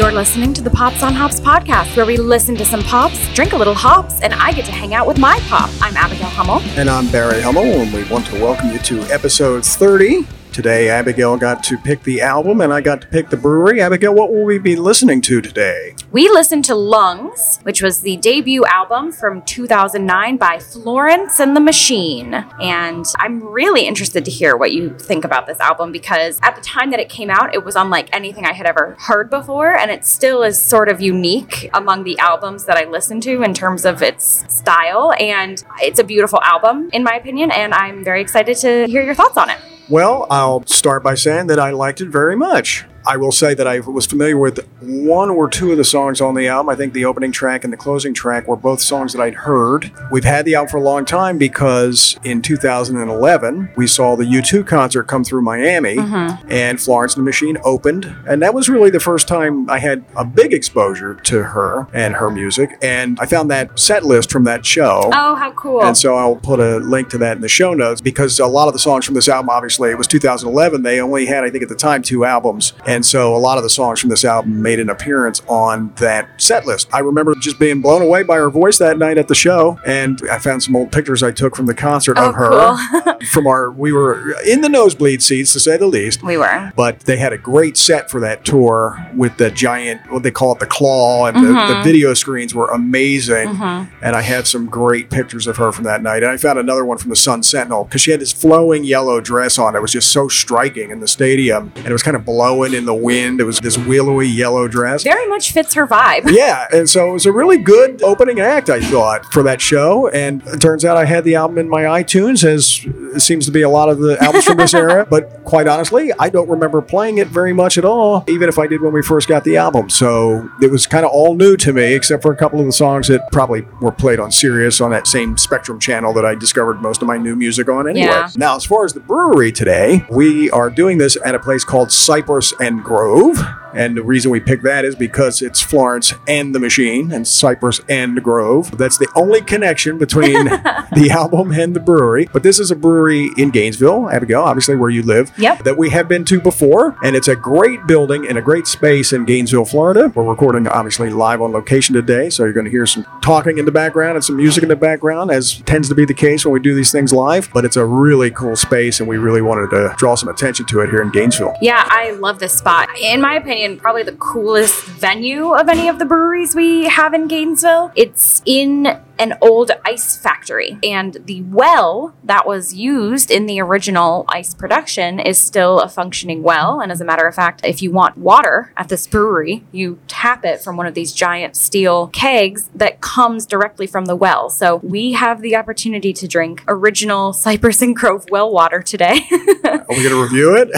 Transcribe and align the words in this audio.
You're 0.00 0.12
listening 0.12 0.54
to 0.54 0.62
the 0.62 0.70
Pops 0.70 1.02
on 1.02 1.12
Hops 1.12 1.40
podcast, 1.40 1.94
where 1.94 2.06
we 2.06 2.16
listen 2.16 2.56
to 2.56 2.64
some 2.64 2.82
pops, 2.82 3.18
drink 3.34 3.52
a 3.52 3.56
little 3.58 3.74
hops, 3.74 4.18
and 4.22 4.32
I 4.32 4.50
get 4.50 4.64
to 4.64 4.72
hang 4.72 4.94
out 4.94 5.06
with 5.06 5.18
my 5.18 5.38
pop. 5.40 5.68
I'm 5.82 5.94
Abigail 5.94 6.26
Hummel. 6.26 6.62
And 6.78 6.88
I'm 6.88 7.10
Barry 7.10 7.42
Hummel, 7.42 7.64
and 7.64 7.92
we 7.92 8.04
want 8.04 8.24
to 8.28 8.40
welcome 8.40 8.70
you 8.70 8.78
to 8.78 9.02
episode 9.12 9.62
30 9.62 10.26
Today, 10.52 10.88
Abigail 10.88 11.36
got 11.36 11.62
to 11.64 11.78
pick 11.78 12.02
the 12.02 12.20
album 12.20 12.60
and 12.60 12.72
I 12.72 12.80
got 12.80 13.00
to 13.02 13.06
pick 13.06 13.30
the 13.30 13.36
brewery. 13.36 13.80
Abigail, 13.80 14.12
what 14.12 14.32
will 14.32 14.42
we 14.42 14.58
be 14.58 14.74
listening 14.74 15.20
to 15.22 15.40
today? 15.40 15.94
We 16.10 16.28
listened 16.28 16.64
to 16.64 16.74
Lungs, 16.74 17.60
which 17.62 17.80
was 17.80 18.00
the 18.00 18.16
debut 18.16 18.64
album 18.64 19.12
from 19.12 19.42
2009 19.42 20.36
by 20.38 20.58
Florence 20.58 21.38
and 21.38 21.54
the 21.54 21.60
Machine. 21.60 22.34
And 22.60 23.06
I'm 23.20 23.44
really 23.44 23.86
interested 23.86 24.24
to 24.24 24.30
hear 24.30 24.56
what 24.56 24.72
you 24.72 24.98
think 24.98 25.24
about 25.24 25.46
this 25.46 25.60
album 25.60 25.92
because 25.92 26.40
at 26.42 26.56
the 26.56 26.62
time 26.62 26.90
that 26.90 26.98
it 26.98 27.08
came 27.08 27.30
out, 27.30 27.54
it 27.54 27.64
was 27.64 27.76
unlike 27.76 28.08
anything 28.12 28.44
I 28.44 28.52
had 28.52 28.66
ever 28.66 28.96
heard 28.98 29.30
before. 29.30 29.76
And 29.76 29.88
it 29.88 30.04
still 30.04 30.42
is 30.42 30.60
sort 30.60 30.88
of 30.88 31.00
unique 31.00 31.70
among 31.74 32.02
the 32.02 32.18
albums 32.18 32.64
that 32.64 32.76
I 32.76 32.86
listen 32.86 33.20
to 33.20 33.42
in 33.42 33.54
terms 33.54 33.84
of 33.84 34.02
its 34.02 34.52
style. 34.52 35.14
And 35.20 35.62
it's 35.80 36.00
a 36.00 36.04
beautiful 36.04 36.42
album, 36.42 36.90
in 36.92 37.04
my 37.04 37.14
opinion. 37.14 37.52
And 37.52 37.72
I'm 37.72 38.02
very 38.02 38.20
excited 38.20 38.56
to 38.58 38.86
hear 38.86 39.02
your 39.02 39.14
thoughts 39.14 39.36
on 39.36 39.48
it. 39.48 39.58
Well, 39.90 40.28
I'll 40.30 40.64
start 40.66 41.02
by 41.02 41.16
saying 41.16 41.48
that 41.48 41.58
I 41.58 41.70
liked 41.70 42.00
it 42.00 42.10
very 42.10 42.36
much. 42.36 42.84
I 43.06 43.16
will 43.16 43.32
say 43.32 43.54
that 43.54 43.66
I 43.66 43.80
was 43.80 44.06
familiar 44.06 44.36
with 44.36 44.66
one 44.80 45.30
or 45.30 45.48
two 45.48 45.72
of 45.72 45.78
the 45.78 45.84
songs 45.84 46.20
on 46.20 46.34
the 46.34 46.48
album. 46.48 46.68
I 46.70 46.76
think 46.76 46.92
the 46.92 47.04
opening 47.04 47.32
track 47.32 47.64
and 47.64 47.72
the 47.72 47.76
closing 47.76 48.14
track 48.14 48.46
were 48.46 48.56
both 48.56 48.80
songs 48.80 49.12
that 49.12 49.22
I'd 49.22 49.34
heard. 49.34 49.90
We've 50.10 50.24
had 50.24 50.44
the 50.44 50.54
album 50.54 50.70
for 50.70 50.76
a 50.78 50.82
long 50.82 51.04
time 51.04 51.38
because 51.38 52.18
in 52.24 52.42
2011 52.42 53.72
we 53.76 53.86
saw 53.86 54.16
the 54.16 54.24
U2 54.24 54.66
concert 54.66 55.04
come 55.04 55.24
through 55.24 55.42
Miami 55.42 55.96
mm-hmm. 55.96 56.50
and 56.50 56.80
Florence 56.80 57.14
and 57.16 57.22
the 57.22 57.24
Machine 57.24 57.58
opened. 57.64 58.14
And 58.26 58.42
that 58.42 58.54
was 58.54 58.68
really 58.68 58.90
the 58.90 59.00
first 59.00 59.28
time 59.28 59.68
I 59.70 59.78
had 59.78 60.04
a 60.16 60.24
big 60.24 60.52
exposure 60.52 61.14
to 61.14 61.42
her 61.42 61.88
and 61.92 62.14
her 62.16 62.30
music. 62.30 62.76
And 62.82 63.18
I 63.20 63.26
found 63.26 63.50
that 63.50 63.78
set 63.78 64.04
list 64.04 64.30
from 64.30 64.44
that 64.44 64.64
show. 64.66 65.10
Oh, 65.12 65.34
how 65.34 65.52
cool. 65.52 65.82
And 65.82 65.96
so 65.96 66.16
I'll 66.16 66.36
put 66.36 66.60
a 66.60 66.78
link 66.78 67.08
to 67.10 67.18
that 67.18 67.36
in 67.36 67.42
the 67.42 67.48
show 67.48 67.74
notes 67.74 68.00
because 68.00 68.38
a 68.38 68.46
lot 68.46 68.68
of 68.68 68.72
the 68.72 68.78
songs 68.78 69.04
from 69.04 69.14
this 69.14 69.28
album, 69.28 69.48
obviously, 69.48 69.90
it 69.90 69.98
was 69.98 70.06
2011. 70.06 70.82
They 70.82 71.00
only 71.00 71.26
had, 71.26 71.44
I 71.44 71.50
think 71.50 71.62
at 71.62 71.68
the 71.68 71.74
time, 71.74 72.02
two 72.02 72.24
albums. 72.24 72.72
And 72.90 73.06
so 73.06 73.36
a 73.36 73.38
lot 73.38 73.56
of 73.56 73.62
the 73.62 73.70
songs 73.70 74.00
from 74.00 74.10
this 74.10 74.24
album 74.24 74.60
made 74.62 74.80
an 74.80 74.90
appearance 74.90 75.42
on 75.46 75.92
that 75.96 76.28
set 76.42 76.66
list. 76.66 76.88
I 76.92 76.98
remember 76.98 77.36
just 77.36 77.60
being 77.60 77.80
blown 77.80 78.02
away 78.02 78.24
by 78.24 78.36
her 78.36 78.50
voice 78.50 78.78
that 78.78 78.98
night 78.98 79.16
at 79.16 79.28
the 79.28 79.34
show, 79.34 79.78
and 79.86 80.20
I 80.28 80.38
found 80.38 80.64
some 80.64 80.74
old 80.74 80.90
pictures 80.90 81.22
I 81.22 81.30
took 81.30 81.54
from 81.54 81.66
the 81.66 81.74
concert 81.74 82.18
oh, 82.18 82.30
of 82.30 82.34
her. 82.34 82.50
Cool. 82.50 83.10
from 83.30 83.46
our, 83.46 83.70
we 83.70 83.92
were 83.92 84.34
in 84.42 84.60
the 84.60 84.68
nosebleed 84.68 85.22
seats 85.22 85.52
to 85.52 85.60
say 85.60 85.76
the 85.76 85.86
least. 85.86 86.22
We 86.22 86.36
were. 86.36 86.72
But 86.74 87.00
they 87.00 87.16
had 87.16 87.32
a 87.32 87.38
great 87.38 87.76
set 87.76 88.10
for 88.10 88.18
that 88.20 88.44
tour 88.44 88.98
with 89.14 89.36
the 89.36 89.50
giant, 89.50 90.10
what 90.10 90.22
they 90.22 90.30
call 90.30 90.52
it, 90.52 90.58
the 90.58 90.66
claw, 90.66 91.26
and 91.26 91.36
mm-hmm. 91.36 91.46
the, 91.46 91.52
the, 91.52 91.58
mm-hmm. 91.58 91.84
video 91.84 92.14
screens 92.14 92.54
were 92.54 92.68
amazing. 92.68 93.48
Mm-hmm. 93.48 94.04
And 94.04 94.16
I 94.16 94.22
had 94.22 94.46
some 94.46 94.66
great 94.66 95.10
pictures 95.10 95.46
of 95.46 95.58
her 95.58 95.70
from 95.70 95.84
that 95.84 96.02
night. 96.02 96.22
And 96.22 96.32
I 96.32 96.36
found 96.36 96.58
another 96.58 96.84
one 96.84 96.98
from 96.98 97.10
the 97.10 97.16
Sun 97.16 97.42
Sentinel 97.42 97.84
because 97.84 98.00
she 98.00 98.10
had 98.10 98.20
this 98.20 98.32
flowing 98.32 98.84
yellow 98.84 99.20
dress 99.20 99.58
on. 99.58 99.76
It 99.76 99.82
was 99.82 99.92
just 99.92 100.10
so 100.10 100.28
striking 100.28 100.90
in 100.90 101.00
the 101.00 101.08
stadium, 101.08 101.72
and 101.76 101.86
it 101.86 101.92
was 101.92 102.02
kind 102.02 102.16
of 102.16 102.24
blowing 102.24 102.74
in 102.80 102.86
the 102.86 102.94
wind. 102.94 103.40
It 103.40 103.44
was 103.44 103.60
this 103.60 103.78
willowy 103.78 104.26
yellow 104.26 104.66
dress. 104.66 105.04
Very 105.04 105.28
much 105.28 105.52
fits 105.52 105.74
her 105.74 105.86
vibe. 105.86 106.28
Yeah, 106.40 106.66
and 106.72 106.88
so 106.88 107.10
it 107.10 107.12
was 107.12 107.26
a 107.26 107.32
really 107.32 107.58
good 107.58 108.02
opening 108.02 108.40
act, 108.40 108.70
I 108.70 108.80
thought, 108.80 109.26
for 109.30 109.42
that 109.42 109.60
show. 109.60 110.08
And 110.08 110.42
it 110.46 110.60
turns 110.60 110.84
out 110.86 110.96
I 110.96 111.04
had 111.04 111.22
the 111.24 111.34
album 111.34 111.58
in 111.58 111.68
my 111.68 111.82
iTunes, 111.82 112.44
as 112.44 112.80
it 113.14 113.20
seems 113.20 113.44
to 113.46 113.52
be 113.52 113.60
a 113.60 113.68
lot 113.68 113.90
of 113.90 113.98
the 113.98 114.16
albums 114.22 114.44
from 114.44 114.56
this 114.56 114.72
era. 114.72 115.06
But 115.10 115.44
quite 115.44 115.66
honestly, 115.66 116.12
I 116.18 116.30
don't 116.30 116.48
remember 116.48 116.80
playing 116.80 117.18
it 117.18 117.26
very 117.28 117.52
much 117.52 117.76
at 117.76 117.84
all, 117.84 118.24
even 118.28 118.48
if 118.48 118.58
I 118.58 118.66
did 118.68 118.80
when 118.80 118.92
we 118.92 119.02
first 119.02 119.28
got 119.28 119.44
the 119.44 119.56
album. 119.56 119.90
So 119.90 120.48
it 120.62 120.70
was 120.70 120.86
kind 120.86 121.04
of 121.04 121.10
all 121.10 121.34
new 121.34 121.56
to 121.58 121.72
me, 121.72 121.94
except 121.94 122.22
for 122.22 122.32
a 122.32 122.36
couple 122.36 122.60
of 122.60 122.66
the 122.66 122.72
songs 122.72 123.08
that 123.08 123.30
probably 123.32 123.66
were 123.82 123.92
played 123.92 124.20
on 124.20 124.30
Sirius 124.30 124.80
on 124.80 124.92
that 124.92 125.06
same 125.06 125.36
Spectrum 125.36 125.78
channel 125.80 126.12
that 126.14 126.24
I 126.24 126.36
discovered 126.36 126.80
most 126.80 127.02
of 127.02 127.08
my 127.08 127.18
new 127.18 127.34
music 127.36 127.68
on 127.68 127.88
anyway. 127.88 128.06
Yeah. 128.06 128.28
Now, 128.36 128.56
as 128.56 128.64
far 128.64 128.84
as 128.84 128.94
the 128.94 129.00
brewery 129.00 129.52
today, 129.52 130.06
we 130.10 130.48
are 130.52 130.70
doing 130.70 130.98
this 130.98 131.18
at 131.24 131.34
a 131.34 131.38
place 131.40 131.64
called 131.64 131.90
Cypress 131.90 132.54
and 132.60 132.69
Grove. 132.78 133.38
And 133.74 133.96
the 133.96 134.02
reason 134.02 134.30
we 134.30 134.40
picked 134.40 134.62
that 134.64 134.84
is 134.84 134.94
because 134.94 135.42
it's 135.42 135.60
Florence 135.60 136.12
and 136.26 136.54
the 136.54 136.60
Machine 136.60 137.12
and 137.12 137.26
Cypress 137.26 137.80
and 137.88 138.22
Grove. 138.22 138.76
That's 138.76 138.98
the 138.98 139.08
only 139.14 139.40
connection 139.40 139.98
between 139.98 140.44
the 140.44 141.10
album 141.10 141.52
and 141.52 141.74
the 141.74 141.80
brewery. 141.80 142.28
But 142.32 142.42
this 142.42 142.58
is 142.58 142.70
a 142.70 142.76
brewery 142.76 143.30
in 143.36 143.50
Gainesville, 143.50 144.10
Abigail, 144.10 144.42
obviously 144.42 144.76
where 144.76 144.90
you 144.90 145.02
live, 145.02 145.32
yep. 145.38 145.62
that 145.64 145.76
we 145.76 145.90
have 145.90 146.08
been 146.08 146.24
to 146.26 146.40
before. 146.40 146.96
And 147.02 147.16
it's 147.16 147.28
a 147.28 147.36
great 147.36 147.86
building 147.86 148.26
and 148.26 148.38
a 148.38 148.42
great 148.42 148.66
space 148.66 149.12
in 149.12 149.24
Gainesville, 149.24 149.64
Florida. 149.64 150.12
We're 150.14 150.24
recording 150.24 150.66
obviously 150.68 151.10
live 151.10 151.42
on 151.42 151.52
location 151.52 151.94
today. 151.94 152.30
So 152.30 152.44
you're 152.44 152.52
going 152.52 152.64
to 152.64 152.70
hear 152.70 152.86
some 152.86 153.06
talking 153.22 153.58
in 153.58 153.64
the 153.64 153.72
background 153.72 154.16
and 154.16 154.24
some 154.24 154.36
music 154.36 154.62
in 154.62 154.68
the 154.68 154.76
background, 154.76 155.30
as 155.30 155.60
tends 155.62 155.88
to 155.88 155.94
be 155.94 156.04
the 156.04 156.14
case 156.14 156.44
when 156.44 156.52
we 156.52 156.60
do 156.60 156.74
these 156.74 156.92
things 156.92 157.12
live. 157.12 157.48
But 157.52 157.64
it's 157.64 157.76
a 157.76 157.84
really 157.84 158.30
cool 158.30 158.56
space, 158.56 159.00
and 159.00 159.08
we 159.08 159.18
really 159.18 159.42
wanted 159.42 159.70
to 159.70 159.94
draw 159.96 160.14
some 160.14 160.28
attention 160.28 160.66
to 160.66 160.80
it 160.80 160.90
here 160.90 161.02
in 161.02 161.10
Gainesville. 161.10 161.54
Yeah, 161.60 161.84
I 161.88 162.12
love 162.12 162.38
this 162.38 162.56
spot. 162.56 162.88
In 162.98 163.20
my 163.20 163.34
opinion, 163.34 163.59
opinion, 163.60 163.78
probably 163.78 164.02
the 164.02 164.12
coolest 164.12 164.84
venue 164.84 165.54
of 165.54 165.68
any 165.68 165.88
of 165.88 165.98
the 165.98 166.04
breweries 166.04 166.54
we 166.54 166.84
have 166.84 167.12
in 167.12 167.28
Gainesville. 167.28 167.92
It's 167.94 168.42
in 168.46 168.98
an 169.20 169.36
old 169.42 169.70
ice 169.84 170.16
factory. 170.16 170.78
And 170.82 171.18
the 171.26 171.42
well 171.42 172.14
that 172.24 172.46
was 172.46 172.74
used 172.74 173.30
in 173.30 173.46
the 173.46 173.60
original 173.60 174.24
ice 174.28 174.54
production 174.54 175.20
is 175.20 175.38
still 175.38 175.80
a 175.80 175.88
functioning 175.88 176.42
well. 176.42 176.80
And 176.80 176.90
as 176.90 177.00
a 177.00 177.04
matter 177.04 177.26
of 177.26 177.34
fact, 177.34 177.60
if 177.62 177.82
you 177.82 177.90
want 177.90 178.16
water 178.16 178.72
at 178.76 178.88
this 178.88 179.06
brewery, 179.06 179.62
you 179.72 179.98
tap 180.08 180.44
it 180.44 180.62
from 180.62 180.76
one 180.78 180.86
of 180.86 180.94
these 180.94 181.12
giant 181.12 181.54
steel 181.54 182.08
kegs 182.08 182.70
that 182.74 183.02
comes 183.02 183.44
directly 183.44 183.86
from 183.86 184.06
the 184.06 184.16
well. 184.16 184.48
So 184.48 184.76
we 184.76 185.12
have 185.12 185.42
the 185.42 185.54
opportunity 185.54 186.14
to 186.14 186.26
drink 186.26 186.64
original 186.66 187.34
Cypress 187.34 187.82
and 187.82 187.94
Grove 187.94 188.24
well 188.30 188.50
water 188.50 188.80
today. 188.80 189.20
Are 189.64 189.84
we 189.90 190.02
going 190.02 190.08
to 190.08 190.22
review 190.22 190.56
it? 190.56 190.70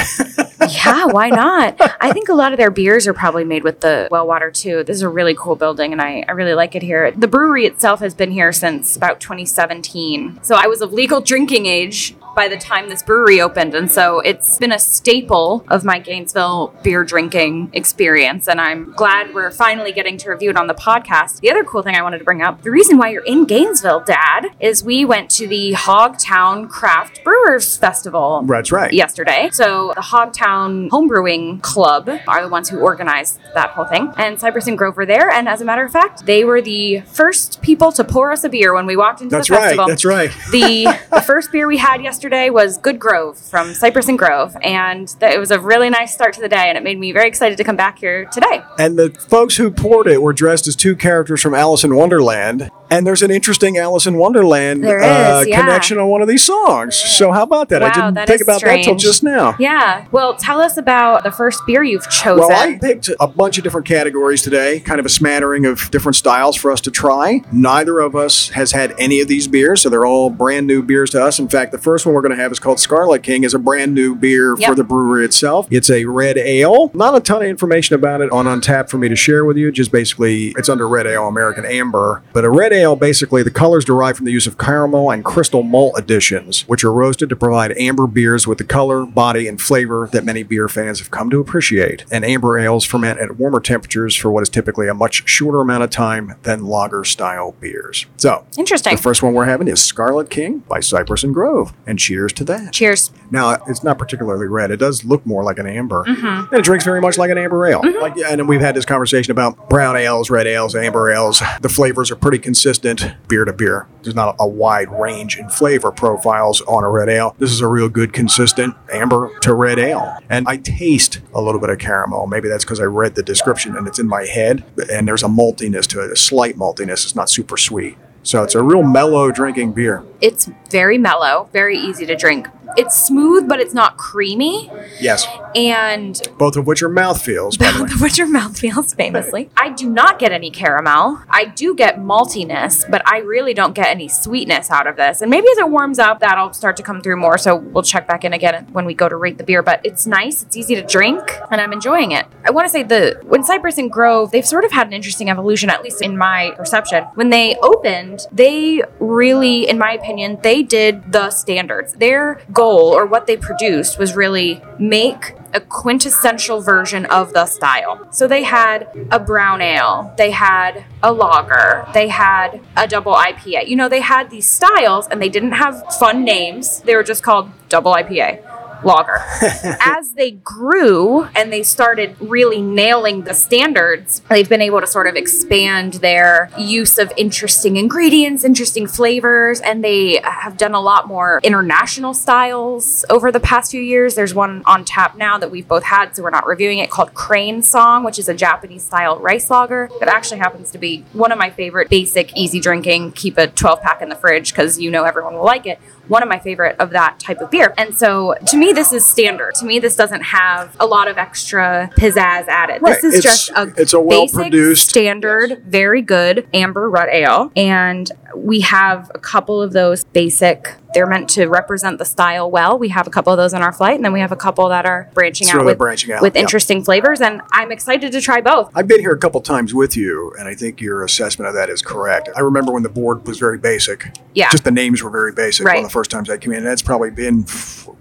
yeah, 0.84 1.06
why 1.06 1.30
not? 1.30 1.76
I 2.00 2.12
think 2.12 2.28
a 2.28 2.34
lot 2.34 2.52
of 2.52 2.58
their 2.58 2.70
beers 2.70 3.06
are 3.06 3.14
probably 3.14 3.44
made 3.44 3.62
with 3.62 3.80
the 3.80 4.08
well 4.10 4.26
water 4.26 4.50
too. 4.50 4.82
This 4.82 4.96
is 4.96 5.02
a 5.02 5.08
really 5.08 5.36
cool 5.36 5.54
building 5.54 5.92
and 5.92 6.02
I, 6.02 6.24
I 6.26 6.32
really 6.32 6.54
like 6.54 6.74
it 6.74 6.82
here. 6.82 7.12
The 7.12 7.28
brewery 7.28 7.66
itself 7.66 8.00
has 8.00 8.14
been 8.14 8.31
here 8.32 8.52
since 8.52 8.96
about 8.96 9.20
2017. 9.20 10.40
So 10.42 10.56
I 10.56 10.66
was 10.66 10.80
of 10.80 10.92
legal 10.92 11.20
drinking 11.20 11.66
age 11.66 12.16
by 12.34 12.48
the 12.48 12.56
time 12.56 12.88
this 12.88 13.02
brewery 13.02 13.40
opened. 13.40 13.74
And 13.74 13.90
so 13.90 14.20
it's 14.20 14.58
been 14.58 14.72
a 14.72 14.78
staple 14.78 15.64
of 15.68 15.84
my 15.84 15.98
Gainesville 15.98 16.74
beer 16.82 17.04
drinking 17.04 17.70
experience. 17.72 18.48
And 18.48 18.60
I'm 18.60 18.92
glad 18.92 19.34
we're 19.34 19.50
finally 19.50 19.92
getting 19.92 20.16
to 20.18 20.30
review 20.30 20.50
it 20.50 20.56
on 20.56 20.66
the 20.66 20.74
podcast. 20.74 21.40
The 21.40 21.50
other 21.50 21.64
cool 21.64 21.82
thing 21.82 21.94
I 21.94 22.02
wanted 22.02 22.18
to 22.18 22.24
bring 22.24 22.42
up 22.42 22.62
the 22.62 22.70
reason 22.70 22.98
why 22.98 23.10
you're 23.10 23.24
in 23.24 23.44
Gainesville, 23.44 24.00
Dad, 24.00 24.46
is 24.60 24.82
we 24.82 25.04
went 25.04 25.30
to 25.32 25.46
the 25.46 25.72
Hogtown 25.72 26.68
Craft 26.68 27.22
Brewers 27.24 27.76
Festival. 27.76 28.42
That's 28.42 28.72
right. 28.72 28.92
Yesterday. 28.92 29.50
So 29.52 29.92
the 29.94 30.02
Hogtown 30.02 30.88
Homebrewing 30.90 31.62
Club 31.62 32.08
are 32.26 32.42
the 32.42 32.48
ones 32.48 32.68
who 32.68 32.78
organized 32.78 33.38
that 33.54 33.70
whole 33.70 33.84
thing. 33.84 34.12
And 34.16 34.40
Cypress 34.40 34.66
and 34.66 34.78
Grove 34.78 34.96
were 34.96 35.06
there. 35.06 35.30
And 35.30 35.48
as 35.48 35.60
a 35.60 35.64
matter 35.64 35.84
of 35.84 35.92
fact, 35.92 36.26
they 36.26 36.44
were 36.44 36.62
the 36.62 37.00
first 37.00 37.60
people 37.62 37.92
to 37.92 38.04
pour 38.04 38.32
us 38.32 38.44
a 38.44 38.48
beer 38.48 38.74
when 38.74 38.86
we 38.86 38.96
walked 38.96 39.20
into 39.20 39.36
That's 39.36 39.48
the 39.48 39.56
festival. 39.56 39.86
That's 39.86 40.04
right. 40.04 40.30
That's 40.30 40.46
right. 40.46 40.52
the, 40.52 40.98
the 41.16 41.22
first 41.22 41.52
beer 41.52 41.66
we 41.66 41.78
had 41.78 42.02
yesterday 42.02 42.21
yesterday 42.22 42.50
was 42.50 42.78
Good 42.78 43.00
Grove 43.00 43.36
from 43.36 43.74
Cypress 43.74 44.06
and 44.06 44.16
Grove, 44.16 44.56
and 44.62 45.12
it 45.20 45.40
was 45.40 45.50
a 45.50 45.58
really 45.58 45.90
nice 45.90 46.14
start 46.14 46.32
to 46.34 46.40
the 46.40 46.48
day, 46.48 46.68
and 46.68 46.78
it 46.78 46.84
made 46.84 46.96
me 46.96 47.10
very 47.10 47.26
excited 47.26 47.58
to 47.58 47.64
come 47.64 47.74
back 47.74 47.98
here 47.98 48.26
today. 48.26 48.62
And 48.78 48.96
the 48.96 49.10
folks 49.10 49.56
who 49.56 49.72
poured 49.72 50.06
it 50.06 50.22
were 50.22 50.32
dressed 50.32 50.68
as 50.68 50.76
two 50.76 50.94
characters 50.94 51.42
from 51.42 51.52
Alice 51.52 51.82
in 51.82 51.96
Wonderland, 51.96 52.70
and 52.92 53.06
there's 53.06 53.22
an 53.22 53.30
interesting 53.30 53.78
Alice 53.78 54.06
in 54.06 54.18
Wonderland 54.18 54.84
uh, 54.84 55.44
yeah. 55.46 55.60
connection 55.60 55.98
on 55.98 56.08
one 56.08 56.20
of 56.20 56.28
these 56.28 56.44
songs. 56.44 56.94
So 56.94 57.32
how 57.32 57.42
about 57.42 57.68
that? 57.70 57.80
Wow, 57.80 57.88
I 57.88 57.94
didn't 57.94 58.14
that 58.14 58.28
think 58.28 58.42
about 58.42 58.58
strange. 58.58 58.84
that 58.84 58.90
till 58.90 58.98
just 58.98 59.22
now. 59.22 59.56
Yeah. 59.58 60.06
Well, 60.12 60.34
tell 60.34 60.60
us 60.60 60.76
about 60.76 61.24
the 61.24 61.30
first 61.30 61.64
beer 61.66 61.82
you've 61.82 62.08
chosen. 62.10 62.46
Well, 62.48 62.52
I 62.52 62.78
picked 62.78 63.10
a 63.18 63.26
bunch 63.26 63.56
of 63.58 63.64
different 63.64 63.86
categories 63.86 64.42
today, 64.42 64.80
kind 64.80 65.00
of 65.00 65.06
a 65.06 65.08
smattering 65.08 65.64
of 65.64 65.90
different 65.90 66.16
styles 66.16 66.56
for 66.56 66.70
us 66.70 66.80
to 66.82 66.90
try. 66.90 67.42
Neither 67.50 67.98
of 68.00 68.14
us 68.14 68.50
has 68.50 68.72
had 68.72 68.94
any 68.98 69.20
of 69.20 69.28
these 69.28 69.48
beers, 69.48 69.82
so 69.82 69.88
they're 69.88 70.06
all 70.06 70.28
brand 70.30 70.66
new 70.66 70.82
beers 70.82 71.10
to 71.10 71.24
us. 71.24 71.38
In 71.38 71.48
fact, 71.48 71.72
the 71.72 71.78
first 71.78 72.04
one 72.04 72.14
we're 72.14 72.22
going 72.22 72.36
to 72.36 72.42
have 72.42 72.52
is 72.52 72.58
called 72.58 72.78
Scarlet 72.78 73.22
King, 73.22 73.44
is 73.44 73.54
a 73.54 73.58
brand 73.58 73.94
new 73.94 74.14
beer 74.14 74.54
yep. 74.58 74.68
for 74.68 74.74
the 74.74 74.84
brewery 74.84 75.24
itself. 75.24 75.66
It's 75.70 75.90
a 75.90 76.04
red 76.04 76.36
ale. 76.36 76.90
Not 76.94 77.14
a 77.14 77.20
ton 77.20 77.42
of 77.42 77.48
information 77.48 77.94
about 77.94 78.20
it 78.20 78.30
on 78.30 78.44
Untappd 78.44 78.90
for 78.90 78.98
me 78.98 79.08
to 79.08 79.16
share 79.16 79.44
with 79.44 79.56
you. 79.56 79.72
Just 79.72 79.92
basically, 79.92 80.48
it's 80.56 80.68
under 80.68 80.88
Red 80.88 81.06
Ale 81.06 81.26
American 81.26 81.64
Amber, 81.64 82.22
but 82.32 82.44
a 82.44 82.50
red 82.50 82.72
ale 82.72 82.81
Ale, 82.82 82.96
basically, 82.96 83.42
the 83.42 83.50
colors 83.50 83.84
derive 83.84 84.16
from 84.16 84.26
the 84.26 84.32
use 84.32 84.46
of 84.46 84.58
caramel 84.58 85.10
and 85.10 85.24
crystal 85.24 85.62
malt 85.62 85.94
additions, 85.96 86.62
which 86.68 86.82
are 86.82 86.92
roasted 86.92 87.28
to 87.28 87.36
provide 87.36 87.72
amber 87.78 88.06
beers 88.08 88.46
with 88.46 88.58
the 88.58 88.64
color, 88.64 89.06
body, 89.06 89.46
and 89.46 89.60
flavor 89.60 90.08
that 90.12 90.24
many 90.24 90.42
beer 90.42 90.68
fans 90.68 90.98
have 90.98 91.10
come 91.10 91.30
to 91.30 91.38
appreciate. 91.38 92.04
And 92.10 92.24
amber 92.24 92.58
ales 92.58 92.84
ferment 92.84 93.20
at 93.20 93.36
warmer 93.36 93.60
temperatures 93.60 94.16
for 94.16 94.32
what 94.32 94.42
is 94.42 94.48
typically 94.48 94.88
a 94.88 94.94
much 94.94 95.28
shorter 95.28 95.60
amount 95.60 95.84
of 95.84 95.90
time 95.90 96.34
than 96.42 96.66
lager 96.66 97.04
style 97.04 97.54
beers. 97.60 98.06
So, 98.16 98.44
Interesting. 98.58 98.96
the 98.96 99.02
first 99.02 99.22
one 99.22 99.32
we're 99.32 99.44
having 99.44 99.68
is 99.68 99.82
Scarlet 99.82 100.28
King 100.28 100.58
by 100.68 100.80
Cypress 100.80 101.22
and 101.22 101.32
Grove. 101.32 101.72
And 101.86 101.98
cheers 101.98 102.32
to 102.34 102.44
that. 102.44 102.72
Cheers. 102.72 103.12
Now, 103.32 103.52
it's 103.66 103.82
not 103.82 103.98
particularly 103.98 104.46
red. 104.46 104.70
It 104.70 104.76
does 104.76 105.04
look 105.04 105.24
more 105.24 105.42
like 105.42 105.58
an 105.58 105.66
amber. 105.66 106.04
Mm-hmm. 106.04 106.52
And 106.52 106.60
it 106.60 106.64
drinks 106.64 106.84
very 106.84 107.00
much 107.00 107.16
like 107.16 107.30
an 107.30 107.38
amber 107.38 107.66
ale. 107.66 107.80
Like, 108.00 108.14
yeah, 108.14 108.30
and 108.30 108.46
we've 108.46 108.60
had 108.60 108.74
this 108.74 108.84
conversation 108.84 109.30
about 109.30 109.70
brown 109.70 109.96
ales, 109.96 110.28
red 110.28 110.46
ales, 110.46 110.76
amber 110.76 111.10
ales. 111.10 111.42
The 111.62 111.70
flavors 111.70 112.10
are 112.10 112.16
pretty 112.16 112.38
consistent 112.38 113.06
beer 113.28 113.46
to 113.46 113.52
beer. 113.54 113.88
There's 114.02 114.14
not 114.14 114.36
a 114.38 114.46
wide 114.46 114.90
range 114.90 115.38
in 115.38 115.48
flavor 115.48 115.90
profiles 115.90 116.60
on 116.62 116.84
a 116.84 116.90
red 116.90 117.08
ale. 117.08 117.34
This 117.38 117.52
is 117.52 117.62
a 117.62 117.68
real 117.68 117.88
good, 117.88 118.12
consistent 118.12 118.76
amber 118.92 119.30
to 119.40 119.54
red 119.54 119.78
ale. 119.78 120.18
And 120.28 120.46
I 120.46 120.58
taste 120.58 121.20
a 121.34 121.40
little 121.40 121.60
bit 121.60 121.70
of 121.70 121.78
caramel. 121.78 122.26
Maybe 122.26 122.48
that's 122.48 122.64
because 122.64 122.80
I 122.80 122.84
read 122.84 123.14
the 123.14 123.22
description 123.22 123.76
and 123.76 123.88
it's 123.88 123.98
in 123.98 124.08
my 124.08 124.26
head. 124.26 124.62
And 124.92 125.08
there's 125.08 125.22
a 125.22 125.28
maltiness 125.28 125.86
to 125.88 126.04
it, 126.04 126.12
a 126.12 126.16
slight 126.16 126.56
maltiness. 126.56 127.04
It's 127.04 127.16
not 127.16 127.30
super 127.30 127.56
sweet. 127.56 127.96
So 128.24 128.42
it's 128.44 128.54
a 128.54 128.62
real 128.62 128.82
mellow 128.82 129.32
drinking 129.32 129.72
beer. 129.72 130.04
It's 130.22 130.48
very 130.70 130.98
mellow, 130.98 131.48
very 131.52 131.76
easy 131.76 132.06
to 132.06 132.16
drink. 132.16 132.48
It's 132.76 132.96
smooth, 132.98 133.48
but 133.48 133.60
it's 133.60 133.74
not 133.74 133.98
creamy. 133.98 134.70
Yes. 134.98 135.26
And 135.54 136.18
Both 136.38 136.56
of 136.56 136.66
which 136.66 136.80
your 136.80 136.88
are 136.90 136.94
mouthfeels, 136.94 137.58
by 137.58 137.70
the 137.70 137.82
way. 137.82 137.88
the 137.90 137.98
Witcher 138.00 138.24
mouthfeels 138.26 138.94
famously. 138.94 139.50
I 139.58 139.70
do 139.70 139.90
not 139.90 140.18
get 140.18 140.32
any 140.32 140.50
caramel. 140.50 141.20
I 141.28 141.44
do 141.46 141.74
get 141.74 141.98
maltiness, 141.98 142.88
but 142.90 143.02
I 143.06 143.18
really 143.18 143.52
don't 143.52 143.74
get 143.74 143.88
any 143.88 144.08
sweetness 144.08 144.70
out 144.70 144.86
of 144.86 144.96
this. 144.96 145.20
And 145.20 145.30
maybe 145.30 145.48
as 145.52 145.58
it 145.58 145.68
warms 145.68 145.98
up, 145.98 146.20
that'll 146.20 146.54
start 146.54 146.76
to 146.78 146.82
come 146.82 147.02
through 147.02 147.16
more. 147.16 147.36
So 147.36 147.56
we'll 147.56 147.82
check 147.82 148.06
back 148.06 148.24
in 148.24 148.32
again 148.32 148.68
when 148.72 148.86
we 148.86 148.94
go 148.94 149.08
to 149.08 149.16
rate 149.16 149.36
the 149.36 149.44
beer. 149.44 149.62
But 149.62 149.80
it's 149.84 150.06
nice, 150.06 150.42
it's 150.42 150.56
easy 150.56 150.74
to 150.76 150.82
drink, 150.82 151.20
and 151.50 151.60
I'm 151.60 151.72
enjoying 151.74 152.12
it. 152.12 152.26
I 152.44 152.52
want 152.52 152.64
to 152.66 152.70
say 152.70 152.84
the 152.84 153.20
when 153.24 153.42
Cypress 153.44 153.76
and 153.76 153.90
Grove, 153.90 154.30
they've 154.30 154.46
sort 154.46 154.64
of 154.64 154.72
had 154.72 154.86
an 154.86 154.94
interesting 154.94 155.28
evolution, 155.28 155.68
at 155.68 155.82
least 155.82 156.00
in 156.00 156.16
my 156.16 156.52
perception. 156.56 157.04
When 157.14 157.28
they 157.28 157.56
opened, 157.56 158.20
they 158.32 158.82
really, 158.98 159.68
in 159.68 159.78
my 159.78 159.92
opinion, 159.92 160.11
they 160.42 160.62
did 160.62 161.12
the 161.12 161.30
standards. 161.30 161.94
Their 161.94 162.40
goal 162.52 162.92
or 162.92 163.06
what 163.06 163.26
they 163.26 163.36
produced 163.36 163.98
was 163.98 164.14
really 164.14 164.62
make 164.78 165.34
a 165.54 165.60
quintessential 165.60 166.60
version 166.60 167.04
of 167.06 167.32
the 167.32 167.46
style. 167.46 168.06
So 168.10 168.26
they 168.26 168.42
had 168.42 168.88
a 169.10 169.18
brown 169.18 169.60
ale, 169.60 170.14
they 170.16 170.30
had 170.30 170.84
a 171.02 171.12
lager, 171.12 171.86
they 171.92 172.08
had 172.08 172.60
a 172.76 172.88
double 172.88 173.14
IPA. 173.14 173.68
You 173.68 173.76
know, 173.76 173.88
they 173.88 174.00
had 174.00 174.30
these 174.30 174.48
styles 174.48 175.06
and 175.08 175.20
they 175.20 175.28
didn't 175.28 175.52
have 175.52 175.84
fun 175.96 176.24
names. 176.24 176.80
They 176.80 176.94
were 176.94 177.02
just 177.02 177.22
called 177.22 177.50
double 177.68 177.92
IPA. 177.92 178.51
Lager. 178.84 179.18
As 179.80 180.12
they 180.12 180.32
grew 180.32 181.24
and 181.34 181.52
they 181.52 181.62
started 181.62 182.16
really 182.20 182.60
nailing 182.60 183.22
the 183.22 183.34
standards, 183.34 184.20
they've 184.28 184.48
been 184.48 184.62
able 184.62 184.80
to 184.80 184.86
sort 184.86 185.06
of 185.06 185.16
expand 185.16 185.94
their 185.94 186.50
use 186.58 186.98
of 186.98 187.12
interesting 187.16 187.76
ingredients, 187.76 188.44
interesting 188.44 188.86
flavors, 188.86 189.60
and 189.60 189.84
they 189.84 190.20
have 190.24 190.56
done 190.56 190.74
a 190.74 190.80
lot 190.80 191.08
more 191.08 191.40
international 191.42 192.14
styles 192.14 193.04
over 193.10 193.30
the 193.30 193.40
past 193.40 193.70
few 193.70 193.80
years. 193.80 194.14
There's 194.14 194.34
one 194.34 194.62
on 194.66 194.84
tap 194.84 195.16
now 195.16 195.38
that 195.38 195.50
we've 195.50 195.66
both 195.66 195.84
had, 195.84 196.16
so 196.16 196.22
we're 196.22 196.30
not 196.30 196.46
reviewing 196.46 196.78
it, 196.78 196.90
called 196.90 197.14
Crane 197.14 197.62
Song, 197.62 198.04
which 198.04 198.18
is 198.18 198.28
a 198.28 198.34
Japanese 198.34 198.82
style 198.82 199.18
rice 199.18 199.50
lager 199.50 199.88
that 200.00 200.08
actually 200.08 200.38
happens 200.38 200.70
to 200.72 200.78
be 200.78 201.04
one 201.12 201.32
of 201.32 201.38
my 201.38 201.50
favorite 201.50 201.88
basic, 201.88 202.36
easy 202.36 202.60
drinking, 202.60 203.12
keep 203.12 203.38
a 203.38 203.46
12 203.46 203.80
pack 203.82 204.02
in 204.02 204.08
the 204.08 204.16
fridge 204.16 204.52
because 204.52 204.80
you 204.80 204.90
know 204.90 205.04
everyone 205.04 205.34
will 205.34 205.44
like 205.44 205.66
it 205.66 205.78
one 206.12 206.22
of 206.22 206.28
my 206.28 206.38
favorite 206.38 206.76
of 206.78 206.90
that 206.90 207.18
type 207.18 207.40
of 207.40 207.50
beer. 207.50 207.72
And 207.78 207.96
so 207.96 208.34
to 208.46 208.56
me, 208.56 208.72
this 208.72 208.92
is 208.92 209.04
standard. 209.04 209.54
To 209.56 209.64
me, 209.64 209.78
this 209.78 209.96
doesn't 209.96 210.20
have 210.22 210.76
a 210.78 210.84
lot 210.86 211.08
of 211.08 211.16
extra 211.16 211.90
pizzazz 211.96 212.46
added. 212.48 212.82
Right. 212.82 212.94
This 213.00 213.04
is 213.04 213.14
It's- 213.18 213.46
just 213.46 213.50
a 213.56 213.72
it's 213.80 213.94
a 213.94 214.00
well-produced- 214.00 214.88
standard, 214.90 215.62
very 215.66 216.02
good 216.02 216.46
amber 216.52 216.90
rut 216.90 217.08
ale. 217.10 217.50
And 217.56 218.10
we 218.36 218.60
have 218.60 219.10
a 219.14 219.18
couple 219.18 219.62
of 219.62 219.72
those 219.72 220.04
basic. 220.04 220.74
They're 220.94 221.06
meant 221.06 221.28
to 221.30 221.46
represent 221.46 221.98
the 221.98 222.04
style 222.04 222.50
well. 222.50 222.78
We 222.78 222.88
have 222.88 223.06
a 223.06 223.10
couple 223.10 223.32
of 223.32 223.36
those 223.36 223.54
on 223.54 223.62
our 223.62 223.72
flight, 223.72 223.96
and 223.96 224.04
then 224.04 224.12
we 224.12 224.20
have 224.20 224.32
a 224.32 224.36
couple 224.36 224.68
that 224.68 224.86
are 224.86 225.08
branching 225.14 225.48
out 225.48 225.54
they're 225.54 225.64
with, 225.64 225.78
branching 225.78 226.12
out, 226.12 226.22
with 226.22 226.34
yeah. 226.34 226.42
interesting 226.42 226.84
flavors. 226.84 227.20
And 227.20 227.40
I'm 227.52 227.72
excited 227.72 228.12
to 228.12 228.20
try 228.20 228.40
both. 228.40 228.70
I've 228.74 228.88
been 228.88 229.00
here 229.00 229.12
a 229.12 229.18
couple 229.18 229.40
times 229.40 229.74
with 229.74 229.96
you, 229.96 230.32
and 230.38 230.48
I 230.48 230.54
think 230.54 230.80
your 230.80 231.04
assessment 231.04 231.48
of 231.48 231.54
that 231.54 231.70
is 231.70 231.82
correct. 231.82 232.28
I 232.36 232.40
remember 232.40 232.72
when 232.72 232.82
the 232.82 232.88
board 232.88 233.26
was 233.26 233.38
very 233.38 233.58
basic. 233.58 234.16
Yeah. 234.34 234.50
Just 234.50 234.64
the 234.64 234.70
names 234.70 235.02
were 235.02 235.10
very 235.10 235.32
basic 235.32 235.66
one 235.66 235.76
of 235.76 235.82
the 235.82 235.90
first 235.90 236.10
times 236.10 236.30
I 236.30 236.38
came 236.38 236.52
in. 236.52 236.58
And 236.58 236.66
that's 236.66 236.82
probably 236.82 237.10
been, 237.10 237.44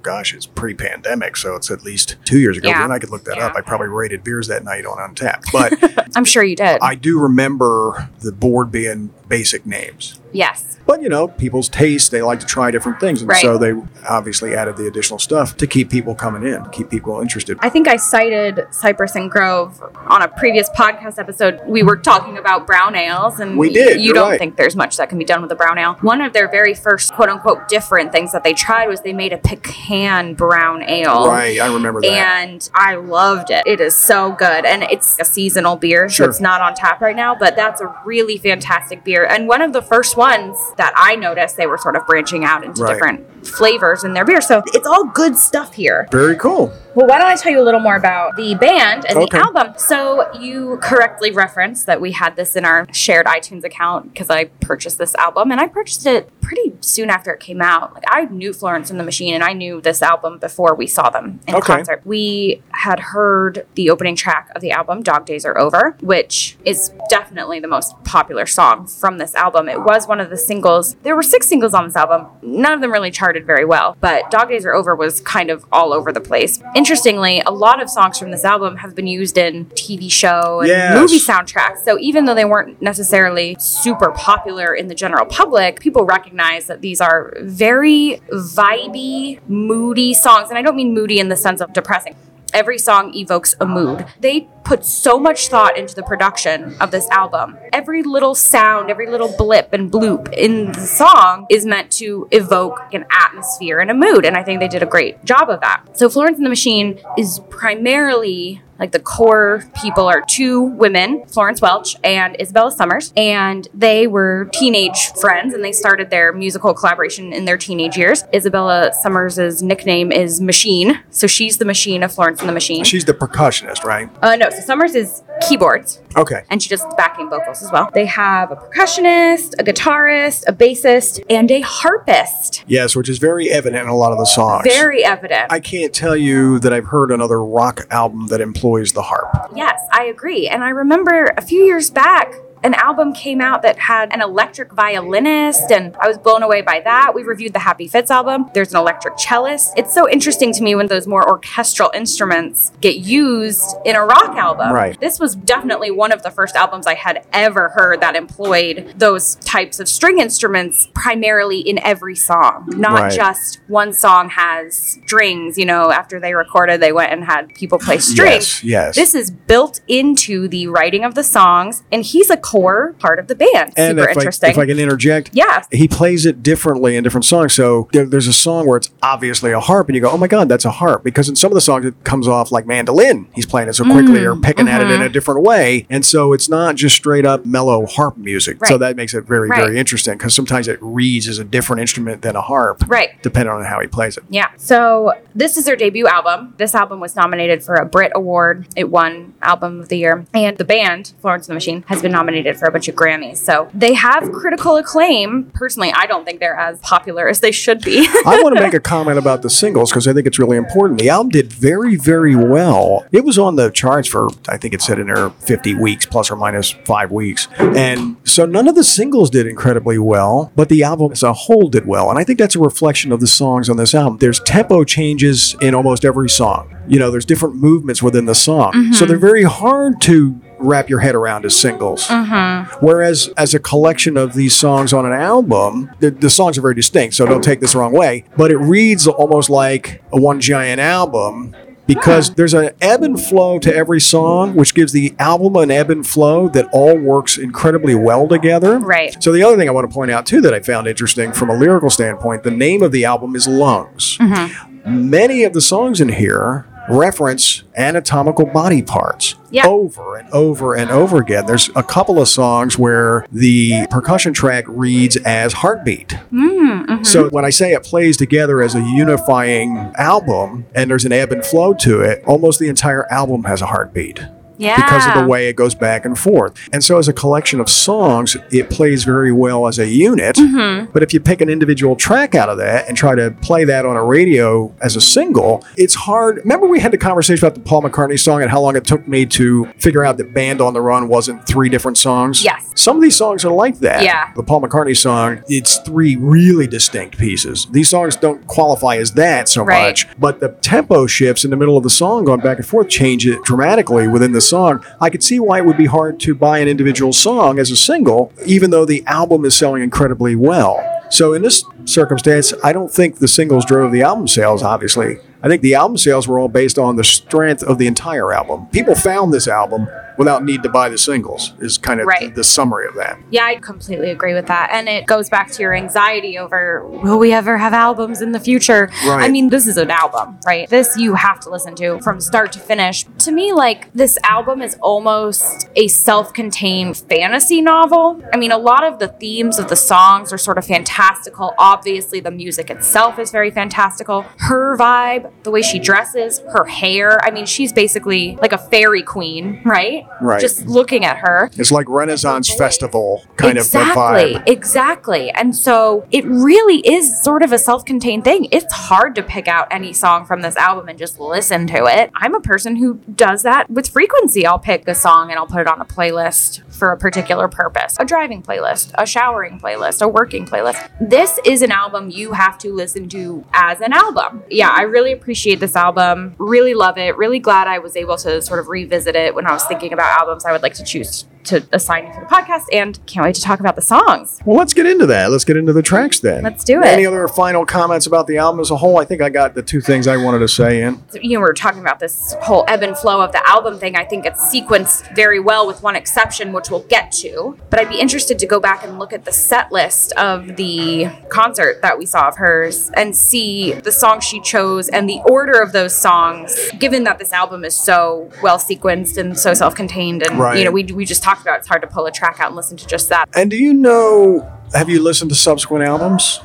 gosh, 0.01 0.33
it's 0.33 0.45
pre 0.45 0.73
pandemic, 0.73 1.35
so 1.37 1.55
it's 1.55 1.71
at 1.71 1.83
least 1.83 2.17
two 2.25 2.39
years 2.39 2.57
ago. 2.57 2.69
Yeah. 2.69 2.81
Then 2.81 2.91
I 2.91 2.99
could 2.99 3.09
look 3.09 3.23
that 3.25 3.37
Yeah. 3.37 3.47
up. 3.47 3.55
I 3.55 3.61
probably 3.61 3.87
rated 3.87 4.23
beers 4.23 4.47
that 4.47 4.63
night 4.63 4.85
on 4.85 4.97
Untappd. 4.97 5.51
But 5.51 6.07
I'm 6.15 6.25
sure 6.25 6.43
you 6.43 6.55
did. 6.55 6.79
I 6.81 6.95
do 6.95 7.19
remember 7.19 8.09
the 8.19 8.31
board 8.31 8.71
being 8.71 9.13
basic 9.31 9.65
names. 9.65 10.19
yes. 10.33 10.67
But 10.87 11.01
you 11.03 11.09
know, 11.09 11.27
people's 11.27 11.69
taste, 11.69 12.11
they 12.11 12.21
like 12.21 12.39
to 12.41 12.45
try 12.45 12.69
different 12.71 12.99
things. 12.99 13.21
And 13.21 13.29
Right. 13.29 13.41
so 13.41 13.57
they 13.57 13.73
obviously 14.09 14.53
added 14.55 14.75
the 14.77 14.87
additional 14.87 15.19
stuff 15.19 15.55
to 15.57 15.67
keep 15.67 15.89
people 15.89 16.15
coming 16.15 16.43
in, 16.51 16.65
keep 16.71 16.89
people 16.89 17.21
interested. 17.21 17.57
I 17.61 17.69
think 17.69 17.87
I 17.87 17.95
cited 17.97 18.65
Cypress 18.71 19.15
and 19.15 19.29
Grove 19.31 19.81
on 20.07 20.21
a 20.21 20.27
previous 20.27 20.69
podcast 20.71 21.17
episode. 21.19 21.61
We 21.65 21.81
were 21.83 21.95
talking 21.97 22.37
about 22.37 22.65
brown 22.67 22.95
ales, 22.95 23.39
and 23.39 23.57
We 23.57 23.69
did, 23.71 23.99
You 23.99 24.05
you're 24.07 24.13
don't 24.15 24.31
right. 24.31 24.39
think 24.39 24.57
there's 24.57 24.75
much 24.75 24.97
that 24.97 25.07
can 25.07 25.17
be 25.17 25.23
done 25.23 25.41
with 25.41 25.51
a 25.51 25.55
brown 25.55 25.77
ale. 25.77 25.97
One 26.01 26.19
of 26.19 26.33
their 26.33 26.49
very 26.49 26.73
first 26.73 27.13
quote 27.13 27.29
unquote 27.29 27.69
different 27.69 28.11
things 28.11 28.31
that 28.33 28.43
they 28.43 28.53
tried 28.53 28.87
was 28.87 29.01
they 29.01 29.13
made 29.13 29.31
a 29.33 29.37
pecan 29.37 30.33
brown 30.33 30.81
ale. 30.83 31.27
Right, 31.27 31.61
I 31.61 31.71
remember 31.71 32.01
that. 32.01 32.09
And 32.09 32.69
I 32.73 32.95
loved 32.95 33.49
it. 33.51 33.63
It 33.65 33.79
is 33.79 33.95
so 33.95 34.31
good. 34.33 34.65
And 34.65 34.83
it's 34.83 35.17
a 35.21 35.25
seasonal 35.25 35.75
beer, 35.77 36.09
so 36.09 36.25
it's 36.25 36.41
not 36.41 36.59
on 36.59 36.73
tap 36.73 36.99
right 37.01 37.15
now, 37.15 37.33
but 37.35 37.55
that's 37.55 37.79
a 37.81 37.95
really 38.03 38.37
fantastic 38.37 39.03
beer. 39.05 39.20
And 39.25 39.47
one 39.47 39.61
of 39.61 39.73
the 39.73 39.81
first 39.81 40.17
ones 40.17 40.57
that 40.77 40.93
I 40.95 41.15
noticed, 41.15 41.57
they 41.57 41.67
were 41.67 41.77
sort 41.77 41.95
of 41.95 42.05
branching 42.05 42.43
out 42.45 42.63
into 42.63 42.81
Right. 42.83 42.93
different 42.93 43.47
flavors 43.47 44.03
in 44.03 44.13
their 44.13 44.25
beer. 44.25 44.41
So 44.41 44.61
it's 44.67 44.87
all 44.87 45.05
good 45.05 45.35
stuff 45.37 45.73
here. 45.73 46.07
very 46.11 46.35
cool. 46.35 46.71
Well, 46.93 47.07
why 47.07 47.19
don't 47.19 47.27
I 47.27 47.35
tell 47.35 47.51
you 47.53 47.61
a 47.61 47.63
little 47.63 47.79
more 47.79 47.95
about 47.95 48.35
the 48.35 48.53
band 48.55 49.05
and 49.05 49.17
Okay. 49.17 49.37
the 49.37 49.43
album? 49.45 49.73
So, 49.77 50.27
you 50.37 50.77
correctly 50.81 51.31
referenced 51.31 51.85
that 51.85 52.01
we 52.01 52.11
had 52.11 52.35
this 52.35 52.55
in 52.57 52.65
our 52.65 52.85
shared 52.91 53.25
iTunes 53.27 53.63
account 53.63 54.11
because 54.11 54.29
I 54.29 54.45
purchased 54.59 54.97
this 54.97 55.15
album 55.15 55.51
and 55.51 55.61
I 55.61 55.67
purchased 55.67 56.05
it 56.05 56.29
pretty 56.41 56.73
soon 56.81 57.09
after 57.09 57.31
it 57.31 57.39
came 57.39 57.61
out. 57.61 57.93
Like, 57.93 58.03
I 58.07 58.25
knew 58.25 58.51
Florence 58.51 58.89
and 58.89 58.99
the 58.99 59.05
Machine 59.05 59.33
and 59.33 59.41
I 59.43 59.53
knew 59.53 59.79
this 59.79 60.01
album 60.01 60.37
before 60.37 60.75
we 60.75 60.85
saw 60.85 61.09
them 61.09 61.39
in 61.47 61.55
Okay. 61.55 61.75
concert. 61.75 62.01
We 62.03 62.61
had 62.71 62.99
heard 62.99 63.65
the 63.75 63.89
opening 63.89 64.17
track 64.17 64.49
of 64.53 64.61
the 64.61 64.71
album, 64.71 65.01
Dog 65.01 65.25
Days 65.25 65.45
Are 65.45 65.57
Over, 65.57 65.95
which 66.01 66.57
is 66.65 66.91
definitely 67.09 67.61
the 67.61 67.69
most 67.69 67.95
popular 68.03 68.45
song 68.45 68.85
from 68.85 69.17
this 69.17 69.33
album. 69.35 69.69
It 69.69 69.81
was 69.83 70.09
one 70.09 70.19
of 70.19 70.29
the 70.29 70.37
singles. 70.37 70.95
There 71.03 71.15
were 71.15 71.23
six 71.23 71.47
singles 71.47 71.73
on 71.73 71.85
this 71.85 71.95
album. 71.95 72.27
None 72.41 72.73
of 72.73 72.81
them 72.81 72.91
really 72.91 73.11
charted 73.11 73.45
very 73.45 73.63
well, 73.63 73.95
but 74.01 74.29
Dog 74.29 74.49
Days 74.49 74.65
Are 74.65 74.73
Over 74.73 74.93
was 74.93 75.21
kind 75.21 75.49
of 75.49 75.63
all 75.71 75.93
over 75.93 76.11
the 76.11 76.19
place. 76.19 76.61
Interestingly, 76.81 77.43
a 77.45 77.51
lot 77.51 77.79
of 77.79 77.91
songs 77.91 78.17
from 78.17 78.31
this 78.31 78.43
album 78.43 78.77
have 78.77 78.95
been 78.95 79.05
used 79.05 79.37
in 79.37 79.65
TV 79.75 80.09
show 80.11 80.61
and 80.61 80.67
Yes. 80.67 80.99
movie 80.99 81.19
soundtracks. 81.19 81.83
So 81.85 81.99
even 81.99 82.25
though 82.25 82.33
they 82.33 82.43
weren't 82.43 82.81
necessarily 82.81 83.55
super 83.59 84.09
popular 84.13 84.73
in 84.73 84.87
the 84.87 84.95
general 84.95 85.27
public, 85.27 85.79
people 85.79 86.05
recognize 86.05 86.65
that 86.65 86.81
these 86.81 86.99
are 86.99 87.33
very 87.39 88.19
vibey, 88.33 89.39
moody 89.47 90.15
songs. 90.15 90.49
And 90.49 90.57
I 90.57 90.63
don't 90.63 90.75
mean 90.75 90.91
moody 90.91 91.19
in 91.19 91.29
the 91.29 91.35
sense 91.35 91.61
of 91.61 91.71
depressing. 91.71 92.15
Every 92.53 92.77
song 92.77 93.13
evokes 93.15 93.55
a 93.59 93.65
mood. 93.65 94.05
They 94.19 94.47
put 94.63 94.85
so 94.85 95.19
much 95.19 95.47
thought 95.47 95.77
into 95.77 95.95
the 95.95 96.03
production 96.03 96.75
of 96.79 96.91
this 96.91 97.09
album. 97.09 97.57
Every 97.73 98.03
little 98.03 98.35
sound, 98.35 98.89
every 98.89 99.09
little 99.09 99.33
blip 99.37 99.73
and 99.73 99.91
bloop 99.91 100.31
in 100.33 100.71
the 100.71 100.81
song 100.81 101.47
is 101.49 101.65
meant 101.65 101.91
to 101.93 102.27
evoke 102.31 102.79
an 102.93 103.05
atmosphere 103.11 103.79
and 103.79 103.89
a 103.89 103.93
mood. 103.93 104.25
And 104.25 104.37
I 104.37 104.43
think 104.43 104.59
they 104.59 104.67
did 104.67 104.83
a 104.83 104.85
great 104.87 105.23
job 105.25 105.49
of 105.49 105.61
that. 105.61 105.83
So 105.97 106.09
Florence 106.09 106.37
and 106.37 106.45
the 106.45 106.49
Machine 106.49 106.99
is 107.17 107.39
primarily 107.49 108.61
like 108.81 108.91
the 108.91 108.99
core 108.99 109.63
people 109.79 110.07
are 110.07 110.21
two 110.27 110.59
women, 110.59 111.23
Florence 111.27 111.61
Welch 111.61 111.95
and 112.03 112.35
Isabella 112.41 112.71
Summers, 112.71 113.13
and 113.15 113.67
they 113.75 114.07
were 114.07 114.49
teenage 114.53 115.11
friends 115.21 115.53
and 115.53 115.63
they 115.63 115.71
started 115.71 116.09
their 116.09 116.33
musical 116.33 116.73
collaboration 116.73 117.31
in 117.31 117.45
their 117.45 117.57
teenage 117.57 117.95
years. 117.95 118.23
Isabella 118.33 118.91
Summers' 118.99 119.61
nickname 119.61 120.11
is 120.11 120.41
Machine, 120.41 120.99
so 121.11 121.27
she's 121.27 121.59
the 121.59 121.65
machine 121.65 122.01
of 122.01 122.11
Florence 122.11 122.39
and 122.39 122.49
the 122.49 122.53
Machine. 122.53 122.83
She's 122.83 123.05
the 123.05 123.13
percussionist, 123.13 123.83
right? 123.83 124.09
Uh, 124.23 124.35
no, 124.35 124.49
so 124.49 124.59
Summers 124.61 124.95
is 124.95 125.21
keyboards, 125.47 126.01
Okay. 126.17 126.41
and 126.49 126.61
she 126.61 126.67
does 126.69 126.83
backing 126.97 127.29
vocals 127.29 127.61
as 127.61 127.71
well. 127.71 127.89
They 127.93 128.05
have 128.07 128.51
a 128.51 128.55
percussionist, 128.55 129.53
a 129.59 129.63
guitarist, 129.63 130.43
a 130.47 130.53
bassist, 130.53 131.23
and 131.29 131.51
a 131.51 131.61
harpist. 131.61 132.63
Yes, 132.65 132.95
which 132.95 133.09
is 133.09 133.19
very 133.19 133.51
evident 133.51 133.83
in 133.83 133.89
a 133.89 133.95
lot 133.95 134.11
of 134.11 134.17
the 134.17 134.25
songs. 134.25 134.63
Very 134.65 135.03
evident. 135.05 135.51
I 135.51 135.59
can't 135.59 135.93
tell 135.93 136.15
you 136.17 136.57
that 136.59 136.73
I've 136.73 136.85
heard 136.85 137.11
another 137.11 137.43
rock 137.43 137.85
album 137.91 138.25
that 138.27 138.41
employs 138.41 138.70
the 138.93 139.01
harp. 139.01 139.51
Yes, 139.55 139.79
I 139.91 140.05
agree. 140.05 140.47
And 140.47 140.63
I 140.63 140.69
remember 140.69 141.33
a 141.37 141.41
few 141.41 141.63
years 141.63 141.89
back, 141.89 142.35
an 142.63 142.73
album 142.75 143.13
came 143.13 143.41
out 143.41 143.61
that 143.63 143.79
had 143.79 144.13
an 144.13 144.21
electric 144.21 144.71
violinist, 144.73 145.71
and 145.71 145.95
I 145.99 146.07
was 146.07 146.17
blown 146.17 146.43
away 146.43 146.61
by 146.61 146.79
that. 146.81 147.13
We 147.15 147.23
reviewed 147.23 147.53
the 147.53 147.59
Happy 147.59 147.87
Fits 147.87 148.11
album. 148.11 148.49
There's 148.53 148.73
an 148.73 148.79
electric 148.79 149.17
cellist. 149.17 149.73
It's 149.77 149.93
so 149.93 150.09
interesting 150.09 150.53
to 150.53 150.63
me 150.63 150.75
when 150.75 150.87
those 150.87 151.07
more 151.07 151.27
orchestral 151.27 151.89
instruments 151.93 152.71
get 152.81 152.97
used 152.97 153.75
in 153.85 153.95
a 153.95 154.05
rock 154.05 154.35
album. 154.35 154.71
Right. 154.73 154.99
This 154.99 155.19
was 155.19 155.35
definitely 155.35 155.91
one 155.91 156.11
of 156.11 156.23
the 156.23 156.29
first 156.31 156.55
albums 156.55 156.85
I 156.87 156.93
had 156.95 157.25
ever 157.33 157.69
heard 157.69 158.01
that 158.01 158.15
employed 158.15 158.93
those 158.97 159.35
types 159.35 159.79
of 159.79 159.89
string 159.89 160.19
instruments 160.19 160.87
primarily 160.93 161.59
in 161.59 161.79
every 161.79 162.15
song, 162.15 162.65
not 162.77 162.91
Right. 163.01 163.11
just 163.11 163.59
one 163.67 163.93
song 163.93 164.29
has 164.29 164.75
strings. 165.05 165.57
You 165.57 165.65
know, 165.65 165.91
after 165.91 166.19
they 166.19 166.33
recorded, 166.35 166.81
they 166.81 166.91
went 166.91 167.11
and 167.11 167.23
had 167.23 167.49
people 167.55 167.79
play 167.79 167.97
strings. 167.97 168.63
Yes, 168.63 168.63
yes. 168.63 168.95
This 168.95 169.15
is 169.15 169.31
built 169.31 169.81
into 169.87 170.47
the 170.47 170.67
writing 170.67 171.03
of 171.03 171.15
the 171.15 171.23
songs, 171.23 171.83
and 171.91 172.03
he's 172.03 172.29
a 172.29 172.37
core 172.51 172.93
part 172.99 173.19
of 173.19 173.27
the 173.27 173.35
band. 173.35 173.73
and 173.77 173.97
Super 173.97 174.09
if 174.09 174.17
interesting. 174.17 174.47
I, 174.47 174.51
if 174.51 174.57
I 174.57 174.65
can 174.65 174.79
interject, 174.79 175.29
yeah. 175.33 175.63
he 175.71 175.87
plays 175.87 176.25
it 176.25 176.43
differently 176.43 176.95
in 176.95 177.03
different 177.03 177.25
songs. 177.25 177.53
So 177.53 177.87
there, 177.93 178.05
there's 178.05 178.27
a 178.27 178.33
song 178.33 178.67
where 178.67 178.77
it's 178.77 178.89
obviously 179.01 179.51
a 179.51 179.59
harp, 179.59 179.87
and 179.87 179.95
you 179.95 180.01
go, 180.01 180.09
"Oh 180.09 180.17
my 180.17 180.27
God, 180.27 180.49
that's 180.49 180.65
a 180.65 180.71
harp!" 180.71 181.03
Because 181.03 181.29
in 181.29 181.35
some 181.35 181.51
of 181.51 181.55
the 181.55 181.61
songs 181.61 181.85
it 181.85 182.03
comes 182.03 182.27
off 182.27 182.51
like 182.51 182.65
mandolin. 182.65 183.27
He's 183.33 183.45
playing 183.45 183.69
it 183.69 183.73
so 183.73 183.83
quickly 183.85 184.23
or 184.25 184.35
picking 184.35 184.67
at 184.67 184.81
Mm-hmm. 184.81 184.91
it 184.91 184.95
in 184.95 185.01
a 185.03 185.09
different 185.09 185.43
way, 185.43 185.85
and 185.89 186.03
so 186.05 186.33
it's 186.33 186.49
not 186.49 186.75
just 186.75 186.95
straight 186.95 187.25
up 187.25 187.45
mellow 187.45 187.85
harp 187.85 188.17
music. 188.17 188.57
So 188.65 188.77
that 188.79 188.95
makes 188.95 189.13
it 189.13 189.25
very, 189.25 189.47
Right. 189.49 189.65
very 189.65 189.77
interesting 189.79 190.17
because 190.17 190.33
sometimes 190.33 190.67
it 190.67 190.79
reads 190.81 191.27
as 191.27 191.37
a 191.39 191.43
different 191.43 191.81
instrument 191.81 192.21
than 192.23 192.35
a 192.35 192.41
harp, 192.41 192.83
Right. 192.87 193.21
Depending 193.21 193.53
on 193.53 193.63
how 193.65 193.79
he 193.79 193.87
plays 193.87 194.17
it. 194.17 194.23
Yeah. 194.29 194.47
So 194.57 195.13
this 195.35 195.57
is 195.57 195.65
their 195.65 195.75
debut 195.75 196.07
album. 196.07 196.53
This 196.57 196.73
album 196.73 196.99
was 196.99 197.15
nominated 197.15 197.63
for 197.63 197.75
a 197.75 197.85
Brit 197.85 198.11
Award. 198.15 198.67
It 198.75 198.89
won 198.89 199.33
Album 199.41 199.79
of 199.81 199.89
the 199.89 199.97
Year. 199.97 200.25
And 200.33 200.57
the 200.57 200.65
band, 200.65 201.13
Florence 201.21 201.47
and 201.47 201.51
the 201.53 201.55
Machine, 201.55 201.83
has 201.87 202.01
been 202.01 202.11
nominated 202.11 202.40
for 202.57 202.67
a 202.67 202.71
bunch 202.71 202.87
of 202.87 202.95
Grammys. 202.95 203.37
So 203.37 203.69
they 203.73 203.93
have 203.93 204.31
critical 204.31 204.77
acclaim. 204.77 205.51
Personally, 205.53 205.91
I 205.93 206.05
don't 206.05 206.25
think 206.25 206.39
they're 206.39 206.55
as 206.55 206.79
popular 206.79 207.27
as 207.27 207.39
they 207.39 207.51
should 207.51 207.81
be. 207.81 208.07
I 208.25 208.41
want 208.41 208.55
to 208.55 208.61
make 208.61 208.73
a 208.73 208.79
comment 208.79 209.17
about 209.17 209.41
the 209.41 209.49
singles 209.49 209.91
because 209.91 210.07
I 210.07 210.13
think 210.13 210.27
it's 210.27 210.39
really 210.39 210.57
important. 210.57 210.99
The 210.99 211.09
album 211.09 211.29
did 211.29 211.51
very, 211.51 211.95
very 211.95 212.35
well. 212.35 213.05
It 213.11 213.23
was 213.23 213.37
on 213.37 213.55
the 213.55 213.69
charts 213.69 214.07
for, 214.07 214.29
I 214.47 214.57
think 214.57 214.73
it 214.73 214.81
said 214.81 214.99
in 214.99 215.07
there 215.07 215.29
50 215.29 215.75
weeks, 215.75 216.05
plus 216.05 216.31
or 216.31 216.35
minus 216.35 216.71
five 216.71 217.11
weeks. 217.11 217.47
And 217.57 218.17
so 218.23 218.45
none 218.45 218.67
of 218.67 218.75
the 218.75 218.83
singles 218.83 219.29
did 219.29 219.47
incredibly 219.47 219.97
well, 219.97 220.51
but 220.55 220.69
the 220.69 220.83
album 220.83 221.11
as 221.11 221.23
a 221.23 221.33
whole 221.33 221.69
did 221.69 221.85
well. 221.85 222.09
And 222.09 222.19
I 222.19 222.23
think 222.23 222.39
that's 222.39 222.55
a 222.55 222.59
reflection 222.59 223.11
of 223.11 223.19
the 223.19 223.27
songs 223.27 223.69
on 223.69 223.77
this 223.77 223.95
album. 223.95 224.17
There's 224.17 224.39
tempo 224.41 224.83
changes 224.83 225.55
in 225.61 225.75
almost 225.75 226.05
every 226.05 226.29
song. 226.29 226.75
You 226.87 226.99
know, 226.99 227.11
there's 227.11 227.25
different 227.25 227.55
movements 227.55 228.01
within 228.03 228.25
the 228.25 228.35
song. 228.35 228.73
Mm-hmm. 228.73 228.93
So 228.93 229.05
they're 229.05 229.17
very 229.17 229.43
hard 229.43 230.01
to 230.01 230.39
wrap 230.61 230.89
your 230.89 230.99
head 230.99 231.15
around 231.15 231.45
as 231.45 231.55
singles. 231.55 232.07
Mm-hmm. 232.07 232.85
Whereas 232.85 233.29
as 233.37 233.53
a 233.53 233.59
collection 233.59 234.17
of 234.17 234.33
these 234.33 234.55
songs 234.55 234.93
on 234.93 235.05
an 235.05 235.13
album, 235.13 235.91
the, 235.99 236.11
the 236.11 236.29
songs 236.29 236.57
are 236.57 236.61
very 236.61 236.75
distinct, 236.75 237.15
so 237.15 237.25
don't 237.25 237.43
take 237.43 237.59
this 237.59 237.73
the 237.73 237.79
wrong 237.79 237.93
way, 237.93 238.25
but 238.37 238.51
it 238.51 238.57
reads 238.57 239.07
almost 239.07 239.49
like 239.49 240.01
a 240.11 240.19
one 240.19 240.39
giant 240.39 240.79
album 240.79 241.55
because 241.87 242.33
there's 242.35 242.53
an 242.53 242.69
ebb 242.79 243.03
and 243.03 243.19
flow 243.19 243.59
to 243.59 243.73
every 243.73 243.99
song, 243.99 244.55
which 244.55 244.73
gives 244.73 244.93
the 244.93 245.13
album 245.19 245.55
an 245.55 245.71
ebb 245.71 245.89
and 245.89 246.05
flow 246.05 246.47
that 246.49 246.69
all 246.71 246.97
works 246.97 247.37
incredibly 247.37 247.95
well 247.95 248.27
together. 248.27 248.79
Right. 248.79 249.21
So 249.21 249.31
the 249.31 249.43
other 249.43 249.57
thing 249.57 249.67
I 249.67 249.71
want 249.71 249.89
to 249.89 249.93
point 249.93 250.11
out 250.11 250.25
too 250.25 250.41
that 250.41 250.53
I 250.53 250.59
found 250.59 250.87
interesting 250.87 251.31
from 251.33 251.49
a 251.49 251.53
lyrical 251.53 251.89
standpoint, 251.89 252.43
the 252.43 252.51
name 252.51 252.81
of 252.81 252.91
the 252.91 253.05
album 253.05 253.35
is 253.35 253.47
Lungs. 253.47 254.17
Mm-hmm. 254.17 255.09
Many 255.09 255.43
of 255.43 255.53
the 255.53 255.61
songs 255.61 256.01
in 256.01 256.09
here 256.09 256.65
reference 256.91 257.63
anatomical 257.75 258.45
body 258.45 258.81
parts 258.81 259.35
Yeah. 259.49 259.67
over 259.67 260.17
and 260.17 260.29
over 260.31 260.75
and 260.75 260.91
over 260.91 261.17
again. 261.17 261.45
There's 261.45 261.69
a 261.75 261.83
couple 261.83 262.21
of 262.21 262.27
songs 262.27 262.77
where 262.77 263.25
the 263.31 263.87
percussion 263.89 264.33
track 264.33 264.65
reads 264.67 265.17
as 265.17 265.53
heartbeat. 265.53 266.13
Hmm, 266.31 267.03
so 267.03 267.23
mm-hmm. 267.23 267.35
when 267.35 267.45
I 267.45 267.49
say 267.49 267.73
it 267.73 267.83
plays 267.83 268.17
together 268.17 268.61
as 268.61 268.75
a 268.75 268.81
unifying 268.81 269.77
album 269.97 270.65
and 270.75 270.89
there's 270.89 271.05
an 271.05 271.11
ebb 271.11 271.31
and 271.31 271.43
flow 271.45 271.73
to 271.75 272.01
it, 272.01 272.23
almost 272.25 272.59
the 272.59 272.67
entire 272.67 273.11
album 273.11 273.43
has 273.43 273.61
a 273.61 273.67
heartbeat 273.67 274.21
yeah. 274.61 274.75
because 274.77 275.07
of 275.07 275.13
the 275.21 275.27
way 275.27 275.47
it 275.47 275.55
goes 275.55 275.75
back 275.75 276.05
and 276.05 276.17
forth. 276.17 276.53
And 276.71 276.83
so, 276.83 276.97
as 276.97 277.07
a 277.07 277.13
collection 277.13 277.59
of 277.59 277.69
songs, 277.69 278.37
it 278.51 278.69
plays 278.69 279.03
very 279.03 279.31
well 279.31 279.67
as 279.67 279.79
a 279.79 279.87
unit. 279.87 280.35
Mm-hmm. 280.35 280.91
But 280.91 281.03
if 281.03 281.13
you 281.13 281.19
pick 281.19 281.41
an 281.41 281.49
individual 281.49 281.95
track 281.95 282.35
out 282.35 282.49
of 282.49 282.57
that 282.57 282.87
and 282.87 282.95
try 282.95 283.15
to 283.15 283.31
play 283.41 283.63
that 283.65 283.85
on 283.85 283.95
a 283.97 284.03
radio 284.03 284.73
as 284.81 284.95
a 284.95 285.01
single, 285.01 285.63
it's 285.77 285.95
hard. 285.95 286.37
Remember, 286.37 286.67
we 286.67 286.79
had 286.79 286.91
the 286.91 286.97
conversation 286.97 287.45
about 287.45 287.55
the 287.55 287.61
Paul 287.61 287.81
McCartney 287.83 288.19
song 288.19 288.41
and 288.41 288.51
how 288.51 288.61
long 288.61 288.75
it 288.75 288.85
took 288.85 289.07
me 289.07 289.25
to 289.27 289.65
figure 289.77 290.03
out 290.03 290.17
that 290.17 290.33
Band 290.33 290.61
on 290.61 290.73
the 290.73 290.81
Run 290.81 291.07
wasn't 291.07 291.45
three 291.47 291.69
different 291.69 291.97
songs? 291.97 292.43
Yes. 292.43 292.71
Some 292.75 292.95
of 292.97 293.01
these 293.03 293.15
songs 293.15 293.43
are 293.45 293.51
like 293.51 293.79
that. 293.79 294.03
Yeah. 294.03 294.31
The 294.35 294.43
Paul 294.43 294.61
McCartney 294.61 294.95
song, 294.95 295.43
it's 295.47 295.77
three 295.79 296.15
really 296.15 296.67
distinct 296.67 297.17
pieces. 297.17 297.67
These 297.71 297.89
songs 297.89 298.15
don't 298.15 298.45
qualify 298.47 298.97
as 298.97 299.11
that 299.13 299.49
so 299.49 299.63
Right. 299.63 299.87
much, 299.87 300.07
but 300.19 300.39
the 300.39 300.49
tempo 300.49 301.07
shifts 301.07 301.43
in 301.43 301.51
the 301.51 301.57
middle 301.57 301.77
of 301.77 301.83
the 301.83 301.89
song 301.89 302.25
going 302.25 302.39
back 302.41 302.57
and 302.57 302.65
forth 302.65 302.89
change 302.89 303.25
it 303.27 303.43
dramatically 303.43 304.07
within 304.07 304.31
the 304.31 304.41
song. 304.51 304.85
I 304.99 305.09
could 305.09 305.23
see 305.23 305.39
why 305.39 305.57
it 305.57 305.65
would 305.65 305.77
be 305.77 305.87
hard 305.87 306.19
to 306.21 306.35
buy 306.35 306.59
an 306.59 306.67
individual 306.67 307.13
song 307.13 307.57
as 307.57 307.71
a 307.71 307.75
single, 307.75 308.31
even 308.45 308.69
though 308.69 308.85
the 308.85 309.03
album 309.07 309.45
is 309.45 309.55
selling 309.57 309.81
incredibly 309.81 310.35
well. 310.35 310.75
So 311.09 311.33
in 311.33 311.41
this 311.41 311.65
circumstance, 311.85 312.53
I 312.63 312.71
don't 312.71 312.91
think 312.91 313.17
the 313.17 313.27
singles 313.27 313.65
drove 313.65 313.91
the 313.91 314.03
album 314.03 314.27
sales, 314.27 314.61
obviously. 314.61 315.17
I 315.43 315.47
think 315.47 315.61
the 315.61 315.73
album 315.75 315.97
sales 315.97 316.27
were 316.27 316.39
all 316.39 316.49
based 316.49 316.77
on 316.77 316.95
the 316.95 317.03
strength 317.03 317.63
of 317.63 317.77
the 317.77 317.87
entire 317.87 318.31
album. 318.33 318.67
People 318.71 318.95
found 318.95 319.33
this 319.33 319.47
album 319.47 319.87
without 320.17 320.43
need 320.43 320.61
to 320.61 320.69
buy 320.69 320.87
the 320.87 320.97
singles, 320.99 321.53
is 321.59 321.77
kind 321.79 321.99
of 321.99 322.05
Right. 322.05 322.35
the 322.35 322.43
summary 322.43 322.85
of 322.85 322.93
that. 322.95 323.17
Yeah, 323.31 323.45
I 323.45 323.55
completely 323.55 324.11
agree 324.11 324.35
with 324.35 324.45
that. 324.47 324.69
And 324.71 324.87
it 324.87 325.07
goes 325.07 325.29
back 325.29 325.49
to 325.53 325.61
your 325.63 325.73
anxiety 325.73 326.37
over 326.37 326.85
will 326.85 327.17
we 327.17 327.31
ever 327.33 327.57
have 327.57 327.73
albums 327.73 328.21
in 328.21 328.31
the 328.33 328.39
future? 328.39 328.89
Right. 329.07 329.23
I 329.23 329.29
mean, 329.29 329.49
this 329.49 329.65
is 329.65 329.77
an 329.77 329.89
album, 329.89 330.37
right? 330.45 330.69
This 330.69 330.95
you 330.97 331.15
have 331.15 331.39
to 331.39 331.49
listen 331.49 331.73
to 331.75 331.99
from 332.01 332.19
start 332.21 332.51
to 332.51 332.59
finish. 332.59 333.05
To 333.19 333.31
me, 333.31 333.51
like, 333.53 333.91
this 333.93 334.17
album 334.23 334.61
is 334.61 334.77
almost 334.81 335.69
a 335.75 335.87
self 335.87 336.33
contained 336.33 336.97
fantasy 336.97 337.61
novel. 337.61 338.21
I 338.31 338.37
mean, 338.37 338.51
a 338.51 338.57
lot 338.59 338.83
of 338.83 338.99
the 338.99 339.07
themes 339.07 339.57
of 339.57 339.69
the 339.69 339.75
songs 339.75 340.31
are 340.31 340.37
sort 340.37 340.57
of 340.59 340.65
fantastical. 340.67 341.55
Obviously, 341.57 342.19
the 342.19 342.31
music 342.31 342.69
itself 342.69 343.17
is 343.17 343.31
very 343.31 343.49
fantastical. 343.49 344.25
Her 344.37 344.77
vibe, 344.77 345.30
the 345.43 345.51
way 345.51 345.61
she 345.61 345.79
dresses, 345.79 346.39
her 346.53 346.65
hair. 346.65 347.23
I 347.23 347.31
mean, 347.31 347.45
she's 347.45 347.73
basically 347.73 348.37
like 348.41 348.53
a 348.53 348.57
fairy 348.57 349.01
queen, 349.01 349.61
right? 349.65 350.05
Right. 350.21 350.39
Just 350.39 350.65
looking 350.67 351.05
at 351.05 351.17
her 351.17 351.49
It's 351.57 351.71
like 351.71 351.89
Renaissance 351.89 352.53
Festival 352.53 353.23
kind 353.37 353.57
exactly, 353.57 354.35
of 354.35 354.41
vibe. 354.41 354.47
Exactly. 354.47 355.31
And 355.31 355.55
so 355.55 356.07
it 356.11 356.25
really 356.25 356.79
is 356.87 357.21
sort 357.23 357.43
of 357.43 357.51
a 357.51 357.57
self 357.57 357.85
contained 357.85 358.23
thing. 358.23 358.47
It's 358.51 358.73
hard 358.73 359.15
to 359.15 359.23
pick 359.23 359.47
out 359.47 359.67
any 359.71 359.93
song 359.93 360.25
from 360.25 360.41
this 360.41 360.55
album 360.55 360.87
and 360.89 360.97
just 360.97 361.19
listen 361.19 361.67
to 361.67 361.85
it. 361.85 362.11
I'm 362.15 362.35
a 362.35 362.41
person 362.41 362.75
who 362.75 362.95
does 363.15 363.43
that 363.43 363.69
with 363.69 363.89
frequency. 363.89 364.45
I'll 364.45 364.59
pick 364.59 364.87
a 364.87 364.95
song 364.95 365.29
and 365.29 365.39
I'll 365.39 365.47
put 365.47 365.61
it 365.61 365.67
on 365.67 365.81
a 365.81 365.85
playlist 365.85 366.61
for 366.71 366.91
a 366.91 366.97
particular 366.97 367.47
purpose 367.47 367.97
a 367.99 368.05
driving 368.05 368.41
playlist, 368.41 368.91
a 368.95 369.05
showering 369.05 369.59
playlist, 369.59 370.01
a 370.01 370.07
working 370.07 370.45
playlist. 370.45 370.89
This 370.99 371.39
is 371.45 371.61
an 371.61 371.71
album 371.71 372.09
you 372.09 372.33
have 372.33 372.57
to 372.59 372.73
listen 372.73 373.07
to 373.09 373.45
as 373.53 373.81
an 373.81 373.93
album. 373.93 374.43
Yeah, 374.49 374.69
I 374.69 374.83
really 374.83 375.15
appreciate 375.21 375.59
this 375.59 375.75
album. 375.75 376.35
Really 376.39 376.73
love 376.73 376.97
it. 376.97 377.15
Really 377.15 377.39
glad 377.39 377.67
I 377.67 377.77
was 377.77 377.95
able 377.95 378.17
to 378.17 378.41
sort 378.41 378.59
of 378.59 378.67
revisit 378.67 379.15
it 379.15 379.35
when 379.35 379.45
I 379.45 379.53
was 379.53 379.63
thinking 379.65 379.93
about 379.93 380.19
albums 380.19 380.45
I 380.45 380.51
would 380.51 380.63
like 380.63 380.73
to 380.75 380.83
choose 380.83 381.25
to 381.45 381.65
assign 381.71 382.07
you 382.07 382.13
for 382.13 382.21
the 382.21 382.25
podcast 382.27 382.63
and 382.71 383.03
can't 383.05 383.25
wait 383.25 383.35
to 383.35 383.41
talk 383.41 383.59
about 383.59 383.75
the 383.75 383.81
songs. 383.81 384.39
Well, 384.45 384.57
let's 384.57 384.73
get 384.73 384.85
into 384.85 385.05
that. 385.07 385.31
Let's 385.31 385.45
get 385.45 385.57
into 385.57 385.73
the 385.73 385.81
tracks 385.81 386.19
then. 386.19 386.43
Let's 386.43 386.63
do 386.63 386.79
it. 386.81 386.85
Any 386.85 387.05
other 387.05 387.27
final 387.27 387.65
comments 387.65 388.05
about 388.05 388.27
the 388.27 388.37
album 388.37 388.59
as 388.61 388.71
a 388.71 388.77
whole? 388.77 388.97
I 388.99 389.05
think 389.05 389.21
I 389.21 389.29
got 389.29 389.55
the 389.55 389.61
two 389.63 389.81
things 389.81 390.07
I 390.07 390.17
wanted 390.17 390.39
to 390.39 390.47
say 390.47 390.81
in. 390.81 391.01
So, 391.09 391.19
you 391.21 391.33
know, 391.33 391.39
we 391.39 391.43
were 391.47 391.53
talking 391.53 391.81
about 391.81 391.99
this 391.99 392.35
whole 392.41 392.65
ebb 392.67 392.83
and 392.83 392.97
flow 392.97 393.21
of 393.21 393.31
the 393.31 393.47
album 393.49 393.79
thing. 393.79 393.95
I 393.95 394.03
think 394.05 394.25
it's 394.25 394.41
sequenced 394.53 395.15
very 395.15 395.39
well 395.39 395.65
with 395.67 395.81
one 395.83 395.95
exception, 395.95 396.51
which 396.53 396.69
we'll 396.69 396.83
get 396.83 397.11
to. 397.13 397.57
But 397.69 397.79
I'd 397.79 397.89
be 397.89 397.99
interested 397.99 398.37
to 398.39 398.45
go 398.45 398.59
back 398.59 398.83
and 398.83 398.99
look 398.99 399.13
at 399.13 399.25
the 399.25 399.31
set 399.31 399.71
list 399.71 400.11
of 400.13 400.55
the 400.57 401.07
concert 401.29 401.81
that 401.81 401.97
we 401.97 402.05
saw 402.05 402.27
of 402.27 402.37
hers 402.37 402.89
and 402.95 403.15
see 403.15 403.73
the 403.73 403.91
songs 403.91 404.23
she 404.23 404.41
chose 404.41 404.89
and 404.89 405.07
the 405.09 405.19
order 405.25 405.61
of 405.61 405.71
those 405.71 405.95
songs, 405.95 406.55
given 406.79 407.03
that 407.05 407.19
this 407.19 407.31
album 407.33 407.63
is 407.63 407.75
so 407.75 408.29
well 408.41 408.57
sequenced 408.57 409.17
and 409.17 409.37
so 409.37 409.53
self 409.53 409.75
contained. 409.75 410.23
And, 410.23 410.39
Right. 410.39 410.57
you 410.57 410.65
know, 410.65 410.71
we, 410.71 410.83
we 410.85 411.05
just 411.05 411.21
talked 411.23 411.30
about 411.39 411.59
it's 411.59 411.67
hard 411.67 411.81
to 411.81 411.87
pull 411.87 412.05
a 412.05 412.11
track 412.11 412.39
out 412.39 412.47
and 412.47 412.55
listen 412.55 412.75
to 412.77 412.87
just 412.87 413.09
that. 413.09 413.29
And 413.35 413.49
do 413.49 413.55
you 413.55 413.73
know, 413.73 414.51
have 414.73 414.89
you 414.89 415.01
listened 415.01 415.29
to 415.29 415.35
subsequent 415.35 415.85
albums? 415.85 416.39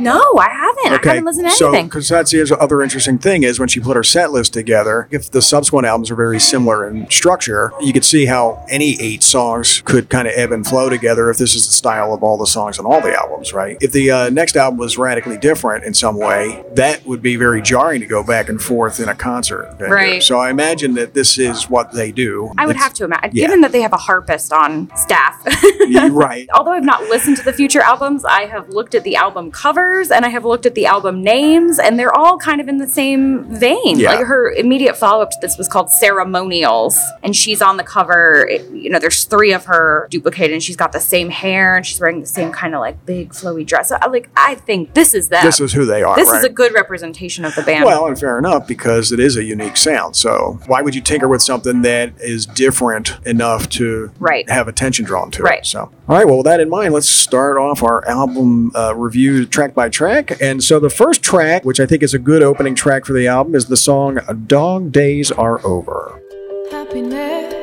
No, 0.00 0.20
I 0.38 0.48
haven't. 0.50 1.06
I 1.06 1.08
haven't 1.10 1.24
listened 1.24 1.46
to 1.48 1.54
so 1.54 1.68
anything. 1.68 1.86
because 1.86 2.08
that's 2.08 2.30
the 2.30 2.56
other 2.58 2.82
interesting 2.82 3.18
thing 3.18 3.42
is 3.42 3.58
when 3.58 3.68
she 3.68 3.80
put 3.80 3.96
her 3.96 4.02
set 4.02 4.32
list 4.32 4.52
together. 4.52 5.08
If 5.10 5.30
the 5.30 5.42
subsequent 5.42 5.86
albums 5.86 6.10
are 6.10 6.14
very 6.16 6.40
similar 6.40 6.88
in 6.88 7.08
structure, 7.10 7.72
you 7.80 7.92
could 7.92 8.04
see 8.04 8.26
how 8.26 8.64
any 8.68 9.00
eight 9.00 9.22
songs 9.22 9.82
could 9.84 10.08
kind 10.08 10.26
of 10.26 10.34
ebb 10.36 10.52
and 10.52 10.66
flow 10.66 10.88
together 10.88 11.30
if 11.30 11.38
this 11.38 11.54
is 11.54 11.66
the 11.66 11.72
style 11.72 12.12
of 12.14 12.22
all 12.22 12.36
the 12.38 12.46
songs 12.46 12.78
on 12.78 12.86
all 12.86 13.00
the 13.00 13.14
albums, 13.14 13.52
right? 13.52 13.76
If 13.80 13.92
the 13.92 14.10
uh, 14.10 14.30
next 14.30 14.56
album 14.56 14.78
was 14.78 14.96
radically 14.98 15.36
different 15.38 15.84
in 15.84 15.94
some 15.94 16.16
way, 16.16 16.64
that 16.74 17.04
would 17.06 17.22
be 17.22 17.36
very 17.36 17.60
jarring 17.62 18.00
to 18.00 18.06
go 18.06 18.22
back 18.22 18.48
and 18.48 18.60
forth 18.60 19.00
in 19.00 19.08
a 19.08 19.14
concert. 19.14 19.74
venue. 19.78 19.94
Right. 19.94 20.22
So 20.22 20.38
I 20.38 20.50
imagine 20.50 20.94
that 20.94 21.14
this 21.14 21.38
is 21.38 21.68
what 21.68 21.92
they 21.92 22.12
do. 22.12 22.52
I 22.58 22.66
would 22.66 22.76
It's- 22.76 22.84
have 22.84 22.94
to 22.94 23.04
imagine, 23.04 23.30
yeah. 23.34 23.46
given 23.46 23.60
that 23.62 23.72
they 23.72 23.82
have 23.82 23.92
a 23.92 23.96
harpist 23.98 24.52
on 24.52 24.90
staff. 24.96 25.44
Right. 26.10 26.48
Although 26.54 26.72
I've 26.72 26.84
not 26.84 27.02
listened 27.04 27.36
to 27.38 27.42
the 27.44 27.52
future 27.52 27.80
albums, 27.80 28.24
I 28.24 28.46
have 28.46 28.68
looked 28.70 28.94
at 28.94 29.04
the 29.04 29.16
album 29.16 29.50
covers 29.90 30.10
and 30.10 30.24
I 30.24 30.28
have 30.28 30.44
looked 30.44 30.66
at 30.66 30.74
the 30.74 30.86
album 30.86 31.22
names, 31.22 31.78
and 31.78 31.98
they're 31.98 32.14
all 32.16 32.38
kind 32.38 32.60
of 32.60 32.68
in 32.68 32.78
the 32.78 32.86
same 32.86 33.44
vein. 33.44 33.98
Yeah. 33.98 34.14
Like 34.14 34.26
her 34.26 34.50
immediate 34.52 34.96
follow 34.96 35.22
up 35.22 35.30
to 35.30 35.36
this 35.40 35.58
was 35.58 35.68
called 35.68 35.90
Ceremonials, 35.90 36.98
and 37.22 37.34
she's 37.34 37.60
on 37.62 37.76
the 37.76 37.82
cover. 37.84 38.46
It- 38.50 38.68
you 38.70 38.88
know, 38.88 38.98
there's 38.98 39.24
three 39.24 39.52
of 39.52 39.66
her 39.66 40.06
duplicated, 40.10 40.52
and 40.52 40.62
she's 40.62 40.76
got 40.76 40.92
the 40.92 41.00
same 41.00 41.28
hair, 41.30 41.76
and 41.76 41.84
she's 41.84 42.00
wearing 42.00 42.20
the 42.20 42.26
same 42.26 42.50
kind 42.52 42.74
of 42.74 42.80
like 42.80 43.04
big 43.04 43.30
flowy 43.30 43.66
dress. 43.66 43.88
So, 43.90 43.98
I, 44.00 44.06
like, 44.08 44.30
I 44.36 44.54
think 44.54 44.94
this 44.94 45.12
is 45.14 45.28
them. 45.28 45.44
This 45.44 45.60
is 45.60 45.72
who 45.72 45.84
they 45.84 46.02
are. 46.02 46.16
This 46.16 46.28
right? 46.28 46.38
is 46.38 46.44
a 46.44 46.48
good 46.48 46.72
representation 46.72 47.44
of 47.44 47.54
the 47.54 47.62
band. 47.62 47.84
Well, 47.84 48.06
and 48.06 48.18
fair 48.18 48.38
enough 48.38 48.66
because 48.66 49.12
it 49.12 49.20
is 49.20 49.36
a 49.36 49.44
unique 49.44 49.76
sound. 49.76 50.16
So 50.16 50.60
why 50.66 50.80
would 50.82 50.94
you 50.94 51.00
tinker 51.00 51.28
with 51.28 51.42
something 51.42 51.82
that 51.82 52.12
is 52.20 52.46
different 52.46 53.16
enough 53.26 53.68
to 53.70 54.10
Right. 54.18 54.48
have 54.48 54.68
attention 54.68 55.04
drawn 55.04 55.30
to 55.32 55.42
Right. 55.42 55.60
it? 55.60 55.66
So, 55.66 55.80
all 56.08 56.16
right. 56.16 56.26
Well, 56.26 56.38
with 56.38 56.46
that 56.46 56.60
in 56.60 56.68
mind, 56.70 56.94
let's 56.94 57.08
start 57.08 57.56
off 57.58 57.82
our 57.82 58.06
album 58.08 58.72
uh, 58.74 58.94
review 58.94 59.44
track 59.46 59.74
by 59.74 59.79
track. 59.88 60.40
And 60.40 60.62
so 60.62 60.78
the 60.78 60.90
first 60.90 61.22
track, 61.22 61.64
which 61.64 61.80
I 61.80 61.86
think 61.86 62.02
is 62.02 62.14
a 62.14 62.18
good 62.18 62.42
opening 62.42 62.74
track 62.74 63.04
for 63.04 63.12
the 63.12 63.26
album, 63.26 63.54
is 63.54 63.66
the 63.66 63.76
song 63.76 64.18
"Dog 64.46 64.92
Days 64.92 65.30
Are 65.30 65.64
Over." 65.64 66.20
Happiness 66.70 67.59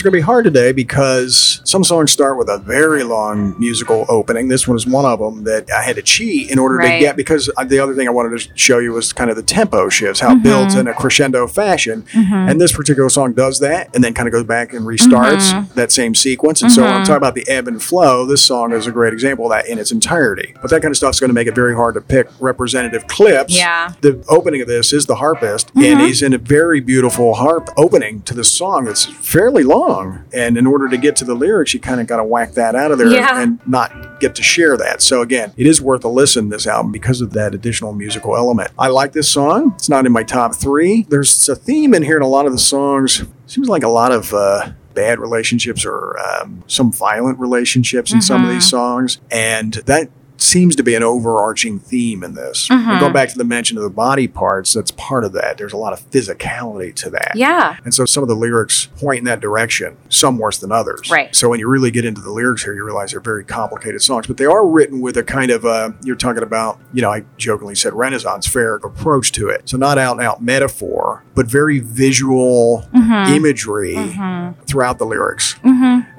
are 0.00 0.04
going 0.04 0.12
to 0.12 0.18
be 0.18 0.20
hard 0.22 0.44
today 0.44 0.72
because 0.72 1.60
some 1.64 1.84
songs 1.84 2.10
start 2.10 2.38
with 2.38 2.48
a 2.48 2.58
very 2.58 3.02
long 3.04 3.58
musical 3.58 4.06
opening. 4.08 4.48
This 4.48 4.66
one 4.66 4.76
is 4.76 4.86
one 4.86 5.04
of 5.04 5.18
them 5.18 5.44
that 5.44 5.70
I 5.70 5.82
had 5.82 5.96
to 5.96 6.02
cheat 6.02 6.50
in 6.50 6.58
order 6.58 6.78
to 6.80 6.86
get 6.98 7.16
because 7.16 7.50
the 7.66 7.78
other 7.78 7.94
thing 7.94 8.06
I 8.08 8.10
wanted 8.10 8.38
to 8.38 8.50
show 8.56 8.78
you 8.78 8.92
was 8.92 9.12
kind 9.12 9.30
of 9.30 9.36
the 9.36 9.42
tempo 9.42 9.88
shifts, 9.88 10.20
how 10.20 10.30
Mm-hmm. 10.30 10.38
it 10.40 10.42
builds 10.42 10.74
in 10.76 10.86
a 10.88 10.94
crescendo 10.94 11.46
fashion. 11.48 12.04
And 12.14 12.60
this 12.60 12.72
particular 12.72 13.08
song 13.08 13.32
does 13.32 13.58
that 13.60 13.94
and 13.94 14.02
then 14.04 14.14
kind 14.14 14.28
of 14.28 14.32
goes 14.32 14.44
back 14.44 14.72
and 14.72 14.86
restarts 14.86 15.50
Mm-hmm. 15.52 15.74
that 15.74 15.90
same 15.92 16.14
sequence. 16.14 16.62
And 16.62 16.70
so 16.70 16.82
when 16.82 16.92
I'm 16.92 17.00
talking 17.04 17.16
about 17.16 17.34
the 17.34 17.46
ebb 17.48 17.66
and 17.68 17.82
flow, 17.82 18.24
this 18.26 18.42
song 18.44 18.72
is 18.72 18.86
a 18.86 18.92
great 18.92 19.12
example 19.12 19.46
of 19.46 19.50
that 19.50 19.68
in 19.68 19.78
its 19.78 19.90
entirety. 19.92 20.54
But 20.62 20.70
that 20.70 20.82
kind 20.82 20.92
of 20.92 20.96
stuff 20.96 21.14
is 21.14 21.20
going 21.20 21.28
to 21.30 21.34
make 21.34 21.48
it 21.48 21.54
very 21.54 21.74
hard 21.74 21.94
to 21.94 22.00
pick 22.00 22.28
representative 22.40 23.06
clips. 23.08 23.56
Yeah. 23.56 23.92
The 24.00 24.24
opening 24.28 24.60
of 24.62 24.68
this 24.68 24.92
is 24.92 25.06
the 25.06 25.16
harpist, 25.16 25.70
and 25.76 26.00
he's 26.00 26.22
in 26.22 26.32
a 26.32 26.38
very 26.38 26.80
beautiful 26.80 27.34
harp 27.34 27.68
opening 27.76 28.22
to 28.22 28.34
the 28.34 28.44
song 28.44 28.84
that's 28.84 29.04
fairly 29.04 29.64
long. 29.64 29.89
And 30.32 30.56
in 30.56 30.66
order 30.66 30.88
to 30.88 30.96
get 30.96 31.16
to 31.16 31.24
the 31.24 31.34
lyrics, 31.34 31.74
you 31.74 31.80
kind 31.80 32.00
of 32.00 32.06
got 32.06 32.16
to 32.18 32.24
whack 32.24 32.52
that 32.52 32.74
out 32.74 32.90
of 32.92 32.98
there 32.98 33.08
Yeah. 33.08 33.40
and 33.42 33.58
not 33.66 34.20
get 34.20 34.34
to 34.36 34.42
share 34.42 34.76
that. 34.76 35.02
So 35.02 35.22
again, 35.22 35.52
it 35.56 35.66
is 35.66 35.80
worth 35.80 36.04
a 36.04 36.08
listen 36.08 36.48
this 36.48 36.66
album 36.66 36.92
because 36.92 37.20
of 37.20 37.32
that 37.32 37.54
additional 37.54 37.92
musical 37.92 38.36
element. 38.36 38.70
I 38.78 38.88
like 38.88 39.12
this 39.12 39.30
song. 39.30 39.72
It's 39.76 39.88
not 39.88 40.06
in 40.06 40.12
my 40.12 40.22
top 40.22 40.54
three. 40.54 41.06
There's 41.08 41.48
a 41.48 41.56
theme 41.56 41.94
in 41.94 42.02
here 42.02 42.16
in 42.16 42.22
a 42.22 42.28
lot 42.28 42.46
of 42.46 42.52
the 42.52 42.58
songs. 42.58 43.22
Seems 43.46 43.68
like 43.68 43.82
a 43.82 43.88
lot 43.88 44.12
of 44.12 44.32
uh, 44.34 44.72
bad 44.94 45.18
relationships 45.18 45.84
or 45.84 46.18
um, 46.18 46.62
some 46.66 46.92
violent 46.92 47.38
relationships 47.38 48.12
in 48.12 48.20
some 48.20 48.44
of 48.44 48.50
these 48.50 48.68
songs, 48.68 49.20
and 49.30 49.74
that 49.86 50.08
seems 50.42 50.76
to 50.76 50.82
be 50.82 50.94
an 50.94 51.02
overarching 51.02 51.78
theme 51.78 52.22
in 52.22 52.34
this. 52.34 52.68
And 52.70 52.84
Going 52.84 52.98
mm-hmm. 52.98 53.12
back 53.12 53.28
to 53.30 53.38
the 53.38 53.44
mention 53.44 53.76
of 53.76 53.82
the 53.82 53.90
body 53.90 54.28
parts, 54.28 54.72
that's 54.72 54.90
part 54.92 55.24
of 55.24 55.32
that. 55.32 55.58
There's 55.58 55.72
a 55.72 55.76
lot 55.76 55.92
of 55.92 56.00
physicality 56.10 56.94
to 56.96 57.10
that. 57.10 57.32
yeah. 57.34 57.76
And 57.84 57.94
so 57.94 58.04
some 58.04 58.22
of 58.22 58.28
the 58.28 58.34
lyrics 58.34 58.86
point 58.86 59.18
in 59.18 59.24
that 59.24 59.40
direction, 59.40 59.96
some 60.08 60.38
worse 60.38 60.58
than 60.58 60.72
others. 60.72 61.10
Right. 61.10 61.34
So 61.34 61.48
when 61.48 61.60
you 61.60 61.68
really 61.68 61.90
get 61.90 62.04
into 62.04 62.20
the 62.20 62.30
lyrics 62.30 62.64
here, 62.64 62.74
you 62.74 62.84
realize 62.84 63.12
they're 63.12 63.20
very 63.20 63.44
complicated 63.44 64.02
songs, 64.02 64.26
but 64.26 64.36
they 64.36 64.44
are 64.44 64.66
written 64.66 65.00
with 65.00 65.16
a 65.16 65.22
kind 65.22 65.50
of, 65.50 65.64
uh, 65.64 65.90
you're 66.02 66.16
talking 66.16 66.42
about, 66.42 66.80
you 66.92 67.02
know, 67.02 67.10
I 67.10 67.24
jokingly 67.36 67.74
said 67.74 67.92
Renaissance 67.94 68.46
fair 68.46 68.76
approach 68.76 69.32
to 69.32 69.48
it. 69.48 69.68
So 69.68 69.76
not 69.76 69.98
out 69.98 70.16
and 70.16 70.26
out 70.26 70.42
metaphor, 70.42 71.24
but 71.34 71.46
very 71.46 71.78
visual 71.78 72.88
mm-hmm. 72.94 73.34
imagery 73.34 73.94
mm-hmm. 73.94 74.62
throughout 74.64 74.98
the 74.98 75.06
lyrics 75.06 75.56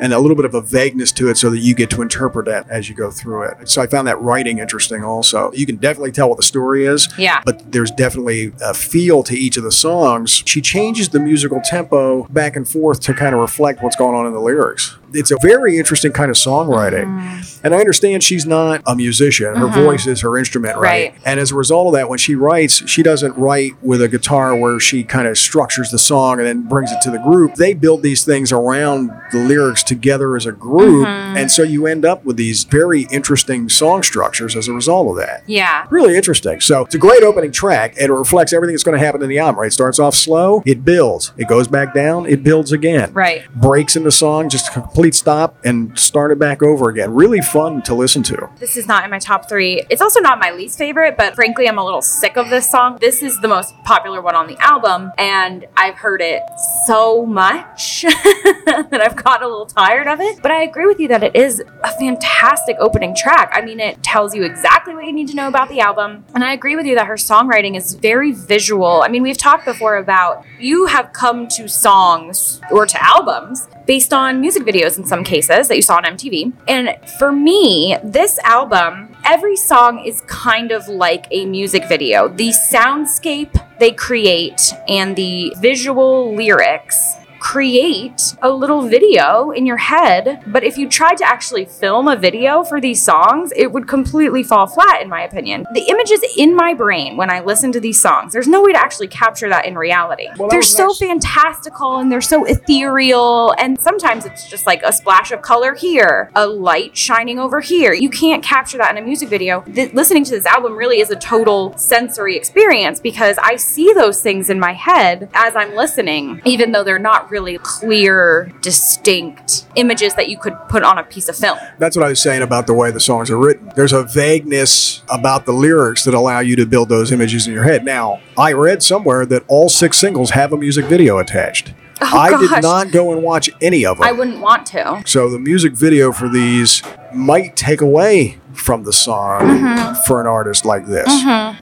and 0.02 0.14
a 0.14 0.20
little 0.20 0.36
bit 0.36 0.46
of 0.46 0.54
a 0.54 0.62
vagueness 0.62 1.12
to 1.14 1.30
it 1.30 1.38
so 1.38 1.50
that 1.50 1.60
you 1.60 1.76
get 1.76 1.90
to 1.92 2.02
interpret 2.02 2.46
that 2.48 2.70
as 2.70 2.90
you 2.90 2.96
go 2.96 3.12
through 3.12 3.44
it. 3.44 3.70
So 3.70 3.82
I 3.82 3.88
found 3.88 4.08
that 4.08 4.11
writing 4.20 4.60
interesting 4.60 5.04
also. 5.04 5.52
You 5.54 5.66
can 5.66 5.78
definitely 5.78 6.12
tell 6.12 6.30
what 6.30 6.38
the 6.38 6.44
story 6.44 6.86
is. 6.86 7.08
Yeah. 7.18 7.42
But 7.46 7.72
there's 7.72 7.92
definitely 7.92 8.54
a 8.62 8.74
feel 8.74 9.24
to 9.24 9.36
each 9.36 9.58
of 9.58 9.64
the 9.64 9.72
songs. 9.72 10.44
She 10.46 10.62
changes 10.62 11.10
the 11.10 11.20
musical 11.20 11.62
tempo 11.64 12.24
back 12.30 12.56
and 12.56 12.68
forth 12.68 13.02
to 13.02 13.14
kind 13.14 13.36
of 13.36 13.42
reflect 13.42 13.84
what's 13.84 13.96
going 13.96 14.16
on 14.16 14.26
in 14.26 14.34
the 14.34 14.42
lyrics. 14.42 14.98
It's 15.14 15.32
a 15.32 15.38
very 15.42 15.78
interesting 15.78 16.12
kind 16.12 16.30
of 16.30 16.38
songwriting. 16.38 17.06
Mm. 17.06 17.62
And 17.64 17.76
I 17.76 17.80
understand 17.80 18.24
she's 18.24 18.46
not 18.46 18.82
a 18.86 18.96
musician. 18.96 19.56
Her 19.56 19.68
voice 19.68 20.08
is 20.08 20.22
her 20.22 20.38
instrument, 20.38 20.78
right? 20.78 21.12
Mm-hmm. 21.12 21.18
Right. 21.18 21.28
And 21.28 21.40
as 21.40 21.52
a 21.52 21.56
result 21.56 21.88
of 21.88 21.94
that, 21.94 22.10
when 22.10 22.18
she 22.18 22.36
writes, 22.36 22.88
she 22.90 23.04
doesn't 23.04 23.38
write 23.38 23.74
with 23.84 24.02
a 24.02 24.08
guitar 24.08 24.56
where 24.56 24.80
she 24.80 25.04
kind 25.04 25.28
of 25.28 25.38
structures 25.38 25.92
the 25.92 26.00
song 26.00 26.40
and 26.40 26.48
then 26.48 26.68
brings 26.68 26.92
it 26.92 27.02
to 27.02 27.12
the 27.12 27.20
group. 27.20 27.56
They 27.56 27.74
build 27.74 28.04
these 28.04 28.26
things 28.26 28.52
around 28.52 29.12
the 29.32 29.38
lyrics 29.38 29.84
together 29.84 30.36
as 30.36 30.46
a 30.46 30.52
group. 30.52 31.08
Mm-hmm. 31.08 31.38
And 31.38 31.52
so 31.52 31.64
you 31.64 31.86
end 31.86 32.06
up 32.06 32.26
with 32.26 32.38
these 32.38 32.64
very 32.64 33.08
interesting 33.12 33.70
song 33.70 34.04
structures 34.04 34.56
as 34.56 34.68
a 34.68 34.74
result 34.74 35.10
of 35.10 35.18
that. 35.18 35.44
Yeah. 35.48 35.86
Really 35.90 36.16
interesting. 36.16 36.60
So 36.62 36.86
it's 36.86 36.96
a 36.96 37.00
great 37.00 37.24
opening 37.24 37.52
track, 37.52 37.96
and 38.00 38.10
it 38.10 38.14
reflects 38.14 38.54
everything 38.54 38.74
that's 38.74 38.84
going 38.84 38.98
to 38.98 39.06
happen 39.06 39.22
in 39.22 39.30
the 39.30 39.40
album. 39.40 39.60
Right, 39.60 39.68
it 39.68 39.74
starts 39.74 40.00
off 40.00 40.16
slow, 40.16 40.64
it 40.66 40.84
builds, 40.86 41.34
it 41.38 41.48
goes 41.48 41.68
back 41.68 41.94
down, 41.94 42.26
it 42.26 42.44
builds 42.44 42.72
again. 42.72 43.12
Right. 43.14 43.44
breaks 43.54 43.96
in 43.96 44.04
the 44.04 44.12
song, 44.12 44.50
just 44.50 44.76
a 44.76 44.82
complete 45.02 45.16
stop, 45.16 45.58
and 45.66 45.98
start 45.98 46.32
it 46.32 46.38
back 46.38 46.62
over 46.62 46.88
again. 46.88 47.12
Really 47.12 47.42
fun 47.42 47.82
to 47.84 47.96
listen 47.96 48.22
to. 48.22 48.48
This 48.60 48.78
is 48.78 48.88
not 48.88 49.04
in 49.04 49.10
my 49.10 49.18
top 49.18 49.50
three. 49.50 49.84
It's 49.90 50.00
also 50.00 50.20
not 50.20 50.38
my 50.38 50.52
least 50.52 50.78
favorite, 50.78 51.18
but 51.18 51.34
frankly, 51.34 51.68
I'm 51.68 51.80
a 51.80 51.84
little 51.84 52.04
sick 52.04 52.38
of 52.38 52.52
this 52.52 52.70
song. 52.70 53.00
This 53.02 53.24
is 53.24 53.42
the 53.42 53.48
most 53.48 53.74
popular 53.84 54.22
one 54.22 54.36
on 54.36 54.46
the 54.46 54.56
album, 54.60 55.12
and 55.18 55.66
I've 55.76 55.96
heard 55.96 56.22
it 56.22 56.44
so 56.86 57.26
much 57.26 58.02
that 58.04 59.02
I've 59.04 59.16
got 59.16 59.42
a 59.42 59.48
little 59.48 59.66
tired 59.66 60.06
of 60.06 60.22
it. 60.22 60.40
But 60.44 60.52
I 60.52 60.62
agree 60.62 60.86
with 60.86 61.00
you 61.00 61.08
that 61.08 61.24
it 61.24 61.36
is 61.36 61.64
a 61.84 61.92
fantastic 61.98 62.78
opening 62.80 63.16
track. 63.16 63.50
I 63.56 63.62
mean, 63.62 63.80
it 63.80 64.04
tells 64.04 64.36
you 64.36 64.44
exactly 64.44 64.94
what 64.94 65.06
you 65.06 65.14
need 65.14 65.30
to 65.30 65.36
know 65.36 65.48
about 65.48 65.70
the 65.70 65.80
album. 65.80 66.26
And 66.36 66.44
I 66.44 66.54
agree 66.54 66.76
with 66.76 66.86
you 66.86 66.94
that 66.94 67.08
her 67.08 67.16
songwriting 67.16 67.76
is 67.76 67.96
very 67.96 68.34
visual. 68.34 69.02
I 69.02 69.08
mean, 69.08 69.24
we've 69.24 69.38
talked 69.38 69.66
before 69.66 69.98
about 69.98 70.46
you 70.60 70.86
have 70.86 71.12
come 71.12 71.48
to 71.48 71.68
songs 71.68 72.62
or 72.70 72.86
to 72.86 73.04
albums 73.04 73.68
based 73.92 74.14
on 74.14 74.40
music 74.40 74.64
videos 74.64 74.98
in 74.98 75.04
some 75.06 75.22
cases 75.22 75.68
that 75.68 75.76
you 75.76 75.82
saw 75.82 75.98
on 75.98 76.06
MTV. 76.06 76.54
And 76.66 76.96
for 77.20 77.30
me, 77.34 77.98
this 78.02 78.40
album, 78.40 79.14
every 79.26 79.58
song 79.58 80.06
is 80.06 80.22
kind 80.28 80.72
of 80.72 80.88
like 80.88 81.28
a 81.30 81.46
music 81.46 81.84
video. 81.90 82.30
The 82.30 82.52
soundscape 82.52 83.54
they 83.80 83.92
create 83.92 84.74
and 84.88 85.18
the 85.18 85.54
visual 85.60 86.34
lyrics 86.34 87.16
create 87.42 88.36
a 88.44 88.50
little 88.50 88.84
video 88.84 89.50
in 89.50 89.66
your 89.66 89.76
head. 89.76 90.42
But 90.48 90.64
if 90.64 90.78
you 90.78 90.88
tried 90.88 91.18
to 91.18 91.26
actually 91.26 91.66
film 91.66 92.08
a 92.08 92.16
video 92.16 92.64
for 92.64 92.80
these 92.80 93.04
songs, 93.04 93.52
it 93.56 93.72
would 93.72 93.88
completely 93.88 94.44
fall 94.44 94.68
flat, 94.68 95.02
in 95.02 95.10
my 95.10 95.24
opinion. 95.24 95.66
The 95.74 95.82
images 95.90 96.24
in 96.38 96.56
my 96.56 96.76
brain 96.76 97.18
when 97.18 97.32
I 97.32 97.40
listen 97.42 97.72
to 97.72 97.80
these 97.80 98.00
songs, 98.00 98.32
there's 98.32 98.48
no 98.48 98.62
way 98.62 98.74
to 98.74 98.80
actually 98.80 99.08
capture 99.08 99.50
that 99.50 99.66
in 99.66 99.76
reality. 99.76 100.28
Well, 100.38 100.50
they're 100.50 100.62
so 100.62 100.94
fantastical 100.94 101.98
and 101.98 102.12
they're 102.12 102.22
so 102.22 102.46
ethereal, 102.46 103.54
and 103.58 103.82
sometimes 103.82 104.26
it's 104.26 104.48
just 104.48 104.68
like 104.68 104.84
a 104.84 104.94
splash 104.94 105.32
of 105.32 105.42
color 105.42 105.74
here, 105.74 106.30
a 106.36 106.46
light 106.46 106.96
shining 106.96 107.40
over 107.40 107.60
here. 107.60 107.92
You 107.92 108.12
can't 108.12 108.44
capture 108.44 108.78
that 108.78 108.92
in 108.92 109.02
a 109.02 109.06
music 109.06 109.30
video. 109.30 109.62
Th- 109.62 109.92
listening 109.94 110.24
to 110.26 110.32
this 110.32 110.46
album 110.46 110.76
really 110.76 111.00
is 111.00 111.10
a 111.10 111.16
total 111.16 111.76
sensory 111.76 112.38
experience 112.38 113.00
because 113.00 113.40
I 113.40 113.56
see 113.56 113.94
those 113.94 114.22
things 114.22 114.52
in 114.52 114.60
my 114.60 114.74
head 114.74 115.28
as 115.34 115.56
I'm 115.56 115.76
listening, 115.76 116.40
even 116.46 116.72
though 116.72 116.84
they're 116.84 117.00
not 117.00 117.31
really 117.32 117.58
clear, 117.60 118.52
distinct 118.62 119.66
images 119.76 120.14
that 120.16 120.30
you 120.30 120.38
could 120.38 120.56
put 120.70 120.84
on 120.84 120.98
a 120.98 121.04
piece 121.04 121.30
of 121.30 121.36
film. 121.36 121.58
That's 121.80 121.96
what 121.96 122.06
I 122.06 122.10
was 122.10 122.22
saying 122.22 122.42
about 122.42 122.68
the 122.68 122.74
way 122.74 122.92
the 122.92 123.00
songs 123.00 123.32
are 123.32 123.38
written. 123.38 123.72
There's 123.76 123.94
a 123.94 124.04
vagueness 124.04 125.02
about 125.10 125.46
the 125.46 125.54
lyrics 125.54 126.04
that 126.04 126.14
allow 126.14 126.40
you 126.42 126.56
to 126.58 126.66
build 126.66 126.90
those 126.90 127.12
images 127.12 127.48
in 127.48 127.54
your 127.54 127.64
head. 127.64 127.86
Now, 127.86 128.20
I 128.38 128.52
read 128.54 128.84
somewhere 128.84 129.26
that 129.28 129.44
all 129.48 129.70
six 129.70 129.98
singles 129.98 130.32
have 130.32 130.52
a 130.52 130.58
music 130.58 130.86
video 130.86 131.18
attached. 131.20 131.74
Oh, 132.04 132.18
I 132.18 132.30
did 132.38 132.52
Oh, 132.52 132.60
not 132.62 132.92
go 132.92 133.14
and 133.14 133.22
watch 133.22 133.50
any 133.62 133.86
of 133.86 133.98
them. 133.98 134.08
I 134.08 134.12
wouldn't 134.12 134.40
want 134.40 134.66
to. 134.68 135.04
So 135.06 135.30
the 135.30 135.40
music 135.40 135.74
video 135.74 136.12
for 136.12 136.28
these 136.28 136.82
might 137.14 137.56
take 137.56 137.80
away 137.80 138.40
from 138.54 138.84
the 138.84 138.94
song 138.94 139.42
Mm-hmm. 139.42 140.04
for 140.08 140.20
an 140.22 140.28
artist 140.28 140.66
like 140.66 140.86
this. 140.88 141.08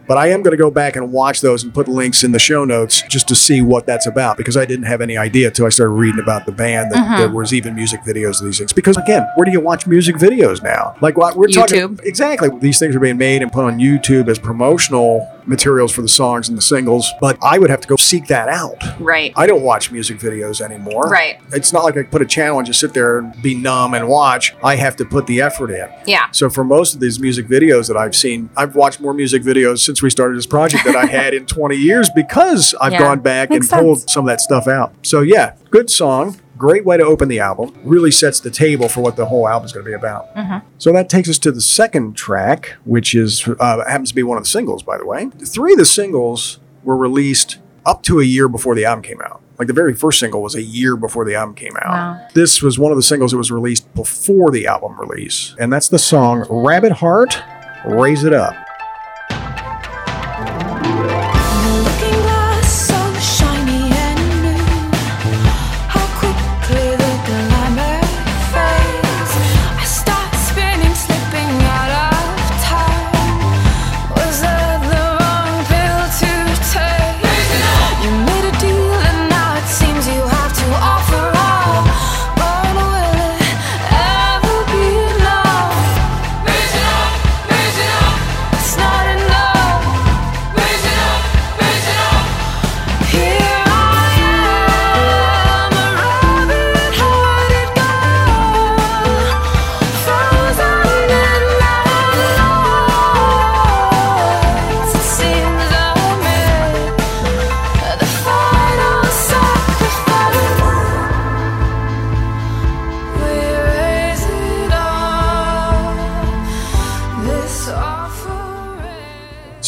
But 0.08 0.17
I 0.17 0.28
am 0.28 0.41
going 0.41 0.52
to 0.52 0.58
go 0.58 0.71
back 0.71 0.95
and 0.95 1.12
watch 1.12 1.41
those 1.41 1.63
and 1.63 1.73
put 1.73 1.88
links 1.88 2.23
in 2.23 2.32
the 2.32 2.39
show 2.39 2.65
notes 2.65 3.02
just 3.10 3.28
to 3.30 3.36
see 3.36 3.62
what 3.62 3.86
that's 3.86 4.06
about 4.08 4.38
because 4.38 4.56
I 4.58 4.65
didn't 4.65 4.86
have 4.86 5.02
any 5.02 5.17
idea 5.17 5.47
until 5.47 5.65
I 5.65 5.69
started 5.69 5.93
reading 5.93 6.19
about 6.19 6.45
the 6.45 6.52
band 6.52 6.91
that 6.91 6.99
Mm-hmm. 6.99 7.17
there 7.17 7.30
was 7.30 7.54
even 7.54 7.75
music 7.75 8.02
videos 8.02 8.39
of 8.41 8.45
these 8.45 8.58
things. 8.58 8.73
Because 8.73 8.97
again, 8.97 9.25
where 9.36 9.45
do 9.45 9.52
you 9.52 9.60
watch 9.62 9.88
music 9.88 10.15
videos 10.17 10.62
now? 10.62 10.95
Like 11.02 11.17
what 11.17 11.36
we're 11.36 11.47
talking 11.47 11.99
exactly. 12.04 12.49
These 12.60 12.78
things 12.80 12.95
are 12.95 12.99
being 12.99 13.17
made 13.17 13.41
and 13.41 13.52
put 13.52 13.63
on 13.63 13.78
YouTube 13.80 14.28
as 14.28 14.38
promotional 14.39 15.28
materials 15.49 15.91
for 15.91 16.01
the 16.01 16.07
songs 16.07 16.47
and 16.47 16.57
the 16.57 16.62
singles, 16.62 17.12
but 17.19 17.38
I 17.43 17.57
would 17.59 17.69
have 17.69 17.81
to 17.81 17.88
go 17.88 17.95
seek 17.95 18.27
that 18.27 18.47
out. 18.47 18.77
Right. 18.99 19.33
I 19.35 19.47
don't 19.47 19.63
watch 19.63 19.91
music 19.91 20.19
videos 20.19 20.62
anymore. 20.62 21.09
Right. 21.09 21.39
It's 21.51 21.73
not 21.73 21.83
like 21.83 21.97
I 21.97 22.03
put 22.03 22.21
a 22.21 22.25
channel 22.25 22.59
and 22.59 22.65
just 22.67 22.79
sit 22.79 22.93
there 22.93 23.19
and 23.19 23.41
be 23.41 23.55
numb 23.55 23.93
and 23.93 24.07
watch. 24.07 24.55
I 24.63 24.75
have 24.75 24.95
to 24.97 25.05
put 25.05 25.27
the 25.27 25.41
effort 25.41 25.71
in. 25.71 25.89
Yeah. 26.05 26.29
So 26.31 26.49
for 26.49 26.63
most 26.63 26.93
of 26.93 26.99
these 26.99 27.19
music 27.19 27.47
videos 27.47 27.88
that 27.88 27.97
I've 27.97 28.15
seen, 28.15 28.49
I've 28.55 28.75
watched 28.75 29.01
more 29.01 29.13
music 29.13 29.43
videos 29.43 29.79
since 29.79 30.01
we 30.01 30.09
started 30.09 30.38
this 30.38 30.45
project 30.45 30.85
that 30.85 30.95
I 30.95 31.05
had 31.19 31.33
in 31.33 31.45
20 31.45 31.75
years 31.75 32.09
because 32.15 32.75
I've 32.79 32.93
Yeah. 32.93 32.99
gone 32.99 33.19
back 33.19 33.49
Makes 33.49 33.71
and 33.71 33.81
pulled 33.81 34.09
some 34.09 34.25
of 34.25 34.27
that 34.27 34.41
stuff 34.41 34.67
out. 34.67 34.93
So 35.01 35.21
yeah, 35.21 35.55
good 35.71 35.89
song. 35.89 36.38
Great 36.60 36.84
way 36.84 36.98
to 36.98 37.04
open 37.06 37.30
the 37.30 37.39
album. 37.39 37.74
Really 37.86 38.12
sets 38.12 38.41
the 38.41 38.52
table 38.52 38.89
for 38.89 39.00
what 39.00 39.15
the 39.15 39.28
whole 39.28 39.48
album 39.48 39.65
is 39.65 39.72
going 39.72 39.86
to 39.86 39.89
be 39.89 39.95
about. 39.95 40.36
Mm-hmm. 40.36 40.67
So 40.78 40.91
that 40.91 41.08
takes 41.08 41.30
us 41.30 41.39
to 41.39 41.54
the 41.54 41.62
second 41.62 42.17
track, 42.17 42.76
which 42.84 43.15
is 43.15 43.48
uh, 43.48 43.86
happens 43.88 44.10
to 44.10 44.15
be 44.15 44.24
one 44.24 44.38
of 44.38 44.43
the 44.43 44.50
singles, 44.50 44.84
by 44.84 44.98
the 44.98 45.06
way. 45.06 45.30
Three 45.30 45.72
of 45.72 45.78
the 45.78 45.86
singles 45.86 46.60
were 46.84 46.98
released 46.98 47.60
up 47.86 48.04
to 48.04 48.19
a 48.19 48.26
year 48.26 48.50
before 48.50 48.76
the 48.76 48.84
album 48.84 49.04
came 49.04 49.22
out. 49.22 49.41
Like 49.58 49.69
the 49.69 49.74
very 49.74 49.93
first 49.93 50.19
single 50.19 50.41
was 50.41 50.54
a 50.54 50.62
year 50.62 50.98
before 50.98 51.24
the 51.24 51.36
album 51.36 51.56
came 51.56 51.78
out. 51.78 52.19
Wow. 52.19 52.28
This 52.34 52.62
was 52.62 52.78
one 52.78 52.91
of 52.91 52.98
the 52.98 53.04
singles 53.04 53.32
that 53.32 53.38
was 53.38 53.52
released 53.52 53.93
before 53.95 54.52
the 54.52 54.67
album 54.67 55.00
release, 55.00 55.56
and 55.58 55.72
that's 55.72 55.88
the 55.88 56.00
song 56.00 56.45
"Rabbit 56.50 56.91
Heart." 56.91 57.41
Raise 57.86 58.26
it 58.26 58.34
up. 58.34 58.54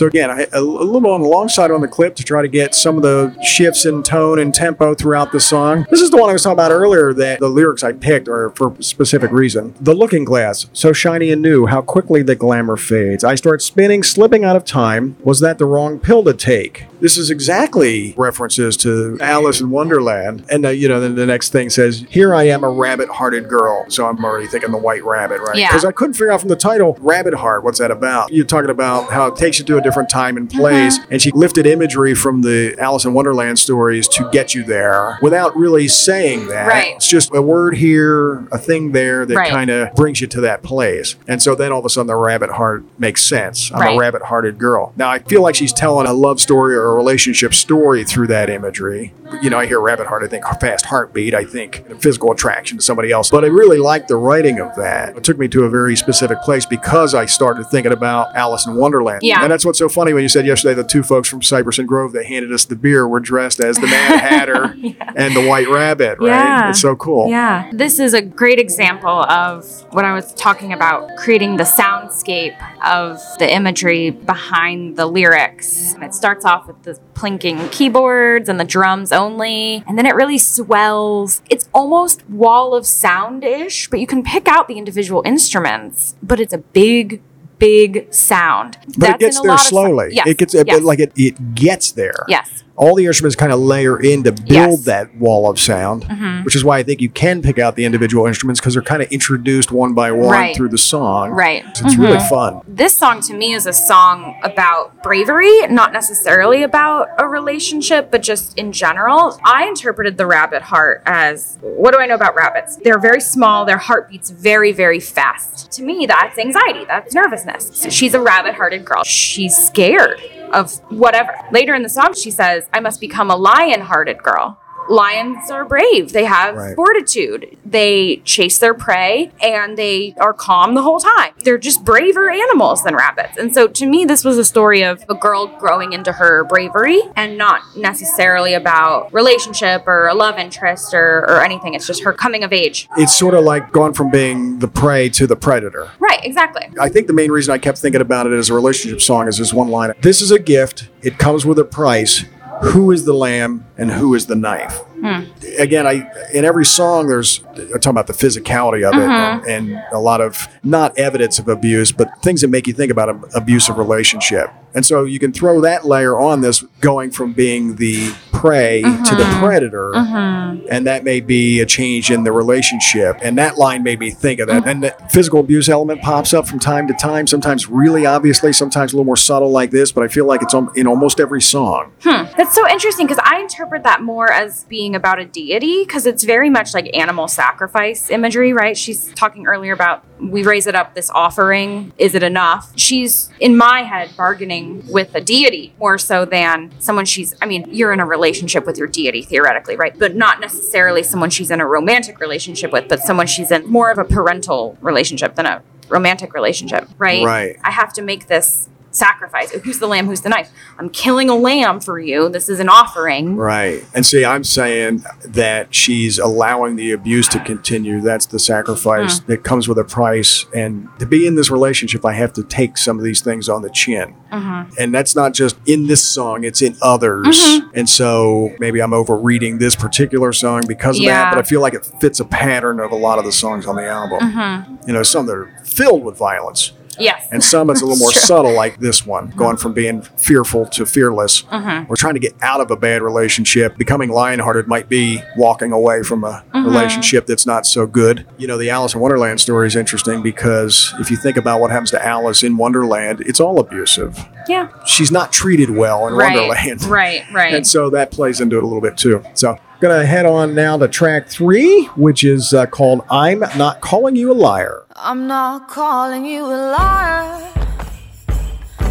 So 0.02 0.08
again, 0.08 0.32
I, 0.32 0.48
a, 0.52 0.60
a 0.60 0.62
little 0.62 1.12
on 1.12 1.22
the 1.22 1.28
long 1.28 1.48
side 1.48 1.70
on 1.70 1.82
the 1.82 1.88
clip 1.88 2.16
to 2.16 2.24
try 2.24 2.42
to 2.42 2.48
get 2.48 2.74
some 2.74 2.96
of 2.96 3.04
the 3.04 3.40
shifts 3.44 3.86
in 3.86 4.02
tone 4.02 4.40
and 4.40 4.52
tempo 4.52 4.96
throughout 4.96 5.32
the 5.32 5.40
song. 5.40 5.86
This 5.92 6.02
is 6.02 6.10
the 6.10 6.18
one 6.18 6.28
I 6.32 6.34
was 6.34 6.42
talking 6.42 6.54
about 6.54 6.72
earlier 6.72 7.14
that 7.14 7.40
the 7.40 7.50
lyrics 7.50 7.84
I 7.84 7.94
picked 7.94 8.28
are 8.28 8.50
for 8.56 8.74
a 8.74 8.82
specific 8.82 9.30
reason. 9.32 9.76
The 9.80 9.94
looking 9.94 10.26
glass, 10.26 10.66
so 10.74 10.92
shiny 10.92 11.32
and 11.32 11.40
new, 11.40 11.68
how 11.68 11.84
quickly 11.84 12.24
the 12.24 12.36
glamour 12.36 12.78
fades. 12.78 13.24
I 13.24 13.36
start 13.36 13.62
spinning, 13.62 14.02
slipping 14.02 14.44
out 14.44 14.56
of 14.56 14.66
time. 14.66 15.18
Was 15.24 15.40
that 15.42 15.60
the 15.60 15.68
wrong 15.68 16.00
pill 16.00 16.24
to 16.24 16.34
take? 16.34 16.86
This 17.00 17.16
is 17.16 17.30
exactly 17.30 18.16
references 18.18 18.78
to 18.78 19.20
Alice 19.22 19.62
in 19.62 19.70
Wonderland. 19.70 20.46
And 20.50 20.66
uh, 20.66 20.70
you 20.70 20.88
know, 20.88 21.00
then 21.00 21.14
the 21.14 21.28
next 21.28 21.50
thing 21.50 21.70
says, 21.70 22.06
"Here 22.10 22.34
I 22.34 22.44
am, 22.44 22.64
a 22.64 22.70
rabbit-hearted 22.70 23.50
girl." 23.50 23.86
So 23.90 24.08
I'm 24.08 24.24
already 24.24 24.48
thinking 24.48 24.72
the 24.72 24.78
White 24.78 25.04
Rabbit, 25.04 25.42
right? 25.42 25.58
Yeah. 25.58 25.68
Because 25.68 25.86
I 25.86 25.92
couldn't 25.92 26.14
figure 26.14 26.32
out 26.32 26.40
from 26.40 26.50
the 26.50 26.56
title, 26.56 26.98
Rabbit 27.02 27.34
Heart, 27.36 27.64
what's 27.64 27.80
that 27.80 27.92
about? 27.92 28.32
You're 28.32 28.46
talking 28.46 28.70
about 28.70 29.12
how 29.12 29.28
it 29.28 29.36
takes 29.36 29.58
you 29.58 29.66
to 29.66 29.78
a 29.78 29.82
different 29.82 29.91
time 30.10 30.38
and 30.38 30.50
place, 30.50 30.98
Mm-hmm. 31.00 31.12
and 31.14 31.22
she 31.22 31.32
lifted 31.32 31.66
imagery 31.66 32.16
from 32.16 32.42
the 32.42 32.76
Alice 32.80 33.06
in 33.06 33.14
Wonderland 33.14 33.60
stories 33.60 34.08
to 34.10 34.30
get 34.32 34.54
you 34.56 34.64
there 34.64 35.18
without 35.22 35.56
really 35.56 35.88
saying 35.88 36.48
that. 36.48 36.68
Right. 36.68 36.96
It's 36.96 37.08
just 37.08 37.34
a 37.34 37.42
word 37.42 37.76
here, 37.78 38.46
a 38.52 38.58
thing 38.58 38.92
there 38.92 39.26
that 39.26 39.36
Right. 39.36 39.50
kind 39.52 39.70
of 39.70 39.94
brings 39.96 40.22
you 40.22 40.28
to 40.28 40.42
that 40.42 40.64
place. 40.64 41.16
And 41.28 41.42
so 41.42 41.56
then 41.56 41.72
all 41.72 41.80
of 41.80 41.86
a 41.86 41.90
sudden 41.90 42.08
the 42.08 42.16
rabbit 42.16 42.52
heart 42.52 42.84
makes 43.00 43.22
sense. 43.24 43.72
I'm 43.74 43.80
Right. 43.82 43.96
a 43.96 44.00
rabbit 44.00 44.24
hearted 44.24 44.58
girl. 44.58 44.94
Now 44.98 45.10
I 45.10 45.20
feel 45.20 45.42
like 45.42 45.56
she's 45.56 45.74
telling 45.74 46.08
a 46.08 46.14
love 46.14 46.40
story 46.40 46.76
or 46.76 46.86
a 46.88 46.94
relationship 46.94 47.54
story 47.54 48.04
through 48.04 48.28
that 48.28 48.50
imagery. 48.50 49.14
You 49.42 49.50
know, 49.50 49.58
I 49.58 49.66
hear 49.66 49.80
rabbit 49.80 50.08
heart, 50.08 50.24
I 50.24 50.28
think 50.28 50.46
fast 50.60 50.86
heartbeat, 50.86 51.34
I 51.34 51.44
think 51.46 51.84
physical 52.02 52.32
attraction 52.32 52.78
to 52.78 52.84
somebody 52.84 53.12
else. 53.12 53.30
But 53.30 53.44
I 53.44 53.48
really 53.48 53.78
like 53.78 54.08
the 54.08 54.16
writing 54.18 54.60
of 54.60 54.76
that. 54.76 55.16
It 55.18 55.24
took 55.24 55.38
me 55.38 55.48
to 55.50 55.64
a 55.64 55.70
very 55.70 55.96
specific 55.96 56.42
place 56.42 56.66
because 56.66 57.14
I 57.16 57.26
started 57.26 57.66
thinking 57.68 57.92
about 57.92 58.36
Alice 58.36 58.66
in 58.66 58.76
Wonderland. 58.76 59.20
Yeah. 59.24 59.42
And 59.42 59.52
that's 59.52 59.66
what's 59.66 59.81
so 59.82 59.90
funny 59.90 60.14
when 60.14 60.22
you 60.22 60.30
said 60.30 60.46
yesterday 60.46 60.76
the 60.76 60.84
two 60.84 61.02
folks 61.02 61.28
from 61.28 61.42
Cypress 61.42 61.80
and 61.80 61.88
Grove 61.88 62.12
that 62.12 62.28
handed 62.28 62.54
us 62.54 62.66
the 62.66 62.76
beer 62.76 63.08
were 63.08 63.20
dressed 63.20 63.60
as 63.60 63.78
the 63.78 63.88
Mad 63.88 64.20
Hatter 64.30 64.76
and 65.16 65.36
the 65.36 65.44
White 65.44 65.68
Rabbit, 65.70 66.20
right? 66.20 66.28
Yeah. 66.28 66.70
It's 66.70 66.80
so 66.80 66.96
cool. 66.96 67.30
Yeah. 67.32 67.68
This 67.74 67.98
is 67.98 68.14
a 68.14 68.22
great 68.22 68.60
example 68.60 69.24
of 69.24 69.66
what 69.92 70.06
I 70.06 70.14
was 70.14 70.36
talking 70.36 70.72
about 70.72 71.10
creating 71.18 71.58
the 71.58 71.64
soundscape 71.64 72.56
of 72.86 73.20
the 73.40 73.52
imagery 73.52 74.12
behind 74.12 74.98
the 74.98 75.08
lyrics. 75.08 75.96
It 76.00 76.14
starts 76.14 76.46
off 76.46 76.68
with 76.68 76.84
the 76.84 77.00
plinking 77.16 77.72
keyboards 77.72 78.50
and 78.50 78.60
the 78.60 78.64
drums 78.64 79.12
only, 79.12 79.84
and 79.88 79.98
then 79.98 80.06
it 80.06 80.14
really 80.14 80.38
swells. 80.38 81.42
It's 81.50 81.68
almost 81.74 82.30
wall 82.30 82.76
of 82.76 82.86
sound 82.86 83.44
ish, 83.44 83.90
but 83.90 84.00
you 84.00 84.06
can 84.06 84.22
pick 84.22 84.48
out 84.48 84.68
the 84.68 84.78
individual 84.78 85.24
instruments, 85.26 86.16
but 86.22 86.40
it's 86.40 86.54
a 86.54 86.60
big, 86.60 87.24
big 87.62 88.12
sound. 88.12 88.78
But 88.98 89.12
it 89.12 89.20
gets 89.20 89.38
in 89.38 89.40
a 89.40 89.44
there 89.44 89.52
lot 89.52 89.62
of- 89.62 89.68
slowly. 89.68 90.10
Yes. 90.12 90.28
It 90.28 90.38
gets 90.38 90.54
yes. 90.54 90.82
like 90.82 91.00
it, 91.00 91.14
it 91.16 91.56
gets 91.56 91.92
there. 91.94 92.26
Yes. 92.28 92.64
All 92.78 92.96
the 92.96 93.06
instruments 93.06 93.36
kind 93.36 93.52
of 93.52 93.60
layer 93.60 94.02
in 94.02 94.24
to 94.24 94.32
build 94.32 94.48
Yes. 94.50 94.76
Mm-hmm. 94.80 94.84
that 94.86 95.16
wall 95.18 95.50
of 95.50 95.60
sound, 95.60 96.06
which 96.44 96.56
is 96.56 96.64
why 96.64 96.80
I 96.80 96.84
think 96.84 97.00
you 97.02 97.10
can 97.10 97.42
pick 97.42 97.60
out 97.60 97.76
the 97.76 97.86
individual 97.86 98.26
instruments 98.26 98.60
because 98.60 98.74
they're 98.74 98.82
kind 98.82 99.04
of 99.04 99.12
introduced 99.12 99.72
one 99.72 99.94
by 99.94 100.12
one 100.12 100.30
Right. 100.32 100.56
through 100.56 100.70
the 100.70 100.78
song. 100.78 101.30
Right. 101.32 101.64
It's 101.66 101.96
really 101.98 102.20
fun. 102.30 102.62
this 102.68 102.96
song 102.98 103.22
to 103.22 103.34
me 103.34 103.54
is 103.54 103.66
a 103.68 103.74
song 103.74 104.40
about 104.44 105.04
bravery, 105.04 105.68
not 105.68 105.94
necessarily 105.94 106.64
about 106.64 107.10
a 107.20 107.28
relationship, 107.28 108.10
but 108.10 108.22
just 108.24 108.58
in 108.58 108.72
general. 108.72 109.40
I 109.44 109.66
interpreted 109.68 110.18
the 110.18 110.26
rabbit 110.26 110.62
heart 110.64 111.04
as 111.06 111.58
what 111.62 111.94
do 111.94 112.00
I 112.00 112.06
know 112.08 112.16
about 112.16 112.36
rabbits? 112.36 112.78
They're 112.78 113.00
very 113.00 113.22
small, 113.22 113.66
their 113.66 113.78
heart 113.78 114.10
beats 114.10 114.30
very, 114.32 114.72
very 114.72 115.00
fast. 115.00 115.72
To 115.74 115.84
me, 115.84 116.06
that's 116.06 116.38
anxiety, 116.40 116.86
that's 116.86 117.14
nervousness. 117.14 117.70
So 117.74 117.90
she's 117.90 118.14
a 118.14 118.22
rabbit 118.22 118.56
hearted 118.56 118.86
girl. 118.86 119.04
She's 119.04 119.56
scared 119.56 120.20
of 120.54 120.74
whatever. 120.90 121.34
Later 121.52 121.74
in 121.74 121.84
the 121.84 121.90
song, 121.90 122.14
she 122.14 122.32
says, 122.32 122.70
I 122.74 122.80
must 122.80 123.00
become 123.00 123.30
a 123.30 123.36
lion 123.36 123.82
hearted 123.82 124.22
girl. 124.22 124.61
Lions 124.90 125.50
are 125.52 125.66
brave. 125.66 126.12
They 126.14 126.26
have 126.26 126.56
Right. 126.56 126.76
fortitude. 126.76 127.58
They 127.66 128.22
chase 128.26 128.58
their 128.60 128.74
prey 128.74 129.32
and 129.42 129.78
they 129.78 130.16
are 130.20 130.34
calm 130.34 130.74
the 130.76 130.82
whole 130.82 131.00
time. 131.00 131.32
They're 131.44 131.58
just 131.58 131.86
braver 131.86 132.30
animals 132.30 132.84
than 132.84 132.96
rabbits. 132.96 133.38
And 133.38 133.54
so 133.54 133.68
to 133.68 133.86
me, 133.86 134.06
this 134.06 134.24
was 134.26 134.38
a 134.38 134.44
story 134.46 134.82
of 134.84 135.04
a 135.10 135.14
girl 135.16 135.48
growing 135.48 135.94
into 135.94 136.12
her 136.14 136.44
bravery 136.44 137.02
and 137.16 137.38
not 137.38 137.62
necessarily 137.78 138.54
about 138.54 139.14
relationship 139.14 139.88
or 139.88 140.08
a 140.08 140.14
love 140.14 140.38
interest 140.38 140.94
or, 140.94 141.20
or 141.30 141.42
anything. 141.44 141.74
It's 141.74 141.88
just 141.88 142.04
her 142.04 142.14
coming 142.14 142.44
of 142.44 142.52
age. 142.52 142.88
It's 142.98 143.16
sort 143.18 143.34
of 143.34 143.44
like 143.44 143.72
gone 143.72 143.94
from 143.94 144.12
being 144.12 144.60
the 144.60 144.68
prey 144.68 145.10
to 145.10 145.28
the 145.28 145.36
predator. 145.36 145.90
Right, 146.00 146.20
exactly. 146.24 146.68
I 146.80 146.90
think 146.90 147.08
the 147.08 147.14
main 147.14 147.32
reason 147.32 147.54
I 147.54 147.58
kept 147.58 147.78
thinking 147.78 148.02
about 148.02 148.28
it 148.28 148.34
as 148.34 148.50
a 148.50 148.54
relationship 148.54 149.02
song 149.02 149.28
is 149.28 149.38
this 149.38 149.54
one 149.54 149.70
line 149.70 149.94
This 150.02 150.22
is 150.22 150.32
a 150.32 150.40
gift, 150.40 150.90
it 151.02 151.18
comes 151.18 151.46
with 151.46 151.60
a 151.60 151.64
price. 151.66 152.26
Who 152.62 152.92
is 152.92 153.06
the 153.06 153.14
lamb 153.14 153.66
and 153.78 153.92
who 153.92 154.14
is 154.14 154.28
the 154.28 154.36
knife? 154.36 154.78
Hmm. 155.00 155.24
Again, 155.58 155.88
I 155.88 156.12
in 156.32 156.46
every 156.46 156.66
song 156.66 157.08
there's 157.08 157.44
I'm 157.56 157.70
talking 157.80 157.90
about 157.90 158.08
the 158.08 158.14
physicality 158.14 158.88
of 158.88 158.94
it 158.96 159.10
and, 159.10 159.46
and 159.46 159.84
a 159.92 160.00
lot 160.00 160.22
of 160.22 160.48
not 160.64 160.98
evidence 160.98 161.40
of 161.40 161.48
abuse, 161.48 161.92
but 161.92 162.10
things 162.22 162.42
that 162.42 162.50
make 162.50 162.68
you 162.68 162.74
think 162.74 162.92
about 162.92 163.10
an 163.10 163.24
abusive 163.34 163.78
relationship. 163.78 164.52
And 164.74 164.86
so 164.86 165.04
you 165.04 165.20
can 165.20 165.32
throw 165.32 165.62
that 165.62 165.86
layer 165.86 166.20
on 166.20 166.42
this 166.42 166.62
going 166.80 167.12
from 167.12 167.34
being 167.34 167.76
the 167.76 168.14
prey 168.32 168.82
to 168.82 168.88
the 168.88 169.24
mm-hmm. 169.24 169.46
predator 169.46 169.92
mm-hmm. 169.94 170.66
and 170.72 170.88
that 170.88 171.04
may 171.04 171.20
be 171.20 171.60
a 171.60 171.66
change 171.66 172.10
in 172.10 172.24
the 172.24 172.32
relationship. 172.32 173.18
And 173.22 173.38
that 173.38 173.58
line 173.58 173.84
made 173.84 174.00
me 174.00 174.10
think 174.10 174.40
of 174.40 174.48
that. 174.48 174.62
Mm-hmm. 174.62 174.70
And 174.70 174.84
the 174.84 174.96
physical 175.12 175.40
abuse 175.40 175.70
element 175.70 176.02
pops 176.02 176.34
up 176.34 176.48
from 176.48 176.58
time 176.58 176.88
to 176.88 176.94
time, 176.96 177.28
sometimes 177.28 177.70
really 177.70 178.06
obviously, 178.06 178.52
sometimes 178.52 178.94
a 178.94 178.96
little 178.96 179.06
more 179.06 179.18
subtle 179.18 179.52
like 179.52 179.70
this, 179.70 179.92
but 179.92 180.04
I 180.04 180.08
feel 180.08 180.26
like 180.26 180.42
it's 180.42 180.56
in 180.76 180.88
almost 180.88 181.20
every 181.20 181.42
song. 181.42 181.92
Hmm. 182.02 182.32
That's 182.36 182.56
so 182.56 182.68
interesting 182.68 183.06
because 183.06 183.22
I 183.24 183.40
interpret 183.42 183.84
that 183.84 184.02
more 184.02 184.32
as 184.32 184.64
being 184.64 184.96
about 184.96 185.20
a 185.20 185.26
deity 185.26 185.84
because 185.84 186.06
it's 186.06 186.24
very 186.24 186.50
much 186.50 186.74
like 186.74 186.90
animal 186.96 187.28
sacrifice 187.28 188.10
imagery, 188.10 188.54
right? 188.54 188.76
She's 188.78 189.14
talking 189.14 189.46
earlier 189.46 189.74
about 189.74 190.04
we 190.20 190.44
raise 190.44 190.68
it 190.68 190.76
up, 190.76 190.94
this 190.94 191.10
offering. 191.10 191.94
Is 191.98 192.16
it 192.16 192.24
enough? 192.24 192.72
She's, 192.76 193.30
in 193.40 193.58
my 193.58 193.82
head, 193.82 194.12
bargaining 194.16 194.61
with 194.90 195.14
a 195.16 195.22
deity 195.22 195.74
more 195.80 195.98
so 195.98 196.26
than 196.26 196.72
someone 196.80 197.06
she's, 197.06 197.36
I 197.42 197.46
mean, 197.46 197.68
you're 197.70 197.92
in 197.94 198.00
a 198.00 198.06
relationship 198.06 198.66
with 198.66 198.78
your 198.78 198.88
deity 198.88 199.22
theoretically, 199.22 199.76
right? 199.76 199.98
But 199.98 200.16
not 200.16 200.40
necessarily 200.40 201.04
someone 201.04 201.30
she's 201.30 201.52
in 201.52 201.62
a 201.62 201.68
romantic 201.68 202.20
relationship 202.20 202.72
with, 202.72 202.88
but 202.88 203.00
someone 203.02 203.28
she's 203.28 203.52
in 203.52 203.68
more 203.68 203.92
of 203.92 203.98
a 203.98 204.04
parental 204.04 204.78
relationship 204.82 205.36
than 205.36 205.46
a 205.46 205.62
romantic 205.90 206.34
relationship, 206.34 206.88
right? 206.98 207.24
Right. 207.26 207.58
I 207.64 207.72
have 207.72 207.94
to 207.94 208.02
make 208.02 208.28
this 208.28 208.70
sacrifice. 208.92 209.52
Who's 209.52 209.80
the 209.80 209.88
lamb? 209.88 210.06
Who's 210.06 210.22
the 210.22 210.30
knife? 210.30 210.52
I'm 210.78 210.90
killing 210.90 211.30
a 211.30 211.36
lamb 211.36 211.80
for 211.80 212.00
you. 212.00 212.30
This 212.30 212.50
is 212.50 212.60
an 212.60 212.70
offering. 212.70 213.36
Right. 213.38 213.84
And 213.94 214.06
see, 214.06 214.24
I'm 214.24 214.44
saying 214.44 215.04
that 215.26 215.74
she's 215.74 216.20
allowing 216.20 216.76
the 216.76 216.92
abuse 216.92 217.28
to 217.30 217.40
continue. 217.40 218.02
That's 218.02 218.26
the 218.26 218.40
sacrifice 218.40 219.20
mm-hmm. 219.20 219.32
that 219.32 219.44
comes 219.44 219.68
with 219.68 219.78
a 219.78 219.84
price. 219.84 220.46
And 220.54 220.90
to 221.00 221.06
be 221.06 221.26
in 221.26 221.36
this 221.36 221.50
relationship, 221.50 222.06
I 222.06 222.14
have 222.14 222.34
to 222.34 222.44
take 222.44 222.78
some 222.78 222.98
of 222.98 223.04
these 223.04 223.22
things 223.22 223.50
on 223.50 223.62
the 223.62 223.70
chin. 223.70 224.16
Mm-hmm. 224.32 224.74
And 224.78 224.94
that's 224.94 225.16
not 225.16 225.34
just 225.34 225.56
in 225.66 225.88
this 225.88 226.04
song, 226.06 226.44
it's 226.44 226.62
in 226.62 226.76
others. 226.82 227.28
Mm-hmm. 227.28 227.70
And 227.74 227.90
so 227.90 228.54
maybe 228.60 228.82
I'm 228.82 228.94
overreading 228.94 229.58
this 229.58 229.76
particular 229.76 230.34
song 230.34 230.64
because 230.68 230.98
of 230.98 231.04
Yeah. 231.04 231.24
that, 231.24 231.36
but 231.36 231.40
I 231.40 231.48
feel 231.48 231.62
like 231.62 231.74
it 231.74 231.86
fits 232.00 232.20
a 232.20 232.26
pattern 232.26 232.80
of 232.80 232.92
a 232.92 232.96
lot 232.96 233.20
of 233.20 233.26
the 233.26 233.32
songs 233.32 233.66
on 233.66 233.76
the 233.76 233.88
album. 233.88 234.80
You 234.86 234.94
know, 234.94 235.04
some 235.04 235.26
that 235.28 235.34
are 235.36 235.52
filled 235.64 236.04
with 236.04 236.18
violence 236.18 236.74
Yes. 237.00 237.28
and 237.32 237.44
some 237.44 237.70
it's 237.70 237.82
a 237.82 237.86
little 237.86 238.00
more 238.00 238.12
subtle 238.30 238.54
like 238.54 238.80
this 238.80 239.06
one 239.06 239.30
going 239.36 239.58
from 239.58 239.74
being 239.74 240.02
fearful 240.02 240.66
to 240.68 240.86
fearless 240.86 241.44
we're 241.52 241.96
trying 241.96 242.14
to 242.16 242.20
get 242.20 242.34
out 242.42 242.62
of 242.62 242.70
a 242.72 242.76
bad 242.76 243.02
relationship 243.02 243.78
becoming 243.78 244.10
lionhearted 244.10 244.68
might 244.68 244.90
be 244.90 245.22
walking 245.38 245.72
away 245.72 246.04
from 246.04 246.24
a 246.24 246.44
relationship 246.54 247.26
that's 247.26 247.46
not 247.46 247.66
so 247.66 247.86
good 247.88 248.26
you 248.38 248.48
know 248.48 248.58
the 248.58 248.70
alice 248.70 248.94
in 248.94 249.00
wonderland 249.00 249.40
story 249.40 249.68
is 249.68 249.76
interesting 249.76 250.22
because 250.22 250.94
if 251.00 251.10
you 251.10 251.18
think 251.18 251.38
about 251.38 251.60
what 251.60 251.72
happens 251.72 251.92
to 251.92 252.06
alice 252.06 252.44
in 252.44 252.58
wonderland 252.58 253.22
it's 253.22 253.40
all 253.40 253.60
abusive 253.60 254.18
yeah. 254.48 254.68
she's 254.86 255.12
not 255.12 255.32
treated 255.32 255.70
well 255.70 256.08
in 256.08 256.14
Right. 256.14 256.36
wonderland 256.36 256.84
Right. 256.84 257.24
Right. 257.32 257.54
and 257.54 257.66
so 257.66 257.90
that 257.92 258.12
plays 258.12 258.42
into 258.42 258.58
it 258.58 258.64
a 258.64 258.66
little 258.68 258.82
bit 258.82 258.98
too. 258.98 259.24
So, 259.34 259.58
gonna 259.80 260.06
head 260.06 260.26
on 260.26 260.54
now 260.56 260.78
to 260.78 260.88
track 260.88 261.28
three, 261.28 261.86
which 261.96 262.24
is 262.24 262.54
uh, 262.54 262.66
called 262.66 263.04
"I'm 263.10 263.40
Not 263.58 263.82
Calling 263.82 264.16
You 264.16 264.32
a 264.32 264.34
Liar." 264.34 264.81
I'm 265.04 265.26
not 265.26 265.68
calling 265.68 266.26
you 266.26 266.46
a 266.46 266.78
liar. 266.78 267.50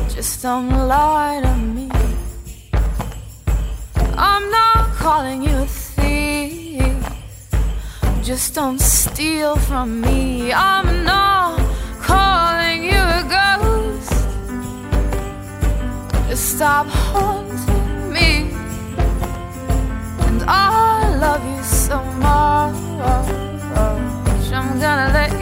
Just 0.09 0.43
don't 0.43 0.69
lie 0.89 1.41
to 1.41 1.55
me. 1.55 1.89
I'm 4.19 4.51
not 4.51 4.91
calling 4.97 5.41
you 5.45 5.57
a 5.57 5.67
thief. 5.67 6.83
Just 8.25 8.57
don't 8.57 8.81
steal 8.81 9.55
from 9.55 10.01
me. 10.01 10.53
I'm 10.53 11.05
not 11.05 11.61
calling 12.01 12.83
you 12.83 13.03
a 13.21 13.23
ghost. 13.39 14.13
Just 16.29 16.57
stop 16.57 16.89
haunting 16.89 18.13
me. 18.13 18.51
And 20.27 20.43
I 20.49 21.17
love 21.21 21.45
you 21.57 21.63
so 21.63 22.03
much. 22.19 22.51
I'm 24.53 24.81
gonna 24.81 25.13
let 25.13 25.40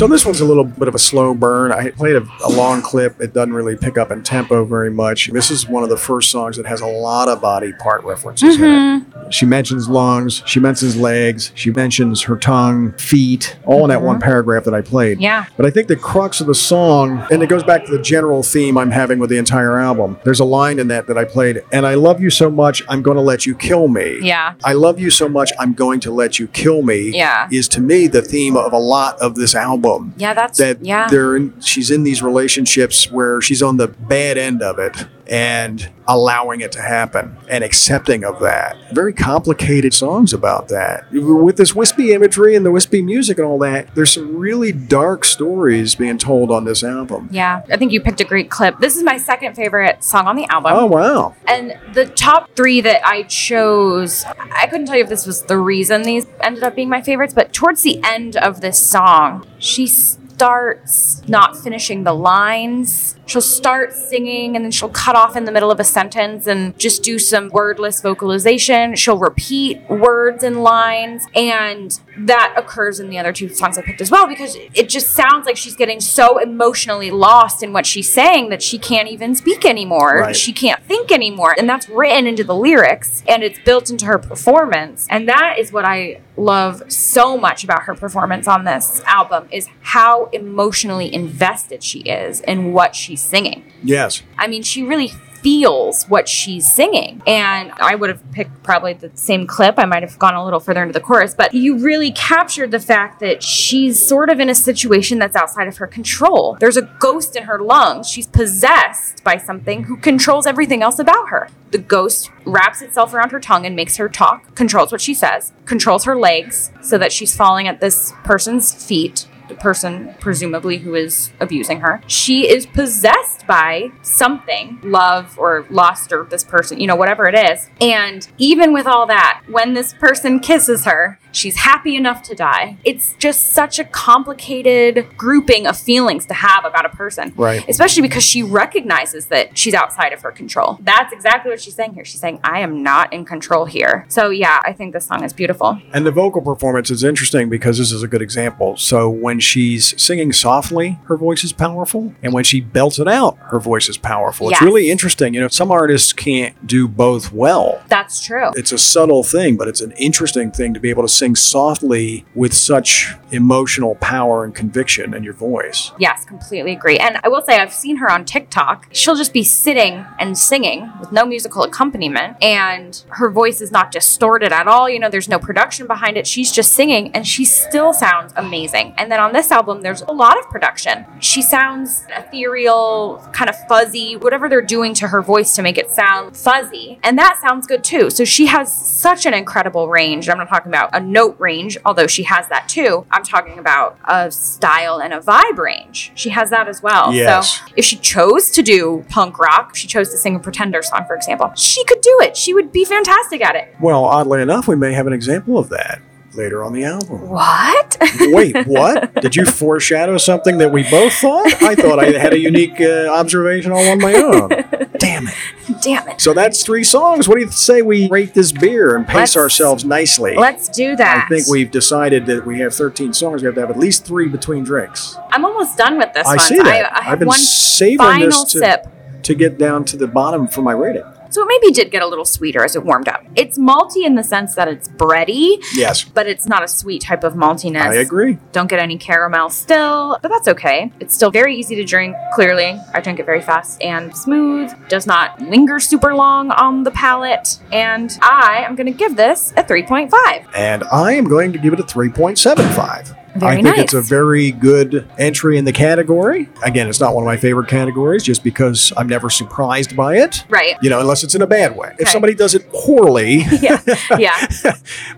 So 0.00 0.06
this 0.06 0.24
one's 0.24 0.40
a 0.40 0.46
little 0.46 0.64
bit 0.64 0.88
of 0.88 0.94
a 0.94 0.98
slow 0.98 1.34
burn. 1.34 1.72
I 1.72 1.90
played 1.90 2.16
a, 2.16 2.26
a 2.42 2.48
long 2.48 2.80
clip. 2.80 3.20
It 3.20 3.34
doesn't 3.34 3.52
really 3.52 3.76
pick 3.76 3.98
up 3.98 4.10
in 4.10 4.22
tempo 4.22 4.64
very 4.64 4.90
much. 4.90 5.26
This 5.30 5.50
is 5.50 5.68
one 5.68 5.82
of 5.82 5.90
the 5.90 5.98
first 5.98 6.30
songs 6.30 6.56
that 6.56 6.64
has 6.64 6.80
a 6.80 6.86
lot 6.86 7.28
of 7.28 7.42
body 7.42 7.74
part 7.74 8.02
references 8.02 8.56
in 8.56 8.64
it. 8.64 8.66
Mm-hmm. 8.68 9.28
She 9.28 9.44
mentions 9.44 9.90
lungs, 9.90 10.42
she 10.46 10.58
mentions 10.58 10.96
legs, 10.96 11.52
she 11.54 11.70
mentions 11.70 12.22
her 12.22 12.36
tongue, 12.36 12.92
feet, 12.94 13.58
all 13.66 13.82
in 13.82 13.90
that 13.90 14.00
one 14.00 14.16
mm-hmm. 14.16 14.24
paragraph 14.24 14.64
that 14.64 14.72
I 14.72 14.80
played. 14.80 15.20
Yeah. 15.20 15.44
But 15.58 15.66
I 15.66 15.70
think 15.70 15.88
the 15.88 15.96
crux 15.96 16.40
of 16.40 16.46
the 16.46 16.54
song, 16.54 17.26
and 17.30 17.42
it 17.42 17.50
goes 17.50 17.62
back 17.62 17.84
to 17.84 17.92
the 17.92 18.02
general 18.02 18.42
theme 18.42 18.78
I'm 18.78 18.92
having 18.92 19.18
with 19.18 19.28
the 19.28 19.36
entire 19.36 19.78
album. 19.78 20.18
There's 20.24 20.40
a 20.40 20.46
line 20.46 20.78
in 20.78 20.88
that 20.88 21.08
that 21.08 21.18
I 21.18 21.26
played, 21.26 21.62
and 21.72 21.86
I 21.86 21.92
love 21.92 22.22
you 22.22 22.30
so 22.30 22.50
much, 22.50 22.82
I'm 22.88 23.02
going 23.02 23.18
to 23.18 23.22
let 23.22 23.44
you 23.44 23.54
kill 23.54 23.86
me. 23.88 24.18
Yeah. 24.22 24.54
I 24.64 24.72
love 24.72 24.98
you 24.98 25.10
so 25.10 25.28
much, 25.28 25.52
I'm 25.58 25.74
going 25.74 26.00
to 26.00 26.10
let 26.10 26.38
you 26.38 26.48
kill 26.48 26.80
me. 26.80 27.10
Yeah. 27.10 27.48
Is 27.52 27.68
to 27.68 27.82
me 27.82 28.06
the 28.06 28.22
theme 28.22 28.56
of 28.56 28.72
a 28.72 28.78
lot 28.78 29.20
of 29.20 29.34
this 29.34 29.54
album. 29.54 29.89
Yeah. 30.16 30.34
That's 30.34 30.58
That 30.58 30.84
yeah. 30.84 31.08
they're 31.08 31.36
in, 31.36 31.60
she's 31.60 31.90
in 31.90 32.02
these 32.04 32.22
relationships 32.22 33.10
where 33.10 33.40
she's 33.40 33.62
on 33.62 33.76
the 33.76 33.88
bad 33.88 34.38
end 34.38 34.62
of 34.62 34.78
it 34.78 35.06
and 35.30 35.88
allowing 36.08 36.60
it 36.60 36.72
to 36.72 36.82
happen 36.82 37.36
and 37.48 37.62
accepting 37.62 38.24
of 38.24 38.40
that. 38.40 38.76
Very 38.92 39.12
complicated 39.12 39.94
songs 39.94 40.32
about 40.32 40.66
that. 40.68 41.06
With 41.12 41.56
this 41.56 41.72
wispy 41.72 42.12
imagery 42.12 42.56
and 42.56 42.66
the 42.66 42.72
wispy 42.72 43.00
music 43.00 43.38
and 43.38 43.46
all 43.46 43.58
that, 43.60 43.94
there's 43.94 44.12
some 44.12 44.36
really 44.36 44.72
dark 44.72 45.24
stories 45.24 45.94
being 45.94 46.18
told 46.18 46.50
on 46.50 46.64
this 46.64 46.82
album. 46.82 47.28
Yeah. 47.30 47.62
I 47.70 47.76
think 47.76 47.92
you 47.92 48.00
picked 48.00 48.20
a 48.20 48.24
great 48.24 48.50
clip. 48.50 48.80
This 48.80 48.96
is 48.96 49.04
my 49.04 49.18
second 49.18 49.54
favorite 49.54 50.02
song 50.02 50.26
on 50.26 50.34
the 50.34 50.46
album. 50.46 50.72
Oh 50.74 50.86
wow. 50.86 51.36
And 51.46 51.78
the 51.94 52.06
top 52.06 52.50
three 52.56 52.80
that 52.80 53.06
I 53.06 53.22
chose, 53.22 54.24
I 54.24 54.66
couldn't 54.66 54.86
tell 54.86 54.96
you 54.96 55.04
if 55.04 55.08
this 55.08 55.26
was 55.26 55.42
the 55.42 55.58
reason 55.58 56.02
these 56.02 56.26
ended 56.40 56.64
up 56.64 56.74
being 56.74 56.88
my 56.88 57.02
favorites, 57.02 57.34
but 57.34 57.52
towards 57.52 57.82
the 57.82 58.02
end 58.02 58.36
of 58.36 58.62
this 58.62 58.84
song, 58.84 59.46
she 59.60 59.86
starts 59.86 61.22
not 61.28 61.56
finishing 61.56 62.02
the 62.04 62.14
lines. 62.14 63.14
She'll 63.30 63.40
start 63.40 63.92
singing 63.92 64.56
and 64.56 64.64
then 64.64 64.72
she'll 64.72 64.88
cut 64.88 65.14
off 65.14 65.36
in 65.36 65.44
the 65.44 65.52
middle 65.52 65.70
of 65.70 65.78
a 65.78 65.84
sentence 65.84 66.46
and 66.46 66.76
just 66.78 67.02
do 67.02 67.18
some 67.18 67.48
wordless 67.50 68.00
vocalization. 68.00 68.96
She'll 68.96 69.18
repeat 69.18 69.80
words 69.88 70.42
and 70.42 70.62
lines. 70.62 71.26
And 71.34 71.98
that 72.18 72.54
occurs 72.56 72.98
in 72.98 73.08
the 73.08 73.18
other 73.18 73.32
two 73.32 73.48
songs 73.48 73.78
I 73.78 73.82
picked 73.82 74.00
as 74.00 74.10
well 74.10 74.26
because 74.26 74.56
it 74.74 74.88
just 74.88 75.10
sounds 75.10 75.46
like 75.46 75.56
she's 75.56 75.76
getting 75.76 76.00
so 76.00 76.38
emotionally 76.38 77.10
lost 77.10 77.62
in 77.62 77.72
what 77.72 77.86
she's 77.86 78.10
saying 78.10 78.48
that 78.50 78.62
she 78.62 78.78
can't 78.78 79.08
even 79.08 79.34
speak 79.34 79.64
anymore. 79.64 80.18
Right. 80.18 80.36
She 80.36 80.52
can't 80.52 80.82
think 80.82 81.12
anymore. 81.12 81.54
And 81.56 81.68
that's 81.68 81.88
written 81.88 82.26
into 82.26 82.42
the 82.42 82.54
lyrics 82.54 83.22
and 83.28 83.44
it's 83.44 83.58
built 83.60 83.90
into 83.90 84.06
her 84.06 84.18
performance. 84.18 85.06
And 85.08 85.28
that 85.28 85.56
is 85.58 85.72
what 85.72 85.84
I 85.84 86.20
love 86.36 86.90
so 86.90 87.36
much 87.36 87.62
about 87.62 87.82
her 87.82 87.94
performance 87.94 88.48
on 88.48 88.64
this 88.64 89.02
album 89.04 89.46
is 89.52 89.68
how 89.82 90.26
emotionally 90.26 91.12
invested 91.12 91.82
she 91.82 92.00
is 92.00 92.40
in 92.40 92.72
what 92.72 92.96
she's 92.96 93.19
singing. 93.20 93.64
Yes. 93.82 94.22
I 94.38 94.46
mean, 94.46 94.62
she 94.62 94.82
really 94.82 95.12
feels 95.42 96.04
what 96.04 96.28
she's 96.28 96.70
singing. 96.70 97.22
And 97.26 97.72
I 97.72 97.94
would 97.94 98.10
have 98.10 98.32
picked 98.32 98.62
probably 98.62 98.92
the 98.92 99.10
same 99.14 99.46
clip. 99.46 99.76
I 99.78 99.84
might 99.84 100.02
have 100.02 100.18
gone 100.18 100.34
a 100.34 100.44
little 100.44 100.60
further 100.60 100.82
into 100.82 100.92
the 100.92 101.00
chorus, 101.00 101.34
but 101.34 101.54
you 101.54 101.78
really 101.78 102.12
captured 102.12 102.70
the 102.70 102.80
fact 102.80 103.20
that 103.20 103.42
she's 103.42 103.98
sort 103.98 104.30
of 104.30 104.40
in 104.40 104.48
a 104.48 104.54
situation 104.54 105.18
that's 105.18 105.36
outside 105.36 105.68
of 105.68 105.78
her 105.78 105.86
control. 105.86 106.56
There's 106.60 106.76
a 106.76 106.94
ghost 107.00 107.36
in 107.36 107.44
her 107.44 107.60
lungs. 107.60 108.08
She's 108.08 108.26
possessed 108.26 109.24
by 109.24 109.36
something 109.36 109.84
who 109.84 109.96
controls 109.96 110.46
everything 110.46 110.82
else 110.82 110.98
about 110.98 111.28
her. 111.28 111.48
The 111.70 111.78
ghost 111.78 112.30
wraps 112.44 112.82
itself 112.82 113.14
around 113.14 113.30
her 113.30 113.40
tongue 113.40 113.64
and 113.64 113.76
makes 113.76 113.96
her 113.96 114.08
talk, 114.08 114.54
controls 114.54 114.92
what 114.92 115.00
she 115.00 115.14
says, 115.14 115.52
controls 115.66 116.04
her 116.04 116.16
legs 116.16 116.72
so 116.82 116.98
that 116.98 117.12
she's 117.12 117.36
falling 117.36 117.68
at 117.68 117.80
this 117.80 118.12
person's 118.24 118.72
feet 118.72 119.26
person 119.58 120.14
presumably 120.20 120.78
who 120.78 120.94
is 120.94 121.32
abusing 121.40 121.80
her. 121.80 122.02
She 122.06 122.48
is 122.48 122.66
possessed 122.66 123.46
by 123.46 123.90
something 124.02 124.78
love 124.82 125.38
or 125.38 125.66
lust 125.70 126.12
or 126.12 126.24
this 126.24 126.44
person 126.44 126.80
you 126.80 126.86
know 126.86 126.96
whatever 126.96 127.26
it 127.26 127.34
is. 127.34 127.70
And 127.80 128.28
even 128.38 128.72
with 128.72 128.86
all 128.86 129.06
that 129.06 129.42
when 129.48 129.74
this 129.74 129.92
person 129.94 130.40
kisses 130.40 130.84
her 130.84 131.18
she's 131.32 131.56
happy 131.56 131.96
enough 131.96 132.22
to 132.22 132.34
die 132.34 132.76
it's 132.84 133.14
just 133.18 133.52
such 133.52 133.78
a 133.78 133.84
complicated 134.30 135.06
grouping 135.16 135.66
of 135.66 135.76
feelings 135.76 136.26
to 136.26 136.34
have 136.34 136.64
about 136.64 136.84
a 136.84 136.88
person 136.90 137.32
Right. 137.36 137.64
especially 137.68 138.02
because 138.02 138.24
she 138.24 138.42
recognizes 138.42 139.26
that 139.26 139.56
she's 139.56 139.74
outside 139.74 140.12
of 140.12 140.20
her 140.22 140.30
control 140.32 140.78
that's 140.80 141.12
exactly 141.12 141.50
what 141.50 141.60
she's 141.60 141.74
saying 141.74 141.94
here 141.94 142.04
she's 142.04 142.20
saying 142.20 142.40
i 142.44 142.60
am 142.60 142.82
not 142.82 143.12
in 143.12 143.24
control 143.24 143.64
here 143.66 144.04
so 144.08 144.30
yeah 144.30 144.60
i 144.64 144.72
think 144.72 144.92
this 144.92 145.06
song 145.06 145.24
is 145.24 145.32
beautiful 145.32 145.80
And 145.92 146.06
the 146.06 146.10
vocal 146.10 146.40
performance 146.42 146.90
is 146.90 147.02
interesting 147.04 147.48
because 147.48 147.78
this 147.78 147.92
is 147.92 148.02
a 148.02 148.08
good 148.08 148.22
example. 148.22 148.76
So 148.76 149.08
when 149.10 149.40
she's 149.40 150.00
singing 150.00 150.32
softly, 150.32 150.98
her 151.06 151.16
voice 151.16 151.42
is 151.44 151.52
powerful, 151.52 152.14
and 152.22 152.32
when 152.32 152.44
she 152.44 152.60
belts 152.60 152.98
it 152.98 153.08
out, 153.08 153.36
her 153.50 153.58
voice 153.58 153.88
is 153.88 153.96
powerful. 153.98 154.50
It's 154.50 154.62
really 154.62 154.90
interesting. 154.90 155.34
You 155.34 155.40
know, 155.40 155.48
some 155.48 155.70
artists 155.70 156.12
can't 156.12 156.54
do 156.66 156.86
both 156.88 157.32
well. 157.32 157.82
that's 157.88 158.20
true 158.24 158.50
It's 158.56 158.72
a 158.72 158.78
subtle 158.78 159.22
thing, 159.22 159.56
but 159.56 159.68
it's 159.68 159.80
an 159.80 159.92
interesting 159.92 160.50
thing 160.50 160.74
to 160.74 160.80
be 160.80 160.90
able 160.90 161.02
to 161.02 161.08
sing 161.20 161.36
softly 161.36 162.24
with 162.34 162.52
such 162.54 163.14
emotional 163.30 163.94
power 163.96 164.42
and 164.42 164.54
conviction 164.54 165.14
in 165.14 165.22
your 165.22 165.34
voice. 165.34 165.92
Yes, 165.98 166.24
completely 166.24 166.72
agree. 166.72 166.98
And 166.98 167.20
I 167.22 167.28
will 167.28 167.42
say, 167.42 167.58
I've 167.58 167.72
seen 167.72 167.96
her 167.96 168.10
on 168.10 168.24
TikTok. 168.24 168.88
She'll 168.90 169.14
just 169.14 169.32
be 169.32 169.44
sitting 169.44 170.04
and 170.18 170.36
singing 170.36 170.90
with 170.98 171.12
no 171.12 171.26
musical 171.26 171.62
accompaniment, 171.62 172.36
and 172.42 173.04
her 173.10 173.30
voice 173.30 173.60
is 173.60 173.70
not 173.70 173.92
distorted 173.92 174.52
at 174.52 174.66
all. 174.66 174.88
You 174.88 174.98
know, 174.98 175.10
there's 175.10 175.28
no 175.28 175.38
production 175.38 175.86
behind 175.86 176.16
it. 176.16 176.26
She's 176.26 176.50
just 176.50 176.72
singing, 176.72 177.12
and 177.14 177.26
she 177.26 177.44
still 177.44 177.92
sounds 177.92 178.32
amazing. 178.36 178.94
And 178.96 179.12
then 179.12 179.20
on 179.20 179.32
this 179.32 179.52
album, 179.52 179.82
there's 179.82 180.00
a 180.02 180.12
lot 180.12 180.38
of 180.38 180.48
production. 180.48 181.04
She 181.20 181.42
sounds 181.42 182.06
ethereal, 182.16 183.22
kind 183.32 183.50
of 183.50 183.56
fuzzy, 183.68 184.16
whatever 184.16 184.48
they're 184.48 184.62
doing 184.62 184.94
to 184.94 185.08
her 185.08 185.20
voice 185.20 185.54
to 185.56 185.62
make 185.62 185.76
it 185.76 185.90
sound 185.90 186.34
fuzzy. 186.34 186.98
And 187.02 187.18
that 187.18 187.38
sounds 187.42 187.66
good 187.66 187.84
too. 187.84 188.08
So 188.08 188.24
she 188.24 188.46
has 188.46 188.72
such 188.72 189.26
an 189.26 189.34
incredible 189.34 189.88
range. 189.88 190.28
I'm 190.28 190.38
not 190.38 190.48
talking 190.48 190.70
about 190.70 190.90
a 190.94 191.09
note 191.10 191.36
range, 191.38 191.76
although 191.84 192.06
she 192.06 192.22
has 192.24 192.48
that 192.48 192.68
too. 192.68 193.06
I'm 193.10 193.22
talking 193.22 193.58
about 193.58 193.98
a 194.04 194.30
style 194.30 195.00
and 195.00 195.12
a 195.12 195.20
vibe 195.20 195.58
range. 195.58 196.12
She 196.14 196.30
has 196.30 196.50
that 196.50 196.68
as 196.68 196.82
well. 196.82 197.12
Yes. 197.12 197.58
So 197.58 197.64
if 197.76 197.84
she 197.84 197.96
chose 197.96 198.50
to 198.52 198.62
do 198.62 199.04
punk 199.08 199.38
rock, 199.38 199.70
if 199.72 199.76
she 199.76 199.88
chose 199.88 200.10
to 200.10 200.16
sing 200.16 200.36
a 200.36 200.40
Pretender 200.40 200.82
song, 200.82 201.04
for 201.06 201.14
example, 201.14 201.52
she 201.56 201.84
could 201.84 202.00
do 202.00 202.18
it. 202.22 202.36
She 202.36 202.54
would 202.54 202.72
be 202.72 202.84
fantastic 202.84 203.44
at 203.44 203.56
it. 203.56 203.74
Well, 203.80 204.04
oddly 204.04 204.42
enough, 204.42 204.68
we 204.68 204.76
may 204.76 204.92
have 204.92 205.06
an 205.06 205.12
example 205.12 205.58
of 205.58 205.68
that 205.70 206.00
later 206.34 206.62
on 206.64 206.72
the 206.72 206.84
album. 206.84 207.28
What? 207.28 207.96
Wait, 208.20 208.66
what? 208.66 209.14
Did 209.14 209.36
you 209.36 209.44
foreshadow 209.44 210.16
something 210.18 210.58
that 210.58 210.72
we 210.72 210.88
both 210.88 211.12
thought? 211.14 211.62
I 211.62 211.74
thought 211.74 211.98
I 211.98 212.12
had 212.18 212.32
a 212.32 212.38
unique 212.38 212.80
uh, 212.80 213.08
observation 213.08 213.72
all 213.72 213.86
on 213.88 213.98
my 213.98 214.14
own. 214.14 214.48
Damn 214.98 215.28
it. 215.28 215.34
Damn 215.82 216.08
it. 216.08 216.20
So 216.20 216.32
that's 216.34 216.62
three 216.64 216.84
songs. 216.84 217.28
What 217.28 217.36
do 217.36 217.40
you 217.44 217.50
say 217.50 217.82
we 217.82 218.08
rate 218.08 218.34
this 218.34 218.52
beer 218.52 218.96
and 218.96 219.06
pace 219.06 219.14
Let's- 219.16 219.36
ourselves 219.36 219.84
nicely? 219.84 220.34
Let's 220.36 220.68
do 220.68 220.96
that. 220.96 221.24
I 221.24 221.28
think 221.34 221.46
we've 221.48 221.70
decided 221.70 222.26
that 222.26 222.46
we 222.46 222.58
have 222.60 222.74
13 222.74 223.12
songs. 223.12 223.42
We 223.42 223.46
have 223.46 223.54
to 223.54 223.60
have 223.62 223.70
at 223.70 223.78
least 223.78 224.04
three 224.04 224.28
between 224.28 224.64
drinks. 224.64 225.16
I'm 225.30 225.44
almost 225.44 225.76
done 225.78 225.98
with 225.98 226.12
this 226.12 226.26
I 226.26 226.36
one. 226.36 226.38
see 226.40 226.56
that. 226.56 226.66
I, 226.66 226.98
I 226.98 227.02
have 227.02 227.12
I've 227.14 227.18
been 227.18 227.28
one 227.28 227.38
saving 227.38 227.98
final 227.98 228.26
this 228.26 228.44
to, 228.52 228.58
sip. 228.58 228.86
to 229.22 229.34
get 229.34 229.58
down 229.58 229.84
to 229.86 229.96
the 229.96 230.06
bottom 230.06 230.46
for 230.48 230.62
my 230.62 230.72
rating. 230.72 231.04
So 231.30 231.42
it 231.42 231.46
maybe 231.48 231.72
did 231.72 231.90
get 231.90 232.02
a 232.02 232.06
little 232.06 232.24
sweeter 232.24 232.64
as 232.64 232.76
it 232.76 232.84
warmed 232.84 233.08
up. 233.08 233.24
It's 233.36 233.58
malty 233.58 234.04
in 234.04 234.14
the 234.16 234.24
sense 234.24 234.54
that 234.56 234.68
it's 234.68 234.88
bready, 234.88 235.62
Yes, 235.74 236.04
but 236.04 236.26
it's 236.26 236.46
not 236.46 236.62
a 236.62 236.68
sweet 236.68 237.02
type 237.02 237.24
of 237.24 237.34
maltiness. 237.34 237.80
I 237.82 237.96
agree. 237.96 238.38
Don't 238.52 238.68
get 238.68 238.78
any 238.80 238.98
caramel 238.98 239.50
still, 239.50 240.18
but 240.22 240.28
that's 240.28 240.48
okay. 240.48 240.92
It's 241.00 241.14
still 241.14 241.30
very 241.30 241.56
easy 241.56 241.76
to 241.76 241.84
drink, 241.84 242.16
clearly. 242.34 242.78
I 242.92 243.00
drink 243.00 243.20
it 243.20 243.26
very 243.26 243.40
fast 243.40 243.80
and 243.82 244.14
smooth, 244.16 244.72
does 244.88 245.06
not 245.06 245.40
linger 245.40 245.78
super 245.80 246.14
long 246.14 246.50
on 246.50 246.82
the 246.82 246.90
palate, 246.90 247.60
and 247.72 248.10
I 248.22 248.64
am 248.66 248.74
going 248.74 248.86
to 248.86 248.92
give 248.92 249.16
this 249.16 249.52
a 249.56 249.62
3.5. 249.62 250.46
And 250.54 250.84
I 250.84 251.12
am 251.12 251.24
going 251.24 251.52
to 251.52 251.58
give 251.58 251.72
it 251.72 251.80
a 251.80 251.84
3.75. 251.84 253.16
Very 253.36 253.58
I 253.58 253.62
think 253.62 253.78
it's 253.78 253.94
a 253.94 254.00
very 254.00 254.50
good 254.50 255.08
entry 255.18 255.56
in 255.58 255.64
the 255.64 255.72
category. 255.72 256.48
Again, 256.62 256.88
it's 256.88 257.00
not 257.00 257.14
one 257.14 257.22
of 257.24 257.26
my 257.26 257.36
favorite 257.36 257.68
categories 257.68 258.22
just 258.22 258.42
because 258.42 258.92
I'm 258.96 259.08
never 259.08 259.30
surprised 259.30 259.96
by 259.96 260.16
it. 260.16 260.44
Right. 260.48 260.76
You 260.82 260.90
know, 260.90 261.00
unless 261.00 261.22
it's 261.24 261.34
in 261.34 261.42
a 261.42 261.46
bad 261.46 261.76
way. 261.76 261.94
If 261.98 262.08
somebody 262.08 262.34
does 262.34 262.54
it 262.54 262.70
poorly, 262.72 263.44
Yeah. 263.60 263.80
Yeah. 264.18 264.36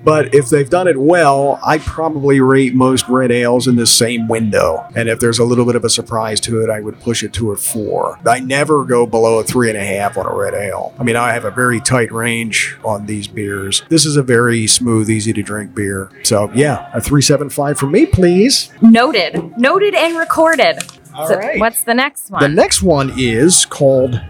but 0.05 0.35
if 0.35 0.49
they've 0.49 0.69
done 0.69 0.89
it 0.89 0.99
well, 0.99 1.59
I 1.65 1.79
probably 1.79 2.41
rate 2.41 2.75
most 2.75 3.09
red 3.09 3.31
ales 3.31 3.67
in 3.67 3.77
the 3.77 3.87
same 3.87 4.29
window. 4.29 4.87
And 4.95 5.09
if 5.09 5.21
there's 5.21 5.39
a 5.39 5.45
little 5.45 5.65
bit 5.65 5.77
of 5.77 5.85
a 5.85 5.89
surprise 5.91 6.41
to 6.41 6.61
it, 6.63 6.71
I 6.71 6.81
would 6.81 7.01
push 7.01 7.23
it 7.23 7.33
to 7.35 7.53
a 7.53 7.57
four. 7.57 8.19
I 8.27 8.41
never 8.41 8.85
go 8.85 9.07
below 9.07 9.39
a 9.39 9.45
three 9.45 9.69
and 9.69 9.79
a 9.79 9.85
half 9.85 10.17
on 10.19 10.27
a 10.27 10.35
red 10.35 10.55
ale. 10.55 10.95
I 10.99 11.03
mean, 11.03 11.17
I 11.17 11.33
have 11.33 11.45
a 11.45 11.51
very 11.51 11.81
tight 11.81 12.13
range 12.13 12.77
on 12.85 13.07
these 13.07 13.27
beers. 13.29 13.83
This 13.89 14.05
is 14.07 14.17
a 14.17 14.23
very 14.23 14.67
smooth, 14.67 15.09
easy 15.11 15.33
to 15.33 15.43
drink 15.43 15.75
beer. 15.75 16.11
So 16.23 16.51
yeah, 16.55 16.91
a 16.93 17.01
three 17.01 17.23
seven 17.23 17.49
five 17.51 17.79
for 17.79 17.87
me, 17.87 18.02
please. 18.07 18.71
Noted. 18.81 19.57
Noted 19.59 19.95
and 19.95 20.17
recorded. 20.19 20.79
All 21.15 21.29
so 21.29 21.37
right. 21.37 21.59
what's 21.61 21.83
the 21.83 21.95
next 21.95 22.31
one? 22.31 22.43
The 22.43 22.49
next 22.49 22.83
one 22.83 23.13
is 23.19 23.67
called 23.67 24.21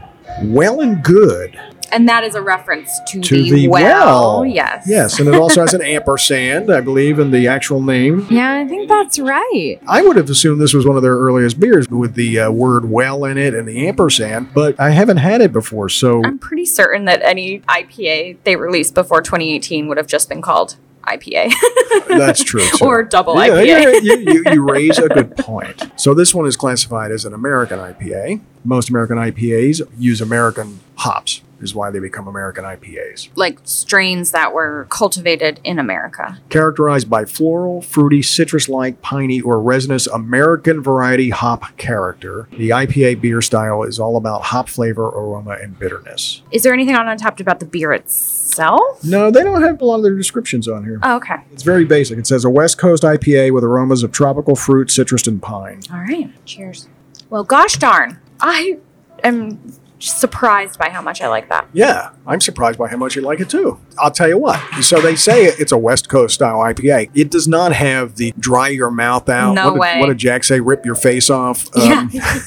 Well 0.43 0.81
and 0.81 1.03
Good. 1.03 1.59
and 1.93 2.09
that 2.09 2.25
is 2.25 2.35
a 2.35 2.41
reference 2.43 2.91
to, 3.09 3.21
To 3.21 3.43
the, 3.43 3.51
the 3.53 3.69
well. 3.69 4.41
well. 4.41 4.47
Yes. 4.47 4.85
Yes, 4.89 5.21
and 5.21 5.29
it 5.29 5.35
also 5.35 5.61
has 5.61 5.75
an 5.75 5.83
ampersand, 5.97 6.73
I 6.73 6.81
believe, 6.81 7.19
in 7.19 7.31
the 7.31 7.47
actual 7.47 7.83
name. 7.83 8.27
Yeah, 8.31 8.55
I 8.55 8.67
think 8.67 8.89
that's 8.89 9.19
right. 9.19 9.79
I 9.87 10.01
would 10.03 10.17
have 10.17 10.29
assumed 10.31 10.61
this 10.61 10.73
was 10.75 10.87
one 10.87 10.97
of 10.97 11.03
their 11.03 11.17
earliest 11.17 11.61
beers 11.61 11.89
with 11.89 12.15
the 12.15 12.41
uh, 12.41 12.51
word 12.51 12.91
well 12.91 13.25
in 13.27 13.37
it 13.39 13.55
and 13.55 13.69
the 13.69 13.87
ampersand, 13.87 14.53
but 14.55 14.81
I 14.81 14.91
haven't 14.91 15.19
had 15.19 15.41
it 15.43 15.53
before, 15.53 15.89
so 15.91 16.23
I'm 16.25 16.39
pretty 16.39 16.65
certain 16.67 17.05
that 17.05 17.21
any 17.23 17.61
IPA 17.61 18.39
they 18.45 18.57
released 18.57 18.95
before 18.95 19.21
2018 19.23 19.87
would 19.87 19.99
have 19.99 20.07
just 20.09 20.29
been 20.31 20.41
called 20.43 20.77
IPA 21.03 21.53
that's 22.09 22.43
true. 22.45 22.65
too. 22.77 22.85
or 22.87 23.03
double 23.03 23.35
Yeah, 23.37 23.49
IPA. 23.49 23.67
yeah, 23.67 23.89
you, 24.01 24.33
you, 24.33 24.45
you 24.53 24.63
raise 24.71 24.99
a 24.99 25.09
good 25.09 25.37
point. 25.37 25.91
So 25.97 26.15
this 26.15 26.35
one 26.35 26.47
is 26.47 26.57
classified 26.57 27.11
as 27.11 27.25
an 27.25 27.35
American 27.35 27.79
IPA. 27.79 28.41
Most 28.65 28.91
American 28.91 29.17
IPAs 29.17 29.81
use 29.99 30.21
American 30.21 30.81
hops, 30.97 31.43
is 31.61 31.75
why 31.75 31.91
they 31.91 31.99
become 31.99 32.29
American 32.29 32.65
IPAs. 32.65 33.29
like 33.35 33.59
strains 33.65 34.31
that 34.31 34.53
were 34.53 34.87
cultivated 34.91 35.61
in 35.65 35.79
America. 35.81 36.39
Characterized 36.49 37.11
by 37.11 37.25
floral, 37.25 37.83
fruity, 37.83 38.23
citrus-like, 38.23 39.03
piney, 39.03 39.41
or 39.41 39.61
resinous 39.61 40.07
American 40.07 40.81
variety 40.83 41.31
hop 41.31 41.77
character, 41.77 42.49
the 42.53 42.71
IPA 42.71 43.21
beer 43.21 43.43
style 43.43 43.83
is 43.83 43.99
all 43.99 44.17
about 44.17 44.43
hop 44.43 44.69
flavor, 44.69 45.07
aroma, 45.09 45.57
and 45.61 45.77
bitterness. 45.79 46.43
Is 46.53 46.63
there 46.63 46.73
anything 46.73 46.95
on 46.95 47.07
Untappd 47.07 47.41
about 47.41 47.59
the 47.59 47.67
beer 47.67 47.93
itself? 47.93 48.42
No, 48.59 49.31
they 49.31 49.43
don't 49.43 49.63
have 49.63 49.81
a 49.81 49.85
lot 49.85 49.97
of 49.97 50.03
their 50.03 50.17
descriptions 50.17 50.69
on 50.69 50.85
here. 50.85 50.99
Oh, 51.03 51.17
okay. 51.17 51.37
It's 51.53 51.63
very 51.63 51.85
basic. 51.85 52.19
It 52.19 52.27
says 52.27 52.45
a 52.45 52.51
West 52.51 52.79
Coast 52.79 53.03
IPA 53.03 53.53
with 53.53 53.65
aromas 53.65 54.03
of 54.03 54.13
tropical 54.13 54.57
fruit, 54.57 54.91
citrus, 54.91 55.27
and 55.27 55.43
pine. 55.43 55.81
All 55.93 56.01
right. 56.01 56.31
Cheers. 56.45 56.89
Well, 57.31 57.45
gosh 57.45 57.77
darn. 57.77 58.21
I 58.41 58.79
am 59.25 59.59
surprised 60.11 60.79
by 60.79 60.89
how 60.91 61.03
much 61.03 61.21
I 61.21 61.29
like 61.29 61.49
that. 61.49 61.69
Yeah, 61.73 62.11
I'm 62.27 62.41
surprised 62.41 62.79
by 62.79 62.89
how 62.89 62.97
much 62.97 63.17
you 63.17 63.23
like 63.23 63.41
it 63.41 63.49
too. 63.51 63.79
I'll 63.99 64.11
tell 64.11 64.29
you 64.29 64.39
what. 64.39 64.59
So 64.83 65.01
they 65.01 65.17
say 65.17 65.45
it's 65.45 65.73
a 65.73 65.79
West 65.79 66.09
Coast 66.09 66.35
style 66.35 66.59
IPA. 66.59 67.11
It 67.15 67.31
does 67.31 67.47
not 67.47 67.73
have 67.73 68.17
the 68.17 68.33
dry 68.39 68.69
your 68.69 68.91
mouth 68.91 69.29
out. 69.29 69.55
No 69.55 69.67
what 69.67 69.73
did, 69.75 69.81
way. 69.81 70.01
What 70.01 70.07
did 70.07 70.19
Jack 70.19 70.45
say? 70.45 70.61
Rip 70.61 70.85
your 70.85 70.95
face 70.95 71.31
off. 71.31 71.69
Um, 71.83 72.11
yeah, 72.13 72.39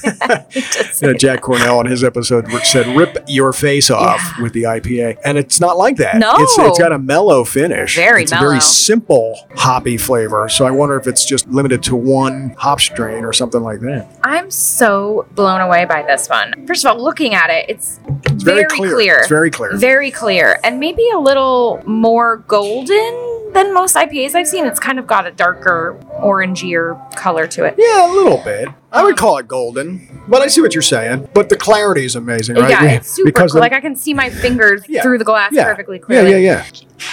It 0.50 0.64
does 0.72 0.76
you 1.02 1.12
say 1.12 1.14
Jack 1.18 1.42
Cornell 1.42 1.78
on 1.78 1.86
his 1.86 2.02
episode 2.02 2.50
said, 2.64 2.86
"Rip 2.96 3.18
your 3.28 3.52
face 3.52 3.90
off" 3.90 4.20
Yeah. 4.36 4.42
with 4.42 4.52
the 4.54 4.62
IPA, 4.64 5.18
and 5.24 5.36
it's 5.36 5.60
not 5.60 5.76
like 5.76 5.96
that. 5.98 6.16
No. 6.16 6.34
it's, 6.38 6.58
it's 6.58 6.78
got 6.78 6.92
a 6.92 6.98
mellow 6.98 7.44
finish. 7.44 7.94
Very 7.94 8.22
it's 8.22 8.32
a 8.32 8.38
very 8.38 8.60
simple 8.60 9.38
hoppy 9.56 9.96
flavor. 9.98 10.48
So 10.48 10.64
I 10.66 10.70
wonder 10.70 10.96
if 10.96 11.06
it's 11.06 11.24
just 11.24 11.46
limited 11.48 11.82
to 11.84 11.96
one 11.96 12.54
hop 12.58 12.80
strain 12.80 13.24
or 13.24 13.32
something 13.32 13.60
like 13.62 13.80
that. 13.80 14.08
I'm 14.22 14.50
so 14.50 15.26
blown 15.34 15.60
away 15.60 15.84
by 15.84 16.02
this 16.02 16.28
one. 16.28 16.66
First 16.66 16.84
of 16.84 16.92
all, 16.96 17.02
looking 17.02 17.34
at 17.34 17.45
it, 17.50 17.66
it's, 17.68 18.00
It's 18.24 18.42
very, 18.42 18.64
clear. 18.68 19.18
It's 19.18 19.28
very 19.28 19.50
clear. 19.50 19.76
Very 19.76 20.10
clear. 20.10 20.58
And 20.64 20.78
maybe 20.80 21.08
a 21.10 21.18
little 21.18 21.82
more 21.86 22.38
golden 22.48 23.32
than 23.52 23.72
most 23.72 23.96
IPAs 23.96 24.34
I've 24.34 24.46
seen. 24.46 24.66
It's 24.66 24.80
kind 24.80 24.98
of 24.98 25.06
got 25.06 25.26
a 25.26 25.30
darker, 25.30 25.98
orangier 26.22 26.96
color 27.16 27.46
to 27.46 27.64
it. 27.64 27.74
Yeah, 27.78 28.06
a 28.06 28.12
little 28.12 28.38
bit. 28.44 28.68
I 28.92 29.02
would 29.04 29.16
call 29.16 29.38
it 29.38 29.46
golden, 29.48 30.22
but 30.28 30.42
I 30.42 30.46
see 30.48 30.60
what 30.60 30.74
you're 30.74 30.82
saying. 30.82 31.28
But 31.34 31.48
the 31.48 31.56
clarity 31.56 32.04
is 32.04 32.16
amazing, 32.16 32.56
right? 32.56 32.70
Yeah, 32.70 32.84
it's 32.92 33.10
super 33.14 33.26
Because 33.26 33.52
cool. 33.52 33.60
Like 33.60 33.72
I 33.72 33.80
can 33.80 33.94
see 33.96 34.14
my 34.14 34.30
fingers 34.30 34.84
Yeah. 34.88 35.02
through 35.02 35.18
the 35.18 35.24
glass 35.24 35.52
yeah, 35.52 35.64
perfectly 35.64 35.96
yeah, 35.98 36.02
clearly. 36.04 36.30
yeah, 36.30 36.36
yeah. 36.36 36.64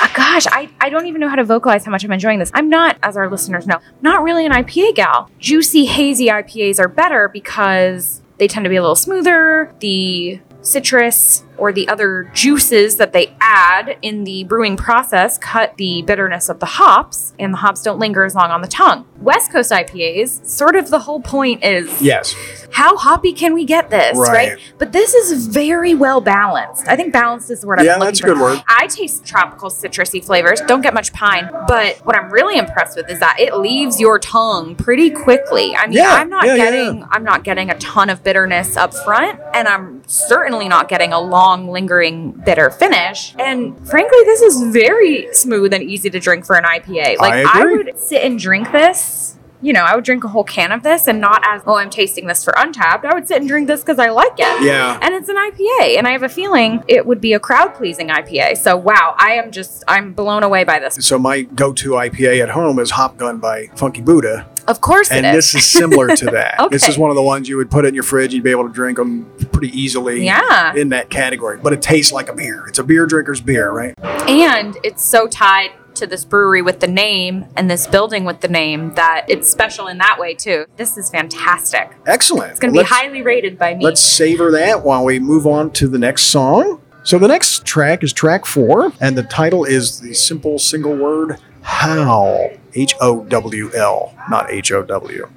Uh, 0.01 0.07
gosh, 0.15 0.47
I, 0.47 0.69
I 0.79 0.89
don't 0.89 1.07
even 1.07 1.19
know 1.19 1.27
how 1.29 1.35
to 1.35 1.43
vocalize 1.43 1.83
how 1.85 1.91
much 1.91 2.03
I'm 2.05 2.11
enjoying 2.11 2.39
this. 2.39 2.51
I'm 2.53 2.69
not, 2.69 2.97
as 3.03 3.17
our 3.17 3.29
listeners 3.29 3.67
know, 3.67 3.79
not 4.01 4.23
really 4.23 4.45
an 4.45 4.51
IPA 4.53 4.95
gal. 4.95 5.29
Juicy, 5.39 5.85
hazy 5.85 6.27
IPAs 6.27 6.79
are 6.79 6.87
better 6.87 7.27
because 7.27 8.21
they 8.37 8.47
tend 8.47 8.65
to 8.65 8.69
be 8.69 8.75
a 8.75 8.81
little 8.81 8.95
smoother. 8.95 9.73
The 9.79 10.39
citrus 10.61 11.43
or 11.57 11.71
the 11.71 11.87
other 11.87 12.29
juices 12.33 12.97
that 12.97 13.13
they 13.13 13.35
add 13.39 13.97
in 14.01 14.23
the 14.23 14.43
brewing 14.45 14.75
process 14.77 15.37
cut 15.37 15.75
the 15.77 16.01
bitterness 16.01 16.49
of 16.49 16.59
the 16.59 16.65
hops, 16.65 17.33
and 17.39 17.53
the 17.53 17.57
hops 17.57 17.81
don't 17.81 17.99
linger 17.99 18.23
as 18.23 18.35
long 18.35 18.49
on 18.51 18.61
the 18.61 18.67
tongue. 18.67 19.05
West 19.21 19.51
Coast 19.51 19.71
IPAs, 19.71 20.45
sort 20.45 20.75
of 20.75 20.89
the 20.89 20.99
whole 20.99 21.21
point 21.21 21.63
is 21.63 22.01
Yes. 22.01 22.35
how 22.71 22.97
hoppy 22.97 23.31
can 23.33 23.53
we 23.53 23.63
get 23.65 23.89
this, 23.89 24.17
Right. 24.17 24.49
right? 24.49 24.57
But 24.77 24.91
this 24.91 25.13
is 25.13 25.47
very 25.47 25.93
well 25.95 26.19
balanced. 26.19 26.87
I 26.87 26.95
think 26.95 27.13
balanced 27.13 27.49
is 27.51 27.61
the 27.61 27.67
word 27.67 27.79
I'm 27.79 27.85
Yeah, 27.85 27.93
looking 27.93 28.05
that's 28.07 28.19
a 28.19 28.23
for. 28.23 28.27
good 28.29 28.39
word. 28.39 28.63
I 28.67 28.87
taste 28.87 29.25
tropical 29.25 29.69
citrusy 29.69 30.23
flavors. 30.23 30.59
Don't 30.67 30.81
get 30.81 30.93
much 30.93 31.13
pine, 31.13 31.49
but 31.67 31.97
what 32.03 32.17
I'm 32.17 32.29
really 32.31 32.57
impressed 32.57 32.97
with 32.97 33.09
is 33.09 33.19
that 33.19 33.37
it 33.39 33.55
leaves 33.55 33.99
your 34.01 34.19
tongue 34.19 34.75
pretty 34.75 35.09
quickly. 35.09 35.75
I 35.75 35.87
mean, 35.87 35.97
Yeah, 35.97 36.09
I'm 36.15 36.29
not 36.29 36.45
yeah, 36.45 36.57
getting 36.57 36.99
yeah. 36.99 37.05
I'm 37.11 37.23
not 37.23 37.43
getting 37.43 37.69
a 37.69 37.77
ton 37.77 38.09
of 38.09 38.23
bitterness 38.23 38.75
up 38.75 38.93
front, 38.93 39.39
and 39.53 39.67
I'm 39.67 40.01
certainly 40.07 40.67
not 40.67 40.89
getting 40.89 41.13
a 41.13 41.19
long 41.21 41.42
lingering 41.67 42.31
bitter 42.31 42.69
finish. 42.69 43.35
And 43.39 43.75
frankly, 43.87 44.19
this 44.25 44.41
is 44.41 44.73
very 44.73 45.33
smooth 45.33 45.73
and 45.73 45.83
easy 45.83 46.09
to 46.09 46.19
drink 46.19 46.45
for 46.45 46.55
an 46.55 46.63
IPA. 46.63 47.17
Like 47.17 47.45
I 47.45 47.61
agree. 47.61 47.77
would 47.77 47.99
sit 47.99 48.23
and 48.23 48.39
drink 48.39 48.71
this. 48.71 49.37
You 49.61 49.71
know, 49.71 49.83
I 49.83 49.95
would 49.95 50.03
drink 50.03 50.25
a 50.25 50.27
whole 50.27 50.43
can 50.43 50.73
of 50.73 50.83
this 50.83 51.07
and 51.07 51.21
not 51.21 51.41
as, 51.45 51.61
oh, 51.65 51.75
I'm 51.75 51.89
tasting 51.89 52.27
this 52.27 52.43
for 52.43 52.51
Untappd. 52.51 53.05
I 53.05 53.13
would 53.13 53.29
sit 53.29 53.37
and 53.37 53.47
drink 53.47 53.67
this 53.67 53.79
because 53.79 53.97
I 53.97 54.09
like 54.09 54.33
it. 54.37 54.63
Yeah. 54.63 54.99
And 55.01 55.13
it's 55.13 55.29
an 55.29 55.37
IPA. 55.37 55.97
And 55.97 56.05
I 56.05 56.11
have 56.11 56.23
a 56.23 56.27
feeling 56.27 56.83
it 56.89 57.05
would 57.05 57.21
be 57.21 57.31
a 57.31 57.39
crowd 57.39 57.73
pleasing 57.73 58.09
IPA. 58.09 58.57
So, 58.57 58.75
wow, 58.75 59.15
I 59.17 59.35
am 59.35 59.51
just, 59.51 59.85
I'm 59.87 60.11
blown 60.11 60.43
away 60.43 60.65
by 60.65 60.79
this. 60.79 60.95
So 60.95 61.17
my 61.17 61.43
go-to 61.43 61.91
IPA 61.91 62.43
at 62.43 62.49
home 62.49 62.77
is 62.77 62.91
Hop 62.91 63.15
Gun 63.15 63.37
by 63.37 63.67
Funky 63.77 64.01
Buddha, 64.01 64.49
Of 64.67 64.81
course 64.81 65.11
and 65.11 65.25
it 65.25 65.35
is. 65.35 65.51
this 65.51 65.63
is 65.63 65.71
similar 65.71 66.15
to 66.15 66.25
that. 66.31 66.69
This 66.71 66.87
is 66.87 66.97
one 66.97 67.09
of 67.09 67.15
the 67.15 67.23
ones 67.23 67.49
you 67.49 67.57
would 67.57 67.69
put 67.71 67.85
in 67.85 67.93
your 67.93 68.03
fridge. 68.03 68.33
You'd 68.33 68.43
be 68.43 68.51
able 68.51 68.67
to 68.67 68.73
drink 68.73 68.97
them 68.97 69.25
pretty 69.51 69.69
easily. 69.77 70.25
Yeah. 70.25 70.73
In 70.75 70.89
that 70.89 71.09
category, 71.09 71.57
but 71.61 71.73
it 71.73 71.81
tastes 71.81 72.11
like 72.11 72.29
a 72.29 72.33
beer. 72.33 72.65
It's 72.67 72.79
a 72.79 72.83
beer 72.83 73.05
drinker's 73.05 73.41
beer, 73.41 73.71
right? 73.71 73.93
and 74.27 74.77
it's 74.83 75.03
so 75.03 75.27
tied 75.27 75.71
to 75.95 76.07
this 76.07 76.25
brewery 76.25 76.61
with 76.61 76.79
the 76.79 76.87
name 76.87 77.45
and 77.55 77.69
this 77.69 77.87
building 77.87 78.25
with 78.25 78.41
the 78.41 78.47
name 78.47 78.93
that 78.95 79.25
it's 79.27 79.49
special 79.49 79.87
in 79.87 79.97
that 79.99 80.17
way, 80.19 80.33
too. 80.33 80.65
This 80.77 80.97
is 80.97 81.09
fantastic. 81.09 81.91
Excellent. 82.07 82.51
It's 82.51 82.59
going 82.59 82.73
to 82.73 82.79
be 82.79 82.85
highly 82.85 83.21
rated 83.21 83.59
by 83.59 83.75
me. 83.75 83.83
Let's 83.83 84.01
savor 84.01 84.51
that 84.51 84.83
while 84.83 85.05
we 85.05 85.19
move 85.19 85.45
on 85.45 85.71
to 85.73 85.87
the 85.87 85.99
next 85.99 86.23
song. 86.23 86.81
So 87.03 87.19
the 87.19 87.27
next 87.27 87.65
track 87.65 88.03
is 88.03 88.13
track 88.13 88.45
four, 88.45 88.93
and 89.01 89.17
the 89.17 89.23
title 89.23 89.65
is 89.65 89.99
the 89.99 90.13
simple 90.13 90.57
single 90.57 90.95
word 90.95 91.37
"Howl." 91.63 92.51
H 92.75 92.95
O 93.01 93.23
W 93.25 93.71
L, 93.75 94.13
not 94.29 94.51
H 94.51 94.71
O 94.71 94.83
W. 94.83 95.27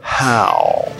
Howl. 0.00 0.92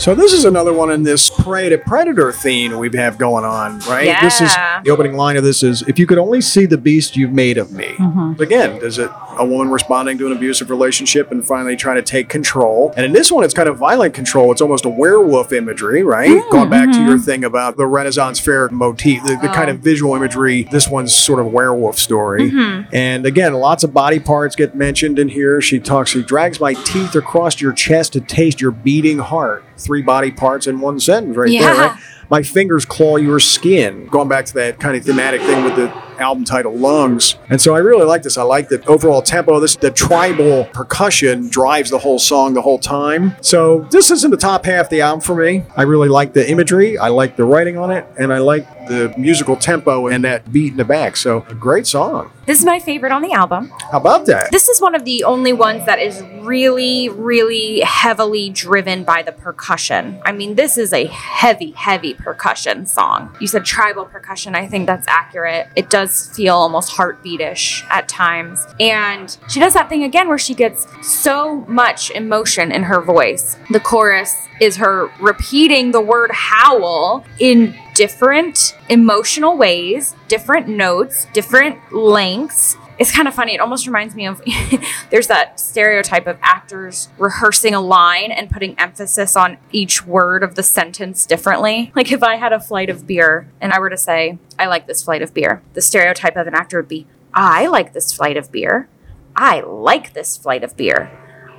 So 0.00 0.14
this 0.14 0.32
is 0.32 0.46
another 0.46 0.72
one 0.72 0.90
in 0.90 1.02
this 1.02 1.28
prey 1.28 1.68
to 1.68 1.76
predator 1.76 2.32
theme 2.32 2.78
we 2.78 2.88
have 2.96 3.18
going 3.18 3.44
on, 3.44 3.80
right? 3.80 4.06
Yeah. 4.06 4.22
This 4.22 4.40
is 4.40 4.50
the 4.82 4.90
opening 4.90 5.14
line 5.14 5.36
of 5.36 5.44
this 5.44 5.62
is 5.62 5.82
if 5.82 5.98
you 5.98 6.06
could 6.06 6.16
only 6.16 6.40
see 6.40 6.64
the 6.64 6.78
beast 6.78 7.18
you've 7.18 7.34
made 7.34 7.58
of 7.58 7.70
me. 7.72 7.88
Mm-hmm. 7.88 8.40
Again, 8.40 8.78
does 8.78 8.98
it 8.98 9.10
a 9.38 9.44
woman 9.44 9.70
responding 9.70 10.18
to 10.18 10.26
an 10.26 10.32
abusive 10.32 10.70
relationship 10.70 11.30
and 11.30 11.46
finally 11.46 11.76
trying 11.76 11.96
to 11.96 12.02
take 12.02 12.28
control? 12.28 12.92
And 12.96 13.06
in 13.06 13.12
this 13.12 13.30
one, 13.32 13.44
it's 13.44 13.54
kind 13.54 13.68
of 13.68 13.78
violent 13.78 14.14
control. 14.14 14.52
It's 14.52 14.60
almost 14.60 14.84
a 14.84 14.88
werewolf 14.88 15.52
imagery, 15.52 16.02
right? 16.02 16.28
Mm, 16.30 16.50
Going 16.50 16.70
back 16.70 16.92
to 16.92 17.00
your 17.00 17.14
mm-hmm. 17.16 17.24
thing 17.24 17.44
about 17.44 17.76
the 17.76 17.86
Renaissance 17.86 18.38
fair 18.40 18.68
motif, 18.70 19.22
the, 19.24 19.36
the 19.40 19.48
kind 19.48 19.68
Oh. 19.68 19.74
of 19.74 19.80
visual 19.80 20.14
imagery. 20.14 20.64
This 20.70 20.88
one's 20.88 21.14
sort 21.14 21.38
of 21.40 21.46
werewolf 21.52 21.98
story. 21.98 22.50
Mm-hmm. 22.50 22.94
And 22.94 23.26
again, 23.26 23.54
lots 23.54 23.84
of 23.84 23.92
body 23.94 24.18
parts 24.18 24.56
get 24.56 24.74
mentioned 24.74 25.18
in 25.18 25.28
here. 25.28 25.60
She 25.60 25.78
talks, 25.78 26.10
she 26.10 26.22
drags 26.22 26.60
my 26.60 26.74
teeth 26.74 27.14
across 27.14 27.60
your 27.60 27.72
chest 27.72 28.12
to 28.14 28.20
taste 28.20 28.60
your 28.60 28.70
beating 28.70 29.18
heart. 29.18 29.64
Three 29.76 30.02
body 30.02 30.30
parts 30.30 30.66
in 30.66 30.80
one 30.80 31.00
sentence 31.00 31.36
right 31.36 31.50
there, 31.50 31.74
right? 31.74 31.98
My 32.28 32.42
fingers 32.42 32.84
claw 32.84 33.16
your 33.16 33.40
skin. 33.40 34.06
Going 34.06 34.28
back 34.28 34.44
to 34.46 34.54
that 34.54 34.78
kind 34.78 34.96
of 34.96 35.04
thematic 35.04 35.40
thing 35.40 35.64
with 35.64 35.74
the 35.76 35.88
album 36.20 36.44
title 36.44 36.76
Lungs. 36.76 37.36
And 37.48 37.60
so 37.60 37.74
I 37.74 37.78
really 37.78 38.04
like 38.04 38.22
this. 38.22 38.36
I 38.36 38.42
like 38.42 38.68
the 38.68 38.84
overall 38.86 39.22
tempo. 39.22 39.60
This 39.60 39.76
the 39.76 39.90
tribal 39.90 40.64
percussion 40.66 41.48
drives 41.48 41.90
the 41.90 41.98
whole 41.98 42.18
song 42.18 42.54
the 42.54 42.62
whole 42.62 42.78
time. 42.78 43.36
So 43.40 43.86
this 43.90 44.10
is 44.10 44.24
in 44.24 44.30
the 44.30 44.36
top 44.36 44.64
half 44.64 44.86
of 44.86 44.90
the 44.90 45.00
album 45.00 45.20
for 45.20 45.34
me. 45.34 45.64
I 45.76 45.82
really 45.82 46.08
like 46.08 46.32
the 46.32 46.48
imagery. 46.50 46.98
I 46.98 47.08
like 47.08 47.36
the 47.36 47.44
writing 47.44 47.78
on 47.78 47.90
it, 47.90 48.06
and 48.18 48.32
I 48.32 48.38
like 48.38 48.66
the 48.90 49.14
musical 49.16 49.54
tempo 49.56 50.08
and 50.08 50.24
that 50.24 50.52
beat 50.52 50.72
in 50.72 50.76
the 50.76 50.84
back. 50.84 51.16
So 51.16 51.46
a 51.48 51.54
great 51.54 51.86
song. 51.86 52.32
this 52.46 52.58
is 52.58 52.64
my 52.64 52.80
favorite 52.80 53.12
on 53.12 53.22
the 53.22 53.32
album. 53.32 53.72
How 53.92 53.98
about 53.98 54.26
that? 54.26 54.50
This 54.50 54.68
is 54.68 54.80
one 54.80 54.96
of 54.96 55.04
the 55.04 55.22
only 55.22 55.52
ones 55.52 55.86
that 55.86 56.00
is 56.00 56.22
really, 56.40 57.08
really 57.08 57.80
heavily 57.80 58.50
driven 58.50 59.04
by 59.04 59.22
the 59.22 59.30
percussion. 59.30 60.20
I 60.24 60.32
mean, 60.32 60.56
this 60.56 60.76
is 60.76 60.92
a 60.92 61.06
heavy, 61.06 61.70
heavy 61.70 62.14
percussion 62.14 62.84
song. 62.84 63.36
You 63.38 63.46
said 63.46 63.64
tribal 63.64 64.06
percussion. 64.06 64.56
I 64.56 64.66
think 64.66 64.86
that's 64.86 65.06
accurate. 65.06 65.68
It 65.76 65.88
does 65.88 66.09
feel 66.10 66.54
almost 66.54 66.92
heartbeatish 66.92 67.84
at 67.90 68.08
times. 68.08 68.66
And 68.78 69.36
she 69.48 69.60
does 69.60 69.74
that 69.74 69.88
thing 69.88 70.04
again 70.04 70.28
where 70.28 70.38
she 70.38 70.54
gets 70.54 70.86
so 71.02 71.60
much 71.66 72.10
emotion 72.10 72.72
in 72.72 72.84
her 72.84 73.00
voice. 73.00 73.56
The 73.70 73.80
chorus 73.80 74.34
is 74.60 74.76
her 74.76 75.10
repeating 75.20 75.90
the 75.90 76.00
word 76.00 76.30
howl 76.32 77.24
in 77.38 77.74
different 77.94 78.76
emotional 78.88 79.56
ways, 79.56 80.14
different 80.28 80.68
notes, 80.68 81.26
different 81.32 81.92
lengths. 81.92 82.76
It's 83.00 83.10
kind 83.10 83.26
of 83.26 83.34
funny. 83.34 83.54
It 83.54 83.60
almost 83.60 83.86
reminds 83.86 84.14
me 84.14 84.26
of 84.26 84.42
there's 85.10 85.26
that 85.28 85.58
stereotype 85.58 86.26
of 86.26 86.38
actors 86.42 87.08
rehearsing 87.16 87.72
a 87.72 87.80
line 87.80 88.30
and 88.30 88.50
putting 88.50 88.78
emphasis 88.78 89.36
on 89.36 89.56
each 89.72 90.06
word 90.06 90.42
of 90.42 90.54
the 90.54 90.62
sentence 90.62 91.24
differently. 91.24 91.92
Like 91.96 92.12
if 92.12 92.22
I 92.22 92.36
had 92.36 92.52
a 92.52 92.60
flight 92.60 92.90
of 92.90 93.06
beer 93.06 93.48
and 93.58 93.72
I 93.72 93.78
were 93.78 93.88
to 93.88 93.96
say, 93.96 94.38
I 94.58 94.66
like 94.66 94.86
this 94.86 95.02
flight 95.02 95.22
of 95.22 95.32
beer, 95.32 95.62
the 95.72 95.80
stereotype 95.80 96.36
of 96.36 96.46
an 96.46 96.54
actor 96.54 96.76
would 96.76 96.88
be, 96.88 97.06
I 97.32 97.68
like 97.68 97.94
this 97.94 98.12
flight 98.12 98.36
of 98.36 98.52
beer. 98.52 98.86
I 99.34 99.60
like 99.60 100.12
this 100.12 100.36
flight 100.36 100.62
of 100.62 100.76
beer. 100.76 101.10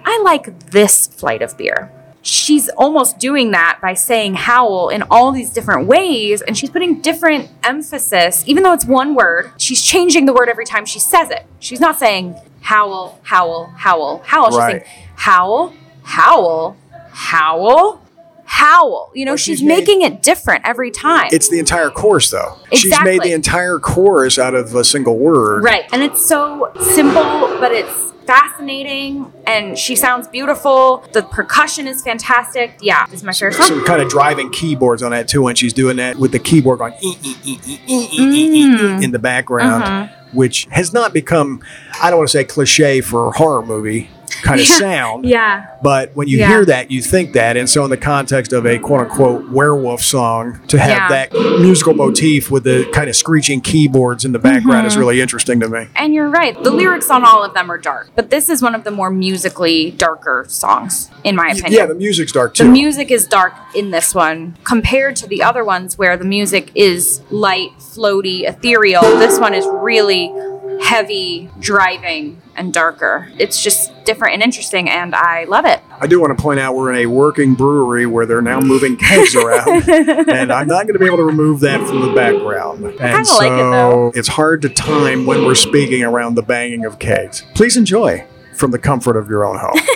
I 0.05 0.21
like 0.21 0.69
this 0.69 1.07
flight 1.07 1.41
of 1.41 1.57
beer. 1.57 1.91
She's 2.23 2.69
almost 2.69 3.17
doing 3.17 3.51
that 3.51 3.79
by 3.81 3.93
saying 3.93 4.35
howl 4.35 4.89
in 4.89 5.01
all 5.09 5.31
these 5.31 5.49
different 5.51 5.87
ways 5.87 6.41
and 6.43 6.55
she's 6.57 6.69
putting 6.69 7.01
different 7.01 7.49
emphasis 7.63 8.43
even 8.47 8.61
though 8.61 8.73
it's 8.73 8.85
one 8.85 9.15
word 9.15 9.51
she's 9.57 9.81
changing 9.81 10.25
the 10.27 10.33
word 10.33 10.47
every 10.47 10.65
time 10.65 10.85
she 10.85 10.99
says 10.99 11.29
it 11.31 11.45
she's 11.59 11.79
not 11.79 11.97
saying 11.97 12.35
howl 12.61 13.19
howl 13.23 13.65
howl 13.77 14.21
howl 14.25 14.51
she's 14.51 14.59
saying 14.59 14.83
howl 15.15 15.73
howl 16.03 16.77
howl 17.11 18.01
howl 18.45 19.11
you 19.15 19.25
know 19.25 19.35
she's, 19.35 19.59
she's 19.59 19.67
made- 19.67 19.79
making 19.79 20.01
it 20.01 20.21
different 20.21 20.61
every 20.65 20.91
time 20.91 21.27
It's 21.31 21.49
the 21.49 21.57
entire 21.59 21.89
chorus, 21.89 22.29
though. 22.29 22.57
exactly. 22.71 22.77
She's 22.77 23.01
made 23.03 23.21
the 23.23 23.31
entire 23.33 23.79
chorus 23.79 24.37
out 24.37 24.53
of 24.53 24.75
a 24.75 24.83
single 24.83 25.17
word. 25.17 25.63
Right. 25.63 25.85
And 25.93 26.03
it's 26.03 26.23
so 26.23 26.71
simple, 26.81 27.23
but 27.59 27.71
it's 27.71 28.10
fascinating 28.35 29.31
and 29.45 29.77
she 29.77 29.95
sounds 29.95 30.27
beautiful. 30.27 31.03
The 31.13 31.23
percussion 31.23 31.87
is 31.87 32.01
fantastic. 32.03 32.77
Yeah, 32.81 33.05
this 33.07 33.15
is 33.19 33.23
my 33.23 33.33
favorite 33.33 33.55
song. 33.55 33.67
Some 33.67 33.85
kind 33.85 34.01
of 34.01 34.09
driving 34.09 34.49
keyboards 34.51 35.03
on 35.03 35.11
that 35.11 35.27
too, 35.27 35.47
and 35.47 35.57
she's 35.57 35.73
doing 35.73 35.97
that 35.97 36.15
with 36.17 36.31
the 36.31 36.39
keyboard 36.39 36.79
going 36.79 36.93
"ee, 37.03 37.15
ee, 37.23 37.35
ee, 37.45 37.59
ee, 37.65 37.79
ee, 37.87 38.07
ee, 38.11 38.61
ee, 38.61 38.61
Mm. 38.77 39.03
in 39.03 39.11
the 39.11 39.19
background, 39.19 39.83
Mm-hmm. 39.83 40.37
which 40.37 40.67
has 40.71 40.93
not 40.93 41.13
become, 41.13 41.61
I 42.01 42.09
don't 42.09 42.19
want 42.19 42.29
to 42.29 42.37
say 42.37 42.43
cliche 42.45 43.01
for 43.01 43.27
a 43.27 43.31
horror 43.31 43.65
movie 43.65 44.09
kind 44.43 44.59
of 44.59 44.65
sound. 44.67 45.25
Yeah. 45.25 45.65
But 45.83 46.11
when 46.15 46.27
you 46.27 46.37
Yeah. 46.39 46.47
hear 46.47 46.65
that, 46.65 46.91
you 46.91 47.01
think 47.01 47.33
that. 47.33 47.57
And 47.57 47.69
so, 47.69 47.83
in 47.83 47.89
the 47.89 47.97
context 47.97 48.53
of 48.53 48.65
a 48.65 48.77
quote 48.77 49.01
unquote 49.01 49.49
werewolf 49.49 50.01
song, 50.01 50.59
to 50.67 50.77
have 50.79 50.89
Yeah. 50.89 51.07
that 51.09 51.33
musical 51.59 51.93
motif 51.93 52.49
with 52.51 52.63
the 52.63 52.87
kind 52.93 53.09
of 53.09 53.15
screeching 53.15 53.61
keyboards 53.61 54.25
in 54.25 54.31
the 54.31 54.39
background 54.39 54.79
Mm-hmm. 54.81 54.87
is 54.87 54.97
really 54.97 55.21
interesting 55.21 55.59
to 55.59 55.67
me. 55.69 55.87
And 55.95 56.13
you're 56.13 56.29
right. 56.29 56.61
The 56.61 56.71
lyrics 56.71 57.09
on 57.09 57.23
all 57.25 57.43
of 57.43 57.53
them 57.53 57.71
are 57.71 57.77
dark, 57.77 58.09
but 58.15 58.29
this 58.29 58.49
is 58.49 58.61
one 58.61 58.75
of 58.75 58.83
the 58.83 58.91
more 58.91 59.09
musically 59.11 59.91
darker 59.91 60.45
songs, 60.47 61.09
in 61.23 61.35
my 61.35 61.49
opinion. 61.49 61.73
Yeah, 61.73 61.85
the 61.85 61.95
music's 61.95 62.31
dark 62.31 62.53
too. 62.53 62.63
The 62.63 62.69
music 62.69 63.11
is 63.11 63.25
dark 63.25 63.53
in 63.75 63.91
this 63.91 64.13
one 64.15 64.57
compared 64.63 65.15
to 65.17 65.27
the 65.27 65.43
other 65.43 65.63
ones 65.63 65.97
where 65.97 66.15
the 66.17 66.25
music 66.25 66.71
is 66.75 67.21
light, 67.29 67.69
floaty, 67.79 68.47
ethereal. 68.47 69.01
This 69.19 69.39
one 69.39 69.53
is 69.53 69.65
really 69.67 70.31
heavy, 70.81 71.49
driving, 71.59 72.41
and 72.55 72.73
darker. 72.73 73.29
It's 73.37 73.61
just 73.63 73.91
different 74.11 74.33
and 74.33 74.43
interesting, 74.43 74.89
and 74.89 75.15
I 75.15 75.45
love 75.45 75.63
it. 75.63 75.79
I 76.01 76.05
do 76.05 76.19
want 76.19 76.37
to 76.37 76.41
point 76.41 76.59
out 76.59 76.75
we're 76.75 76.91
in 76.91 76.99
a 76.99 77.05
working 77.05 77.55
brewery 77.55 78.05
where 78.05 78.25
they're 78.25 78.41
now 78.41 78.59
moving 78.59 78.97
kegs 78.97 79.35
around, 79.35 79.87
and 80.29 80.51
I'm 80.51 80.67
not 80.67 80.83
going 80.83 80.93
to 80.93 80.99
be 80.99 81.05
able 81.05 81.17
to 81.17 81.23
remove 81.23 81.61
that 81.61 81.87
from 81.87 82.01
the 82.01 82.13
background. 82.13 82.83
And 82.99 83.25
so 83.25 83.37
like 83.37 83.51
it, 83.53 83.55
though. 83.55 84.11
it's 84.13 84.27
hard 84.27 84.61
to 84.63 84.69
time 84.69 85.25
when 85.25 85.45
we're 85.45 85.55
speaking 85.55 86.03
around 86.03 86.35
the 86.35 86.41
banging 86.41 86.83
of 86.83 86.99
kegs. 86.99 87.45
Please 87.53 87.77
enjoy 87.77 88.25
from 88.57 88.71
the 88.71 88.79
comfort 88.79 89.15
of 89.15 89.29
your 89.29 89.45
own 89.45 89.57
home. 89.57 89.79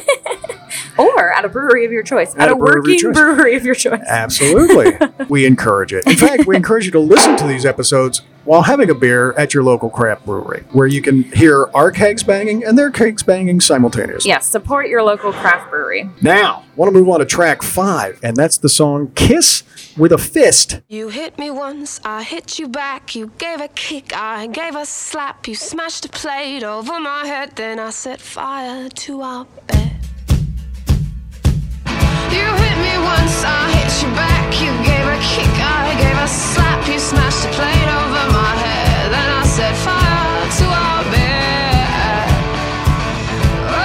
Or 0.98 1.34
at 1.34 1.44
a 1.44 1.50
brewery 1.50 1.84
of 1.84 1.92
your 1.92 2.04
choice. 2.04 2.34
At, 2.36 2.44
At 2.44 2.52
a, 2.52 2.56
brewery 2.56 2.80
of 2.80 2.86
working 2.86 3.00
choice. 3.00 3.14
brewery 3.14 3.56
of 3.56 3.66
your 3.66 3.76
choice. 3.76 4.02
Absolutely. 4.08 4.98
we 5.30 5.46
encourage 5.46 5.92
it. 5.92 6.08
In 6.08 6.16
fact, 6.16 6.46
we 6.46 6.56
encourage 6.56 6.86
you 6.86 6.92
to 6.92 7.00
listen 7.00 7.36
to 7.36 7.46
these 7.46 7.66
episodes 7.66 8.22
while 8.46 8.62
having 8.62 8.90
a 8.90 8.96
beer 8.96 9.34
at 9.34 9.54
your 9.54 9.64
local 9.64 9.90
craft 9.90 10.26
brewery, 10.26 10.64
where 10.72 10.88
you 10.88 11.02
can 11.02 11.24
hear 11.24 11.70
our 11.74 11.92
kegs 11.92 12.24
banging 12.24 12.64
and 12.64 12.78
their 12.78 12.92
kegs 12.92 13.24
banging 13.24 13.60
simultaneously. 13.60 14.30
Yes, 14.30 14.48
support 14.48 14.88
your 14.88 15.04
local 15.04 15.34
craft 15.34 15.70
brewery. 15.70 16.10
Now, 16.22 16.64
want 16.76 16.94
to 16.94 16.98
move 16.98 17.10
on 17.10 17.20
to 17.20 17.26
track 17.26 17.62
five, 17.64 18.20
and 18.24 18.36
that's 18.36 18.58
the 18.58 18.70
song 18.70 19.12
Kiss 19.16 19.64
with 19.98 20.12
a 20.12 20.18
Fist. 20.18 20.82
You 20.88 21.10
hit 21.10 21.38
me 21.38 21.50
once, 21.50 22.00
I 22.04 22.24
hit 22.24 22.60
you 22.60 22.68
back. 22.68 23.16
You 23.16 23.32
gave 23.38 23.62
a 23.62 23.68
kick, 23.70 24.16
I 24.16 24.48
gave 24.48 24.76
a 24.76 24.86
slap. 24.86 25.48
You 25.48 25.56
smashed 25.56 26.06
a 26.06 26.10
plate 26.10 26.64
over 26.64 27.00
my 27.00 27.26
head, 27.26 27.56
then 27.56 27.80
I 27.80 27.90
set 27.90 28.22
fire 28.22 28.90
to 28.90 29.22
our 29.22 29.46
bed. 29.68 29.92
You 32.32 32.65
hit 33.06 33.12
me 33.12 33.12
once, 33.12 33.44
I 33.44 33.72
hit 33.72 34.02
you 34.02 34.10
back. 34.16 34.62
You 34.62 34.72
gave 34.84 35.06
a 35.06 35.18
kick, 35.22 35.54
I 35.60 35.96
gave 35.98 36.18
a 36.18 36.28
slap. 36.28 36.88
You 36.88 37.00
smashed 37.00 37.46
a 37.46 37.50
plate 37.50 37.90
over 38.02 38.32
my 38.34 38.56
head, 38.56 39.12
then 39.12 39.30
I 39.30 39.44
set 39.46 39.76
fire 39.76 40.50
to 40.60 40.66
our 40.66 41.04
bed. 41.12 42.28
Oh, 43.70 43.84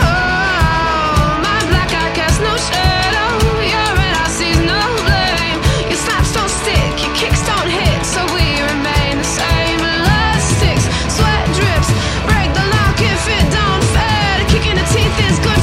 oh, 0.00 0.08
oh, 0.08 1.38
my 1.42 1.60
black 1.70 1.90
eye 1.92 2.12
casts 2.14 2.40
no 2.40 2.56
shadow. 2.56 3.30
Your 3.60 3.88
red 3.98 4.14
eye 4.16 4.30
sees 4.30 4.60
no 4.60 4.80
blame. 5.04 5.60
Your 5.88 5.98
slaps 5.98 6.32
don't 6.32 6.50
stick, 6.50 7.02
your 7.04 7.14
kicks 7.14 7.42
don't 7.46 7.70
hit, 7.70 8.00
so 8.04 8.20
we 8.34 8.44
remain 8.62 9.18
the 9.18 9.24
same. 9.24 9.78
Blood 9.78 10.40
sweat 11.16 11.46
drips, 11.58 11.90
break 12.28 12.50
the 12.54 12.66
lock 12.74 12.98
if 13.00 13.22
it 13.28 13.46
don't 13.52 13.84
fit. 13.94 14.38
Kicking 14.52 14.76
the 14.76 14.86
teeth 14.88 15.18
is 15.28 15.38
good 15.40 15.58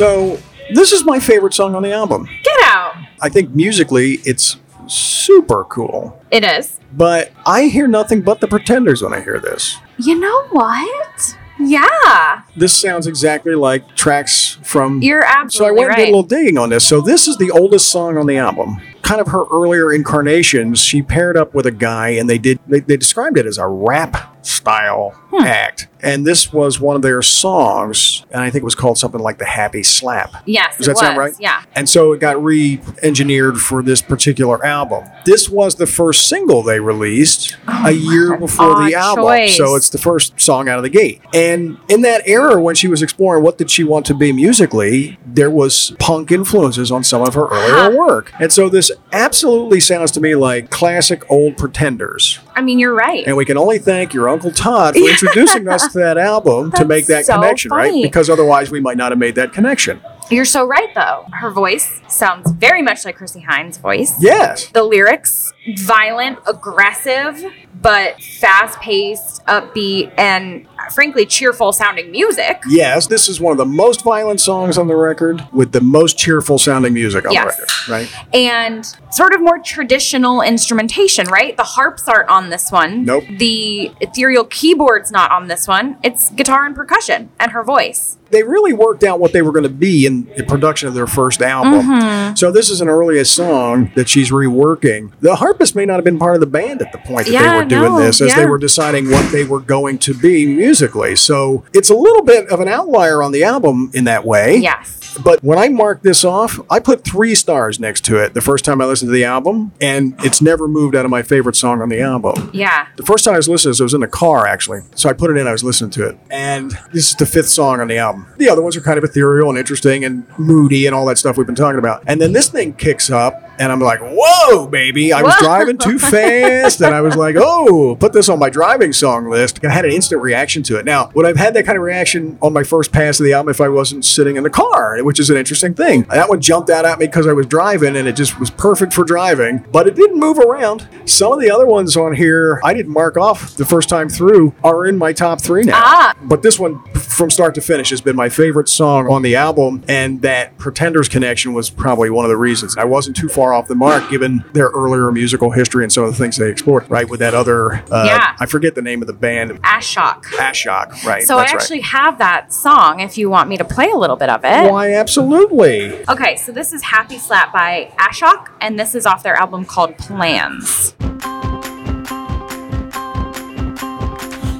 So, 0.00 0.38
this 0.72 0.92
is 0.92 1.04
my 1.04 1.20
favorite 1.20 1.52
song 1.52 1.74
on 1.74 1.82
the 1.82 1.92
album. 1.92 2.26
Get 2.42 2.56
out. 2.62 2.94
I 3.20 3.28
think 3.28 3.50
musically 3.50 4.12
it's 4.24 4.56
super 4.86 5.64
cool. 5.64 6.18
It 6.30 6.42
is. 6.42 6.78
But 6.94 7.32
I 7.44 7.64
hear 7.64 7.86
nothing 7.86 8.22
but 8.22 8.40
the 8.40 8.48
Pretenders 8.48 9.02
when 9.02 9.12
I 9.12 9.20
hear 9.20 9.38
this. 9.38 9.76
You 9.98 10.18
know 10.18 10.46
what? 10.52 11.36
Yeah. 11.58 12.40
This 12.56 12.80
sounds 12.80 13.06
exactly 13.06 13.54
like 13.54 13.94
tracks 13.94 14.56
from. 14.62 15.02
You're 15.02 15.22
absolutely 15.22 15.58
so 15.58 15.64
I 15.66 15.70
went 15.70 15.90
and 15.90 15.96
did 15.98 16.02
a 16.04 16.06
little 16.06 16.22
digging 16.22 16.56
on 16.56 16.70
this. 16.70 16.88
So 16.88 17.02
this 17.02 17.28
is 17.28 17.36
the 17.36 17.50
oldest 17.50 17.90
song 17.90 18.16
on 18.16 18.26
the 18.26 18.38
album. 18.38 18.80
Kind 19.10 19.20
of 19.20 19.26
her 19.28 19.44
earlier 19.50 19.92
incarnations. 19.92 20.78
She 20.84 21.02
paired 21.02 21.36
up 21.36 21.52
with 21.52 21.66
a 21.66 21.72
guy, 21.72 22.10
and 22.10 22.30
they 22.30 22.38
did. 22.38 22.60
They, 22.68 22.78
they 22.78 22.96
described 22.96 23.36
it 23.36 23.44
as 23.44 23.58
a 23.58 23.66
rap 23.66 24.36
style 24.46 25.10
Hmm. 25.30 25.44
act. 25.44 25.86
And 26.02 26.26
this 26.26 26.52
was 26.52 26.80
one 26.80 26.96
of 26.96 27.02
their 27.02 27.20
songs, 27.22 28.24
and 28.30 28.40
I 28.42 28.50
think 28.50 28.62
it 28.62 28.64
was 28.64 28.74
called 28.74 28.98
something 28.98 29.20
like 29.20 29.38
the 29.38 29.44
Happy 29.44 29.82
Slap. 29.82 30.34
Yes, 30.46 30.76
Does 30.78 30.86
that 30.86 30.96
sound 30.96 31.18
right? 31.18 31.34
Yeah. 31.38 31.62
And 31.76 31.88
so 31.88 32.12
it 32.12 32.20
got 32.20 32.42
re-engineered 32.42 33.60
for 33.60 33.82
this 33.82 34.00
particular 34.00 34.64
album. 34.64 35.04
This 35.24 35.48
was 35.50 35.74
the 35.76 35.86
first 35.86 36.26
single 36.26 36.62
they 36.62 36.80
released 36.80 37.56
a 37.68 37.92
year 37.92 38.36
before 38.38 38.82
the 38.82 38.94
album. 38.94 39.24
choice. 39.24 39.56
So 39.56 39.76
it's 39.76 39.90
the 39.90 39.98
first 39.98 40.40
song 40.40 40.68
out 40.68 40.78
of 40.78 40.82
the 40.84 40.88
gate. 40.90 41.20
And 41.34 41.78
in 41.88 42.00
that 42.02 42.22
era 42.26 42.60
when 42.60 42.74
she 42.74 42.88
was 42.88 43.02
exploring 43.02 43.44
what 43.44 43.58
did 43.58 43.70
she 43.70 43.84
want 43.84 44.06
to 44.06 44.14
be 44.14 44.32
musically, 44.32 45.18
there 45.26 45.50
was 45.50 45.92
punk 45.98 46.32
influences 46.32 46.90
on 46.90 47.04
some 47.04 47.22
of 47.22 47.34
her 47.34 47.46
earlier 47.48 47.96
work. 47.96 48.32
And 48.40 48.50
so 48.50 48.68
this 48.70 48.90
absolutely 49.12 49.80
sounds 49.80 50.10
to 50.12 50.20
me 50.20 50.34
like 50.34 50.70
classic 50.70 51.28
old 51.30 51.56
pretenders. 51.56 52.38
I 52.54 52.62
mean, 52.62 52.78
you're 52.78 52.94
right. 52.94 53.26
And 53.26 53.36
we 53.36 53.44
can 53.44 53.56
only 53.56 53.78
thank 53.78 54.14
your 54.14 54.28
Uncle 54.28 54.52
Todd 54.52 54.94
for 54.94 55.00
introducing 55.08 55.68
us 55.68 55.92
to 55.92 55.98
that 55.98 56.18
album 56.18 56.72
to 56.72 56.84
make 56.84 57.06
that 57.06 57.26
so 57.26 57.34
connection, 57.34 57.70
right? 57.70 58.02
Because 58.02 58.30
otherwise 58.30 58.70
we 58.70 58.80
might 58.80 58.96
not 58.96 59.12
have 59.12 59.18
made 59.18 59.34
that 59.36 59.52
connection. 59.52 60.00
You're 60.30 60.44
so 60.44 60.64
right, 60.64 60.94
though. 60.94 61.26
Her 61.32 61.50
voice 61.50 62.00
sounds 62.08 62.52
very 62.52 62.82
much 62.82 63.04
like 63.04 63.16
Chrissie 63.16 63.40
Hynde's 63.40 63.78
voice. 63.78 64.14
Yes. 64.22 64.68
The 64.68 64.84
lyrics, 64.84 65.52
violent, 65.76 66.38
aggressive, 66.46 67.44
but 67.82 68.22
fast 68.22 68.78
paced, 68.78 69.44
upbeat, 69.46 70.12
and 70.16 70.68
frankly, 70.92 71.26
cheerful 71.26 71.72
sounding 71.72 72.10
music. 72.10 72.62
Yes, 72.68 73.06
this 73.06 73.28
is 73.28 73.40
one 73.40 73.52
of 73.52 73.58
the 73.58 73.64
most 73.66 74.02
violent 74.02 74.40
songs 74.40 74.76
on 74.78 74.88
the 74.88 74.96
record 74.96 75.46
with 75.52 75.72
the 75.72 75.80
most 75.80 76.18
cheerful 76.18 76.58
sounding 76.58 76.92
music 76.94 77.26
on 77.26 77.32
Yes. 77.32 77.56
the 77.56 77.62
record, 77.62 77.88
right? 77.88 78.34
And 78.34 78.86
sort 79.10 79.34
of 79.34 79.40
more 79.40 79.58
traditional 79.58 80.42
instrumentation, 80.42 81.26
right? 81.28 81.56
The 81.56 81.64
harps 81.64 82.08
aren't 82.08 82.28
on 82.28 82.50
this 82.50 82.70
one. 82.70 83.04
Nope. 83.04 83.24
The 83.38 83.92
ethereal 84.00 84.44
keyboard's 84.44 85.10
not 85.10 85.30
on 85.30 85.48
this 85.48 85.66
one. 85.66 85.96
It's 86.02 86.30
guitar 86.30 86.64
and 86.66 86.74
percussion 86.74 87.30
and 87.40 87.52
her 87.52 87.62
voice. 87.64 88.16
They 88.30 88.42
really 88.42 88.72
worked 88.72 89.04
out 89.04 89.20
what 89.20 89.32
they 89.32 89.42
were 89.42 89.52
going 89.52 89.64
to 89.64 89.68
be 89.68 90.06
in 90.06 90.24
the 90.36 90.44
production 90.44 90.88
of 90.88 90.94
their 90.94 91.06
first 91.06 91.42
album. 91.42 91.82
Mm-hmm. 91.82 92.34
So 92.36 92.50
this 92.52 92.70
is 92.70 92.80
an 92.80 92.88
earliest 92.88 93.34
song 93.34 93.90
that 93.96 94.08
she's 94.08 94.30
reworking. 94.30 95.12
The 95.20 95.36
harpist 95.36 95.74
may 95.74 95.84
not 95.84 95.94
have 95.94 96.04
been 96.04 96.18
part 96.18 96.34
of 96.34 96.40
the 96.40 96.46
band 96.46 96.82
at 96.82 96.92
the 96.92 96.98
point 96.98 97.26
that 97.26 97.32
they 97.32 97.58
were 97.58 97.64
doing 97.64 97.92
no, 97.92 98.00
this, 98.00 98.20
as 98.20 98.34
they 98.34 98.46
were 98.46 98.58
deciding 98.58 99.10
what 99.10 99.30
they 99.32 99.44
were 99.44 99.60
going 99.60 99.98
to 99.98 100.14
be 100.14 100.46
musically. 100.46 101.16
So 101.16 101.64
it's 101.72 101.90
a 101.90 101.94
little 101.94 102.22
bit 102.22 102.48
of 102.48 102.60
an 102.60 102.68
outlier 102.68 103.22
on 103.22 103.32
the 103.32 103.44
album 103.44 103.90
in 103.94 104.04
that 104.04 104.24
way. 104.24 104.56
Yes. 104.56 104.98
But 105.24 105.42
when 105.42 105.58
I 105.58 105.68
marked 105.68 106.02
this 106.02 106.24
off, 106.24 106.60
I 106.70 106.78
put 106.78 107.04
three 107.04 107.34
stars 107.34 107.80
next 107.80 108.04
to 108.04 108.22
it 108.22 108.34
the 108.34 108.40
first 108.40 108.64
time 108.64 108.80
I 108.80 108.84
listened 108.84 109.08
to 109.08 109.12
the 109.12 109.24
album, 109.24 109.72
and 109.80 110.14
it's 110.20 110.40
never 110.40 110.68
moved 110.68 110.94
out 110.94 111.04
of 111.04 111.10
my 111.10 111.22
favorite 111.22 111.56
song 111.56 111.82
on 111.82 111.88
the 111.88 112.00
album. 112.00 112.50
Yeah. 112.52 112.86
The 112.96 113.02
first 113.02 113.24
time 113.24 113.34
I 113.34 113.38
was 113.38 113.48
listening 113.48 113.70
to 113.70 113.74
this, 113.74 113.80
I 113.80 113.84
was 113.84 113.94
in 113.94 114.00
the 114.02 114.08
car 114.08 114.46
actually. 114.46 114.82
So 114.94 115.08
I 115.08 115.12
put 115.12 115.30
it 115.30 115.36
in, 115.36 115.46
I 115.46 115.52
was 115.52 115.64
listening 115.64 115.90
to 115.92 116.08
it. 116.08 116.18
And 116.30 116.78
this 116.92 117.10
is 117.10 117.16
the 117.16 117.26
fifth 117.26 117.48
song 117.48 117.80
on 117.80 117.88
the 117.88 117.98
album. 117.98 118.19
Album. 118.20 118.34
The 118.38 118.48
other 118.48 118.62
ones 118.62 118.76
are 118.76 118.80
kind 118.80 118.98
of 118.98 119.04
ethereal 119.04 119.48
and 119.48 119.58
interesting 119.58 120.04
and 120.04 120.26
moody 120.38 120.86
and 120.86 120.94
all 120.94 121.06
that 121.06 121.18
stuff 121.18 121.36
we've 121.36 121.46
been 121.46 121.54
talking 121.54 121.78
about. 121.78 122.02
And 122.06 122.20
then 122.20 122.32
this 122.32 122.48
thing 122.48 122.72
kicks 122.74 123.10
up, 123.10 123.49
and 123.60 123.70
I'm 123.70 123.78
like, 123.78 124.00
whoa, 124.00 124.66
baby. 124.66 125.12
I 125.12 125.20
was 125.20 125.34
Whoa. 125.34 125.44
driving 125.44 125.76
too 125.76 125.98
fast, 126.10 126.80
and 126.80 126.94
I 126.94 127.02
was 127.02 127.14
like, 127.14 127.36
oh, 127.38 127.94
put 128.00 128.14
this 128.14 128.30
on 128.30 128.38
my 128.38 128.48
driving 128.48 128.94
song 128.94 129.28
list. 129.28 129.62
I 129.62 129.68
had 129.70 129.84
an 129.84 129.92
instant 129.92 130.22
reaction 130.22 130.62
to 130.64 130.78
it. 130.78 130.86
Now, 130.86 131.10
would 131.14 131.26
I've 131.26 131.36
had 131.36 131.52
that 131.54 131.66
kind 131.66 131.76
of 131.76 131.84
reaction 131.84 132.38
on 132.40 132.54
my 132.54 132.62
first 132.62 132.90
pass 132.90 133.20
of 133.20 133.24
the 133.24 133.34
album 133.34 133.50
if 133.50 133.60
I 133.60 133.68
wasn't 133.68 134.06
sitting 134.06 134.36
in 134.36 134.44
the 134.44 134.50
car, 134.50 135.04
which 135.04 135.20
is 135.20 135.28
an 135.28 135.36
interesting 135.36 135.74
thing. 135.74 136.04
That 136.04 136.30
one 136.30 136.40
jumped 136.40 136.70
out 136.70 136.86
at 136.86 136.98
me 136.98 137.06
because 137.06 137.26
I 137.26 137.34
was 137.34 137.46
driving, 137.46 137.96
and 137.96 138.08
it 138.08 138.16
just 138.16 138.40
was 138.40 138.48
perfect 138.50 138.94
for 138.94 139.04
driving, 139.04 139.62
but 139.70 139.86
it 139.86 139.94
didn't 139.94 140.18
move 140.18 140.38
around. 140.38 140.88
Some 141.04 141.34
of 141.34 141.40
the 141.40 141.50
other 141.50 141.66
ones 141.66 141.98
on 141.98 142.14
here, 142.14 142.62
I 142.64 142.72
didn't 142.72 142.92
mark 142.92 143.18
off 143.18 143.56
the 143.56 143.66
first 143.66 143.90
time 143.90 144.08
through, 144.08 144.54
are 144.64 144.86
in 144.86 144.96
my 144.96 145.12
top 145.12 145.38
three 145.38 145.64
now. 145.64 145.82
Ah. 145.84 146.14
But 146.22 146.42
this 146.42 146.58
one, 146.58 146.82
from 146.94 147.28
start 147.28 147.54
to 147.56 147.60
finish, 147.60 147.90
has 147.90 148.00
been 148.00 148.16
my 148.16 148.30
favorite 148.30 148.70
song 148.70 149.06
on 149.06 149.20
the 149.20 149.36
album, 149.36 149.84
and 149.86 150.22
that 150.22 150.56
Pretenders 150.56 151.10
connection 151.10 151.52
was 151.52 151.68
probably 151.68 152.08
one 152.08 152.24
of 152.24 152.30
the 152.30 152.38
reasons. 152.38 152.78
I 152.78 152.84
wasn't 152.84 153.16
too 153.16 153.28
far 153.28 153.49
off 153.52 153.68
the 153.68 153.74
mark 153.74 154.08
given 154.10 154.44
their 154.52 154.68
earlier 154.68 155.10
musical 155.12 155.50
history 155.50 155.84
and 155.84 155.92
some 155.92 156.04
of 156.04 156.10
the 156.10 156.16
things 156.16 156.36
they 156.36 156.50
explored, 156.50 156.88
right? 156.90 157.08
With 157.08 157.20
that 157.20 157.34
other, 157.34 157.74
uh, 157.90 158.04
Yeah. 158.06 158.34
I 158.38 158.46
forget 158.46 158.74
the 158.74 158.82
name 158.82 159.00
of 159.02 159.06
the 159.06 159.12
band, 159.12 159.60
Ashok. 159.62 160.22
Ashok, 160.24 161.04
right? 161.04 161.22
So 161.22 161.36
I 161.36 161.42
that's 161.42 161.54
actually 161.54 161.80
have 161.80 162.18
that 162.18 162.52
song 162.52 163.00
if 163.00 163.16
you 163.18 163.28
want 163.30 163.48
me 163.48 163.56
to 163.56 163.64
play 163.64 163.90
a 163.90 163.96
little 163.96 164.16
bit 164.16 164.28
of 164.28 164.44
it. 164.44 164.70
Why, 164.70 164.92
absolutely. 164.94 166.04
Okay, 166.08 166.36
so 166.36 166.52
this 166.52 166.72
is 166.72 166.82
Happy 166.82 167.18
Slap 167.18 167.52
by 167.52 167.92
Ashok, 167.98 168.48
and 168.60 168.78
this 168.78 168.94
is 168.94 169.06
off 169.06 169.22
their 169.22 169.34
album 169.36 169.64
called 169.64 169.96
Plans. 169.98 170.94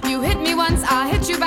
You 0.09 0.21
hit 0.21 0.41
me 0.41 0.55
once, 0.55 0.83
I 0.85 1.09
hit. 1.13 1.29
You 1.29 1.39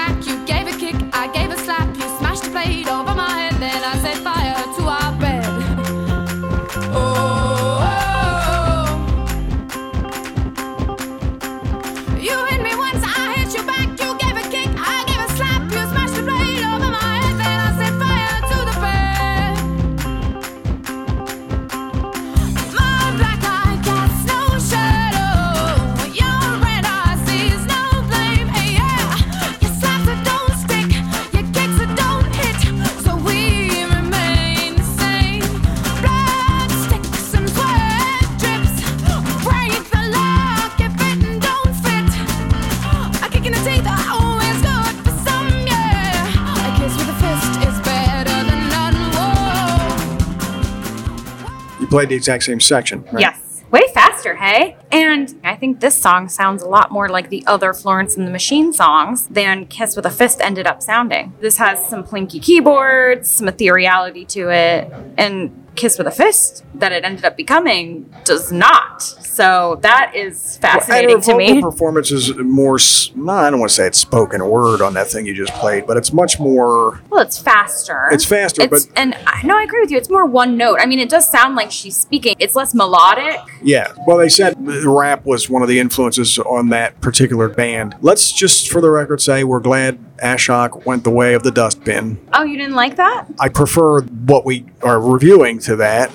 played 51.93 52.09
the 52.09 52.15
exact 52.15 52.43
same 52.43 52.59
section, 52.59 53.03
right? 53.11 53.21
Yes. 53.21 53.63
Way 53.69 53.81
faster, 53.93 54.35
hey? 54.35 54.75
And 54.91 55.39
I 55.43 55.55
think 55.55 55.79
this 55.79 55.95
song 55.95 56.27
sounds 56.27 56.63
a 56.63 56.67
lot 56.67 56.91
more 56.91 57.07
like 57.07 57.29
the 57.29 57.43
other 57.45 57.71
Florence 57.71 58.17
and 58.17 58.25
the 58.25 58.31
Machine 58.31 58.73
songs 58.73 59.27
than 59.27 59.67
Kiss 59.67 59.95
with 59.95 60.07
a 60.07 60.09
Fist 60.09 60.41
ended 60.41 60.65
up 60.65 60.81
sounding. 60.81 61.33
This 61.39 61.57
has 61.57 61.87
some 61.87 62.03
plinky 62.03 62.41
keyboards, 62.41 63.29
some 63.29 63.45
ethereality 63.45 64.27
to 64.29 64.49
it, 64.49 64.91
and 65.19 65.62
Kiss 65.75 65.97
with 65.97 66.07
a 66.07 66.11
Fist 66.11 66.63
that 66.75 66.91
it 66.91 67.03
ended 67.03 67.25
up 67.25 67.35
becoming 67.37 68.13
does 68.25 68.51
not. 68.51 69.01
So 69.01 69.79
that 69.81 70.13
is 70.15 70.57
fascinating 70.57 71.15
and 71.15 71.23
to 71.23 71.35
me. 71.35 71.53
vocal 71.55 71.71
performance 71.71 72.11
is 72.11 72.35
more, 72.37 72.77
no, 73.15 73.31
I 73.33 73.49
don't 73.49 73.59
want 73.59 73.69
to 73.71 73.75
say 73.75 73.87
it's 73.87 73.97
spoken 73.97 74.45
word 74.47 74.81
on 74.81 74.93
that 74.93 75.07
thing 75.09 75.25
you 75.25 75.33
just 75.33 75.53
played, 75.53 75.87
but 75.87 75.97
it's 75.97 76.13
much 76.13 76.39
more, 76.39 77.01
Well, 77.09 77.21
it's 77.21 77.39
faster. 77.41 78.09
It's 78.11 78.25
faster, 78.25 78.61
It's, 78.63 78.85
but- 78.85 78.97
and 78.99 79.15
I 79.25 79.41
no, 79.43 79.57
I 79.57 79.63
agree 79.63 79.81
with 79.81 79.91
you. 79.91 79.97
It's 79.97 80.09
more 80.09 80.25
one 80.25 80.55
note. 80.57 80.77
I 80.79 80.85
mean, 80.85 80.99
it 80.99 81.09
does 81.09 81.29
sound 81.29 81.55
like 81.55 81.71
she's 81.71 81.97
speaking. 81.97 82.35
It's 82.39 82.55
less 82.55 82.73
melodic. 82.73 83.39
yeah. 83.61 83.91
Well, 84.07 84.17
they 84.17 84.29
said 84.29 84.55
rap 84.85 85.25
was 85.25 85.49
one 85.49 85.61
of 85.63 85.67
the 85.67 85.79
influences 85.79 86.37
on 86.39 86.69
that 86.69 87.01
particular 87.01 87.49
band. 87.49 87.95
Let's 88.01 88.31
just, 88.31 88.69
for 88.69 88.79
the 88.81 88.89
record, 88.91 89.21
say 89.21 89.43
we're 89.43 89.59
glad 89.59 89.99
Ashok 90.19 90.85
went 90.85 91.03
the 91.03 91.09
way 91.09 91.33
of 91.33 91.43
the 91.43 91.51
dustbin. 91.51 92.19
Oh, 92.33 92.43
you 92.43 92.55
didn't 92.57 92.75
like 92.75 92.95
that? 92.97 93.25
I 93.39 93.49
prefer 93.49 94.01
what 94.01 94.45
we 94.45 94.65
are 94.81 95.01
reviewing 95.01 95.59
to 95.63 95.75
that. 95.77 96.09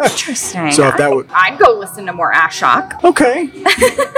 Interesting. 0.00 0.72
So 0.72 0.88
if 0.88 0.96
that 0.98 1.10
would- 1.14 1.28
I'd 1.32 1.58
go 1.58 1.72
listen 1.78 2.04
to 2.06 2.12
more 2.12 2.32
Ashok. 2.32 3.02
okay. 3.04 3.48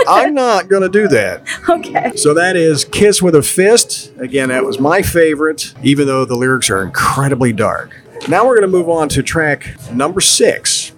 I'm 0.08 0.34
not 0.34 0.68
going 0.68 0.82
to 0.82 0.88
do 0.88 1.06
that. 1.08 1.42
Okay. 1.68 2.12
So 2.16 2.34
that 2.34 2.56
is 2.56 2.84
Kiss 2.84 3.20
with 3.22 3.34
a 3.34 3.42
Fist. 3.42 4.12
Again, 4.18 4.48
that 4.48 4.64
was 4.64 4.78
my 4.80 5.02
favorite, 5.02 5.74
even 5.82 6.06
though 6.06 6.24
the 6.24 6.34
lyrics 6.36 6.70
are 6.70 6.82
incredibly 6.82 7.52
dark. 7.52 7.90
Now 8.28 8.46
we're 8.46 8.58
going 8.58 8.70
to 8.70 8.76
move 8.76 8.88
on 8.88 9.08
to 9.10 9.22
track 9.22 9.76
number 9.92 10.20
six 10.20 10.92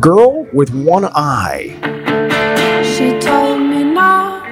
Girl 0.00 0.44
with 0.52 0.74
One 0.74 1.04
Eye. 1.04 1.76
She 2.84 3.18
told 3.20 3.60
me 3.62 3.84
not 3.84 4.44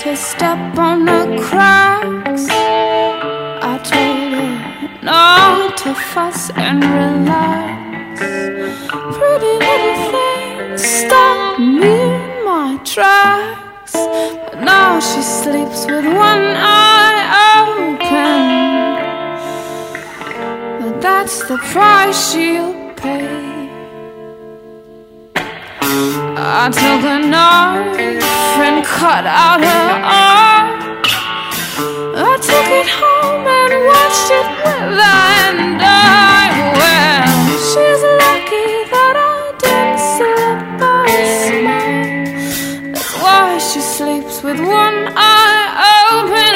to 0.00 0.16
step 0.16 0.76
on 0.78 1.04
the 1.04 1.38
cracks. 1.42 2.46
I 2.50 3.78
told 3.84 4.32
her 4.34 5.04
not 5.04 5.76
to 5.78 5.94
fuss 5.94 6.50
and 6.50 6.82
relax. 6.82 7.89
Pretty 8.20 9.54
little 9.64 9.96
things 10.12 10.82
stop 10.82 11.58
me 11.58 11.90
in 11.90 12.44
my 12.44 12.78
tracks. 12.84 13.92
But 13.94 14.60
now 14.60 15.00
she 15.00 15.22
sleeps 15.22 15.86
with 15.86 16.04
one 16.04 16.44
eye 16.54 17.22
open. 17.62 18.50
But 20.82 21.00
that's 21.00 21.48
the 21.48 21.56
price 21.72 22.30
she'll 22.30 22.74
pay. 22.92 23.70
I 26.36 26.68
took 26.68 27.02
a 27.16 27.18
knife 27.26 27.98
and 28.68 28.84
cut 28.84 29.24
out 29.24 29.64
her 29.64 29.88
arm. 30.04 30.66
I 32.16 32.36
took 32.36 32.68
it 32.80 32.88
home 33.00 33.46
and 33.60 33.72
watched 33.88 34.30
it 34.38 34.46
wither 34.62 35.16
and 35.40 35.80
die. 35.80 36.52
Well, 36.76 37.28
she's 37.70 38.09
with 44.50 44.60
one 44.60 45.12
eye 45.16 46.10
open. 46.10 46.54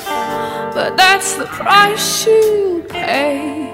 Oh, 0.00 0.72
but 0.74 0.96
that's 0.96 1.36
the 1.36 1.44
price 1.44 2.22
she'll 2.22 2.80
pay. 2.84 3.70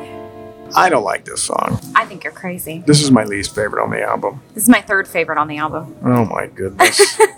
I 0.75 0.89
don't 0.89 1.05
like 1.05 1.25
this 1.25 1.41
song. 1.43 1.81
I 1.95 2.05
think 2.07 2.25
you're 2.25 2.33
crazy. 2.33 2.83
This 2.85 3.01
is 3.01 3.13
my 3.13 3.23
least 3.25 3.55
favorite 3.55 3.81
on 3.83 3.91
the 3.91 4.03
album. 4.03 4.43
This 4.55 4.65
is 4.65 4.69
my 4.69 4.81
third 4.81 5.07
favorite 5.07 5.39
on 5.39 5.47
the 5.47 5.59
album. 5.59 5.97
Oh 6.05 6.25
my 6.25 6.49
goodness. 6.49 7.21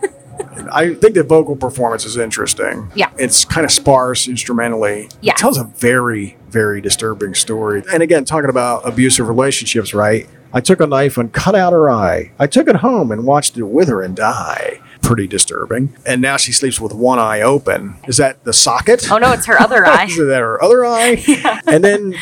I 0.73 0.95
think 0.95 1.15
the 1.15 1.23
vocal 1.23 1.55
performance 1.57 2.07
is 2.07 2.17
interesting. 2.17 2.91
Yeah. 2.95 3.11
It's 3.19 3.45
kind 3.45 3.67
of 3.67 3.71
sparse 3.71 4.27
instrumentally. 4.27 5.11
Yeah. 5.21 5.33
It 5.33 5.37
tells 5.37 5.59
a 5.59 5.65
very, 5.65 6.39
very 6.49 6.81
disturbing 6.81 7.35
story. 7.35 7.83
And 7.93 8.03
again, 8.03 8.25
talking 8.25 8.49
about 8.49 8.89
abusive 8.89 9.29
relationships, 9.29 9.93
right? 9.93 10.27
I 10.53 10.61
took 10.61 10.81
a 10.81 10.87
knife 10.87 11.17
and 11.17 11.33
cut 11.33 11.55
out 11.55 11.73
her 11.73 11.91
eye. 11.91 12.33
I 12.39 12.47
took 12.47 12.69
it 12.69 12.77
home 12.77 13.11
and 13.11 13.25
watched 13.25 13.57
it 13.57 13.63
wither 13.63 14.03
and 14.03 14.15
die. 14.15 14.81
Pretty 15.01 15.27
disturbing. 15.27 15.97
And 16.07 16.21
now 16.21 16.37
she 16.37 16.53
sleeps 16.53 16.81
with 16.81 16.93
one 16.93 17.19
eye 17.19 17.41
open. 17.41 17.97
Is 18.07 18.19
that 18.19 18.45
the 18.45 18.53
socket? 18.53 19.11
Oh 19.11 19.19
no, 19.19 19.33
it's 19.33 19.47
her 19.47 19.61
other 19.61 19.85
eye. 19.87 20.05
Is 20.05 20.17
that 20.19 20.41
her 20.41 20.63
other 20.63 20.85
eye? 20.85 21.61
And 21.67 21.83
then 21.83 22.15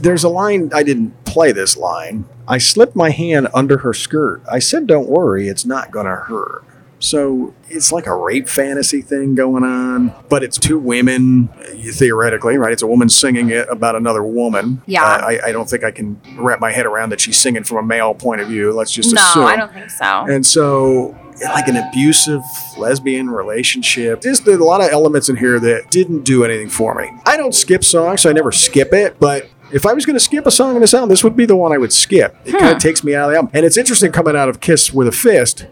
there's 0.00 0.24
a 0.24 0.28
line, 0.28 0.70
I 0.72 0.82
didn't 0.82 1.24
play 1.24 1.52
this 1.52 1.76
line. 1.76 2.24
I 2.48 2.58
slipped 2.58 2.96
my 2.96 3.10
hand 3.10 3.48
under 3.52 3.78
her 3.78 3.92
skirt. 3.92 4.42
I 4.50 4.58
said, 4.60 4.86
Don't 4.86 5.08
worry, 5.08 5.48
it's 5.48 5.64
not 5.66 5.90
going 5.90 6.06
to 6.06 6.16
hurt. 6.16 6.64
So 7.04 7.52
it's 7.68 7.92
like 7.92 8.06
a 8.06 8.14
rape 8.16 8.48
fantasy 8.48 9.02
thing 9.02 9.34
going 9.34 9.62
on, 9.62 10.14
but 10.30 10.42
it's 10.42 10.56
two 10.58 10.78
women, 10.78 11.48
theoretically, 11.92 12.56
right? 12.56 12.72
It's 12.72 12.82
a 12.82 12.86
woman 12.86 13.08
singing 13.10 13.50
it 13.50 13.68
about 13.70 13.94
another 13.94 14.22
woman. 14.22 14.80
Yeah. 14.86 15.04
Uh, 15.04 15.18
I, 15.26 15.40
I 15.48 15.52
don't 15.52 15.68
think 15.68 15.84
I 15.84 15.90
can 15.90 16.18
wrap 16.36 16.60
my 16.60 16.72
head 16.72 16.86
around 16.86 17.10
that 17.10 17.20
she's 17.20 17.36
singing 17.36 17.62
from 17.64 17.76
a 17.78 17.82
male 17.82 18.14
point 18.14 18.40
of 18.40 18.48
view. 18.48 18.72
Let's 18.72 18.90
just 18.90 19.14
No, 19.14 19.20
assume. 19.20 19.44
I 19.44 19.56
don't 19.56 19.72
think 19.72 19.90
so. 19.90 20.04
And 20.04 20.46
so, 20.46 21.14
like 21.42 21.68
an 21.68 21.76
abusive 21.76 22.40
lesbian 22.78 23.28
relationship, 23.28 24.22
There's 24.22 24.40
a 24.40 24.56
lot 24.56 24.80
of 24.80 24.90
elements 24.90 25.28
in 25.28 25.36
here 25.36 25.60
that 25.60 25.90
didn't 25.90 26.22
do 26.24 26.42
anything 26.44 26.70
for 26.70 26.94
me. 26.94 27.10
I 27.26 27.36
don't 27.36 27.54
skip 27.54 27.84
songs, 27.84 28.22
so 28.22 28.30
I 28.30 28.32
never 28.32 28.50
skip 28.52 28.92
it, 28.94 29.20
but 29.20 29.48
If 29.74 29.84
I 29.84 29.92
was 29.92 30.06
going 30.06 30.14
to 30.14 30.20
skip 30.20 30.46
a 30.46 30.52
song 30.52 30.76
in 30.76 30.80
this 30.82 30.94
album, 30.94 31.08
this 31.08 31.24
would 31.24 31.34
be 31.34 31.46
the 31.46 31.56
one 31.56 31.72
I 31.72 31.78
would 31.78 31.92
skip. 31.92 32.36
It 32.44 32.52
kind 32.52 32.76
of 32.76 32.80
takes 32.80 33.02
me 33.02 33.16
out 33.16 33.24
of 33.24 33.32
the 33.32 33.36
album. 33.38 33.50
And 33.52 33.66
it's 33.66 33.76
interesting 33.76 34.12
coming 34.12 34.36
out 34.36 34.48
of 34.48 34.60
Kiss 34.60 34.94
with 34.94 35.08
a 35.08 35.12
Fist. 35.12 35.66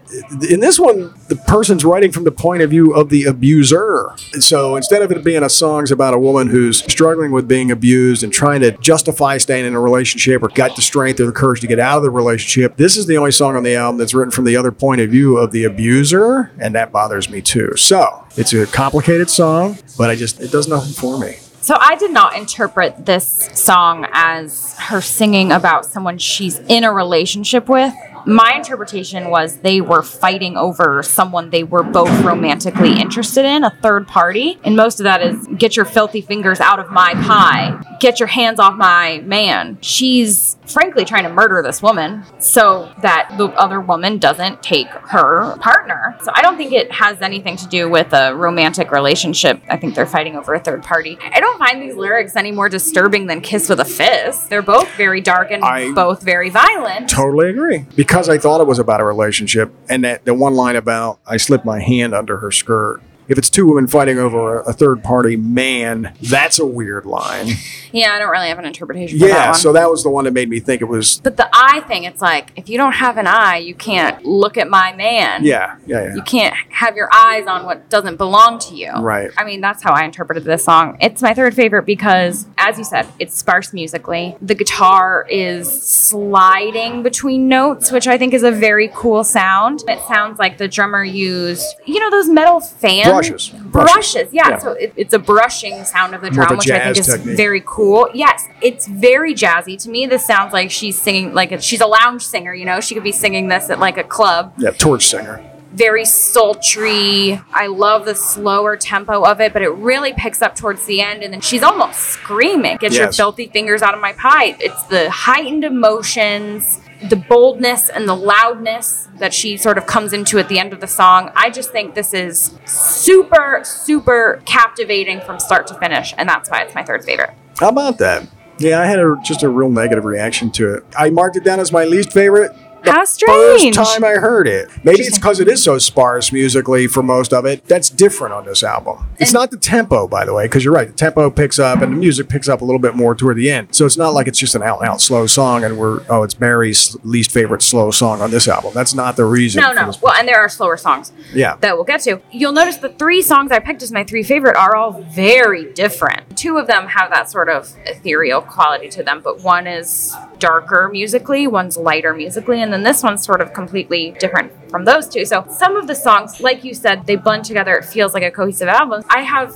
In 0.49 0.59
this 0.59 0.77
one, 0.77 1.13
the 1.29 1.37
person's 1.47 1.85
writing 1.85 2.11
from 2.11 2.25
the 2.25 2.31
point 2.31 2.61
of 2.61 2.69
view 2.69 2.93
of 2.93 3.07
the 3.07 3.23
abuser. 3.23 4.13
So 4.41 4.75
instead 4.75 5.03
of 5.03 5.11
it 5.13 5.23
being 5.23 5.41
a 5.41 5.47
song's 5.47 5.89
about 5.89 6.13
a 6.13 6.19
woman 6.19 6.49
who's 6.49 6.83
struggling 6.83 7.31
with 7.31 7.47
being 7.47 7.71
abused 7.71 8.23
and 8.23 8.33
trying 8.33 8.59
to 8.59 8.71
justify 8.79 9.37
staying 9.37 9.65
in 9.65 9.73
a 9.73 9.79
relationship 9.79 10.43
or 10.43 10.49
got 10.49 10.75
the 10.75 10.81
strength 10.81 11.21
or 11.21 11.25
the 11.25 11.31
courage 11.31 11.61
to 11.61 11.67
get 11.67 11.79
out 11.79 11.95
of 11.95 12.03
the 12.03 12.11
relationship, 12.11 12.75
this 12.75 12.97
is 12.97 13.05
the 13.05 13.15
only 13.15 13.31
song 13.31 13.55
on 13.55 13.63
the 13.63 13.75
album 13.75 13.99
that's 13.99 14.13
written 14.13 14.31
from 14.31 14.43
the 14.43 14.57
other 14.57 14.73
point 14.73 14.99
of 14.99 15.11
view 15.11 15.37
of 15.37 15.51
the 15.51 15.63
abuser. 15.63 16.51
And 16.59 16.75
that 16.75 16.91
bothers 16.91 17.29
me 17.29 17.41
too. 17.41 17.77
So 17.77 18.25
it's 18.35 18.51
a 18.51 18.67
complicated 18.67 19.29
song, 19.29 19.77
but 19.97 20.09
I 20.09 20.15
just, 20.15 20.41
it 20.41 20.51
does 20.51 20.67
nothing 20.67 20.91
for 20.91 21.17
me. 21.17 21.37
So 21.63 21.77
I 21.79 21.95
did 21.95 22.11
not 22.11 22.35
interpret 22.35 23.05
this 23.05 23.49
song 23.53 24.05
as 24.11 24.75
her 24.77 24.99
singing 24.99 25.53
about 25.53 25.85
someone 25.85 26.17
she's 26.17 26.59
in 26.59 26.83
a 26.83 26.91
relationship 26.91 27.69
with. 27.69 27.93
My 28.25 28.53
interpretation 28.55 29.29
was 29.29 29.57
they 29.57 29.81
were 29.81 30.01
fighting 30.01 30.57
over 30.57 31.03
someone 31.03 31.49
they 31.49 31.63
were 31.63 31.83
both 31.83 32.09
romantically 32.23 32.99
interested 32.99 33.45
in, 33.45 33.63
a 33.63 33.69
third 33.81 34.07
party. 34.07 34.59
And 34.63 34.75
most 34.75 34.99
of 34.99 35.03
that 35.05 35.21
is 35.21 35.47
get 35.57 35.75
your 35.75 35.85
filthy 35.85 36.21
fingers 36.21 36.59
out 36.59 36.79
of 36.79 36.89
my 36.89 37.13
pie, 37.15 37.81
get 37.99 38.19
your 38.19 38.27
hands 38.27 38.59
off 38.59 38.75
my 38.75 39.21
man. 39.25 39.77
She's 39.81 40.57
frankly 40.65 41.03
trying 41.03 41.23
to 41.23 41.29
murder 41.29 41.61
this 41.61 41.81
woman 41.81 42.23
so 42.39 42.91
that 43.01 43.33
the 43.37 43.47
other 43.47 43.81
woman 43.81 44.17
doesn't 44.17 44.63
take 44.63 44.87
her 44.87 45.57
partner. 45.57 46.17
So 46.23 46.31
I 46.33 46.41
don't 46.41 46.55
think 46.57 46.71
it 46.71 46.91
has 46.91 47.21
anything 47.21 47.57
to 47.57 47.67
do 47.67 47.89
with 47.89 48.13
a 48.13 48.33
romantic 48.35 48.91
relationship. 48.91 49.61
I 49.69 49.77
think 49.77 49.95
they're 49.95 50.05
fighting 50.05 50.35
over 50.37 50.53
a 50.53 50.59
third 50.59 50.83
party. 50.83 51.17
I 51.21 51.39
don't 51.39 51.59
find 51.59 51.81
these 51.81 51.95
lyrics 51.95 52.35
any 52.35 52.51
more 52.51 52.69
disturbing 52.69 53.27
than 53.27 53.41
Kiss 53.41 53.67
with 53.69 53.79
a 53.79 53.85
Fist. 53.85 54.49
They're 54.49 54.61
both 54.61 54.89
very 54.95 55.19
dark 55.21 55.51
and 55.51 55.63
I- 55.63 55.91
both 55.91 56.23
very 56.23 56.49
violent. 56.49 57.09
Totally 57.09 57.49
agree. 57.49 57.85
Because 57.95 58.12
I 58.13 58.37
thought 58.37 58.61
it 58.61 58.67
was 58.67 58.79
about 58.79 59.01
a 59.01 59.05
relationship, 59.05 59.73
and 59.89 60.03
that 60.03 60.25
the 60.25 60.33
one 60.33 60.53
line 60.55 60.75
about 60.75 61.19
I 61.25 61.37
slipped 61.37 61.65
my 61.65 61.79
hand 61.79 62.13
under 62.13 62.37
her 62.37 62.51
skirt. 62.51 63.01
If 63.27 63.37
it's 63.37 63.49
two 63.49 63.67
women 63.67 63.87
fighting 63.87 64.17
over 64.17 64.61
a, 64.61 64.73
third 64.73 65.03
party 65.03 65.35
man, 65.35 66.13
that's 66.21 66.59
a 66.59 66.65
weird 66.65 67.05
line. 67.05 67.47
Yeah, 67.91 68.13
I 68.13 68.19
don't 68.19 68.31
really 68.31 68.47
have 68.47 68.57
an 68.59 68.65
interpretation 68.65 69.19
for 69.19 69.27
that 69.27 69.31
Yeah, 69.31 69.45
one. 69.51 69.55
so 69.55 69.71
that 69.73 69.89
was 69.89 70.01
the 70.03 70.09
one 70.09 70.25
that 70.25 70.33
made 70.33 70.49
me 70.49 70.59
think 70.59 70.81
it 70.81 70.85
was. 70.85 71.19
but 71.23 71.37
the 71.37 71.47
eye 71.53 71.81
thing, 71.87 72.05
it's 72.05 72.21
like 72.21 72.51
if 72.55 72.67
you 72.67 72.77
don't 72.77 72.93
have 72.93 73.17
an 73.17 73.27
eye, 73.27 73.57
you 73.57 73.75
can't 73.75 74.25
look 74.25 74.57
at 74.57 74.67
my 74.67 74.93
man. 74.93 75.43
Yeah, 75.45 75.77
yeah, 75.85 76.05
yeah. 76.05 76.15
You 76.15 76.21
can't 76.23 76.55
have 76.69 76.95
your 76.95 77.07
eyes 77.13 77.45
on 77.45 77.65
what 77.65 77.89
doesn't 77.89 78.17
belong 78.17 78.57
to 78.59 78.75
you. 78.75 78.91
Right. 78.93 79.29
I 79.37 79.43
mean, 79.45 79.61
that's 79.61 79.83
how 79.83 79.93
I 79.93 80.05
interpreted 80.05 80.43
this 80.43 80.63
song. 80.65 80.97
It's 81.01 81.21
my 81.21 81.33
third 81.35 81.53
favorite 81.55 81.85
because, 81.85 82.47
as 82.57 82.77
you 82.79 82.83
said, 82.83 83.07
it's 83.19 83.37
sparse 83.37 83.73
musically. 83.73 84.35
The 84.41 84.55
guitar 84.55 85.27
is 85.29 85.83
sliding 85.83 87.03
between 87.03 87.47
notes, 87.47 87.91
which 87.91 88.07
I 88.07 88.17
think 88.17 88.33
is 88.33 88.43
a 88.43 88.51
very 88.51 88.89
cool 88.93 89.23
sound. 89.23 89.83
It 89.87 89.99
sounds 90.07 90.39
like 90.39 90.57
the 90.57 90.67
drummer 90.67 91.03
used, 91.03 91.65
you 91.85 91.99
know, 91.99 92.09
those 92.09 92.27
metal 92.29 92.59
fans. 92.59 93.12
Brushes. 93.13 93.49
Brushes, 93.49 93.93
Brushes. 93.93 94.29
yeah. 94.33 94.49
Yeah. 94.49 94.57
So 94.57 94.71
it, 94.71 94.93
it's 94.95 95.13
a 95.13 95.19
brushing 95.19 95.83
sound 95.85 96.13
of 96.15 96.21
the 96.21 96.29
drum, 96.29 96.57
which 96.57 96.69
I 96.69 96.79
think 96.79 96.97
is 96.97 97.07
technique. 97.07 97.37
very 97.37 97.61
cool. 97.65 98.09
Yes, 98.13 98.47
it's 98.61 98.87
very 98.87 99.33
jazzy 99.33 99.81
to 99.83 99.89
me. 99.89 100.05
This 100.05 100.25
sounds 100.25 100.53
like 100.53 100.71
she's 100.71 100.99
singing, 101.01 101.33
like 101.33 101.51
a, 101.51 101.61
she's 101.61 101.81
a 101.81 101.87
lounge 101.87 102.23
singer. 102.23 102.53
You 102.53 102.65
know, 102.65 102.79
she 102.79 102.93
could 102.93 103.03
be 103.03 103.11
singing 103.11 103.47
this 103.47 103.69
at 103.69 103.79
like 103.79 103.97
a 103.97 104.03
club 104.03 104.53
Yeah, 104.57 104.71
torch 104.71 105.05
singer. 105.07 105.43
Very 105.73 106.05
sultry. 106.05 107.41
I 107.51 107.67
love 107.67 108.05
the 108.05 108.15
slower 108.15 108.77
tempo 108.77 109.23
of 109.23 109.41
it, 109.41 109.53
but 109.53 109.61
it 109.61 109.69
really 109.69 110.13
picks 110.13 110.41
up 110.41 110.55
towards 110.55 110.85
the 110.85 111.01
end, 111.01 111.23
and 111.23 111.33
then 111.33 111.41
she's 111.41 111.63
almost 111.63 111.99
screaming, 111.99 112.77
Get 112.77 112.93
your 112.93 113.11
filthy 113.11 113.47
fingers 113.47 113.81
out 113.81 113.93
of 113.93 113.99
my 113.99 114.13
pie. 114.13 114.55
It's 114.59 114.83
the 114.83 115.09
heightened 115.09 115.63
emotions, 115.63 116.79
the 117.09 117.15
boldness, 117.15 117.89
and 117.89 118.07
the 118.07 118.15
loudness 118.15 119.09
that 119.17 119.33
she 119.33 119.57
sort 119.57 119.77
of 119.77 119.87
comes 119.87 120.13
into 120.13 120.37
at 120.39 120.47
the 120.47 120.59
end 120.59 120.73
of 120.73 120.79
the 120.79 120.87
song. 120.87 121.31
I 121.35 121.49
just 121.49 121.71
think 121.71 121.95
this 121.95 122.13
is 122.13 122.57
super, 122.65 123.61
super 123.63 124.41
captivating 124.45 125.21
from 125.21 125.39
start 125.39 125.67
to 125.67 125.75
finish, 125.79 126.13
and 126.17 126.29
that's 126.29 126.49
why 126.49 126.61
it's 126.61 126.75
my 126.75 126.83
third 126.83 127.03
favorite. 127.03 127.31
How 127.59 127.69
about 127.69 127.97
that? 127.97 128.27
Yeah, 128.59 128.79
I 128.79 128.85
had 128.85 128.99
a, 128.99 129.17
just 129.23 129.43
a 129.43 129.49
real 129.49 129.69
negative 129.69 130.05
reaction 130.05 130.51
to 130.51 130.75
it. 130.75 130.85
I 130.97 131.09
marked 131.09 131.35
it 131.35 131.43
down 131.43 131.59
as 131.59 131.71
my 131.71 131.85
least 131.85 132.13
favorite. 132.13 132.51
How 132.85 133.03
First 133.05 133.73
time 133.73 134.03
I 134.03 134.13
heard 134.13 134.47
it. 134.47 134.69
Maybe 134.83 135.01
it's 135.03 135.17
because 135.17 135.39
it 135.39 135.47
is 135.47 135.63
so 135.63 135.77
sparse 135.77 136.31
musically 136.31 136.87
for 136.87 137.01
most 137.03 137.33
of 137.33 137.45
it. 137.45 137.65
That's 137.65 137.89
different 137.89 138.33
on 138.33 138.45
this 138.45 138.63
album. 138.63 139.05
It's 139.19 139.33
not 139.33 139.51
the 139.51 139.57
tempo, 139.57 140.07
by 140.07 140.25
the 140.25 140.33
way, 140.33 140.45
because 140.45 140.63
you're 140.63 140.73
right. 140.73 140.87
The 140.87 140.93
tempo 140.93 141.29
picks 141.29 141.59
up 141.59 141.81
and 141.81 141.93
the 141.93 141.97
music 141.97 142.29
picks 142.29 142.49
up 142.49 142.61
a 142.61 142.65
little 142.65 142.79
bit 142.79 142.95
more 142.95 143.15
toward 143.15 143.37
the 143.37 143.49
end. 143.49 143.73
So 143.75 143.85
it's 143.85 143.97
not 143.97 144.13
like 144.13 144.27
it's 144.27 144.39
just 144.39 144.55
an 144.55 144.63
out 144.63 144.79
and 144.79 144.89
out 144.89 145.01
slow 145.01 145.27
song 145.27 145.63
and 145.63 145.77
we're, 145.77 146.01
oh, 146.09 146.23
it's 146.23 146.33
Barry's 146.33 146.95
least 147.03 147.31
favorite 147.31 147.61
slow 147.61 147.91
song 147.91 148.21
on 148.21 148.31
this 148.31 148.47
album. 148.47 148.71
That's 148.73 148.93
not 148.93 149.15
the 149.15 149.25
reason. 149.25 149.61
No, 149.61 149.69
for 149.69 149.75
no. 149.75 149.85
this- 149.87 150.01
Well, 150.01 150.13
and 150.13 150.27
there 150.27 150.39
are 150.39 150.49
slower 150.49 150.77
songs. 150.77 151.11
Yeah. 151.33 151.55
that 151.61 151.75
we'll 151.75 151.83
get 151.85 152.01
to. 152.01 152.21
You'll 152.31 152.51
notice 152.53 152.77
the 152.77 152.89
three 152.89 153.21
songs 153.21 153.51
I 153.51 153.59
picked 153.59 153.81
as 153.83 153.91
my 153.91 154.03
three 154.03 154.23
favorite 154.23 154.57
are 154.57 154.75
all 154.75 155.01
very 155.01 155.71
different. 155.73 156.37
Two 156.37 156.57
of 156.57 156.67
them 156.67 156.87
have 156.87 157.09
that 157.11 157.29
sort 157.29 157.49
of 157.49 157.73
ethereal 157.85 158.41
quality 158.41 158.89
to 158.89 159.03
them, 159.03 159.21
but 159.23 159.41
one 159.41 159.67
is 159.67 160.15
darker 160.47 160.89
musically, 160.91 161.47
one's 161.47 161.77
lighter 161.77 162.13
musically, 162.13 162.61
and 162.61 162.71
then 162.73 162.83
this 162.83 163.01
one's 163.01 163.23
sort 163.23 163.39
of 163.39 163.53
completely 163.53 164.11
different 164.19 164.51
from 164.69 164.83
those 164.83 165.07
two. 165.07 165.23
So 165.25 165.45
some 165.49 165.77
of 165.77 165.87
the 165.87 165.95
songs, 165.95 166.41
like 166.41 166.65
you 166.65 166.73
said, 166.73 167.05
they 167.07 167.15
blend 167.15 167.45
together. 167.45 167.75
It 167.77 167.85
feels 167.85 168.13
like 168.13 168.23
a 168.23 168.31
cohesive 168.31 168.67
album. 168.67 169.03
I 169.09 169.21
have 169.21 169.55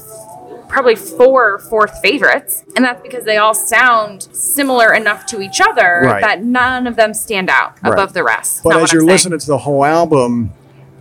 probably 0.70 0.96
four 0.96 1.60
fourth 1.60 2.00
favorites 2.02 2.64
and 2.76 2.84
that's 2.86 3.02
because 3.02 3.24
they 3.24 3.38
all 3.38 3.54
sound 3.54 4.28
similar 4.34 4.94
enough 4.94 5.26
to 5.26 5.40
each 5.42 5.62
other 5.62 6.02
Right. 6.04 6.22
that 6.22 6.44
none 6.44 6.88
of 6.88 6.96
them 6.98 7.14
stand 7.14 7.50
out 7.50 7.72
Right. 7.82 7.94
above 7.94 8.12
the 8.14 8.22
rest 8.24 8.64
But 8.64 8.76
as 8.82 8.92
you're 8.92 9.00
saying. 9.02 9.10
listening 9.10 9.40
to 9.40 9.48
the 9.48 9.60
whole 9.60 9.86
album, 9.86 10.52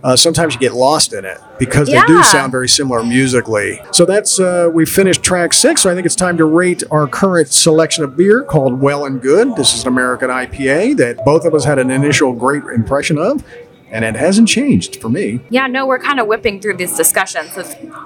uh, 0.07 0.15
sometimes 0.15 0.53
you 0.53 0.59
get 0.61 0.73
lost 0.73 1.11
in 1.11 1.25
it 1.25 1.37
because 1.59 1.89
they 1.89 1.99
do 2.07 2.23
sound 2.23 2.49
very 2.49 2.69
similar 2.69 3.03
musically. 3.03 3.81
So 3.91 4.05
that's 4.05 4.39
uh, 4.39 4.69
we 4.73 4.85
finished 4.85 5.21
track 5.21 5.51
six. 5.51 5.81
So 5.81 5.91
I 5.91 5.95
think 5.95 6.05
it's 6.05 6.15
time 6.15 6.37
to 6.37 6.45
rate 6.45 6.81
our 6.89 7.07
current 7.07 7.49
selection 7.49 8.05
of 8.05 8.15
beer 8.15 8.43
called 8.43 8.79
Well 8.79 9.05
and 9.05 9.21
Good. 9.21 9.57
This 9.57 9.73
is 9.73 9.81
an 9.81 9.89
American 9.89 10.29
IPA 10.29 10.95
that 10.95 11.25
both 11.25 11.43
of 11.43 11.53
us 11.53 11.65
had 11.65 11.77
an 11.77 11.91
initial 11.91 12.31
great 12.31 12.63
impression 12.73 13.17
of, 13.17 13.43
and 13.91 14.05
it 14.05 14.15
hasn't 14.15 14.47
changed 14.47 15.01
for 15.01 15.09
me. 15.09 15.41
Yeah, 15.49 15.67
no, 15.67 15.85
we're 15.85 15.99
kind 15.99 16.21
of 16.21 16.27
whipping 16.27 16.61
through 16.61 16.77
these 16.77 16.95
discussions. 16.95 17.53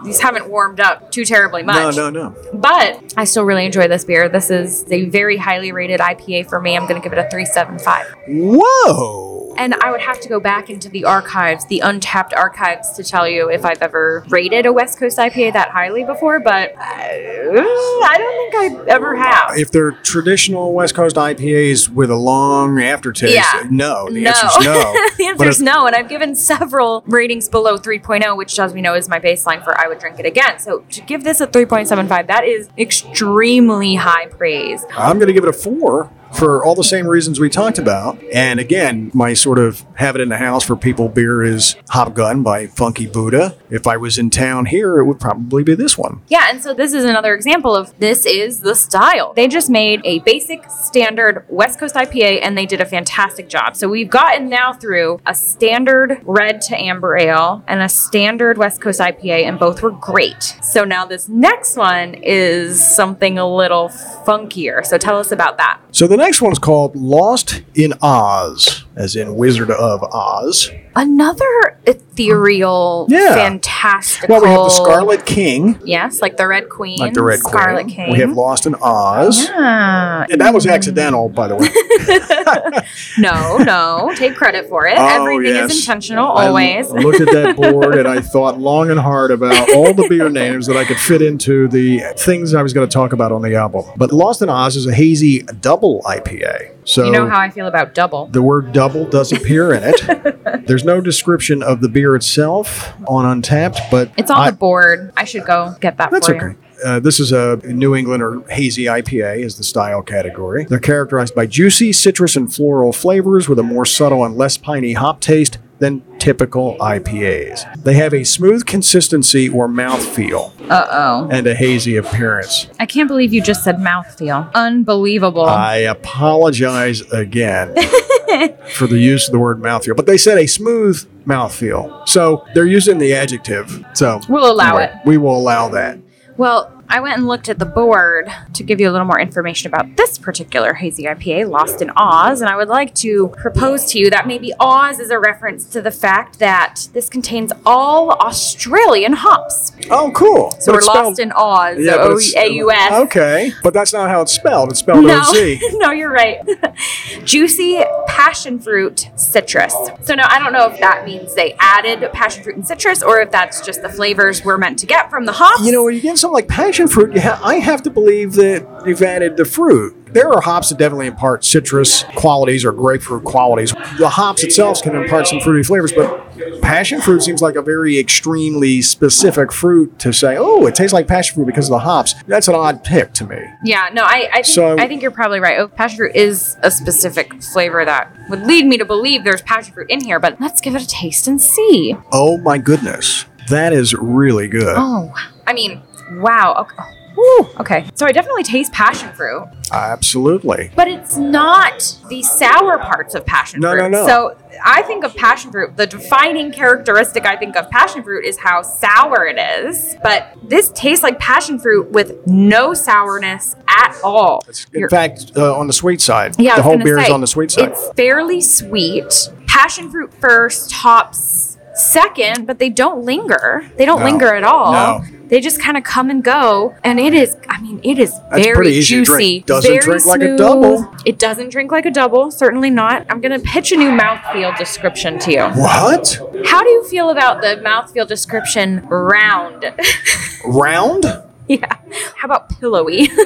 These 0.04 0.22
haven't 0.22 0.50
warmed 0.50 0.80
up 0.80 1.12
too 1.12 1.24
terribly 1.24 1.62
much. 1.62 1.96
No, 1.96 2.10
no, 2.10 2.32
no. 2.32 2.36
But 2.52 3.14
I 3.16 3.26
still 3.26 3.44
really 3.44 3.68
enjoy 3.68 3.88
this 3.88 4.06
beer. 4.06 4.28
This 4.28 4.50
is 4.50 4.92
a 4.92 5.06
very 5.10 5.38
highly 5.38 5.72
rated 5.72 6.00
IPA 6.00 6.50
for 6.50 6.60
me. 6.60 6.76
I'm 6.76 6.88
going 6.88 7.00
to 7.00 7.08
give 7.08 7.16
it 7.16 7.24
a 7.24 7.30
375. 7.30 8.16
Whoa. 8.28 9.41
And 9.58 9.76
I 9.76 9.92
would 9.92 10.02
have 10.02 10.20
to 10.22 10.30
go 10.30 10.40
back 10.40 10.70
into 10.70 10.90
the 10.90 11.06
archives, 11.06 11.66
the 11.68 11.82
Untappd 11.84 12.36
archives, 12.36 12.92
to 12.94 13.04
tell 13.04 13.28
you 13.28 13.50
if 13.50 13.64
I've 13.66 13.82
ever 13.82 14.24
rated 14.30 14.66
a 14.66 14.74
West 14.74 14.98
Coast 14.98 15.18
IPA 15.18 15.54
that 15.54 15.70
highly 15.70 16.04
before, 16.04 16.40
but 16.40 16.74
uh, 16.76 16.82
I 16.82 18.16
don't 18.18 18.52
think 18.52 18.88
I 18.88 18.92
ever 18.92 19.16
have. 19.16 19.58
If 19.58 19.72
they're 19.72 19.92
traditional 19.92 20.74
West 20.74 20.96
Coast 20.96 21.16
IPAs 21.16 21.90
with 21.90 22.10
a 22.10 22.16
long 22.16 22.80
aftertaste, 22.82 23.34
Yeah. 23.34 23.68
no. 23.70 24.08
The 24.10 24.22
no. 24.22 24.30
answer's 24.32 24.66
no. 24.66 24.94
the 25.18 25.26
answer's 25.28 25.60
if- 25.60 25.66
no. 25.66 25.86
And 25.86 25.96
I've 25.96 26.10
given 26.10 26.36
several 26.36 27.04
ratings 27.08 27.48
below 27.50 27.78
3.0, 27.78 28.36
which 28.38 28.56
tells 28.56 28.74
me 28.74 28.82
know 28.82 28.96
is 28.96 29.10
my 29.10 29.20
baseline 29.20 29.64
for 29.64 29.78
I 29.80 29.88
would 29.88 30.00
drink 30.00 30.20
it 30.20 30.26
again. 30.26 30.60
So 30.60 30.80
to 30.92 31.02
give 31.02 31.24
this 31.24 31.42
a 31.42 31.48
3.75, 31.48 32.28
that 32.28 32.46
is 32.46 32.70
extremely 32.78 33.96
high 33.96 34.28
praise. 34.28 34.84
I'm 34.98 35.18
going 35.18 35.28
to 35.28 35.34
give 35.34 35.44
it 35.44 35.50
a 35.50 35.54
four 35.54 36.10
for 36.34 36.64
all 36.64 36.76
the 36.76 36.84
same 36.84 37.08
reasons 37.08 37.40
we 37.40 37.50
talked 37.50 37.78
about. 37.78 38.22
And 38.34 38.60
again, 38.60 39.12
my 39.14 39.34
sort 39.34 39.60
of 39.60 39.86
have 39.96 40.16
it 40.16 40.22
in 40.22 40.30
the 40.30 40.38
house 40.38 40.64
for 40.64 40.76
people 40.76 41.10
beer 41.10 41.44
is 41.44 41.76
Hop 41.90 42.14
Gun 42.14 42.44
by 42.44 42.68
Funky 42.68 43.06
Buddha. 43.06 43.56
If 43.70 43.88
I 43.88 43.98
was 43.98 44.18
in 44.18 44.30
town 44.30 44.66
here, 44.66 45.00
it 45.00 45.06
would 45.06 45.20
probably 45.20 45.64
be 45.64 45.76
this 45.76 45.98
one. 45.98 46.22
Yeah, 46.28 46.48
and 46.50 46.62
so 46.62 46.74
this 46.74 46.94
is 46.94 47.04
another 47.04 47.36
example 47.36 47.76
of 47.76 47.98
this 48.00 48.26
is 48.26 48.62
the 48.62 48.76
style. 48.76 49.34
They 49.34 49.48
just 49.48 49.70
made 49.70 50.02
a 50.04 50.20
basic 50.20 50.70
standard 50.70 51.46
West 51.50 51.80
Coast 51.80 51.96
IPA 51.96 52.40
and 52.42 52.58
they 52.58 52.66
did 52.66 52.82
a 52.82 52.86
fantastic 52.86 53.50
job. 53.50 53.76
So 53.76 53.88
we've 53.88 54.10
gotten 54.10 54.50
now 54.50 54.74
through 54.74 55.20
a 55.26 55.36
standard 55.36 56.22
red 56.24 56.62
to 56.62 56.78
amber 56.78 57.18
ale 57.18 57.64
and 57.68 57.82
a 57.82 57.90
standard 57.90 58.58
West 58.58 58.82
Coast 58.82 59.00
IPA, 59.00 59.44
and 59.44 59.60
both 59.60 59.82
were 59.82 59.92
great. 59.92 60.58
So 60.62 60.84
now 60.84 61.06
this 61.06 61.30
next 61.30 61.78
one 61.78 62.16
is 62.16 62.84
something 62.84 63.38
a 63.38 63.48
little 63.48 63.90
funkier. 64.26 64.86
So 64.86 64.98
tell 64.98 65.18
us 65.18 65.32
about 65.32 65.58
that. 65.58 65.80
So 65.92 66.08
the 66.08 66.18
next 66.22 66.42
one's 66.42 66.60
called 66.60 66.96
Lost 66.96 67.64
in 67.74 67.94
Oz. 68.02 68.86
As 68.96 69.16
in 69.16 69.36
Wizard 69.36 69.72
of 69.72 70.04
Oz. 70.04 70.70
Another 70.96 71.78
ethereal, 71.86 73.08
Yeah. 73.10 73.34
fantastical. 73.34 74.36
Well, 74.36 74.42
we 74.44 74.50
have 74.50 74.64
the 74.66 74.70
Scarlet 74.70 75.26
King, 75.26 75.80
Yes, 75.86 76.22
like 76.22 76.36
the 76.36 76.46
Red 76.48 76.68
Queen. 76.68 77.00
like 77.00 77.14
the 77.14 77.24
Red 77.24 77.40
Scarlet 77.40 77.84
Queen. 77.86 77.96
King. 77.96 78.12
We 78.12 78.20
have 78.20 78.34
Lost 78.34 78.66
in 78.66 78.76
Oz. 78.76 79.48
Ah, 79.54 80.26
And 80.30 80.42
that 80.42 80.54
was 80.54 80.68
accidental, 80.68 81.30
by 81.30 81.48
the 81.48 81.56
way. 81.56 81.70
no, 83.20 83.58
no. 83.60 84.12
Take 84.16 84.36
credit 84.36 84.68
for 84.68 84.86
it. 84.88 84.96
Oh, 84.98 85.22
Everything 85.32 85.56
yes. 85.56 85.72
is 85.72 85.80
intentional, 85.80 86.28
always. 86.28 86.92
I 86.92 86.98
looked 86.98 87.22
at 87.22 87.32
that 87.32 87.56
board 87.56 87.96
and 87.96 88.08
I 88.08 88.20
thought 88.22 88.60
long 88.60 88.90
and 88.92 89.00
hard 89.00 89.32
about 89.32 89.70
all 89.74 89.94
the 89.94 90.08
beer 90.10 90.30
names 90.30 90.68
that 90.68 90.76
I 90.78 90.84
could 90.84 90.98
fit 90.98 91.22
into 91.22 91.68
the 91.68 92.02
things 92.18 92.54
I 92.54 92.62
was 92.62 92.74
going 92.74 92.88
to 92.88 92.94
talk 92.94 93.14
about 93.14 93.32
on 93.32 93.42
the 93.42 93.56
album. 93.56 93.86
But 93.98 94.12
Lost 94.12 94.42
in 94.42 94.50
Oz 94.50 94.76
is 94.76 94.86
a 94.86 94.94
hazy 94.94 95.44
double 95.62 96.02
IPA. 96.06 96.72
So 96.84 97.06
you 97.06 97.12
know 97.12 97.28
how 97.30 97.40
I 97.40 97.50
feel 97.50 97.68
about 97.68 97.94
double. 97.94 98.28
the 98.28 98.42
word 98.42 98.72
double 98.74 99.06
does 99.06 99.32
appear 99.32 99.74
in 99.74 99.84
it. 99.86 100.66
There's 100.68 100.84
no 100.84 101.00
description 101.02 101.62
of 101.64 101.82
the 101.82 101.90
beer 101.90 102.16
itself 102.16 102.94
on 103.08 103.42
Untappd, 103.42 103.78
but 103.92 104.12
It's 104.18 104.32
on 104.32 104.40
I- 104.40 104.52
the 104.52 104.58
board. 104.58 105.12
I 105.16 105.24
should 105.26 105.46
go 105.46 105.76
get 105.80 105.98
that 105.98 106.12
That's 106.12 106.28
for 106.28 106.36
okay. 106.36 106.58
Uh, 106.84 107.00
this 107.00 107.20
is 107.20 107.32
a 107.32 107.58
New 107.64 107.96
England 107.96 108.24
or 108.24 108.42
hazy 108.50 108.86
IPA, 108.86 109.44
is 109.44 109.56
the 109.58 109.64
style 109.64 110.02
category. 110.02 110.66
They're 110.66 110.80
characterized 110.80 111.36
by 111.36 111.46
juicy 111.46 111.94
citrus 111.94 112.36
and 112.36 112.52
floral 112.52 112.92
flavors 112.92 113.48
with 113.48 113.60
a 113.60 113.64
more 113.64 113.86
subtle 113.86 114.26
and 114.26 114.36
less 114.36 114.58
piney 114.58 114.94
hop 114.94 115.22
taste 115.22 115.60
than 115.78 116.02
typical 116.22 116.78
IPAs. 116.80 117.84
They 117.84 117.96
have 117.96 118.14
a 118.14 118.24
smooth 118.24 118.68
consistency 118.68 119.50
or 119.50 119.68
mouthfeel 119.68 120.52
Uh 120.70 120.86
oh. 120.92 121.30
and 121.32 121.48
a 121.48 121.56
hazy 121.56 121.96
appearance. 121.98 122.68
I 122.80 122.86
can't 122.86 123.08
believe 123.08 123.34
you 123.34 123.42
just 123.42 123.64
said 123.64 123.78
mouthfeel. 123.78 124.54
Unbelievable. 124.54 125.46
I 125.46 125.78
apologize 125.78 127.02
again 127.12 127.74
for 128.76 128.86
the 128.86 129.00
use 129.00 129.28
of 129.28 129.32
the 129.32 129.40
word 129.40 129.60
mouthfeel, 129.60 129.96
but 129.96 130.06
they 130.06 130.18
said 130.18 130.38
a 130.38 130.46
smooth 130.48 131.04
mouthfeel. 131.26 132.08
So 132.08 132.46
they're 132.54 132.68
using 132.68 133.00
the 133.00 133.16
adjective. 133.16 133.84
So 133.96 134.20
We'll 134.30 134.50
allow 134.52 134.78
it. 134.78 134.92
We 135.04 135.18
will 135.18 135.36
allow 135.36 135.70
that. 135.70 135.98
Well, 136.38 136.72
I 136.94 137.00
went 137.00 137.18
and 137.18 137.26
looked 137.26 137.48
at 137.48 137.58
the 137.58 137.66
board 137.66 138.30
to 138.54 138.64
give 138.64 138.82
you 138.82 138.90
a 138.90 138.92
little 138.92 139.08
more 139.08 139.18
information 139.20 139.70
about 139.74 139.96
this 139.96 140.18
particular 140.18 140.74
hazy 140.74 141.04
IPA, 141.06 141.50
Lost 141.50 141.82
in 141.82 141.90
Oz, 141.96 142.42
and 142.42 142.50
I 142.50 142.58
would 142.58 142.68
like 142.68 142.94
to 142.96 143.30
propose 143.38 143.86
to 143.94 143.98
you 143.98 144.10
that 144.10 144.28
maybe 144.28 144.52
Oz 144.60 145.00
is 145.00 145.10
a 145.10 145.18
reference 145.18 145.64
to 145.68 145.82
the 145.82 145.90
fact 145.90 146.40
that 146.40 146.90
this 146.92 147.08
contains 147.08 147.54
all 147.66 148.12
Australian 148.12 149.14
hops. 149.14 149.72
Oh, 149.90 150.12
cool. 150.14 150.52
So 150.60 150.74
But 150.74 150.82
we're 150.82 150.86
lost 150.86 151.16
spelled- 151.16 151.20
in 151.20 151.32
Oz, 151.32 151.78
Yeah, 151.80 151.96
but 151.96 152.12
O 152.12 152.20
A 152.36 152.48
U 152.56 152.72
S. 152.72 152.92
Okay, 153.06 153.54
but 153.64 153.74
that's 153.74 153.94
not 153.94 154.10
how 154.10 154.22
it's 154.22 154.34
spelled. 154.34 154.72
It's 154.72 154.80
spelled 154.82 155.06
No, 155.06 155.20
O-Z. 155.22 155.60
no, 155.76 155.92
you're 155.92 156.12
right. 156.12 156.40
Juicy 157.24 157.84
passion 158.08 158.60
fruit 158.60 159.10
citrus. 159.16 159.74
So 160.04 160.14
now 160.14 160.28
I 160.30 160.40
don't 160.40 160.52
know 160.52 160.68
if 160.70 160.80
that 160.82 161.06
means 161.06 161.36
they 161.36 161.56
added 161.60 162.12
passion 162.12 162.44
fruit 162.44 162.56
and 162.58 162.68
citrus, 162.68 163.02
or 163.02 163.22
if 163.22 163.32
that's 163.32 163.62
just 163.66 163.82
the 163.82 163.90
flavors 163.90 164.44
we're 164.44 164.58
meant 164.58 164.78
to 164.80 164.86
get 164.86 165.10
from 165.10 165.26
the 165.26 165.32
hops. 165.32 165.64
You 165.66 165.72
know, 165.72 165.84
when 165.84 165.96
you 165.96 166.02
get 166.02 166.18
something 166.18 166.34
like 166.34 166.48
passion 166.50 166.81
fruit, 166.88 167.14
you 167.14 167.22
ha- 167.22 167.40
I 167.44 167.56
have 167.56 167.82
to 167.84 167.90
believe 167.90 168.34
that 168.34 168.84
you've 168.86 169.02
added 169.02 169.38
the 169.38 169.46
fruit. 169.46 169.98
There 170.14 170.28
are 170.30 170.42
hops 170.42 170.68
that 170.70 170.78
definitely 170.78 171.08
impart 171.08 171.46
citrus 171.46 172.04
qualities 172.18 172.66
or 172.66 172.74
grapefruit 172.74 173.24
qualities. 173.24 173.74
The 173.98 174.10
hops 174.10 174.44
itself 174.44 174.82
can 174.82 174.94
impart 174.94 175.28
some 175.28 175.40
fruity 175.40 175.64
flavors, 175.64 175.94
but 175.94 176.62
passion 176.62 177.00
fruit 177.00 177.24
seems 177.24 177.42
like 177.42 177.56
a 177.56 177.62
very 177.62 177.98
extremely 177.98 178.82
specific 178.82 179.54
fruit 179.54 179.98
to 180.00 180.12
say, 180.12 180.36
oh, 180.38 180.66
it 180.68 180.76
tastes 180.76 180.92
like 180.92 181.08
passion 181.08 181.36
fruit 181.36 181.46
because 181.46 181.68
of 181.68 181.72
the 181.72 181.80
hops. 181.80 182.14
That's 182.28 182.50
an 182.50 182.56
odd 182.56 182.84
pick 182.84 183.14
to 183.14 183.26
me. 183.26 183.38
Yeah, 183.64 183.90
no, 183.94 184.04
I, 184.04 184.28
I 184.32 184.34
think 184.36 184.46
So- 184.48 184.78
I 184.78 184.86
think 184.90 185.02
you're 185.02 185.12
probably 185.12 185.40
right. 185.40 185.58
Oh, 185.60 185.70
passion 185.70 185.98
fruit 185.98 186.16
is 186.16 186.58
a 186.62 186.70
specific 186.72 187.42
flavor 187.42 187.86
that 187.86 188.14
would 188.30 188.46
lead 188.46 188.66
me 188.66 188.78
to 188.80 188.86
believe 188.86 189.24
there's 189.24 189.42
passion 189.44 189.74
fruit 189.74 189.90
in 189.90 190.02
here, 190.04 190.20
but 190.20 190.42
let's 190.42 190.60
give 190.60 190.76
it 190.76 190.82
a 190.82 190.88
taste 190.88 191.26
and 191.30 191.42
see. 191.42 191.96
Oh 192.12 192.38
my 192.40 192.58
goodness. 192.58 193.26
That 193.50 193.72
is 193.72 193.94
really 193.94 194.48
good. 194.50 194.76
Oh, 194.78 195.14
I 195.48 195.54
mean, 195.54 195.82
wow. 196.20 196.54
Okay. 196.62 196.84
Woo, 197.14 197.50
okay. 197.60 197.86
So 197.94 198.06
I 198.06 198.14
definitely 198.14 198.44
taste 198.44 198.72
passion 198.72 199.12
fruit, 199.14 199.46
Absolutely. 199.70 200.72
but 200.78 200.88
it's 200.88 201.18
not 201.18 201.98
the 202.10 202.22
sour 202.24 202.78
parts 202.78 203.16
of 203.16 203.26
passion 203.26 203.60
No, 203.60 203.72
fruit. 203.72 203.82
no, 203.82 203.88
no. 203.90 204.02
no. 204.02 204.08
So 204.08 204.38
I 204.64 204.82
think 204.84 205.04
of 205.04 205.14
passion 205.18 205.52
fruit, 205.52 205.76
the 205.76 205.86
defining 205.88 206.54
characteristic 206.54 207.26
I 207.26 207.36
think 207.36 207.58
of 207.58 207.70
passion 207.70 208.02
fruit 208.02 208.24
is 208.24 208.38
how 208.40 208.62
sour 208.62 209.26
it 209.26 209.38
is. 209.38 209.96
But 210.02 210.38
this 210.42 210.72
tastes 210.74 211.04
like 211.04 211.20
passion 211.20 211.60
fruit 211.60 211.92
with 211.92 212.26
no 212.28 212.74
sourness 212.74 213.58
at 213.68 213.94
all. 214.06 214.46
In 214.74 214.80
You're- 214.80 214.90
fact, 214.90 215.34
uh, 215.36 215.54
on 215.58 215.68
the 215.68 215.74
sweet 215.74 216.00
side, 216.00 216.40
Yeah, 216.40 216.56
the 216.56 216.64
whole 216.64 216.78
beer 216.78 216.98
is 216.98 217.10
on 217.10 217.20
the 217.20 217.28
sweet 217.28 217.52
side. 217.52 217.72
It's 217.72 217.90
fairly 217.98 218.40
sweet. 218.40 219.30
Passion 219.48 219.92
fruit 219.92 220.14
first, 220.22 220.72
hops 220.72 221.58
second, 221.76 222.48
but 222.48 222.58
they 222.58 222.70
don't 222.70 223.04
linger. 223.04 223.70
They 223.78 223.86
don't 223.86 224.00
No. 224.00 224.06
linger 224.06 224.34
at 224.34 224.44
all. 224.46 224.72
No. 224.72 225.04
They 225.32 225.40
just 225.40 225.62
kind 225.62 225.78
of 225.78 225.86
come 225.86 226.10
and 226.10 226.22
go, 226.22 226.76
and 226.84 227.00
it 227.00 227.14
is. 227.14 227.38
I 227.48 227.62
mean, 227.62 227.80
it 227.84 227.98
is 227.98 228.12
That's 228.30 228.44
very 228.44 228.68
easy 228.68 228.96
juicy. 228.96 229.40
Doesn't 229.40 229.72
very 229.72 229.80
drink 229.82 230.06
like 230.06 230.20
a 230.20 230.26
smooth. 230.26 230.38
double. 230.38 230.94
It 231.06 231.18
doesn't 231.20 231.50
drink 231.50 231.72
like 231.72 231.86
a 231.86 231.92
double. 231.92 232.32
Certainly 232.32 232.70
not. 232.70 233.06
I'm 233.10 233.22
gonna 233.22 233.40
pitch 233.40 233.72
a 233.72 233.78
new 233.78 233.92
mouthfeel 233.92 234.58
description 234.58 235.18
to 235.20 235.32
you. 235.32 235.44
what? 235.52 236.20
How 236.48 236.62
do 236.62 236.70
you 236.70 236.84
feel 236.90 237.10
about 237.12 237.40
the 237.40 237.62
mouthfeel 237.66 238.06
description? 238.06 238.86
Round. 238.90 239.74
Round? 240.46 241.06
yeah. 241.48 241.78
How 242.18 242.26
about 242.26 242.50
pillowy? 242.50 243.08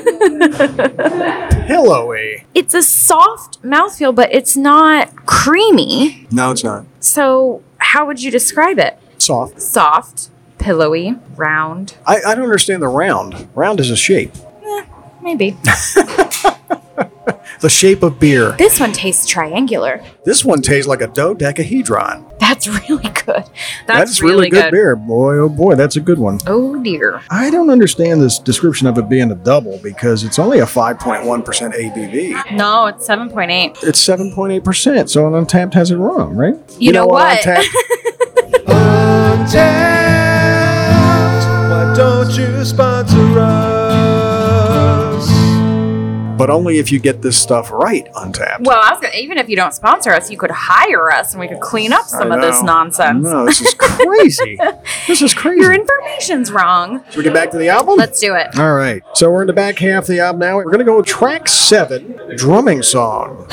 Pillowy. 1.68 2.46
it's 2.54 2.74
a 2.76 2.84
soft 2.84 3.62
mouthfeel, 3.64 4.14
but 4.14 4.32
it's 4.32 4.56
not 4.56 5.26
creamy. 5.26 6.28
No, 6.32 6.52
it's 6.52 6.64
not. 6.64 6.86
So, 7.00 7.64
how 7.80 8.06
would 8.06 8.22
you 8.22 8.30
describe 8.32 8.78
it? 8.78 8.98
Soft. 9.18 9.60
Soft, 9.62 10.30
pillowy, 10.66 11.16
round, 11.36 11.96
I, 12.08 12.22
I 12.26 12.34
don't 12.34 12.46
understand 12.46 12.82
the 12.82 12.88
round. 12.88 13.48
Round 13.54 13.80
is 13.80 13.92
a 13.92 13.96
shape. 13.96 14.32
Eh, 14.66 14.86
maybe. 15.22 15.56
The 17.62 17.70
shape 17.70 18.04
of 18.04 18.20
beer. 18.20 18.52
this 18.58 18.80
one 18.80 18.92
tastes 18.92 19.26
triangular. 19.26 20.04
This 20.24 20.44
one 20.46 20.62
tastes 20.62 20.88
like 20.88 21.02
a 21.02 21.08
dodecahedron. 21.08 22.26
That's 22.40 22.68
really 22.68 23.10
good. 23.10 23.44
That's, 23.46 23.50
That's 23.88 24.22
really, 24.22 24.50
good, 24.50 24.72
beer. 24.72 24.96
Boy, 24.96 25.38
oh 25.38 25.50
boy, 25.50 25.74
that's 25.74 25.96
a 25.96 26.02
good 26.02 26.20
one. 26.20 26.40
Oh 26.46 26.82
dear. 26.84 27.22
I 27.32 27.50
don't 27.50 27.72
understand 27.72 28.22
this 28.22 28.38
description 28.38 28.86
of 28.88 28.98
it 29.00 29.10
being 29.10 29.32
a 29.32 29.36
double 29.36 29.80
because 29.82 30.24
it's 30.24 30.38
only 30.38 30.60
a 30.60 30.66
5.1% 30.66 31.24
ABV. 31.24 32.52
No, 32.56 32.88
it's 32.88 33.08
7.8. 33.08 33.84
It's 33.84 34.06
7.8%, 34.06 35.10
so 35.10 35.24
Untappd 35.24 35.74
has 35.74 35.90
it 35.90 35.98
wrong, 35.98 36.36
right? 36.36 36.56
You 36.78 36.92
know 36.92 37.08
what? 37.08 37.40
Untappd- 37.40 37.64
Why 38.66 39.46
don't 39.48 39.54
you 40.30 40.35
sponsor 43.34 43.40
us? 43.40 45.30
but 46.38 46.50
only 46.50 46.80
if 46.80 46.92
you 46.92 47.00
get 47.00 47.22
this 47.22 47.42
stuff 47.42 47.72
right, 47.72 48.12
Untappd. 48.14 48.66
Well, 48.66 48.80
I 48.82 48.92
was 48.92 49.00
gonna, 49.02 49.16
even 49.16 49.38
if 49.38 49.48
you 49.48 49.56
don't 49.56 49.74
sponsor 49.74 50.12
us, 50.12 50.30
you 50.30 50.38
could 50.38 50.52
hire 50.52 51.10
us 51.12 51.34
and 51.34 51.40
we 51.40 51.48
could 51.48 51.62
clean 51.62 51.94
up 51.94 52.06
some 52.06 52.32
I 52.32 52.36
of 52.36 52.42
this 52.42 52.62
nonsense. 52.62 53.24
No, 53.24 53.46
this 53.46 53.62
is 53.62 53.74
crazy. 53.80 54.60
this 55.08 55.22
is 55.22 55.34
crazy. 55.34 55.62
Your 55.62 55.74
information's 55.74 56.52
wrong. 56.52 57.04
Should 57.10 57.18
we 57.18 57.24
get 57.24 57.34
back 57.34 57.52
to 57.52 57.58
the 57.58 57.70
album? 57.70 57.96
Let's 57.98 58.20
do 58.20 58.36
it. 58.36 58.58
All 58.60 58.74
right. 58.76 59.02
So 59.14 59.32
we're 59.32 59.42
in 59.42 59.48
the 59.48 59.54
back 59.54 59.80
half 59.80 60.04
of 60.04 60.08
the 60.08 60.20
album 60.20 60.42
now. 60.42 60.58
We're 60.58 60.66
going 60.66 60.80
to 60.80 60.84
go 60.84 60.98
with 60.98 61.06
track 61.06 61.48
seven, 61.48 62.20
drumming 62.36 62.84
song. 62.84 63.48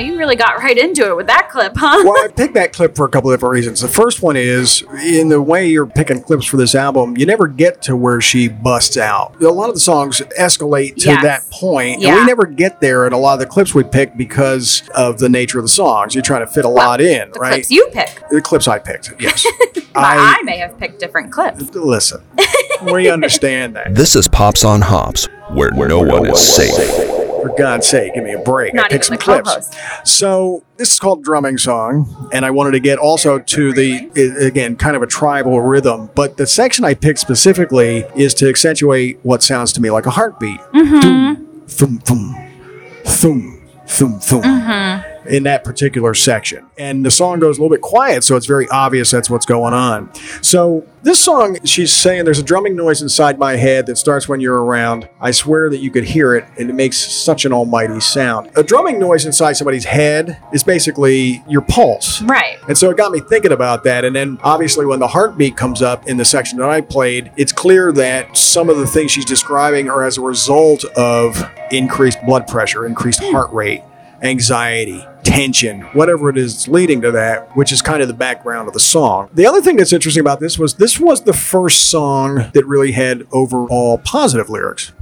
You 0.00 0.18
really 0.18 0.36
got 0.36 0.58
right 0.58 0.76
into 0.76 1.06
it 1.08 1.16
with 1.16 1.26
that 1.28 1.48
clip, 1.50 1.72
huh? 1.76 2.02
well, 2.04 2.24
I 2.24 2.28
picked 2.28 2.54
that 2.54 2.72
clip 2.72 2.96
for 2.96 3.06
a 3.06 3.08
couple 3.08 3.30
of 3.30 3.36
different 3.38 3.52
reasons. 3.52 3.80
The 3.80 3.88
first 3.88 4.22
one 4.22 4.36
is 4.36 4.82
in 5.04 5.28
the 5.28 5.40
way 5.40 5.68
you're 5.68 5.86
picking 5.86 6.22
clips 6.22 6.46
for 6.46 6.56
this 6.56 6.74
album, 6.74 7.16
you 7.16 7.26
never 7.26 7.46
get 7.46 7.82
to 7.82 7.96
where 7.96 8.20
she 8.20 8.48
busts 8.48 8.96
out. 8.96 9.40
A 9.42 9.48
lot 9.48 9.68
of 9.68 9.74
the 9.74 9.80
songs 9.80 10.20
escalate 10.38 10.96
to 10.96 11.06
Yes. 11.10 11.22
that 11.22 11.50
point, 11.50 11.94
and 11.94 12.02
Yeah. 12.02 12.16
we 12.20 12.24
never 12.26 12.46
get 12.46 12.80
there 12.80 13.06
in 13.06 13.12
a 13.12 13.18
lot 13.18 13.34
of 13.34 13.40
the 13.40 13.46
clips 13.46 13.74
we 13.74 13.82
pick 13.84 14.16
because 14.16 14.82
of 14.94 15.18
the 15.18 15.28
nature 15.28 15.58
of 15.58 15.64
the 15.64 15.68
songs. 15.68 16.14
You're 16.14 16.22
trying 16.22 16.46
to 16.46 16.52
fit 16.52 16.64
a 16.64 16.68
lot 16.68 17.00
in, 17.00 17.30
the 17.32 17.40
right? 17.40 17.52
clips 17.54 17.70
you 17.70 17.88
pick. 17.92 18.22
the 18.30 18.40
clips 18.40 18.66
I 18.68 18.78
picked, 18.78 19.12
yes. 19.20 19.46
But 19.92 20.04
I, 20.04 20.40
may 20.44 20.58
have 20.58 20.78
picked 20.78 21.00
different 21.00 21.32
clips. 21.32 21.64
listen. 21.74 22.22
We 22.92 23.10
understand 23.10 23.76
that. 23.76 23.94
This 23.94 24.16
is 24.16 24.26
Pops 24.26 24.64
on 24.64 24.80
Hops, 24.80 25.28
where, 25.50 25.70
no 25.70 26.00
one 26.00 26.24
is 26.26 26.40
safe. 26.40 27.19
For 27.42 27.54
God's 27.56 27.86
sake, 27.86 28.14
give 28.14 28.24
me 28.24 28.32
a 28.32 28.38
break. 28.38 28.74
I 28.74 28.76
Not 28.76 28.90
picked 28.90 29.06
even 29.06 29.18
some 29.18 29.42
clips. 29.42 29.48
co-host. 29.48 29.74
So 30.06 30.62
this 30.76 30.92
is 30.92 30.98
called 30.98 31.22
drumming 31.24 31.58
song, 31.58 32.28
and 32.32 32.44
I 32.44 32.50
wanted 32.50 32.72
to 32.72 32.80
get 32.80 32.98
also 32.98 33.38
to 33.38 33.72
the 33.72 34.10
i- 34.16 34.44
again 34.46 34.76
kind 34.76 34.96
of 34.96 35.02
a 35.02 35.06
tribal 35.06 35.60
rhythm. 35.60 36.10
But 36.14 36.36
the 36.36 36.46
section 36.46 36.84
I 36.84 36.94
picked 36.94 37.18
specifically 37.18 38.04
is 38.14 38.34
to 38.34 38.48
accentuate 38.48 39.18
what 39.22 39.42
sounds 39.42 39.72
to 39.74 39.80
me 39.80 39.90
like 39.90 40.06
a 40.06 40.10
heartbeat. 40.10 40.60
Mm-hmm. 40.74 41.66
Thum, 41.66 41.98
thum, 41.98 42.34
thum, 43.04 43.62
thum, 43.86 44.18
thum. 44.20 44.42
Mm-hmm. 44.42 45.09
In 45.30 45.44
that 45.44 45.64
particular 45.64 46.14
section. 46.14 46.66
And 46.78 47.04
the 47.04 47.10
song 47.10 47.38
goes 47.38 47.58
a 47.58 47.60
little 47.62 47.74
bit 47.74 47.82
quiet, 47.82 48.24
so 48.24 48.36
it's 48.36 48.46
very 48.46 48.68
obvious 48.68 49.10
that's 49.10 49.30
what's 49.30 49.46
going 49.46 49.74
on. 49.74 50.12
So, 50.42 50.86
this 51.02 51.18
song, 51.18 51.56
she's 51.64 51.92
saying 51.92 52.24
there's 52.24 52.38
a 52.38 52.42
drumming 52.42 52.76
noise 52.76 53.00
inside 53.00 53.38
my 53.38 53.56
head 53.56 53.86
that 53.86 53.96
starts 53.96 54.28
when 54.28 54.40
you're 54.40 54.62
around. 54.62 55.08
I 55.18 55.30
swear 55.30 55.70
that 55.70 55.78
you 55.78 55.90
could 55.90 56.04
hear 56.04 56.34
it, 56.34 56.44
and 56.58 56.68
it 56.68 56.74
makes 56.74 56.98
such 56.98 57.46
an 57.46 57.54
almighty 57.54 58.00
sound. 58.00 58.50
A 58.54 58.62
drumming 58.62 58.98
noise 58.98 59.24
inside 59.24 59.54
somebody's 59.54 59.86
head 59.86 60.38
is 60.52 60.62
basically 60.62 61.42
your 61.48 61.62
pulse. 61.62 62.20
Right. 62.22 62.58
And 62.68 62.76
so 62.76 62.90
it 62.90 62.98
got 62.98 63.12
me 63.12 63.20
thinking 63.20 63.52
about 63.52 63.84
that. 63.84 64.04
And 64.04 64.14
then 64.14 64.38
obviously, 64.42 64.84
when 64.84 64.98
the 64.98 65.08
heartbeat 65.08 65.56
comes 65.56 65.80
up 65.80 66.06
in 66.06 66.18
the 66.18 66.24
section 66.24 66.58
that 66.58 66.68
I 66.68 66.82
played, 66.82 67.32
it's 67.36 67.52
clear 67.52 67.92
that 67.92 68.36
some 68.36 68.68
of 68.68 68.76
the 68.76 68.86
things 68.86 69.10
she's 69.10 69.24
describing 69.24 69.88
are 69.88 70.02
as 70.02 70.18
a 70.18 70.20
result 70.20 70.84
of 70.96 71.42
increased 71.70 72.18
blood 72.26 72.46
pressure, 72.46 72.84
increased 72.84 73.22
heart 73.22 73.50
rate, 73.52 73.82
anxiety, 74.22 75.04
tension, 75.22 75.80
whatever 75.92 76.28
it 76.28 76.36
is 76.36 76.68
leading 76.68 77.00
to 77.02 77.10
that, 77.12 77.54
which 77.56 77.72
is 77.72 77.82
kind 77.82 78.02
of 78.02 78.08
the 78.08 78.14
background 78.14 78.68
of 78.68 78.74
the 78.74 78.80
song. 78.80 79.28
The 79.34 79.46
other 79.46 79.60
thing 79.60 79.76
that's 79.76 79.92
interesting 79.92 80.20
about 80.20 80.40
this 80.40 80.58
was 80.58 80.74
this 80.74 80.98
was 81.00 81.22
the 81.22 81.32
first 81.32 81.90
song 81.90 82.50
that 82.54 82.64
really 82.66 82.92
had 82.92 83.26
overall 83.32 83.98
positive 83.98 84.50
lyrics 84.50 84.92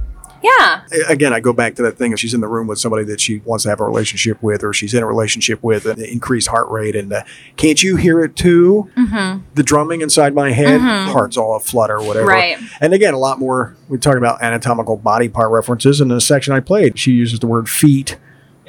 Yeah. 0.41 0.81
again, 1.09 1.33
I 1.33 1.41
go 1.41 1.51
back 1.51 1.75
to 1.75 1.81
that 1.83 1.97
thing. 1.97 2.13
If 2.13 2.19
she's 2.19 2.33
in 2.33 2.39
the 2.39 2.47
room 2.47 2.67
with 2.67 2.79
somebody 2.79 3.03
that 3.05 3.19
she 3.19 3.39
wants 3.39 3.63
to 3.63 3.69
have 3.69 3.81
a 3.81 3.85
relationship 3.85 4.41
with, 4.41 4.63
or 4.63 4.71
she's 4.71 4.93
in 4.93 5.03
a 5.03 5.05
relationship 5.05 5.61
with, 5.61 5.85
an 5.85 6.01
increased 6.01 6.47
heart 6.47 6.69
rate, 6.69 6.95
and 6.95 7.11
uh, 7.11 7.23
can't 7.57 7.83
you 7.83 7.97
hear 7.97 8.21
it 8.21 8.37
too? 8.37 8.89
Mm-hmm. 8.95 9.43
The 9.55 9.63
drumming 9.63 9.99
inside 10.01 10.33
my 10.33 10.51
head, 10.51 10.79
heart's 10.79 11.35
all 11.35 11.55
a 11.57 11.59
flutter, 11.59 11.99
whatever. 12.01 12.27
Right. 12.27 12.57
And 12.79 12.93
again, 12.93 13.13
a 13.13 13.17
lot 13.17 13.39
more. 13.39 13.75
We 13.89 13.97
talk 13.97 14.15
about 14.15 14.41
anatomical 14.41 14.95
body 14.95 15.27
part 15.27 15.51
references 15.51 15.99
in 15.99 16.07
the 16.07 16.21
section 16.21 16.53
I 16.53 16.61
played. 16.61 16.97
She 16.97 17.11
uses 17.11 17.39
the 17.39 17.47
word 17.47 17.69
feet, 17.69 18.17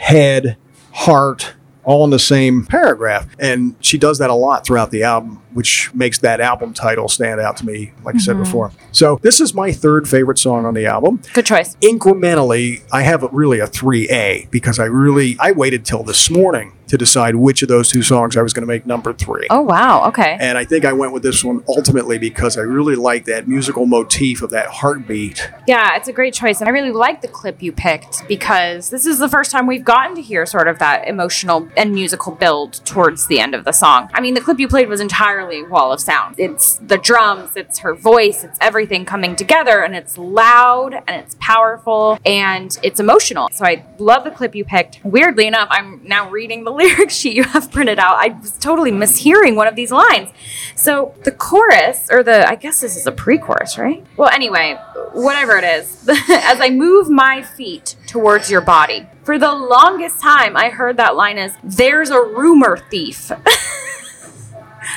head, 0.01 0.57
heart. 0.93 1.55
All 1.83 2.05
in 2.05 2.11
the 2.11 2.19
same 2.19 2.67
paragraph. 2.67 3.27
And 3.39 3.75
she 3.81 3.97
does 3.97 4.19
that 4.19 4.29
a 4.29 4.35
lot 4.35 4.67
throughout 4.67 4.91
the 4.91 5.03
album, 5.03 5.43
which 5.55 5.93
makes 5.95 6.19
that 6.19 6.39
album 6.39 6.75
title 6.75 7.09
stand 7.09 7.41
out 7.41 7.57
to 7.57 7.67
me, 7.67 7.93
like 8.05 8.17
I 8.17 8.19
said 8.19 8.35
mm-hmm. 8.35 8.45
before. 8.45 8.71
So, 8.93 9.19
this 9.23 9.41
is 9.41 9.55
my 9.55 9.73
third 9.73 10.07
favorite 10.07 10.39
song 10.39 10.67
on 10.67 10.75
the 10.75 10.85
album 10.85 11.23
Good 11.33 11.47
choice. 11.47 11.77
incrementally 11.77 12.83
i 12.93 13.03
have 13.03 13.23
a, 13.23 13.29
really 13.29 13.61
a 13.61 13.67
3a 13.67 14.51
because 14.51 14.79
i 14.79 14.85
really 14.85 15.37
i 15.41 15.53
waited 15.53 15.85
till 15.85 16.03
this 16.03 16.31
morning 16.31 16.73
to 16.91 16.97
decide 16.99 17.35
which 17.37 17.63
of 17.63 17.69
those 17.69 17.89
two 17.89 18.03
songs 18.03 18.37
i 18.37 18.43
was 18.43 18.53
going 18.53 18.63
to 18.63 18.67
make 18.67 18.85
number 18.87 19.13
three 19.13 19.47
Oh 19.51 19.63
wow. 19.63 20.07
Okay. 20.09 20.37
and 20.41 20.57
i 20.59 20.65
think 20.65 20.85
i 20.85 20.93
went 20.93 21.13
with 21.13 21.23
this 21.23 21.43
one 21.43 21.65
ultimately 21.69 22.19
because 22.19 22.57
i 22.59 22.63
really 22.63 22.97
like 22.97 23.25
that 23.25 23.49
musical 23.49 23.87
motif 23.87 24.43
of 24.43 24.51
that 24.51 24.67
heartbeat 24.67 25.51
Yeah, 25.67 25.97
it's 25.97 26.09
a 26.09 26.13
great 26.13 26.35
choice. 26.35 26.61
And 26.61 26.69
I 26.69 26.73
really 26.73 26.91
like 26.91 27.21
the 27.23 27.29
clip 27.29 27.63
you 27.63 27.71
picked 27.73 28.27
because 28.29 28.91
this 28.91 29.07
is 29.07 29.19
the 29.19 29.29
first 29.29 29.51
time 29.51 29.67
we've 29.67 29.85
gotten 29.85 30.17
to 30.17 30.23
hear 30.23 30.45
sort 30.47 30.67
of 30.69 30.79
that 30.81 31.07
emotional 31.07 31.69
and 31.77 31.93
musical 31.93 32.33
build 32.35 32.85
towards 32.85 33.27
the 33.29 33.39
end 33.41 33.55
of 33.55 33.65
the 33.65 33.73
song. 33.73 34.11
I 34.13 34.21
mean, 34.21 34.35
the 34.35 34.41
clip 34.41 34.59
you 34.59 34.67
played 34.69 34.89
was 34.89 35.01
entirely 35.01 35.63
wall 35.63 35.93
of 35.93 36.01
sound. 36.01 36.35
It's 36.39 36.75
the 36.77 36.99
drums, 36.99 37.51
it's 37.57 37.79
her 37.81 37.95
voice, 37.95 38.43
it's 38.43 38.59
everything 38.61 39.05
coming 39.05 39.37
together, 39.37 39.83
and 39.85 39.95
it's 39.95 40.19
loud 40.19 40.95
and 40.95 41.11
it's 41.23 41.37
powerful 41.41 42.19
and 42.27 42.77
it's 42.83 42.99
emotional. 42.99 43.49
So 43.53 43.65
I 43.65 43.85
love 43.99 44.25
the 44.25 44.31
clip 44.33 44.55
you 44.55 44.65
picked. 44.65 45.01
Weirdly 45.05 45.47
enough, 45.47 45.69
I'm 45.71 46.01
now 46.05 46.29
reading 46.31 46.65
the 46.65 46.73
lyric 46.81 47.11
sheet 47.11 47.37
you 47.37 47.45
have 47.45 47.71
printed 47.71 47.99
out. 47.99 48.17
I 48.17 48.39
was 48.41 48.53
totally 48.53 48.91
mishearing 48.91 49.55
one 49.55 49.67
of 49.67 49.77
these 49.77 49.93
lines. 49.93 50.31
So 50.75 51.15
the 51.25 51.33
chorus, 51.33 52.09
or 52.11 52.23
the, 52.23 52.49
I 52.49 52.55
guess 52.55 52.81
this 52.81 52.97
is 52.97 53.07
a 53.07 53.13
pre 53.13 53.39
chorus, 53.39 53.77
right? 53.79 54.05
Well, 54.17 54.31
anyway, 54.31 54.79
whatever 55.13 55.57
it 55.57 55.65
is, 55.65 56.09
as 56.09 56.61
I 56.61 56.71
move 56.71 57.11
my 57.11 57.43
feet 57.43 57.97
towards 58.07 58.51
your 58.51 58.61
body. 58.61 59.07
For 59.25 59.39
the 59.39 59.53
longest 59.53 60.21
time, 60.21 60.57
I 60.57 60.71
heard 60.71 60.97
that 60.97 61.15
line 61.15 61.39
as, 61.39 61.55
there's 61.63 62.11
a 62.11 62.21
rumor 62.21 62.79
thief. 62.91 63.31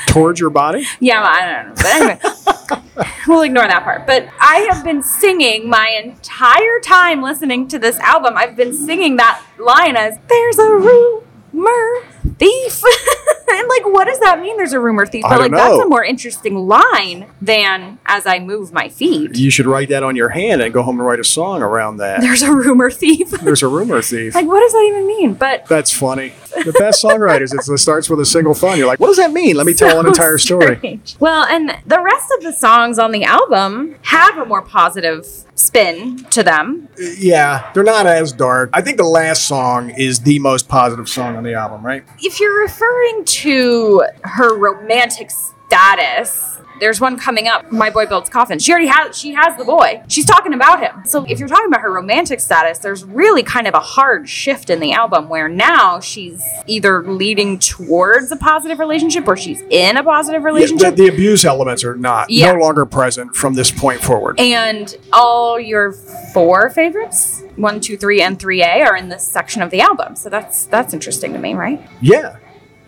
towards 0.08 0.40
your 0.40 0.50
body 0.50 0.86
yeah, 1.00 1.22
well, 1.22 1.32
I 1.32 1.54
don't 1.54 1.68
know. 1.68 1.74
But 1.76 1.86
anyway, 1.86 3.14
we'll 3.28 3.42
ignore 3.42 3.68
that 3.68 3.84
part. 3.84 4.08
But 4.08 4.28
I 4.40 4.68
have 4.72 4.84
been 4.84 5.04
singing 5.04 5.70
my 5.70 5.90
entire 6.04 6.80
time 6.82 7.22
listening 7.22 7.68
to 7.70 7.80
this 7.80 8.00
album. 8.00 8.36
I've 8.38 8.56
been 8.56 8.74
singing 8.74 9.18
that 9.18 9.44
line 9.60 9.96
as, 9.96 10.18
there's 10.30 10.60
a 10.60 11.24
rumor 11.54 12.04
thief. 12.38 12.84
and 13.54 13.68
like, 13.68 13.86
what 13.86 14.06
does 14.06 14.20
that 14.20 14.40
mean? 14.40 14.58
There's 14.58 14.74
a 14.74 14.80
rumor 14.80 15.06
thief. 15.06 15.24
But 15.24 15.40
like, 15.40 15.52
know. 15.52 15.58
that's 15.58 15.86
a 15.86 15.88
more 15.88 16.04
interesting 16.04 16.56
line 16.56 17.28
than 17.42 18.00
as 18.06 18.26
I 18.26 18.40
move 18.40 18.74
my 18.74 18.90
feet. 18.90 19.36
you 19.38 19.50
should 19.50 19.66
write 19.66 19.90
that 19.90 20.04
on 20.04 20.16
your 20.16 20.30
hand 20.30 20.62
and 20.62 20.74
go 20.74 20.84
home 20.84 21.00
and 21.00 21.06
write 21.06 21.20
a 21.20 21.24
song 21.24 21.62
around 21.62 21.98
that 21.98 22.22
There's 22.22 22.42
a 22.42 22.52
rumor 22.52 22.92
thief. 22.92 23.30
there's 23.42 23.64
a 23.64 23.68
rumor 23.68 24.02
thief 24.02 24.36
like, 24.36 24.48
what 24.48 24.60
does 24.60 24.72
that 24.74 24.86
even 24.88 25.08
mean? 25.08 25.34
But 25.34 25.66
that's 25.66 25.92
funny 25.92 26.34
the 26.64 26.74
best 26.74 27.04
songwriters 27.04 27.54
it 27.54 27.78
starts 27.78 28.10
with 28.10 28.20
a 28.20 28.26
single 28.26 28.54
fun 28.54 28.78
you're 28.78 28.88
like 28.88 29.00
what 29.00 29.08
does 29.08 29.18
that 29.18 29.32
mean 29.32 29.56
let 29.56 29.66
me 29.66 29.74
tell 29.74 30.00
an 30.00 30.06
so 30.06 30.10
entire 30.10 30.38
story 30.38 30.78
strange. 30.78 31.16
Well, 31.20 31.46
and 31.46 31.78
the 31.86 32.02
rest 32.02 32.32
of 32.38 32.44
the 32.44 32.52
songs 32.52 33.00
on 33.00 33.12
the 33.12 33.24
album 33.24 33.96
have 34.04 34.38
a 34.38 34.46
more 34.46 34.62
positive 34.62 35.26
spin 35.56 36.24
to 36.26 36.44
them. 36.44 36.90
Uh, 37.00 37.06
yeah 37.18 37.72
they're 37.74 37.84
not 37.84 38.06
as 38.06 38.32
dark 38.32 38.70
i 38.74 38.82
think 38.82 38.98
the 38.98 39.04
last 39.04 39.48
song 39.48 39.90
is 39.92 40.22
the 40.22 40.40
most 40.40 40.68
positive 40.68 41.08
song 41.08 41.36
on 41.36 41.44
the 41.44 41.54
album 41.54 41.86
right 41.86 42.04
If 42.20 42.40
you're 42.40 42.62
referring 42.62 43.26
to 43.26 43.43
her 43.52 44.58
romantic 44.58 45.30
status, 45.32 46.50
there's 46.80 47.00
one 47.00 47.18
coming 47.18 47.48
up, 47.48 47.72
My 47.72 47.90
Boy 47.90 48.06
Builds 48.08 48.30
Coffins. 48.30 48.64
She 48.66 48.72
already 48.72 48.88
has 48.88 49.18
she 49.18 49.34
has 49.34 49.56
the 49.58 49.64
boy. 49.64 50.02
She's 50.10 50.26
talking 50.26 50.54
about 50.54 50.80
him. 50.82 51.04
So 51.06 51.24
if 51.30 51.40
you're 51.40 51.48
talking 51.48 51.68
about 51.68 51.82
her 51.82 51.92
romantic 51.94 52.40
status, 52.40 52.80
there's 52.80 53.06
really 53.06 53.42
kind 53.44 53.68
of 53.68 53.74
a 53.74 53.80
hard 53.80 54.28
shift 54.28 54.70
in 54.70 54.80
the 54.80 54.92
album 54.92 55.30
where 55.30 55.48
now 55.48 56.00
she's 56.00 56.44
either 56.68 57.04
leading 57.04 57.60
towards 57.60 58.32
a 58.32 58.36
positive 58.36 58.80
relationship 58.80 59.28
or 59.28 59.38
she's 59.38 59.62
in 59.70 59.98
a 59.98 60.04
positive 60.04 60.42
Yeah, 60.42 60.50
the, 60.50 60.54
relationship. 60.54 60.96
the 60.96 61.08
abuse 61.08 61.46
elements 61.46 61.84
are 61.86 61.96
not 61.96 62.30
Yeah. 62.30 62.52
no 62.52 62.60
longer 62.60 62.86
present 62.86 63.36
from 63.36 63.54
this 63.54 63.72
point 63.72 64.02
forward. 64.02 64.40
And 64.40 64.94
all 65.14 65.60
your 65.60 65.94
four 66.34 66.70
favorites, 66.72 67.44
one, 67.56 67.80
two, 67.82 67.98
three, 67.98 68.22
and 68.22 68.38
three 68.40 68.62
A, 68.64 68.82
are 68.82 68.96
in 68.98 69.10
this 69.10 69.24
section 69.26 69.62
of 69.62 69.70
the 69.70 69.80
album. 69.80 70.16
So 70.16 70.28
that's 70.28 70.66
that's 70.66 70.94
interesting 70.94 71.32
to 71.34 71.40
me, 71.40 71.54
right? 71.54 71.80
yeah, 72.02 72.38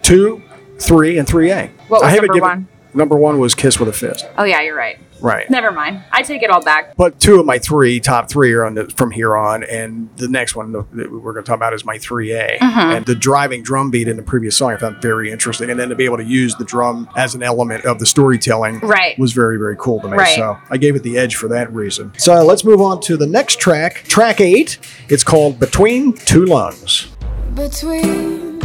two, 0.05 0.41
three, 0.79 1.17
and 1.17 1.27
three 1.27 1.51
A. 1.51 1.67
What 1.87 2.01
was 2.03 2.11
I 2.13 2.15
number 2.15 2.33
given- 2.33 2.41
one? 2.41 2.67
Number 2.93 3.17
one 3.17 3.39
was 3.39 3.55
"Kiss 3.55 3.77
with 3.77 3.89
a 3.89 3.93
Fist." 3.93 4.25
Oh 4.37 4.45
yeah, 4.45 4.61
you're 4.61 4.75
right. 4.77 4.97
Right. 5.21 5.49
Never 5.49 5.71
mind. 5.71 6.03
I 6.11 6.21
take 6.21 6.43
it 6.43 6.49
all 6.49 6.61
back. 6.61 6.95
But 6.95 7.19
two 7.19 7.39
of 7.39 7.45
my 7.45 7.57
three 7.57 7.99
top 7.99 8.29
three 8.29 8.53
are 8.53 8.63
on 8.63 8.75
the, 8.75 8.85
from 8.95 9.11
here 9.11 9.35
on, 9.35 9.63
and 9.63 10.09
the 10.17 10.27
next 10.27 10.55
one 10.55 10.71
that 10.71 10.93
we're 10.93 11.33
going 11.33 11.35
to 11.37 11.41
talk 11.43 11.55
about 11.55 11.73
is 11.73 11.83
my 11.83 11.97
three 11.97 12.31
A. 12.33 12.57
Mm-hmm. 12.59 12.79
And 12.79 13.05
the 13.05 13.15
driving 13.15 13.63
drum 13.63 13.91
beat 13.91 14.07
in 14.07 14.15
the 14.17 14.23
previous 14.23 14.55
song 14.55 14.71
I 14.73 14.77
found 14.77 15.01
very 15.01 15.29
interesting, 15.31 15.69
and 15.69 15.77
then 15.79 15.89
to 15.89 15.95
be 15.95 16.05
able 16.05 16.17
to 16.17 16.23
use 16.23 16.55
the 16.55 16.63
drum 16.65 17.09
as 17.17 17.33
an 17.35 17.43
element 17.43 17.85
of 17.85 17.99
the 17.99 18.05
storytelling 18.05 18.79
Right. 18.79 19.17
was 19.19 19.33
very 19.33 19.57
very 19.57 19.75
cool 19.77 19.99
to 20.01 20.07
me. 20.07 20.15
Right. 20.17 20.35
So 20.35 20.57
I 20.69 20.77
gave 20.77 20.95
it 20.95 21.03
the 21.03 21.17
edge 21.17 21.35
for 21.35 21.47
that 21.49 21.73
reason. 21.73 22.13
So 22.17 22.45
let's 22.45 22.63
move 22.63 22.79
on 22.79 23.01
to 23.01 23.17
the 23.17 23.27
next 23.27 23.59
track, 23.59 24.03
track 24.07 24.39
eight. 24.39 24.77
It's 25.09 25.23
called 25.23 25.59
"Between 25.59 26.13
Two 26.13 26.45
Lungs." 26.45 27.07
Between 27.55 28.61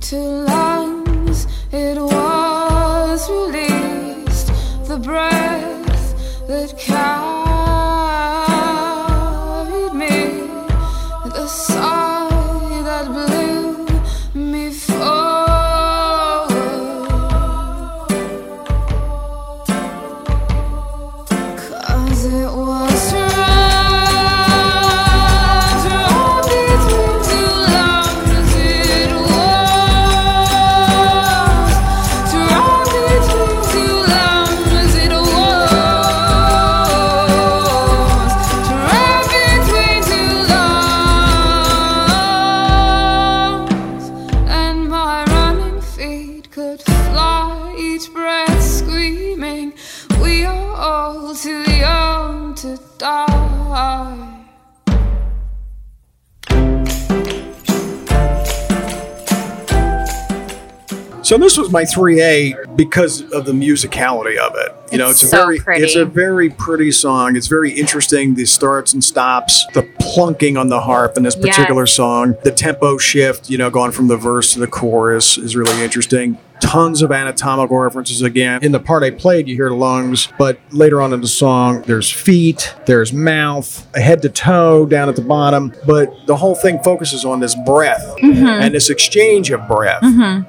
two 0.00 0.16
lungs, 0.16 0.71
it 1.72 1.98
was 1.98 3.30
released 3.30 4.48
the 4.86 4.98
breath 4.98 6.46
that 6.46 6.76
carried 6.78 7.41
So 61.32 61.38
this 61.38 61.56
was 61.56 61.70
my 61.70 61.84
3A 61.84 62.76
because 62.76 63.22
of 63.32 63.46
the 63.46 63.52
musicality 63.52 64.36
of 64.36 64.52
it. 64.54 64.76
You 64.92 64.98
know, 64.98 65.08
It's 65.08 65.22
it's 65.22 65.32
a 65.32 65.34
so 65.34 65.46
very 65.46 65.58
pretty. 65.60 65.82
it's 65.82 65.96
a 65.96 66.04
very 66.04 66.50
pretty 66.50 66.92
song. 66.92 67.36
It's 67.36 67.46
very 67.46 67.70
interesting. 67.72 68.34
The 68.34 68.44
starts 68.44 68.92
and 68.92 69.02
stops, 69.02 69.64
the 69.72 69.84
plunking 69.98 70.58
on 70.58 70.68
the 70.68 70.82
harp 70.82 71.16
in 71.16 71.22
this 71.22 71.34
Yes. 71.40 71.56
particular 71.56 71.86
song, 71.86 72.36
the 72.44 72.50
tempo 72.50 72.98
shift, 72.98 73.48
you 73.48 73.56
know, 73.56 73.70
going 73.70 73.92
from 73.92 74.08
the 74.08 74.18
verse 74.18 74.52
to 74.52 74.58
the 74.60 74.66
chorus 74.66 75.38
is 75.38 75.56
really 75.56 75.82
interesting. 75.82 76.36
Tons 76.62 77.02
of 77.02 77.12
anatomical 77.12 77.76
references 77.76 78.22
again. 78.22 78.62
In 78.62 78.72
the 78.72 78.80
part 78.80 79.02
I 79.02 79.10
played, 79.10 79.48
you 79.48 79.54
hear 79.56 79.68
the 79.68 79.74
lungs, 79.74 80.28
but 80.38 80.58
later 80.70 81.02
on 81.02 81.12
in 81.12 81.20
the 81.20 81.26
song, 81.28 81.82
there's 81.82 82.10
feet, 82.10 82.74
there's 82.86 83.12
mouth, 83.12 83.86
head 83.96 84.22
to 84.22 84.28
toe 84.28 84.86
down 84.86 85.08
at 85.08 85.16
the 85.16 85.22
bottom. 85.22 85.74
But 85.86 86.14
the 86.26 86.36
whole 86.36 86.54
thing 86.54 86.78
focuses 86.82 87.24
on 87.24 87.40
this 87.40 87.54
breath 87.66 88.00
Mm-hmm. 88.22 88.46
and 88.46 88.74
this 88.74 88.88
exchange 88.90 89.50
of 89.50 89.66
breath. 89.66 90.02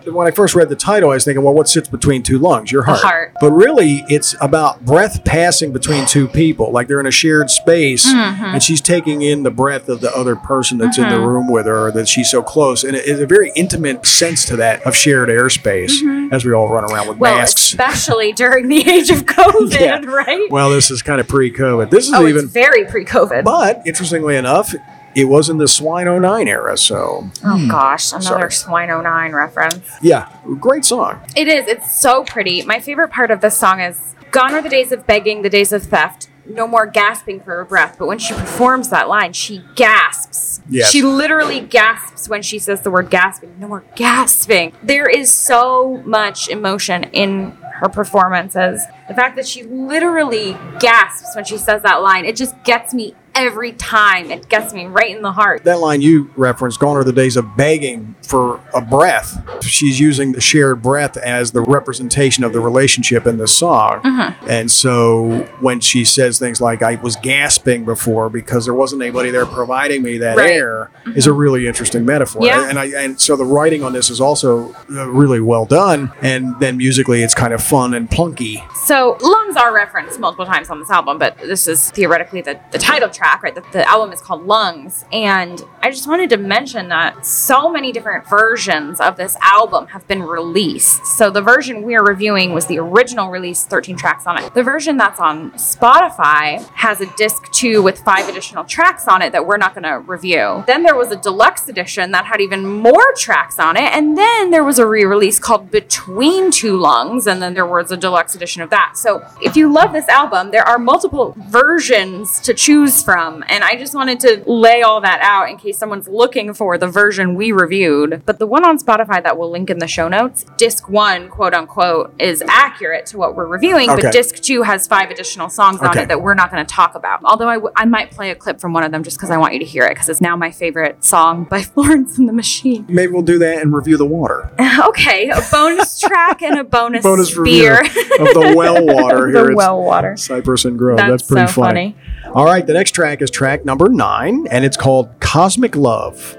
When 0.06 0.28
I 0.28 0.32
first 0.32 0.54
read 0.56 0.70
the 0.70 0.76
title, 0.76 1.10
I 1.10 1.16
was 1.16 1.26
thinking, 1.26 1.44
well, 1.44 1.54
what 1.54 1.68
sits 1.68 1.88
between 1.90 2.22
two 2.24 2.38
lungs? 2.38 2.72
Your 2.72 2.84
heart. 2.84 3.00
heart. 3.02 3.34
But 3.42 3.52
really, 3.52 4.04
it's 4.08 4.36
about 4.40 4.86
breath 4.86 5.26
passing 5.26 5.74
between 5.74 6.06
two 6.06 6.28
people. 6.28 6.72
Like 6.72 6.88
they're 6.88 7.00
in 7.00 7.06
a 7.08 7.12
shared 7.12 7.50
space, 7.50 8.06
Mm-hmm. 8.06 8.44
and 8.46 8.64
she's 8.64 8.82
taking 8.82 9.22
in 9.24 9.44
the 9.44 9.52
breath 9.52 9.90
of 9.90 10.02
the 10.02 10.16
other 10.16 10.36
person 10.36 10.78
that's 10.78 10.98
in 10.98 11.10
the 11.10 11.20
room 11.20 11.52
with 11.52 11.66
her, 11.66 11.92
that 11.92 12.08
she's 12.08 12.30
so 12.30 12.44
close. 12.44 12.84
And 12.84 12.96
it- 12.96 13.06
it's 13.08 13.20
a 13.20 13.26
very 13.26 13.52
intimate 13.56 14.06
sense 14.06 14.46
to 14.46 14.56
that 14.58 14.82
of 14.84 14.96
shared 14.96 15.30
airspace 15.30 16.02
as 16.32 16.46
we 16.46 16.54
all 16.54 16.68
run 16.70 16.84
around 16.86 17.08
with 17.08 17.16
Mm-hmm. 17.16 17.20
Well, 17.22 17.36
masks. 17.38 17.62
especially 17.62 18.32
during 18.34 18.68
the 18.68 18.88
age 18.90 19.10
of 19.10 19.26
COVID, 19.26 19.72
Yeah. 19.80 20.04
right? 20.06 20.50
Well, 20.52 20.70
this 20.70 20.90
is 20.92 21.02
kind 21.02 21.20
of 21.22 21.28
pre-COVID. 21.28 21.90
This 21.90 22.08
is 22.08 22.14
oh, 22.14 22.28
even, 22.28 22.46
it's 22.46 22.54
very 22.54 22.86
pre-COVID. 22.86 23.44
but 23.44 23.82
interestingly 23.86 24.36
enough, 24.36 24.74
it 25.16 25.26
was 25.26 25.50
in 25.50 25.58
the 25.58 25.68
Swine 25.68 26.06
09 26.06 26.48
era. 26.48 26.76
So 26.78 27.30
oh 27.46 27.68
gosh, 27.70 28.12
another 28.12 28.50
Sorry. 28.50 28.52
Swine 28.52 28.88
09 29.04 29.34
reference. 29.34 29.88
yeah, 30.02 30.28
great 30.60 30.86
song. 30.86 31.22
It 31.36 31.48
is. 31.48 31.68
It's 31.68 31.96
so 31.96 32.24
pretty. 32.24 32.64
My 32.64 32.80
favorite 32.80 33.12
part 33.12 33.30
of 33.32 33.42
this 33.42 33.56
song 33.58 33.80
is 33.80 34.16
Gone 34.32 34.54
are 34.56 34.62
the 34.64 34.70
days 34.70 34.92
of 34.92 35.06
begging, 35.06 35.44
the 35.44 35.50
days 35.50 35.72
of 35.72 35.84
theft. 35.84 36.30
No 36.46 36.68
more 36.68 36.86
gasping 36.86 37.40
for 37.40 37.52
her 37.52 37.66
breath. 37.66 37.96
But 37.98 38.08
when 38.08 38.20
she 38.20 38.34
performs 38.34 38.90
that 38.90 39.08
line, 39.08 39.34
she 39.34 39.64
gasps. 39.76 40.62
Yes. 40.70 40.92
She 40.92 41.02
literally 41.02 41.62
gasps 41.62 42.28
when 42.28 42.42
she 42.42 42.60
says 42.60 42.82
the 42.82 42.92
word 42.92 43.10
gasping. 43.10 43.56
No 43.60 43.68
more 43.68 43.84
gasping. 43.96 44.74
There 44.84 45.08
is 45.08 45.32
so 45.32 46.02
much 46.06 46.50
emotion 46.50 47.06
in 47.06 47.52
her 47.76 47.90
performances. 47.90 48.84
The 49.08 49.14
fact 49.14 49.36
that 49.36 49.48
she 49.48 49.64
literally 49.64 50.58
gasps 50.80 51.36
when 51.36 51.46
she 51.46 51.58
says 51.58 51.82
that 51.84 52.02
line, 52.02 52.26
it 52.26 52.36
just 52.36 52.62
gets 52.64 52.94
me 52.94 53.16
every 53.36 53.74
time. 53.74 54.32
It 54.32 54.50
gets 54.50 54.74
me 54.74 54.86
right 54.86 55.16
in 55.16 55.22
the 55.22 55.32
heart. 55.32 55.64
that 55.64 55.80
line 55.80 56.02
you 56.02 56.32
referenced, 56.36 56.80
gone 56.80 56.98
are 56.98 57.04
the 57.04 57.14
days 57.14 57.36
of 57.38 57.56
begging 57.58 58.16
for 58.28 58.60
a 58.74 58.82
breath. 58.82 59.42
She's 59.64 60.00
using 60.00 60.32
the 60.32 60.42
shared 60.42 60.82
breath 60.82 61.18
as 61.18 61.52
the 61.52 61.62
representation 61.62 62.44
of 62.44 62.54
the 62.54 62.60
relationship 62.60 63.26
in 63.28 63.38
the 63.38 63.48
song. 63.48 64.02
Mm-hmm. 64.02 64.50
And 64.50 64.72
so 64.72 65.40
when 65.60 65.80
she 65.80 66.06
says 66.06 66.40
things 66.40 66.62
like, 66.62 66.82
I 66.82 66.96
was 66.96 67.16
gasping 67.18 67.86
before 67.86 68.30
because 68.30 68.66
there 68.66 68.74
wasn't 68.74 69.02
anybody 69.02 69.30
there 69.30 69.46
providing 69.46 70.04
me 70.04 70.18
that 70.20 70.38
Right. 70.38 70.52
air, 70.52 70.92
is 71.16 71.28
a 71.28 71.34
really 71.34 71.68
interesting 71.68 72.06
metaphor. 72.06 72.46
Yeah. 72.46 72.68
And, 72.70 72.80
I, 72.80 72.86
and 72.86 73.20
so 73.20 73.36
the 73.36 73.46
writing 73.46 73.84
on 73.84 73.94
this 73.94 74.10
is 74.10 74.20
also 74.22 74.74
uh, 74.90 75.08
really 75.10 75.40
well 75.42 75.66
done. 75.66 76.12
And 76.22 76.60
then 76.60 76.78
musically, 76.78 77.24
it's 77.24 77.36
kind 77.36 77.54
of 77.54 77.62
fun 77.64 77.94
and 77.94 78.10
plunky. 78.10 78.64
So 78.86 79.18
lungs 79.22 79.56
are 79.58 79.74
referenced 79.74 80.20
multiple 80.20 80.46
times 80.46 80.70
on 80.70 80.80
this 80.80 80.90
album, 80.90 81.18
but 81.18 81.38
this 81.38 81.68
is 81.68 81.92
theoretically 81.92 82.42
the, 82.42 82.60
the 82.72 82.78
title 82.78 83.10
track, 83.10 83.23
right? 83.44 83.56
The, 83.56 83.64
the 83.72 83.88
album 83.90 84.12
is 84.12 84.22
called 84.22 84.46
Lungs. 84.46 85.06
And 85.12 85.62
I 85.82 85.90
just 85.90 86.08
wanted 86.08 86.30
to 86.32 86.38
mention 86.38 86.90
that 86.90 87.26
so 87.26 87.70
many 87.72 87.92
different 87.92 88.28
versions 88.28 89.00
of 89.00 89.18
this 89.18 89.36
album 89.42 89.88
have 89.88 90.08
been 90.08 90.24
released. 90.24 91.06
So 91.06 91.30
the 91.30 91.42
version 91.42 91.84
we 91.84 91.96
are 91.96 92.04
reviewing 92.04 92.54
was 92.54 92.66
the 92.68 92.80
original 92.80 93.30
release, 93.30 93.66
13 93.66 93.96
tracks 93.96 94.28
on 94.28 94.42
it. 94.42 94.54
The 94.54 94.64
version 94.64 94.98
that's 94.98 95.20
on 95.20 95.52
Spotify 95.52 96.66
has 96.74 97.02
a 97.02 97.06
disc 97.16 97.52
two 97.52 97.82
with 97.82 98.00
five 98.00 98.28
additional 98.28 98.64
tracks 98.64 99.08
on 99.08 99.22
it 99.22 99.32
that 99.32 99.46
we're 99.46 99.58
not 99.58 99.74
going 99.74 99.84
to 99.84 100.00
review. 100.00 100.64
Then 100.68 100.84
there 100.84 100.96
was 100.96 101.12
a 101.12 101.16
deluxe 101.16 101.68
edition 101.70 102.12
that 102.12 102.26
had 102.26 102.42
even 102.42 102.66
more 102.66 103.14
tracks 103.18 103.60
on 103.60 103.78
it. 103.78 103.94
And 103.94 104.18
then 104.18 104.52
there 104.52 104.64
was 104.64 104.80
a 104.80 104.86
re 104.86 105.06
release 105.06 105.40
called 105.40 105.72
Between 105.72 106.52
Two 106.52 106.78
Lungs. 106.78 107.28
And 107.28 107.42
then 107.42 107.54
there 107.54 107.66
was 107.66 107.92
a 107.92 107.98
deluxe 107.98 108.36
edition 108.36 108.62
of 108.62 108.70
that. 108.70 108.98
So 108.98 109.26
if 109.42 109.56
you 109.56 109.72
love 109.72 109.94
this 109.94 110.08
album, 110.08 110.52
there 110.52 110.68
are 110.68 110.80
multiple 110.80 111.36
versions 111.38 112.40
to 112.42 112.54
choose 112.54 113.04
from. 113.04 113.13
And 113.18 113.64
I 113.64 113.76
just 113.76 113.94
wanted 113.94 114.20
to 114.22 114.44
lay 114.46 114.82
all 114.82 115.02
that 115.02 115.20
out 115.22 115.50
in 115.50 115.58
case 115.58 115.78
someone's 115.78 116.08
looking 116.08 116.54
for 116.54 116.78
the 116.78 116.88
version 116.88 117.36
we 117.36 117.52
reviewed. 117.52 118.24
But 118.26 118.40
the 118.40 118.48
one 118.48 118.66
on 118.66 118.78
Spotify 118.78 119.22
that 119.24 119.38
we'll 119.38 119.52
link 119.52 119.70
in 119.70 119.80
the 119.80 119.88
show 119.88 120.08
notes, 120.08 120.46
disc 120.58 120.90
one, 120.90 121.30
quote 121.30 121.54
unquote, 121.54 122.14
is 122.20 122.42
accurate 122.48 123.06
to 123.08 123.18
what 123.18 123.36
we're 123.36 123.46
reviewing. 123.48 123.90
Okay. 123.90 124.04
But 124.04 124.14
disc 124.14 124.36
two 124.42 124.64
has 124.64 124.88
five 124.88 125.12
additional 125.12 125.50
songs 125.50 125.82
on 125.82 125.98
it 125.98 126.08
that 126.08 126.22
we're 126.22 126.34
not 126.34 126.52
going 126.52 126.66
to 126.66 126.72
talk 126.74 126.96
about. 126.96 127.22
Although 127.24 127.50
I, 127.50 127.56
w- 127.56 127.74
I 127.76 127.86
might 127.86 128.12
play 128.12 128.32
a 128.32 128.36
clip 128.36 128.60
from 128.60 128.74
one 128.74 128.84
of 128.84 128.92
them 128.92 129.04
just 129.04 129.18
because 129.18 129.30
I 129.30 129.38
want 129.38 129.54
you 129.54 129.60
to 129.60 129.66
hear 129.66 129.84
it 129.84 129.90
because 129.90 130.10
it's 130.10 130.22
now 130.22 130.36
my 130.36 130.52
favorite 130.52 131.04
song 131.04 131.44
by 131.46 131.62
Florence 131.74 132.18
and 132.18 132.28
the 132.28 132.34
Machine. 132.34 132.86
Maybe 132.90 133.12
we'll 133.12 133.22
do 133.22 133.38
that 133.40 133.62
and 133.62 133.74
review 133.74 133.98
the 133.98 134.06
water. 134.06 134.52
okay, 134.88 135.30
a 135.30 135.42
bonus 135.52 136.00
track 136.00 136.42
and 136.42 136.60
a 136.60 136.64
bonus, 136.64 137.04
Bonus 137.04 137.38
beer. 137.38 137.82
of 137.82 137.88
the 137.88 138.54
well 138.56 138.86
water 138.86 139.28
here 139.32 139.48
the 139.48 139.56
well 139.56 139.82
water. 139.82 140.18
Cypress 140.18 140.66
and 140.66 140.78
Grove. 140.78 140.98
That's, 140.98 141.10
That's, 141.10 141.28
pretty 141.28 141.48
so 141.48 141.62
funny. 141.62 141.96
All 142.36 142.46
right, 142.46 142.66
the 142.66 142.74
next 142.74 142.92
track 142.92 143.22
is 143.22 143.30
track 143.30 143.64
number 143.64 143.90
nine, 143.90 144.48
and 144.50 144.66
it's 144.66 144.76
called 144.76 145.08
Cosmic 145.20 145.76
Love. 145.76 146.36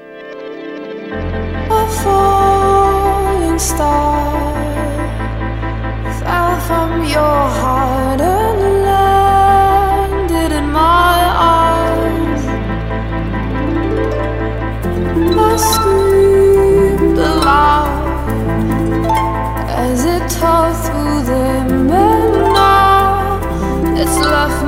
I 15.37 15.57
screamed 15.57 17.19
aloud 17.19 18.03
as 19.69 20.05
it 20.05 20.29
tore 20.41 20.75
through 20.75 21.05
it's 23.97 24.19
left 24.19 24.64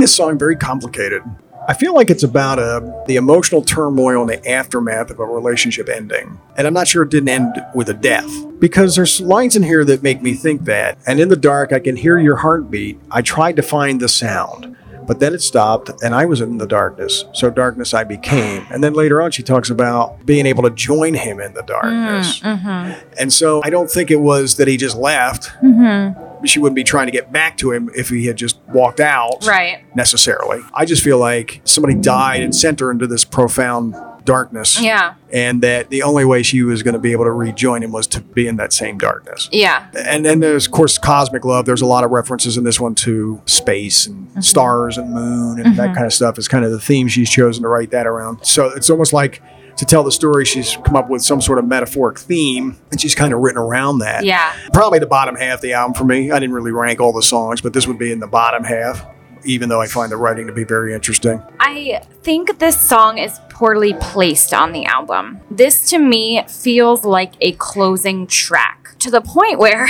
find 0.00 0.04
this 0.04 0.16
song 0.16 0.38
very 0.38 0.56
complicated. 0.56 1.22
I 1.68 1.74
feel 1.74 1.94
like 1.94 2.08
it's 2.08 2.22
about 2.22 2.58
uh, 2.58 2.80
the 3.06 3.16
emotional 3.16 3.62
turmoil 3.62 4.22
and 4.22 4.30
the 4.30 4.50
aftermath 4.50 5.10
of 5.10 5.20
a 5.20 5.24
relationship 5.26 5.90
ending. 5.90 6.40
And 6.56 6.66
I'm 6.66 6.72
not 6.72 6.88
sure 6.88 7.02
it 7.02 7.10
didn't 7.10 7.28
end 7.28 7.64
with 7.74 7.90
a 7.90 7.94
death. 7.94 8.30
Because 8.58 8.96
there's 8.96 9.20
lines 9.20 9.56
in 9.56 9.62
here 9.62 9.84
that 9.84 10.02
make 10.02 10.22
me 10.22 10.32
think 10.32 10.64
that. 10.64 10.96
And 11.06 11.20
in 11.20 11.28
the 11.28 11.36
dark, 11.36 11.72
I 11.72 11.80
can 11.80 11.96
hear 11.96 12.18
your 12.18 12.36
heartbeat. 12.36 12.98
I 13.10 13.20
tried 13.20 13.56
to 13.56 13.62
find 13.62 14.00
the 14.00 14.08
sound. 14.08 14.74
But 15.06 15.20
then 15.20 15.34
it 15.34 15.42
stopped, 15.42 15.90
and 16.02 16.14
I 16.14 16.24
was 16.24 16.40
in 16.40 16.58
the 16.58 16.66
darkness. 16.66 17.24
So 17.34 17.50
darkness 17.50 17.92
I 17.92 18.04
became. 18.04 18.64
And 18.70 18.82
then 18.82 18.94
later 18.94 19.20
on, 19.20 19.32
she 19.32 19.42
talks 19.42 19.68
about 19.68 20.24
being 20.24 20.46
able 20.46 20.62
to 20.62 20.70
join 20.70 21.14
him 21.14 21.40
in 21.40 21.52
the 21.52 21.62
darkness. 21.62 22.40
Mm, 22.40 22.62
mm-hmm. 22.62 23.14
And 23.18 23.32
so 23.32 23.60
I 23.64 23.70
don't 23.70 23.90
think 23.90 24.10
it 24.10 24.20
was 24.20 24.56
that 24.56 24.68
he 24.68 24.76
just 24.76 24.96
left. 24.96 25.50
Mm-hmm. 25.62 26.29
She 26.44 26.58
wouldn't 26.58 26.76
be 26.76 26.84
trying 26.84 27.06
to 27.06 27.12
get 27.12 27.32
back 27.32 27.56
to 27.58 27.72
him 27.72 27.90
if 27.96 28.08
he 28.08 28.26
had 28.26 28.36
just 28.36 28.58
walked 28.68 29.00
out 29.00 29.46
Right. 29.46 29.84
necessarily. 29.94 30.60
I 30.74 30.84
just 30.84 31.02
feel 31.02 31.18
like 31.18 31.60
somebody 31.64 31.94
died 31.94 32.42
and 32.42 32.54
sent 32.54 32.80
her 32.80 32.90
into 32.90 33.06
this 33.06 33.24
profound 33.24 33.94
darkness. 34.24 34.80
Yeah. 34.80 35.14
And 35.32 35.62
that 35.62 35.88
the 35.90 36.02
only 36.02 36.24
way 36.24 36.42
she 36.42 36.62
was 36.62 36.82
going 36.82 36.92
to 36.94 37.00
be 37.00 37.12
able 37.12 37.24
to 37.24 37.32
rejoin 37.32 37.82
him 37.82 37.90
was 37.92 38.06
to 38.08 38.20
be 38.20 38.46
in 38.46 38.56
that 38.56 38.72
same 38.72 38.98
darkness. 38.98 39.48
Yeah. 39.50 39.86
And 39.96 40.24
then 40.24 40.40
there's, 40.40 40.66
of 40.66 40.72
course, 40.72 40.98
cosmic 40.98 41.44
love. 41.44 41.64
There's 41.64 41.80
a 41.82 41.86
lot 41.86 42.04
of 42.04 42.10
references 42.10 42.56
in 42.56 42.64
this 42.64 42.78
one 42.78 42.94
to 42.96 43.40
space 43.46 44.06
and 44.06 44.28
Mm-hmm. 44.30 44.40
stars 44.42 44.96
and 44.96 45.12
moon 45.12 45.58
and 45.60 45.74
that 45.76 45.92
kind 45.94 46.06
of 46.06 46.12
stuff 46.12 46.38
is 46.38 46.46
kind 46.46 46.64
of 46.64 46.70
the 46.70 46.78
theme 46.78 47.08
she's 47.08 47.28
chosen 47.28 47.62
to 47.64 47.68
write 47.68 47.90
that 47.90 48.06
around. 48.06 48.38
So 48.46 48.66
it's 48.68 48.88
almost 48.88 49.12
like 49.12 49.42
to 49.76 49.84
tell 49.84 50.02
the 50.02 50.12
story, 50.12 50.44
she's 50.44 50.76
come 50.84 50.96
up 50.96 51.08
with 51.08 51.22
some 51.22 51.40
sort 51.40 51.58
of 51.58 51.66
metaphoric 51.66 52.18
theme 52.18 52.76
and 52.90 53.00
she's 53.00 53.14
kind 53.14 53.32
of 53.32 53.40
written 53.40 53.60
around 53.60 53.98
that. 53.98 54.24
Yeah. 54.24 54.52
Probably 54.72 54.98
the 54.98 55.06
bottom 55.06 55.36
half 55.36 55.56
of 55.56 55.60
the 55.62 55.72
album 55.72 55.94
for 55.94 56.04
me. 56.04 56.30
I 56.30 56.38
didn't 56.38 56.54
really 56.54 56.72
rank 56.72 57.00
all 57.00 57.12
the 57.12 57.22
songs, 57.22 57.60
but 57.60 57.72
this 57.72 57.86
would 57.86 57.98
be 57.98 58.12
in 58.12 58.20
the 58.20 58.28
bottom 58.28 58.64
half 58.64 59.06
even 59.44 59.68
though 59.68 59.80
I 59.80 59.86
find 59.86 60.10
the 60.12 60.16
writing 60.16 60.46
to 60.46 60.52
be 60.52 60.64
very 60.64 60.94
interesting. 60.94 61.42
I 61.58 62.02
think 62.22 62.58
this 62.58 62.78
song 62.78 63.18
is 63.18 63.40
poorly 63.48 63.94
placed 63.94 64.52
on 64.52 64.72
the 64.72 64.84
album. 64.84 65.40
This 65.50 65.88
to 65.90 65.98
me 65.98 66.44
feels 66.48 67.04
like 67.04 67.34
a 67.40 67.52
closing 67.52 68.26
track 68.26 68.96
to 68.98 69.10
the 69.10 69.20
point 69.20 69.58
where 69.58 69.88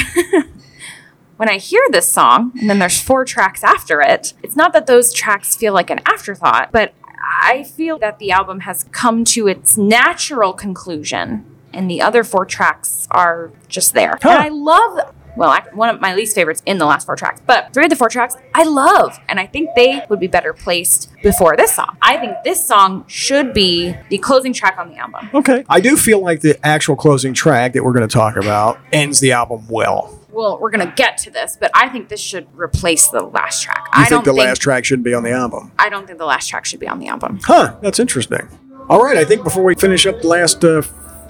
when 1.36 1.48
I 1.48 1.58
hear 1.58 1.82
this 1.90 2.08
song 2.08 2.52
and 2.60 2.68
then 2.68 2.78
there's 2.78 3.00
four 3.00 3.24
tracks 3.24 3.64
after 3.64 4.00
it, 4.00 4.34
it's 4.42 4.56
not 4.56 4.72
that 4.72 4.86
those 4.86 5.12
tracks 5.12 5.56
feel 5.56 5.72
like 5.72 5.90
an 5.90 6.00
afterthought, 6.06 6.70
but 6.72 6.94
I 7.30 7.62
feel 7.62 7.98
that 8.00 8.18
the 8.18 8.32
album 8.32 8.60
has 8.60 8.84
come 8.90 9.24
to 9.26 9.46
its 9.46 9.78
natural 9.78 10.52
conclusion 10.52 11.44
and 11.72 11.88
the 11.88 12.02
other 12.02 12.24
four 12.24 12.44
tracks 12.44 13.06
are 13.12 13.52
just 13.68 13.94
there. 13.94 14.18
Huh. 14.20 14.30
And 14.30 14.38
I 14.42 14.48
love 14.48 15.14
well, 15.36 15.50
I, 15.50 15.62
one 15.72 15.88
of 15.88 16.00
my 16.00 16.14
least 16.14 16.34
favorites 16.34 16.62
in 16.66 16.78
the 16.78 16.86
last 16.86 17.06
four 17.06 17.16
tracks, 17.16 17.40
but 17.46 17.72
three 17.72 17.84
of 17.84 17.90
the 17.90 17.96
four 17.96 18.08
tracks 18.08 18.36
I 18.54 18.64
love, 18.64 19.18
and 19.28 19.38
I 19.38 19.46
think 19.46 19.70
they 19.76 20.02
would 20.08 20.20
be 20.20 20.26
better 20.26 20.52
placed 20.52 21.10
before 21.22 21.56
this 21.56 21.74
song. 21.74 21.96
I 22.02 22.16
think 22.16 22.36
this 22.44 22.66
song 22.66 23.04
should 23.06 23.54
be 23.54 23.94
the 24.08 24.18
closing 24.18 24.52
track 24.52 24.76
on 24.78 24.90
the 24.90 24.96
album. 24.96 25.30
Okay. 25.32 25.64
I 25.68 25.80
do 25.80 25.96
feel 25.96 26.20
like 26.20 26.40
the 26.40 26.58
actual 26.66 26.96
closing 26.96 27.32
track 27.32 27.74
that 27.74 27.84
we're 27.84 27.92
going 27.92 28.06
to 28.06 28.12
talk 28.12 28.36
about 28.36 28.80
ends 28.92 29.20
the 29.20 29.32
album 29.32 29.66
well. 29.68 30.19
Well, 30.32 30.58
we're 30.60 30.70
gonna 30.70 30.92
get 30.96 31.18
to 31.18 31.30
this, 31.30 31.56
but 31.60 31.70
I 31.74 31.88
think 31.88 32.08
this 32.08 32.20
should 32.20 32.46
replace 32.56 33.08
the 33.08 33.22
last 33.22 33.62
track. 33.62 33.84
You 33.86 34.02
I 34.02 34.04
think 34.06 34.24
the 34.24 34.32
think 34.32 34.44
last 34.44 34.60
track 34.60 34.84
shouldn't 34.84 35.04
be 35.04 35.14
on 35.14 35.22
the 35.22 35.32
album? 35.32 35.72
I 35.78 35.88
don't 35.88 36.06
think 36.06 36.18
the 36.18 36.26
last 36.26 36.48
track 36.48 36.64
should 36.64 36.80
be 36.80 36.88
on 36.88 36.98
the 36.98 37.08
album. 37.08 37.40
Huh, 37.42 37.76
that's 37.80 37.98
interesting. 37.98 38.48
All 38.88 39.02
right, 39.02 39.16
I 39.16 39.24
think 39.24 39.44
before 39.44 39.62
we 39.62 39.74
finish 39.74 40.06
up 40.06 40.20
the 40.20 40.28
last 40.28 40.64
uh, 40.64 40.82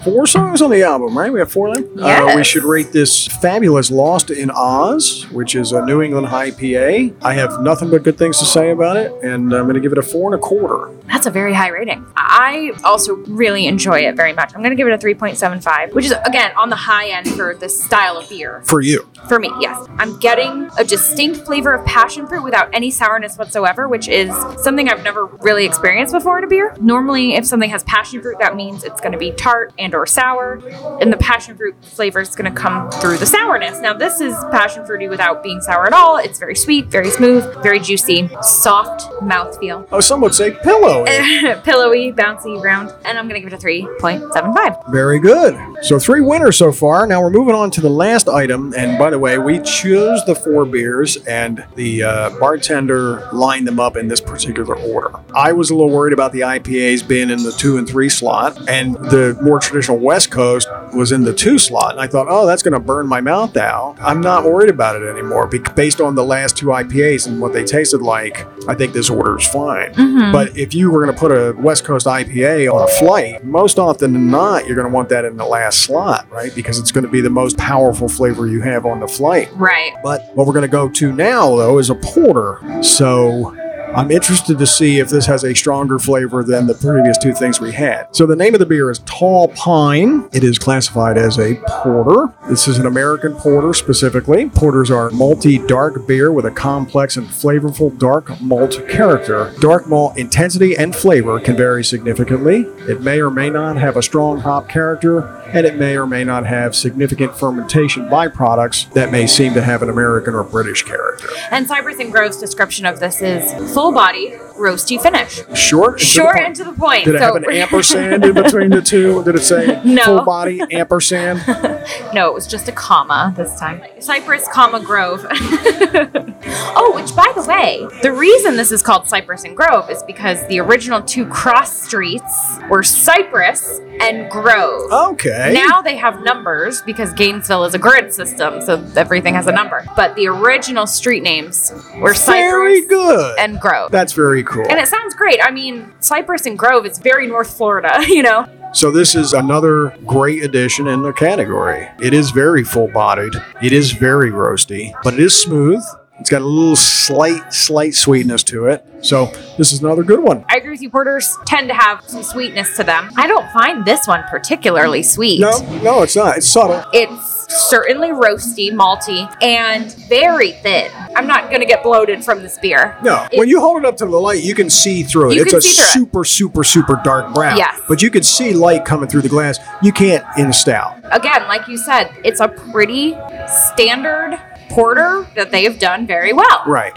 four 0.04 0.26
songs 0.26 0.62
on 0.62 0.70
the 0.70 0.82
album, 0.82 1.16
right? 1.16 1.32
We 1.32 1.38
have 1.40 1.50
four 1.52 1.68
of 1.68 1.74
them. 1.74 2.02
Uh, 2.02 2.34
we 2.36 2.44
should 2.44 2.64
rate 2.64 2.92
this 2.92 3.26
fabulous 3.26 3.90
Lost 3.90 4.30
in 4.30 4.50
Oz, 4.50 5.26
which 5.30 5.54
is 5.54 5.72
a 5.72 5.84
New 5.84 6.02
England 6.02 6.26
IPA. 6.28 7.14
I 7.22 7.34
have 7.34 7.60
nothing 7.60 7.90
but 7.90 8.02
good 8.02 8.18
things 8.18 8.38
to 8.38 8.44
say 8.44 8.70
about 8.70 8.96
it, 8.96 9.12
and 9.22 9.52
I'm 9.54 9.64
going 9.64 9.74
to 9.74 9.80
give 9.80 9.92
it 9.92 9.98
a 9.98 10.02
four 10.02 10.32
and 10.32 10.40
a 10.40 10.42
quarter. 10.42 10.90
That's 11.06 11.26
a 11.26 11.30
very 11.30 11.52
high 11.52 11.68
rating. 11.68 12.06
I 12.16 12.72
also 12.84 13.16
really 13.16 13.66
enjoy 13.66 13.98
it 14.00 14.14
very 14.14 14.32
much. 14.32 14.54
I'm 14.54 14.62
gonna 14.62 14.76
give 14.76 14.86
it 14.86 14.92
a 14.92 14.98
3.75, 14.98 15.92
which 15.92 16.04
is 16.04 16.14
again 16.24 16.52
on 16.56 16.70
the 16.70 16.76
high 16.76 17.08
end 17.10 17.28
for 17.28 17.54
this 17.54 17.82
style 17.82 18.16
of 18.16 18.28
beer. 18.28 18.62
For 18.64 18.80
you. 18.80 19.09
For 19.28 19.38
me, 19.38 19.50
yes. 19.60 19.86
I'm 19.98 20.18
getting 20.18 20.68
a 20.78 20.84
distinct 20.84 21.40
flavor 21.40 21.72
of 21.72 21.84
passion 21.86 22.26
fruit 22.26 22.42
without 22.42 22.68
any 22.72 22.90
sourness 22.90 23.36
whatsoever, 23.36 23.88
which 23.88 24.08
is 24.08 24.34
something 24.62 24.88
I've 24.88 25.04
never 25.04 25.26
really 25.26 25.64
experienced 25.64 26.12
before 26.12 26.38
in 26.38 26.44
a 26.44 26.46
beer. 26.46 26.74
Normally, 26.80 27.34
if 27.34 27.44
something 27.46 27.70
has 27.70 27.84
passion 27.84 28.22
fruit, 28.22 28.38
that 28.40 28.56
means 28.56 28.84
it's 28.84 29.00
going 29.00 29.12
to 29.12 29.18
be 29.18 29.32
tart 29.32 29.72
and 29.78 29.94
or 29.94 30.06
sour, 30.06 30.60
and 31.00 31.12
the 31.12 31.16
passion 31.16 31.56
fruit 31.56 31.76
flavor 31.84 32.20
is 32.20 32.34
going 32.34 32.52
to 32.52 32.60
come 32.60 32.90
through 32.90 33.18
the 33.18 33.26
sourness. 33.26 33.80
Now, 33.80 33.92
this 33.92 34.20
is 34.20 34.34
passion 34.50 34.84
fruity 34.84 35.08
without 35.08 35.42
being 35.42 35.60
sour 35.60 35.86
at 35.86 35.92
all. 35.92 36.16
It's 36.16 36.38
very 36.38 36.56
sweet, 36.56 36.86
very 36.86 37.10
smooth, 37.10 37.62
very 37.62 37.78
juicy, 37.78 38.28
soft 38.42 39.02
mouthfeel. 39.20 39.86
Oh, 39.92 40.00
some 40.00 40.20
would 40.22 40.34
say 40.34 40.50
pillow. 40.50 41.04
Pillowy, 41.64 42.12
bouncy, 42.12 42.62
round, 42.62 42.92
and 43.04 43.18
I'm 43.18 43.28
gonna 43.28 43.40
give 43.40 43.52
it 43.52 43.62
a 43.62 43.64
3.75. 43.64 44.90
Very 44.90 45.18
good. 45.18 45.56
So 45.82 45.98
three 45.98 46.20
winners 46.20 46.56
so 46.56 46.72
far. 46.72 47.06
Now 47.06 47.22
we're 47.22 47.30
moving 47.30 47.54
on 47.54 47.70
to 47.72 47.80
the 47.80 47.90
last 47.90 48.28
item. 48.28 48.74
And 48.76 48.98
by 48.98 49.09
the 49.10 49.18
way, 49.18 49.38
we 49.38 49.58
choose 49.60 50.24
the 50.24 50.34
four 50.34 50.64
beers, 50.64 51.16
and 51.26 51.64
the 51.74 52.02
uh, 52.02 52.30
bartender 52.38 53.28
lined 53.32 53.66
them 53.66 53.80
up 53.80 53.96
in 53.96 54.08
this 54.08 54.20
particular 54.20 54.76
order. 54.76 55.10
I 55.34 55.52
was 55.52 55.70
a 55.70 55.74
little 55.74 55.90
worried 55.90 56.12
about 56.12 56.32
the 56.32 56.40
IPAs 56.40 57.06
being 57.06 57.30
in 57.30 57.42
the 57.42 57.52
two 57.52 57.76
and 57.78 57.88
three 57.88 58.08
slot, 58.08 58.68
and 58.68 58.94
the 58.96 59.38
more 59.42 59.58
traditional 59.60 59.98
West 59.98 60.30
Coast 60.30 60.68
was 60.94 61.12
in 61.12 61.22
the 61.22 61.34
two 61.34 61.58
slot. 61.58 61.92
And 61.92 62.00
I 62.00 62.06
thought, 62.06 62.26
oh, 62.28 62.46
that's 62.46 62.62
going 62.62 62.74
to 62.74 62.80
burn 62.80 63.06
my 63.06 63.20
mouth 63.20 63.56
out. 63.56 63.96
I'm 64.00 64.20
not 64.20 64.44
worried 64.44 64.70
about 64.70 65.00
it 65.00 65.06
anymore 65.08 65.46
based 65.46 66.00
on 66.00 66.14
the 66.14 66.24
last 66.24 66.56
two 66.56 66.66
IPAs 66.66 67.26
and 67.26 67.40
what 67.40 67.52
they 67.52 67.64
tasted 67.64 68.02
like. 68.02 68.46
I 68.68 68.74
think 68.74 68.92
this 68.92 69.10
order 69.10 69.38
is 69.38 69.46
fine. 69.48 69.92
But 70.32 70.56
if 70.56 70.74
you 70.74 70.90
were 70.90 71.04
going 71.04 71.14
to 71.14 71.20
put 71.20 71.32
a 71.32 71.52
West 71.60 71.84
Coast 71.84 72.06
IPA 72.06 72.72
on 72.72 72.82
a 72.82 72.88
flight, 73.00 73.44
most 73.44 73.78
often 73.78 74.12
than 74.12 74.30
not, 74.30 74.66
you're 74.66 74.76
going 74.76 74.88
to 74.88 74.92
want 74.94 75.08
that 75.10 75.24
in 75.24 75.36
the 75.36 75.44
last 75.44 75.80
slot, 75.82 76.30
right? 76.30 76.54
Because 76.54 76.78
it's 76.78 76.92
going 76.92 77.04
to 77.04 77.10
be 77.10 77.20
the 77.20 77.30
most 77.30 77.56
powerful 77.58 78.08
flavor 78.08 78.46
you 78.46 78.60
have 78.62 78.86
on 78.86 78.99
the 79.00 79.08
flight. 79.08 79.50
Right. 79.54 79.92
But 80.02 80.34
what 80.34 80.46
we're 80.46 80.52
going 80.52 80.62
to 80.62 80.68
go 80.68 80.88
to 80.88 81.12
now, 81.12 81.56
though, 81.56 81.78
is 81.78 81.90
a 81.90 81.94
porter. 81.94 82.60
So 82.82 83.56
I'm 83.94 84.12
interested 84.12 84.56
to 84.56 84.66
see 84.66 85.00
if 85.00 85.08
this 85.08 85.26
has 85.26 85.42
a 85.42 85.52
stronger 85.52 85.98
flavor 85.98 86.44
than 86.44 86.68
the 86.68 86.74
previous 86.74 87.18
two 87.18 87.32
things 87.34 87.60
we 87.60 87.72
had. 87.72 88.06
So 88.14 88.24
the 88.24 88.36
name 88.36 88.54
of 88.54 88.60
the 88.60 88.66
beer 88.66 88.88
is 88.88 89.00
Tall 89.00 89.48
Pine. 89.48 90.28
It 90.32 90.44
is 90.44 90.60
classified 90.60 91.18
as 91.18 91.38
a 91.38 91.56
porter. 91.66 92.32
This 92.48 92.68
is 92.68 92.78
an 92.78 92.86
American 92.86 93.34
porter 93.34 93.74
specifically. 93.74 94.48
Porters 94.48 94.92
are 94.92 95.10
malty 95.10 95.66
dark 95.66 96.06
beer 96.06 96.30
with 96.30 96.46
a 96.46 96.52
complex 96.52 97.16
and 97.16 97.26
flavorful 97.26 97.96
dark 97.98 98.40
malt 98.40 98.80
character. 98.88 99.52
Dark 99.58 99.88
malt 99.88 100.16
intensity 100.16 100.76
and 100.76 100.94
flavor 100.94 101.40
can 101.40 101.56
vary 101.56 101.82
significantly. 101.82 102.66
It 102.88 103.00
may 103.00 103.20
or 103.20 103.30
may 103.30 103.50
not 103.50 103.76
have 103.76 103.96
a 103.96 104.02
strong 104.02 104.38
hop 104.38 104.68
character, 104.68 105.26
and 105.52 105.66
it 105.66 105.74
may 105.76 105.96
or 105.96 106.06
may 106.06 106.22
not 106.22 106.46
have 106.46 106.76
significant 106.76 107.36
fermentation 107.36 108.08
byproducts 108.08 108.92
that 108.92 109.10
may 109.10 109.26
seem 109.26 109.52
to 109.54 109.62
have 109.62 109.82
an 109.82 109.90
American 109.90 110.34
or 110.34 110.44
British 110.44 110.84
character. 110.84 111.28
And 111.50 111.66
Cypress 111.66 111.98
and 111.98 112.12
Grove's 112.12 112.36
description 112.36 112.86
of 112.86 113.00
this 113.00 113.20
is 113.20 113.72
full 113.80 113.92
body, 113.92 114.34
roasty 114.60 115.00
finish. 115.00 115.40
Short, 115.56 115.94
and 115.94 116.00
Short 116.00 116.34
point. 116.34 116.46
and 116.46 116.56
to 116.56 116.64
the 116.64 116.72
point. 116.72 117.04
Did 117.06 117.14
it 117.16 117.18
so, 117.18 117.24
have 117.34 117.36
an 117.36 117.50
ampersand 117.52 118.24
in 118.24 118.34
between 118.34 118.70
the 118.70 118.82
two? 118.82 119.22
Did 119.24 119.34
it 119.36 119.42
say 119.42 119.80
No. 119.84 120.04
full 120.04 120.24
body 120.24 120.60
ampersand? 120.72 121.42
no, 122.14 122.28
it 122.28 122.34
was 122.34 122.46
just 122.46 122.68
a 122.68 122.72
comma 122.72 123.34
this 123.36 123.58
time. 123.58 123.82
Cypress, 123.98 124.46
comma 124.52 124.80
Grove. 124.80 125.26
oh, 125.32 126.92
which 126.94 127.14
by 127.14 127.30
the 127.34 127.44
way, 127.48 127.86
the 128.02 128.12
reason 128.12 128.56
this 128.56 128.72
is 128.72 128.82
called 128.82 129.08
Cypress 129.08 129.44
and 129.44 129.56
Grove 129.56 129.90
is 129.90 130.02
because 130.02 130.46
the 130.48 130.60
original 130.60 131.02
two 131.02 131.26
cross 131.26 131.82
streets 131.82 132.58
were 132.68 132.82
Cypress 132.82 133.80
and 134.00 134.30
Grove. 134.30 134.90
Okay. 135.12 135.52
Now 135.54 135.80
they 135.82 135.96
have 135.96 136.22
numbers 136.22 136.82
because 136.82 137.12
Gainesville 137.14 137.64
is 137.64 137.74
a 137.74 137.78
grid 137.78 138.12
system, 138.12 138.60
so 138.60 138.84
everything 138.96 139.34
has 139.34 139.46
a 139.46 139.52
number. 139.52 139.84
But 139.96 140.14
the 140.16 140.26
original 140.28 140.86
street 140.86 141.22
names 141.22 141.72
were 141.96 142.14
very 142.14 142.80
Cypress 142.80 142.86
good. 142.88 143.38
and 143.38 143.60
Grove. 143.60 143.90
That's 143.90 144.12
very 144.12 144.42
cool. 144.50 144.66
And 144.68 144.78
it 144.78 144.88
sounds 144.88 145.14
great. 145.14 145.40
I 145.42 145.50
mean, 145.50 145.92
Cypress 146.00 146.46
and 146.46 146.58
Grove 146.58 146.84
is 146.86 146.98
very 146.98 147.26
North 147.26 147.56
Florida, 147.56 147.98
you 148.08 148.22
know? 148.22 148.48
So 148.72 148.90
this 148.90 149.14
is 149.14 149.32
another 149.32 149.96
great 150.06 150.44
addition 150.44 150.86
in 150.86 151.02
the 151.02 151.12
category. 151.12 151.88
It 152.00 152.14
is 152.14 152.30
very 152.30 152.62
full-bodied. 152.62 153.34
It 153.62 153.72
is 153.72 153.92
very 153.92 154.30
roasty, 154.30 154.92
but 155.02 155.14
it 155.14 155.20
is 155.20 155.34
smooth. 155.34 155.82
It's 156.20 156.28
got 156.28 156.42
a 156.42 156.46
little 156.46 156.76
slight, 156.76 157.52
slight 157.52 157.94
sweetness 157.94 158.42
to 158.44 158.66
it. 158.66 158.84
So 159.00 159.26
this 159.56 159.72
is 159.72 159.82
another 159.82 160.02
good 160.04 160.20
one. 160.20 160.44
I 160.50 160.58
agree 160.58 160.72
with 160.72 160.82
you. 160.82 160.90
Porters 160.90 161.34
tend 161.46 161.68
to 161.68 161.74
have 161.74 162.04
some 162.06 162.22
sweetness 162.22 162.76
to 162.76 162.84
them. 162.84 163.10
I 163.16 163.26
don't 163.26 163.50
find 163.52 163.86
this 163.86 164.06
one 164.06 164.22
particularly 164.24 165.02
sweet. 165.02 165.40
No, 165.40 165.58
no, 165.82 166.02
it's 166.02 166.14
not. 166.14 166.36
It's 166.36 166.46
subtle. 166.46 166.84
It's 166.92 167.39
certainly 167.50 168.08
roasty, 168.08 168.70
malty, 168.72 169.30
and 169.42 169.92
very 170.08 170.52
thin. 170.52 170.90
I'm 171.16 171.26
not 171.26 171.48
going 171.50 171.60
to 171.60 171.66
get 171.66 171.82
bloated 171.82 172.24
from 172.24 172.42
this 172.42 172.58
beer. 172.58 172.96
No, 173.02 173.26
It- 173.32 173.38
when 173.38 173.48
you 173.48 173.60
hold 173.60 173.78
it 173.78 173.84
up 173.84 173.96
to 173.98 174.06
the 174.06 174.20
light, 174.20 174.42
you 174.42 174.54
can 174.54 174.70
see 174.70 175.02
through 175.02 175.32
it. 175.32 175.34
You 175.36 175.42
it's 175.42 175.50
can 175.50 175.58
a 175.58 175.62
see 175.62 175.74
through 175.74 175.84
it. 175.84 175.88
super, 175.92 176.24
super, 176.24 176.64
super 176.64 177.00
dark 177.04 177.34
brown. 177.34 177.56
Yes. 177.56 177.80
But 177.88 178.02
you 178.02 178.10
can 178.10 178.22
see 178.22 178.52
light 178.52 178.84
coming 178.84 179.08
through 179.08 179.22
the 179.22 179.28
glass. 179.28 179.58
You 179.82 179.92
can't 179.92 180.24
in 180.38 180.46
a 180.46 180.52
stout. 180.52 180.96
Again, 181.12 181.46
like 181.48 181.66
you 181.68 181.76
said, 181.76 182.10
it's 182.24 182.40
a 182.40 182.48
pretty 182.48 183.16
standard 183.48 184.38
porter 184.70 185.26
that 185.34 185.50
they 185.50 185.64
have 185.64 185.78
done 185.80 186.06
very 186.06 186.32
well. 186.32 186.62
Right. 186.66 186.94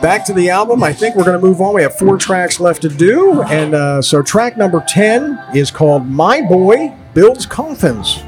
Back 0.00 0.24
to 0.26 0.32
the 0.32 0.48
album. 0.48 0.82
I 0.82 0.92
think 0.94 1.14
we're 1.14 1.24
going 1.24 1.38
to 1.38 1.46
move 1.46 1.60
on. 1.60 1.74
We 1.74 1.82
have 1.82 1.94
four 1.98 2.16
tracks 2.16 2.58
left 2.58 2.80
to 2.82 2.88
do. 2.88 3.42
And 3.42 3.74
uh, 3.74 4.00
so 4.00 4.22
track 4.22 4.56
number 4.56 4.82
10 4.88 5.38
is 5.54 5.70
called 5.70 6.06
My 6.08 6.40
Boy 6.40 6.94
Builds 7.12 7.44
Coffins. 7.44 8.22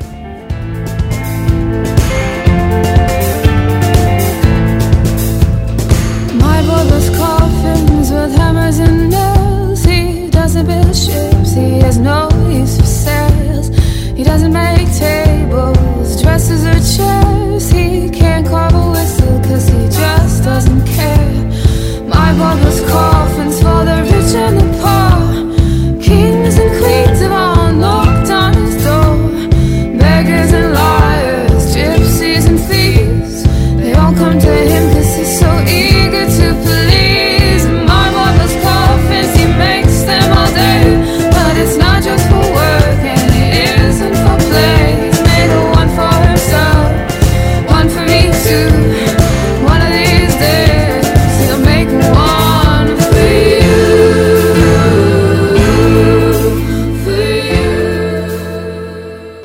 Tables, 16.45 16.63
dresses, 16.63 16.65
or 16.67 16.97
chairs. 16.97 17.71
He 17.71 18.11
can't 18.11 18.47
carve 18.47 18.75
a 18.75 18.91
whistle 18.91 19.41
'cause 19.41 19.69
he 19.69 19.89
just 19.89 20.45
doesn't 20.45 20.85
care. 20.87 21.45
My 22.07 22.33
builds 22.33 22.81
coffins 22.81 23.61
for 23.61 23.85
the 23.85 24.03
rich 24.03 24.35
and 24.35 24.61
the 24.61 24.64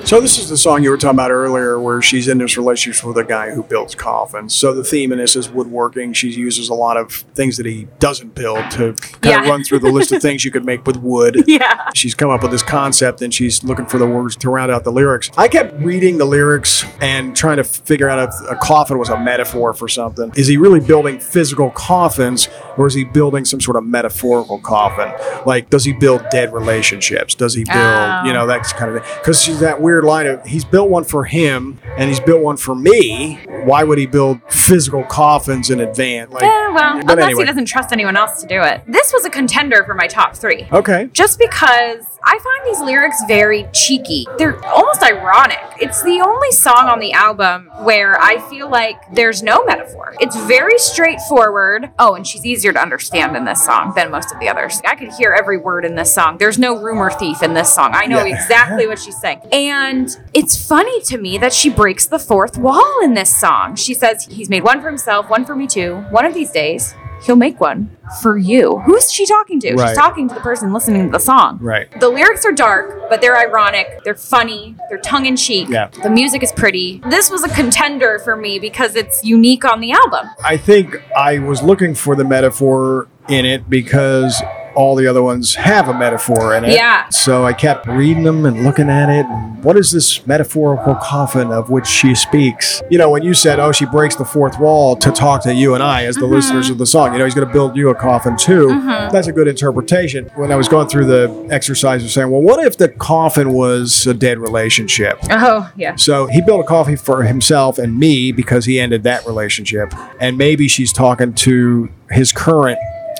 So 0.09 0.19
this 0.19 0.39
is 0.39 0.49
the 0.49 0.57
song 0.57 0.81
you 0.81 0.89
were 0.89 0.97
talking 0.97 1.17
about 1.17 1.29
earlier, 1.29 1.79
where 1.79 2.01
she's 2.01 2.27
in 2.27 2.39
this 2.39 2.57
relationship 2.57 3.05
with 3.05 3.19
a 3.19 3.23
guy 3.23 3.51
who 3.51 3.61
builds 3.61 3.93
coffins. 3.93 4.55
So 4.55 4.73
the 4.73 4.83
theme 4.83 5.11
in 5.11 5.19
this 5.19 5.35
is 5.35 5.51
woodworking. 5.51 6.13
She 6.13 6.29
uses 6.31 6.67
a 6.69 6.73
lot 6.73 6.97
of 6.97 7.11
things 7.35 7.57
that 7.57 7.67
he 7.67 7.87
doesn't 7.99 8.33
build 8.33 8.71
to 8.71 8.93
kind 9.21 9.43
of 9.43 9.47
run 9.47 9.63
through 9.63 9.77
the 9.77 9.91
list 9.91 10.11
of 10.11 10.19
things 10.19 10.43
you 10.43 10.49
could 10.49 10.65
make 10.65 10.87
with 10.87 10.97
wood. 10.97 11.43
Yeah. 11.59 11.89
She's 11.93 12.15
come 12.15 12.29
up 12.31 12.41
with 12.41 12.49
this 12.51 12.63
concept 12.63 13.21
and 13.21 13.31
she's 13.33 13.63
looking 13.63 13.85
for 13.85 13.97
the 13.99 14.07
words 14.07 14.35
to 14.37 14.49
round 14.49 14.71
out 14.71 14.83
the 14.83 14.91
lyrics. 14.91 15.29
I 15.37 15.47
kept 15.47 15.73
reading 15.81 16.17
the 16.17 16.25
lyrics 16.25 16.85
and 17.01 17.35
trying 17.35 17.57
to 17.57 17.63
figure 17.63 18.07
out 18.09 18.29
if 18.29 18.49
a 18.51 18.55
coffin 18.55 18.97
was 18.97 19.09
a 19.09 19.19
metaphor 19.19 19.73
for 19.73 19.87
something. 19.87 20.31
Is 20.35 20.47
he 20.47 20.57
really 20.57 20.79
building 20.79 21.19
physical 21.19 21.69
coffins 21.71 22.49
or 22.77 22.87
is 22.87 22.93
he 22.95 23.03
building 23.03 23.45
some 23.45 23.59
sort 23.61 23.77
of 23.77 23.83
metaphorical 23.85 24.59
coffin? 24.59 25.11
Like, 25.45 25.69
does 25.69 25.85
he 25.85 25.91
build 25.93 26.23
dead 26.31 26.51
relationships? 26.53 27.35
Does 27.35 27.53
he 27.53 27.63
build, 27.63 27.77
Oh. 27.77 28.23
you 28.25 28.33
know, 28.33 28.47
that 28.47 28.63
kind 28.63 28.95
of 28.95 29.03
thing? 29.03 29.13
Because 29.19 29.41
she's 29.41 29.59
that 29.59 29.81
weird 29.81 29.98
line 30.03 30.27
of 30.27 30.45
he's 30.45 30.65
built 30.65 30.89
one 30.89 31.03
for 31.03 31.25
him 31.25 31.79
and 31.97 32.09
he's 32.09 32.19
built 32.19 32.41
one 32.41 32.57
for 32.57 32.75
me. 32.75 33.39
Why 33.63 33.83
would 33.83 33.97
he 33.97 34.05
build 34.05 34.41
physical 34.49 35.03
coffins 35.03 35.69
in 35.69 35.79
advance? 35.79 36.31
Like, 36.31 36.43
Eh, 36.43 36.69
well, 36.73 36.97
unless 36.99 37.17
anyway. 37.19 37.43
he 37.43 37.45
doesn't 37.45 37.65
trust 37.65 37.91
anyone 37.91 38.15
else 38.17 38.41
to 38.41 38.47
do 38.47 38.61
it. 38.61 38.81
This 38.87 39.11
was 39.13 39.25
a 39.25 39.29
contender 39.29 39.83
for 39.85 39.93
my 39.93 40.07
top 40.07 40.35
three. 40.35 40.67
Okay. 40.71 41.09
Just 41.13 41.37
because 41.39 42.05
I 42.23 42.31
find 42.39 42.65
these 42.75 42.81
lyrics 42.81 43.21
very 43.27 43.67
cheeky. 43.73 44.25
They're 44.37 44.63
almost 44.65 44.88
ironic. 44.97 45.59
It's 45.79 46.01
the 46.03 46.19
only 46.21 46.51
song 46.51 46.87
on 46.89 46.99
the 46.99 47.13
album 47.13 47.69
where 47.83 48.19
I 48.19 48.39
feel 48.49 48.69
like 48.69 48.97
there's 49.13 49.43
no 49.43 49.63
metaphor. 49.65 50.15
It's 50.19 50.35
very 50.45 50.77
straightforward. 50.79 51.91
Oh, 51.99 52.15
and 52.15 52.25
she's 52.25 52.45
easier 52.45 52.73
to 52.73 52.81
understand 52.81 53.35
in 53.35 53.45
this 53.45 53.63
song 53.65 53.93
than 53.95 54.11
most 54.11 54.31
of 54.33 54.39
the 54.39 54.49
others. 54.49 54.81
I 54.85 54.95
could 54.95 55.11
hear 55.13 55.31
every 55.33 55.57
word 55.57 55.85
in 55.85 55.95
this 55.95 56.13
song. 56.13 56.37
There's 56.37 56.57
no 56.57 56.77
rumor 56.81 57.09
thief 57.11 57.43
in 57.43 57.53
this 57.53 57.73
song. 57.73 57.91
I 57.93 58.05
know 58.05 58.23
Yeah. 58.25 58.35
exactly 58.35 58.87
what 58.87 58.99
she's 58.99 59.19
saying. 59.19 59.41
And 59.51 60.09
it's 60.33 60.67
funny 60.67 61.01
to 61.03 61.17
me 61.17 61.37
that 61.37 61.53
she 61.53 61.69
breaks 61.69 62.07
the 62.07 62.19
fourth 62.19 62.57
wall 62.57 62.99
in 63.03 63.13
this 63.13 63.35
song. 63.39 63.75
She 63.75 63.93
says, 63.93 64.25
He's 64.25 64.49
made 64.49 64.63
one 64.63 64.81
for 64.81 64.87
himself, 64.87 65.29
one 65.29 65.45
for 65.45 65.55
me 65.55 65.67
too. 65.67 65.97
One 66.09 66.25
of 66.25 66.33
these 66.33 66.51
days, 66.51 66.93
he'll 67.21 67.35
make 67.35 67.59
one 67.59 67.95
for 68.21 68.37
you. 68.37 68.79
Who's 68.79 69.11
she 69.11 69.25
talking 69.25 69.59
to? 69.61 69.73
Right. 69.73 69.89
She's 69.89 69.97
talking 69.97 70.27
to 70.29 70.35
the 70.35 70.41
person 70.41 70.73
listening 70.73 71.05
to 71.05 71.11
the 71.11 71.19
song. 71.19 71.59
Right. 71.61 71.87
The 71.99 72.09
lyrics 72.09 72.45
are 72.45 72.51
dark, 72.51 73.09
but 73.09 73.21
they're 73.21 73.37
ironic. 73.37 74.03
They're 74.03 74.15
funny. 74.15 74.75
They're 74.89 74.99
tongue 74.99 75.25
in 75.25 75.35
cheek. 75.35 75.69
Yeah. 75.69 75.89
The 76.03 76.09
music 76.09 76.43
is 76.43 76.51
pretty. 76.51 77.01
This 77.09 77.29
was 77.29 77.43
a 77.43 77.49
contender 77.49 78.19
for 78.19 78.35
me 78.35 78.59
because 78.59 78.95
it's 78.95 79.23
unique 79.23 79.65
on 79.65 79.79
the 79.79 79.91
album. 79.91 80.27
I 80.43 80.57
think 80.57 81.01
I 81.15 81.39
was 81.39 81.61
looking 81.61 81.93
for 81.95 82.15
the 82.15 82.23
metaphor 82.23 83.07
in 83.27 83.45
it 83.45 83.69
because 83.69 84.41
all 84.75 84.95
the 84.95 85.07
other 85.07 85.21
ones 85.21 85.55
have 85.55 85.87
a 85.89 85.93
metaphor 85.93 86.55
in 86.55 86.63
it. 86.65 86.73
Yeah. 86.73 87.07
So 87.09 87.45
I 87.45 87.53
kept 87.53 87.87
reading 87.87 88.23
them 88.23 88.45
and 88.45 88.63
looking 88.63 88.89
at 88.89 89.09
it. 89.09 89.25
And 89.25 89.63
what 89.63 89.75
is 89.77 89.91
this 89.91 90.25
metaphorical 90.25 90.95
coffin 90.95 91.51
of 91.51 91.69
which 91.69 91.85
she 91.87 92.15
speaks? 92.15 92.81
You 92.89 92.97
know, 92.97 93.09
when 93.09 93.23
you 93.23 93.33
said, 93.33 93.59
oh, 93.59 93.71
she 93.71 93.85
breaks 93.85 94.15
the 94.15 94.25
fourth 94.25 94.57
wall 94.59 94.95
to 94.97 95.11
talk 95.11 95.43
to 95.43 95.53
you 95.53 95.73
and 95.73 95.83
I 95.83 96.05
as 96.05 96.15
the 96.15 96.29
Mm-hmm. 96.29 96.35
listeners 96.35 96.69
of 96.69 96.77
the 96.77 96.85
song, 96.85 97.11
you 97.13 97.17
know, 97.19 97.25
he's 97.25 97.33
going 97.33 97.47
to 97.47 97.51
build 97.51 97.75
you 97.75 97.89
a 97.89 97.95
coffin 97.95 98.37
too. 98.37 98.67
That's 99.11 99.27
a 99.27 99.31
good 99.33 99.47
interpretation. 99.47 100.29
When 100.35 100.51
I 100.51 100.55
was 100.55 100.67
going 100.67 100.87
through 100.87 101.05
the 101.05 101.47
exercise 101.49 102.03
of 102.03 102.11
saying, 102.11 102.29
well, 102.29 102.41
what 102.41 102.63
if 102.63 102.77
the 102.77 102.87
coffin 102.87 103.51
was 103.51 104.05
a 104.05 104.13
dead 104.13 104.37
relationship? 104.37 105.17
Oh, 105.31 105.71
yeah. 105.75 105.95
So 105.95 106.27
he 106.27 106.41
built 106.41 106.61
a 106.61 106.67
coffin 106.67 106.97
for 106.97 107.23
himself 107.23 107.79
and 107.79 107.97
me 107.97 108.31
because 108.31 108.65
he 108.65 108.79
ended 108.79 109.03
that 109.03 109.25
relationship. 109.25 109.91
And 110.21 110.37
maybe 110.37 110.67
she's 110.67 110.93
talking 110.93 111.33
to 111.33 111.89
his 112.11 112.31
current 112.31 112.77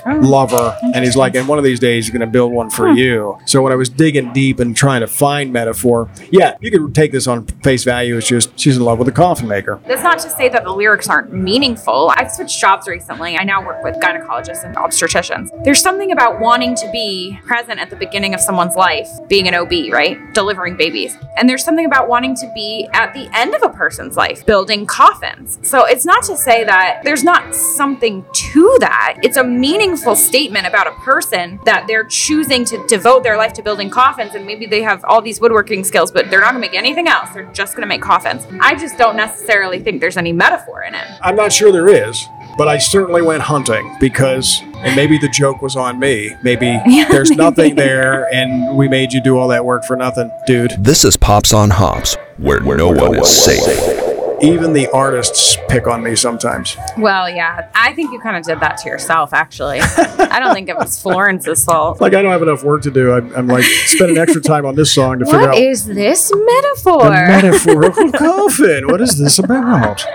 Oh, 0.10 0.20
lover 0.20 0.78
and 0.82 1.04
he's 1.04 1.16
like, 1.16 1.36
and 1.36 1.48
one 1.48 1.58
of 1.58 1.64
these 1.64 1.80
days 1.80 2.06
he's 2.06 2.12
going 2.12 2.22
to 2.22 2.32
build 2.32 2.52
one 2.52 2.70
for 2.70 2.90
you. 2.90 3.38
So 3.46 3.62
when 3.62 3.72
I 3.72 3.76
was 3.76 3.90
digging 3.90 4.34
deep 4.34 4.60
and 4.60 4.76
trying 4.76 5.02
to 5.02 5.08
find 5.08 5.54
metaphor, 5.54 6.10
yeah, 6.32 6.58
you 6.62 6.72
could 6.72 6.96
take 6.96 7.12
this 7.12 7.28
on 7.28 7.46
face 7.64 7.84
value. 7.84 8.18
It's 8.18 8.28
just 8.28 8.58
she's 8.60 8.78
in 8.78 8.84
love 8.84 8.98
with 8.98 9.08
a 9.08 9.12
coffin 9.12 9.48
maker. 9.48 9.80
That's 9.88 10.04
not 10.04 10.20
to 10.20 10.30
say 10.30 10.50
that 10.50 10.64
the 10.64 10.72
lyrics 10.72 11.10
aren't 11.10 11.32
meaningful. 11.32 12.12
I've 12.16 12.32
switched 12.32 12.60
jobs 12.60 12.88
recently. 12.88 13.38
I 13.38 13.44
now 13.44 13.66
work 13.66 13.84
with 13.84 13.96
gynecologists 13.98 14.64
and 14.64 14.76
obstetricians. 14.76 15.50
There's 15.64 15.82
something 15.82 16.12
about 16.12 16.40
wanting 16.40 16.76
to 16.76 16.90
be 16.92 17.40
present 17.46 17.80
at 17.80 17.90
the 17.90 17.96
beginning 17.96 18.34
of 18.34 18.40
someone's 18.40 18.76
life, 18.76 19.08
being 19.28 19.48
an 19.48 19.54
OB, 19.54 19.92
right? 19.92 20.18
Delivering 20.34 20.76
babies. 20.76 21.18
And 21.38 21.48
there's 21.48 21.64
something 21.64 21.86
about 21.86 22.10
wanting 22.10 22.36
to 22.38 22.52
be 22.56 22.88
at 22.94 23.14
the 23.14 23.30
end 23.38 23.54
of 23.54 23.62
a 23.64 23.70
person's 23.70 24.18
life, 24.18 24.46
building 24.46 24.86
coffins. 24.86 25.60
So 25.62 25.86
it's 25.86 26.06
not 26.06 26.24
to 26.24 26.36
say 26.36 26.64
that 26.64 27.02
there's 27.04 27.24
not 27.24 27.54
something 27.54 28.26
to 28.34 28.78
that. 28.80 29.18
It's 29.22 29.38
a 29.38 29.44
meaningful 29.44 29.99
statement 30.16 30.66
about 30.68 30.88
a 30.88 30.92
person 31.04 31.60
that 31.66 31.86
they're 31.88 32.04
choosing 32.04 32.66
to 32.66 32.86
devote 32.88 33.24
their 33.24 33.38
life 33.38 33.54
to 33.54 33.62
building 33.62 33.90
coffins 33.90 34.36
and 34.36 34.46
maybe 34.46 34.66
they 34.66 34.82
have 34.82 35.04
all 35.06 35.22
these 35.22 35.40
woodworking 35.40 35.84
skills, 35.84 36.12
but 36.12 36.30
they're 36.30 36.40
not 36.42 36.50
gonna 36.52 36.60
make 36.60 36.74
anything 36.74 37.08
else. 37.08 37.30
They're 37.32 37.52
just 37.54 37.76
gonna 37.76 37.88
make 37.88 38.02
coffins. 38.02 38.48
I 38.62 38.76
just 38.76 38.98
don't 38.98 39.16
necessarily 39.16 39.80
think 39.80 40.02
there's 40.02 40.18
any 40.18 40.32
metaphor 40.34 40.84
in 40.84 40.96
it. 40.96 41.06
I'm 41.22 41.36
not 41.36 41.52
sure 41.52 41.72
there 41.72 41.88
is, 41.88 42.28
but 42.58 42.68
I 42.68 42.78
certainly 42.78 43.22
went 43.22 43.44
hunting 43.44 43.96
because, 44.00 44.62
and 44.78 44.96
maybe 44.96 45.18
the 45.18 45.30
joke 45.30 45.62
was 45.62 45.76
on 45.76 46.00
me. 46.00 46.36
Maybe 46.44 46.80
there's 47.10 47.32
nothing 47.32 47.76
there 47.76 48.34
and 48.34 48.76
we 48.78 48.88
made 48.88 49.14
you 49.14 49.22
do 49.22 49.38
all 49.38 49.48
that 49.50 49.66
work 49.66 49.84
for 49.84 49.96
nothing, 49.96 50.32
dude. 50.48 50.72
This 50.80 51.04
is 51.04 51.18
Pops 51.18 51.54
on 51.54 51.70
Hops, 51.70 52.16
where, 52.38 52.60
no, 52.60 52.90
one 52.90 53.16
is 53.16 53.30
safe. 53.30 54.09
Even 54.42 54.74
the 54.74 54.88
artists 54.88 55.58
pick 55.68 55.88
on 55.88 56.04
me 56.04 56.16
sometimes. 56.16 56.78
Well, 56.98 57.30
yeah, 57.30 57.70
I 57.76 57.94
think 57.94 58.12
you 58.12 58.20
kind 58.20 58.38
of 58.38 58.44
did 58.44 58.60
that 58.60 58.78
to 58.80 58.90
yourself, 58.90 59.34
actually. 59.34 59.80
I 59.82 60.40
don't 60.40 60.54
think 60.54 60.70
it 60.70 60.78
was 60.78 61.00
Florence's 61.02 61.64
fault. 61.66 62.00
Like 62.02 62.14
I 62.14 62.22
don't 62.22 62.32
have 62.32 62.42
enough 62.42 62.64
work 62.64 62.82
to 62.84 62.92
do. 62.92 63.12
I'm, 63.14 63.34
I'm 63.36 63.48
like 63.48 63.64
spending 63.64 64.18
extra 64.18 64.42
time 64.42 64.66
on 64.66 64.76
this 64.76 64.94
song 64.94 65.20
to 65.20 65.26
figure 65.26 65.50
out 65.50 65.58
is 65.58 65.86
this 65.86 66.32
metaphor? 66.34 67.04
the 67.04 67.10
metaphorical 67.10 68.12
coffin. 68.18 68.88
What 68.88 69.02
is 69.02 69.18
this 69.18 69.40
about? 69.40 70.06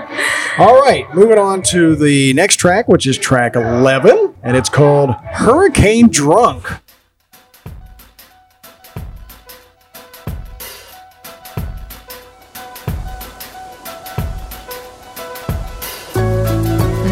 All 0.59 0.81
right, 0.81 1.13
moving 1.15 1.39
on 1.39 1.63
to 1.65 1.97
the 1.97 2.33
next 2.35 2.57
track, 2.57 2.89
which 2.89 3.07
is 3.07 3.19
track 3.19 3.57
11, 3.57 4.35
and 4.43 4.57
it's 4.57 4.69
called 4.69 5.11
Hurricane 5.11 6.09
Drunk. 6.09 6.67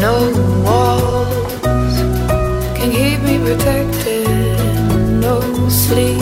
No 0.03 0.19
walls 0.65 1.95
can 2.75 2.91
keep 2.91 3.21
me 3.21 3.37
protected. 3.39 4.27
No 5.21 5.39
sleep, 5.69 6.19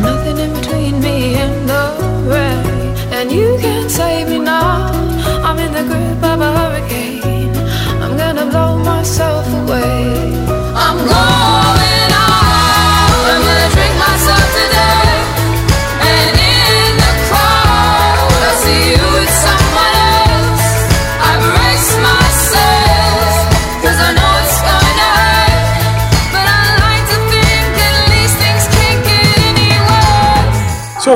nothing 0.00 0.38
in 0.38 0.54
between 0.54 0.98
me 1.02 1.34
and 1.34 1.68
the 1.68 1.84
rain. 2.32 2.96
And 3.12 3.30
you 3.30 3.58
can't 3.60 3.90
save 3.90 4.30
me 4.30 4.38
now. 4.38 4.90
I'm 5.44 5.58
in 5.58 5.70
the 5.70 5.82
grip 5.82 6.22
of 6.32 6.40
a 6.40 6.50
hurricane. 6.58 7.54
I'm 8.02 8.16
gonna 8.16 8.46
blow 8.46 8.78
myself 8.78 9.46
away. 9.60 10.16
I'm 10.74 10.96
going 10.96 11.65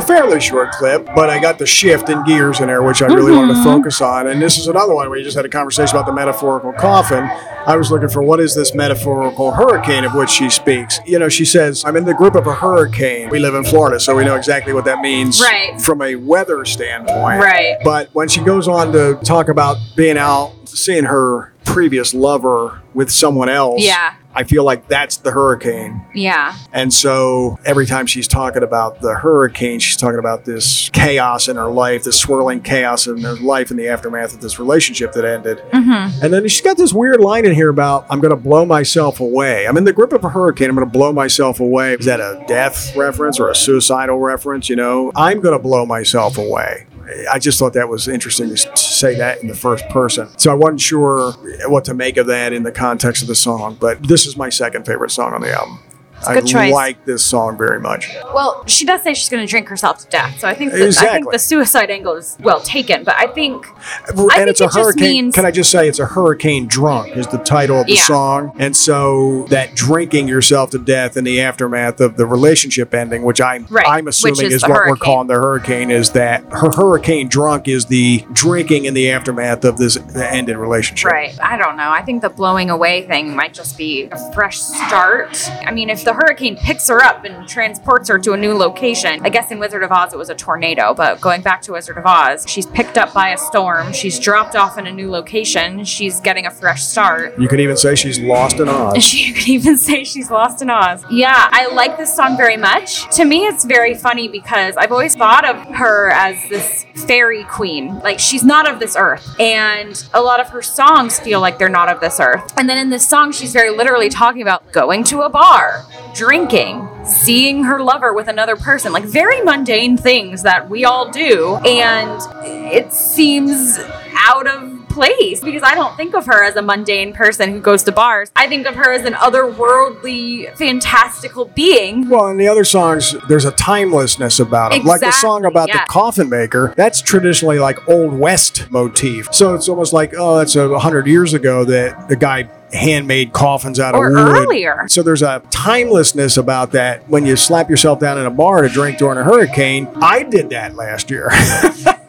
a 0.01 0.07
fairly 0.07 0.41
short 0.41 0.73
clip, 0.73 1.07
but 1.15 1.29
I 1.29 1.39
got 1.39 1.59
the 1.59 1.67
shift 1.67 2.09
in 2.09 2.25
gears 2.25 2.61
in 2.61 2.69
there, 2.69 2.83
which 2.83 3.03
I 3.03 3.07
really 3.07 3.33
wanted 3.33 3.49
to 3.49 3.61
mm-hmm. 3.61 3.65
focus 3.65 4.01
on. 4.01 4.29
And 4.29 4.41
this 4.41 4.59
is 4.59 4.67
another 4.67 4.95
one 4.95 5.09
where 5.11 5.19
you 5.19 5.25
just 5.25 5.37
had 5.37 5.45
a 5.45 5.49
conversation 5.49 5.95
about 5.95 6.07
the 6.07 6.13
metaphorical 6.13 6.73
coffin. 6.73 7.25
I 7.67 7.77
was 7.77 7.91
looking 7.91 8.09
for 8.09 8.23
what 8.23 8.41
is 8.41 8.55
this 8.55 8.75
metaphorical 8.75 9.53
hurricane 9.53 10.05
of 10.05 10.15
which 10.15 10.31
she 10.31 10.49
speaks. 10.49 10.99
You 11.07 11.19
know, 11.19 11.29
she 11.29 11.45
says, 11.45 11.85
I'm 11.85 11.97
in 11.97 12.05
the 12.05 12.15
grip 12.15 12.35
of 12.35 12.47
a 12.47 12.55
hurricane. 12.55 13.29
We 13.29 13.39
live 13.39 13.55
in 13.55 13.65
Florida, 13.65 14.01
so 14.01 14.17
we 14.17 14.25
know 14.25 14.37
exactly 14.37 14.73
what 14.73 14.87
that 14.87 15.01
means 15.01 15.41
Right. 15.41 15.79
from 15.81 16.01
a 16.01 16.17
weather 16.17 16.65
standpoint. 16.65 17.43
Right. 17.43 17.77
But 17.85 18.09
when 18.15 18.29
she 18.29 18.41
goes 18.43 18.69
on 18.69 18.93
to 18.93 19.19
talk 19.23 19.49
about 19.49 19.77
being 19.97 20.17
out, 20.17 20.53
seeing 20.65 21.05
her 21.05 21.53
previous 21.65 22.15
lover 22.15 22.81
with 22.95 23.11
someone 23.11 23.49
else, 23.51 23.83
Yeah. 23.83 24.15
I 24.35 24.45
feel 24.45 24.65
like 24.65 24.87
that's 24.87 25.17
the 25.17 25.33
hurricane. 25.33 26.05
Yeah. 26.15 26.57
And 26.73 26.93
so 26.93 27.59
every 27.65 27.87
time 27.87 28.07
she's 28.07 28.29
talking 28.29 28.63
about 28.63 29.01
the 29.01 29.15
hurricane, 29.15 29.81
she's 29.81 29.97
talking 29.97 30.19
about 30.19 30.45
this 30.45 30.89
chaos 30.91 31.49
in 31.49 31.57
her 31.57 31.71
life, 31.71 32.05
this 32.05 32.19
swirling 32.19 32.61
chaos 32.61 33.07
in 33.07 33.23
her 33.23 33.35
life 33.35 33.71
in 33.71 33.77
the 33.77 33.89
aftermath 33.89 34.33
of 34.33 34.41
this 34.41 34.59
relationship 34.59 35.13
that 35.13 35.25
ended. 35.25 35.59
Mm-hmm. 35.73 36.25
And 36.25 36.33
then 36.33 36.47
she's 36.49 36.61
got 36.61 36.77
this 36.77 36.93
weird 36.93 37.21
line 37.21 37.45
in 37.45 37.55
here 37.55 37.71
about, 37.71 38.07
I'm 38.09 38.21
going 38.21 38.31
to 38.31 38.37
blow 38.37 38.65
myself 38.65 39.21
away. 39.21 39.67
I'm 39.67 39.77
in 39.77 39.85
the 39.85 39.93
grip 39.93 40.13
of 40.13 40.25
a 40.25 40.29
hurricane. 40.29 40.69
I'm 40.69 40.77
going 40.77 40.87
to 40.87 40.93
blow 40.93 41.13
myself 41.13 41.59
away. 41.59 41.95
Is 41.95 42.07
that 42.07 42.21
a 42.21 42.45
death 42.47 42.95
reference 42.97 43.41
or 43.41 43.51
a 43.51 43.55
suicidal 43.55 44.19
reference? 44.21 44.69
You 44.69 44.77
know, 44.77 45.11
I'm 45.17 45.41
going 45.41 45.57
to 45.57 45.63
blow 45.63 45.85
myself 45.87 46.39
away. 46.39 46.87
I 47.31 47.39
just 47.39 47.59
thought 47.59 47.73
that 47.75 47.89
was 47.89 48.09
interesting 48.09 48.49
to 48.51 48.77
say 48.77 49.17
that 49.17 49.43
in 49.43 49.49
the 49.49 49.55
first 49.55 49.89
person. 49.89 50.29
So 50.39 50.51
I 50.51 50.55
wasn't 50.55 50.81
sure 50.81 51.33
what 51.67 51.85
to 51.87 51.95
make 51.95 52.17
of 52.17 52.27
that 52.27 52.53
in 52.53 52.63
the 52.63 52.73
context 52.73 53.23
of 53.23 53.29
the 53.29 53.35
song, 53.35 53.77
but 53.81 54.03
this 54.03 54.27
is 54.27 54.37
my 54.37 54.49
second 54.49 54.87
favorite 54.87 55.11
song 55.11 55.35
on 55.35 55.41
the 55.41 55.53
album. 55.53 55.79
I 56.27 56.41
choice. 56.41 56.73
like 56.73 57.05
this 57.05 57.25
song 57.25 57.57
very 57.57 57.81
much. 57.81 58.11
Well, 58.35 58.65
she 58.67 58.85
does 58.85 59.03
say 59.03 59.15
she's 59.15 59.29
going 59.29 59.45
to 59.45 59.51
drink 59.51 59.69
herself 59.69 59.99
to 60.01 60.07
death, 60.09 60.39
so 60.41 60.49
I 60.49 60.55
think 60.55 60.73
that, 60.73 60.99
I 60.99 61.13
think 61.13 61.31
the 61.31 61.39
suicide 61.39 61.91
angle 61.91 62.15
is 62.15 62.37
well 62.41 62.61
taken. 62.61 63.05
But 63.05 63.17
I 63.17 63.27
think 63.27 63.67
and 64.09 64.19
think 64.19 64.49
it's 64.49 64.61
a 64.61 64.65
it 64.65 64.67
just 64.67 64.77
hurricane. 64.79 65.03
means- 65.11 65.35
Can 65.35 65.45
I 65.45 65.51
just 65.51 65.71
say 65.71 65.89
it's 65.89 65.99
a 65.99 66.07
hurricane 66.07 66.67
drunk 66.67 67.17
is 67.17 67.27
the 67.29 67.39
title 67.39 67.81
of 67.81 67.87
the 67.87 67.95
Yeah. 67.95 68.03
song, 68.05 68.53
and 68.59 68.77
so 68.77 69.47
that 69.51 69.75
drinking 69.75 70.29
yourself 70.29 70.71
to 70.71 70.79
death 70.79 71.17
in 71.17 71.25
the 71.25 71.41
aftermath 71.41 72.01
of 72.01 72.17
the 72.17 72.27
relationship 72.27 72.95
ending, 72.95 73.23
which 73.23 73.41
I'm 73.41 73.67
Right, 73.71 73.87
I'm 73.87 74.05
which 74.07 74.17
assuming 74.17 74.47
is 74.47 74.55
is, 74.55 74.63
the 74.63 74.69
what 74.69 74.87
we're 74.87 74.97
calling 74.97 75.29
the 75.29 75.35
hurricane, 75.35 75.91
is 75.91 76.11
that 76.11 76.45
her 76.53 76.71
hurricane 76.71 77.29
drunk 77.29 77.69
is 77.69 77.87
the 77.87 78.25
drinking 78.33 78.85
in 78.85 78.95
the 78.95 79.11
aftermath 79.11 79.65
of 79.65 79.77
this 79.79 79.99
ended 80.15 80.57
relationship. 80.57 81.11
Right. 81.11 81.39
I 81.43 81.57
don't 81.57 81.77
know. 81.77 81.91
I 81.91 82.03
think 82.03 82.23
the 82.23 82.29
blowing 82.29 82.71
away 82.71 83.07
thing 83.07 83.35
might 83.35 83.55
just 83.55 83.77
be 83.79 84.09
a 84.13 84.33
fresh 84.33 84.59
start. 84.61 85.51
I 85.67 85.71
mean, 85.71 85.91
if 85.91 86.05
the 86.05 86.10
hurricane 86.15 86.57
picks 86.57 86.89
her 86.89 87.03
up 87.03 87.25
and 87.25 87.49
transports 87.49 88.09
her 88.09 88.19
to 88.19 88.33
a 88.33 88.37
new 88.37 88.55
location, 88.55 89.21
I 89.23 89.29
guess 89.29 89.51
in 89.51 89.59
Wizard 89.59 89.83
of 89.83 89.93
Oz 89.93 90.13
it 90.13 90.17
was 90.17 90.31
a 90.31 90.35
tornado, 90.35 90.95
but 90.95 91.21
going 91.21 91.43
back 91.43 91.63
to 91.63 91.73
Wizard 91.73 91.99
of 91.99 92.07
Oz, 92.07 92.45
she's 92.49 92.67
picked 92.67 92.99
up 92.99 93.13
by 93.13 93.31
a 93.31 93.39
storm, 93.39 93.93
she's 93.93 94.19
dropped 94.19 94.57
off 94.57 94.79
in 94.79 94.87
a 94.87 94.93
new 94.93 95.11
location, 95.11 95.85
she's 95.85 96.21
getting 96.21 96.47
a 96.47 96.51
fresh 96.51 96.83
start. 96.83 97.39
You 97.39 97.49
could 97.49 97.61
even 97.61 97.77
say 97.77 97.95
she's 97.95 98.19
lost 98.19 98.59
in 98.61 98.69
Oz. 98.69 99.05
She 99.11 99.33
could 99.33 99.49
even 99.49 99.77
say 99.77 100.05
she's 100.05 100.31
lost 100.31 100.63
in 100.63 100.71
Oz. 100.71 101.05
Yeah, 101.11 101.49
I 101.51 101.67
like 101.73 101.97
this 101.97 102.15
song 102.15 102.37
very 102.37 102.57
much. 102.57 103.11
To 103.17 103.25
me, 103.25 103.47
it's 103.47 103.65
very 103.65 103.95
funny 103.95 104.29
because 104.29 104.77
I've 104.77 104.93
always 104.93 105.15
thought 105.15 105.45
of 105.45 105.57
her 105.75 106.11
as 106.11 106.37
this 106.49 106.85
fairy 107.07 107.45
queen. 107.45 107.99
Like, 108.01 108.19
she's 108.19 108.45
not 108.45 108.69
of 108.69 108.79
this 108.79 108.95
earth. 108.97 109.29
And 109.41 110.03
a 110.15 110.21
lot 110.21 110.41
of 110.41 110.49
her 110.51 110.63
songs 110.63 111.19
feel 111.19 111.41
like 111.41 111.59
they're 111.59 111.69
not 111.69 111.89
of 111.89 112.01
this 112.01 112.21
earth. 112.21 112.53
And 112.57 112.69
then 112.69 112.79
in 112.79 112.91
this 112.91 113.07
song, 113.09 113.33
she's 113.33 113.53
very 113.53 113.71
literally 113.71 114.09
talking 114.09 114.43
about 114.43 114.73
going 114.73 115.05
to 115.05 115.23
a 115.23 115.29
bar, 115.29 115.85
drinking, 116.15 116.89
seeing 117.05 117.65
her 117.65 117.83
lover 117.83 118.13
with 118.13 118.29
another 118.29 118.57
person, 118.57 118.93
like 118.93 119.05
very 119.05 119.41
mundane 119.43 119.97
things 119.97 120.43
that 120.43 120.69
we 120.69 120.85
all 120.85 121.11
do. 121.11 121.57
And 121.65 122.21
it 122.45 122.93
seems 122.93 123.79
out 124.15 124.47
of 124.47 124.81
place 124.91 125.41
because 125.41 125.63
I 125.63 125.75
don't 125.75 125.97
think 125.97 126.15
of 126.15 126.27
her 126.27 126.45
as 126.45 126.57
a 126.57 126.63
mundane 126.63 127.13
person 127.13 127.51
who 127.51 127.61
goes 127.61 127.83
to 127.85 127.93
bars. 127.93 128.31
I 128.37 128.49
think 128.49 128.67
of 128.67 128.75
her 128.75 128.93
as 128.93 129.07
an 129.07 129.15
otherworldly, 129.15 130.55
fantastical 130.57 131.47
being. 131.47 132.09
Well, 132.09 132.29
in 132.29 132.37
the 132.37 132.49
other 132.49 132.65
songs, 132.65 133.15
there's 133.29 133.45
a 133.45 133.53
timelessness 133.53 134.41
about 134.41 134.75
it. 134.75 134.85
Like 134.85 135.01
the 135.01 135.13
song 135.13 135.45
about 135.45 135.69
yeah. 135.69 135.79
the 135.79 135.87
coffin 135.89 136.29
maker, 136.29 136.75
that's 136.77 137.01
traditionally 137.01 137.59
like 137.59 137.89
Old 137.89 138.13
West 138.13 138.71
motif. 138.71 139.33
So 139.33 139.55
it's 139.55 139.69
almost 139.69 139.93
like, 139.93 140.13
oh, 140.17 140.39
that's 140.39 140.57
a 140.57 140.79
hundred 140.79 141.07
years 141.07 141.33
ago 141.35 141.65
that 141.65 142.09
the 142.09 142.17
guy 142.17 142.51
handmade 142.73 143.33
coffins 143.33 143.79
out 143.81 143.95
Or 143.95 144.09
of 144.09 144.15
wood. 144.15 144.37
earlier. 144.37 144.87
So 144.89 145.03
there's 145.03 145.23
a 145.23 145.43
timelessness 145.51 146.37
about 146.37 146.73
that 146.73 147.09
when 147.09 147.27
you 147.27 147.37
slap 147.37 147.69
yourself 147.71 147.99
down 148.01 148.19
in 148.19 148.27
a 148.27 148.31
bar 148.31 148.63
to 148.63 148.69
drink 148.69 148.99
during 148.99 149.19
a 149.19 149.25
hurricane. 149.25 149.89
I 149.97 150.23
did 150.23 150.51
that 150.51 150.75
last 150.75 151.11
year. 151.11 151.31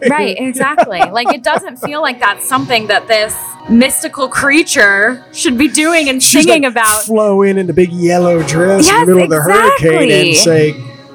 Right, 0.10 0.36
exactly. 0.40 1.00
like 1.00 1.32
it 1.32 1.44
doesn't 1.44 1.78
feel 1.78 2.02
like 2.02 2.20
that's 2.20 2.50
something 2.50 2.88
that 2.88 3.08
this 3.08 3.38
mystical 3.70 4.28
creature 4.30 5.24
should 5.32 5.60
be 5.60 5.68
doing 5.68 6.10
and 6.10 6.24
She's 6.24 6.44
singing 6.44 6.64
like 6.64 6.72
about. 6.72 7.04
flow 7.04 7.44
in 7.44 7.60
in 7.60 7.68
the 7.68 7.74
big 7.74 7.92
yellow 7.92 8.42
dress 8.42 8.90
in 8.90 9.00
the 9.02 9.06
middle 9.06 9.22
of 9.26 9.30
the 9.30 9.40
hurricane 9.40 10.10
and 10.30 10.36
say, 10.36 10.72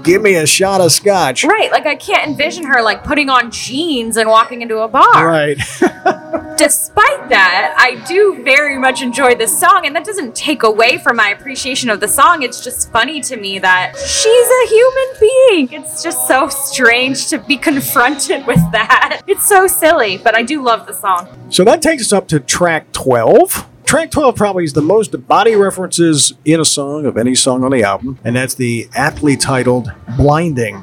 "Give 0.07 0.23
me 0.23 0.37
a 0.37 0.47
shot 0.47 0.81
of 0.81 0.93
scotch." 0.93 1.45
Right, 1.45 1.71
like 1.71 1.87
I 1.87 1.97
can't 1.97 2.27
envision 2.27 2.65
her 2.65 2.81
like 2.81 3.05
putting 3.05 3.29
on 3.29 3.51
jeans 3.51 4.17
and 4.17 4.29
walking 4.29 4.63
into 4.63 4.79
a 4.79 4.89
bar. 4.89 5.29
Right. 5.29 5.59
despite 6.57 7.29
that, 7.29 7.75
I 7.77 8.03
do 8.07 8.43
very 8.43 8.79
much 8.79 9.03
enjoy 9.03 9.35
this 9.35 9.59
song, 9.59 9.87
and 9.87 9.95
that 9.95 10.05
doesn't 10.05 10.35
take 10.35 10.63
away 10.63 10.99
from 10.99 11.17
my 11.17 11.29
appreciation 11.31 11.91
of 11.91 12.01
the 12.01 12.09
song. 12.09 12.43
It's 12.43 12.63
just 12.63 12.91
funny 12.91 13.21
to 13.23 13.37
me 13.37 13.59
that 13.59 13.97
she's 13.97 14.49
a 14.49 14.67
human 14.69 15.09
being. 15.21 15.83
It's 15.83 16.03
just 16.03 16.27
so 16.27 16.49
strange 16.49 17.29
to 17.29 17.39
be 17.39 17.57
confronted 17.57 18.47
with 18.47 18.61
that. 18.73 19.23
It's 19.27 19.47
so 19.47 19.67
silly, 19.67 20.19
but 20.19 20.35
I 20.35 20.43
do 20.43 20.63
love 20.63 20.87
the 20.87 20.95
song. 20.95 21.29
So 21.51 21.65
that 21.65 21.83
takes 21.83 22.03
us 22.03 22.13
up 22.13 22.29
to 22.29 22.41
track 22.41 22.93
12. 22.93 23.69
Track 23.87 24.11
12 24.11 24.35
probably 24.35 24.65
is 24.65 24.73
the 24.73 24.83
most 24.83 25.29
body 25.29 25.55
references 25.55 26.33
in 26.45 26.61
a 26.61 26.65
song 26.65 27.07
of 27.07 27.17
any 27.17 27.37
song 27.37 27.63
on 27.63 27.71
the 27.71 27.85
album, 27.85 28.19
and 28.25 28.35
that's 28.35 28.55
the 28.55 28.89
aptly 28.95 29.37
titled 29.37 29.93
Blinding. 30.17 30.83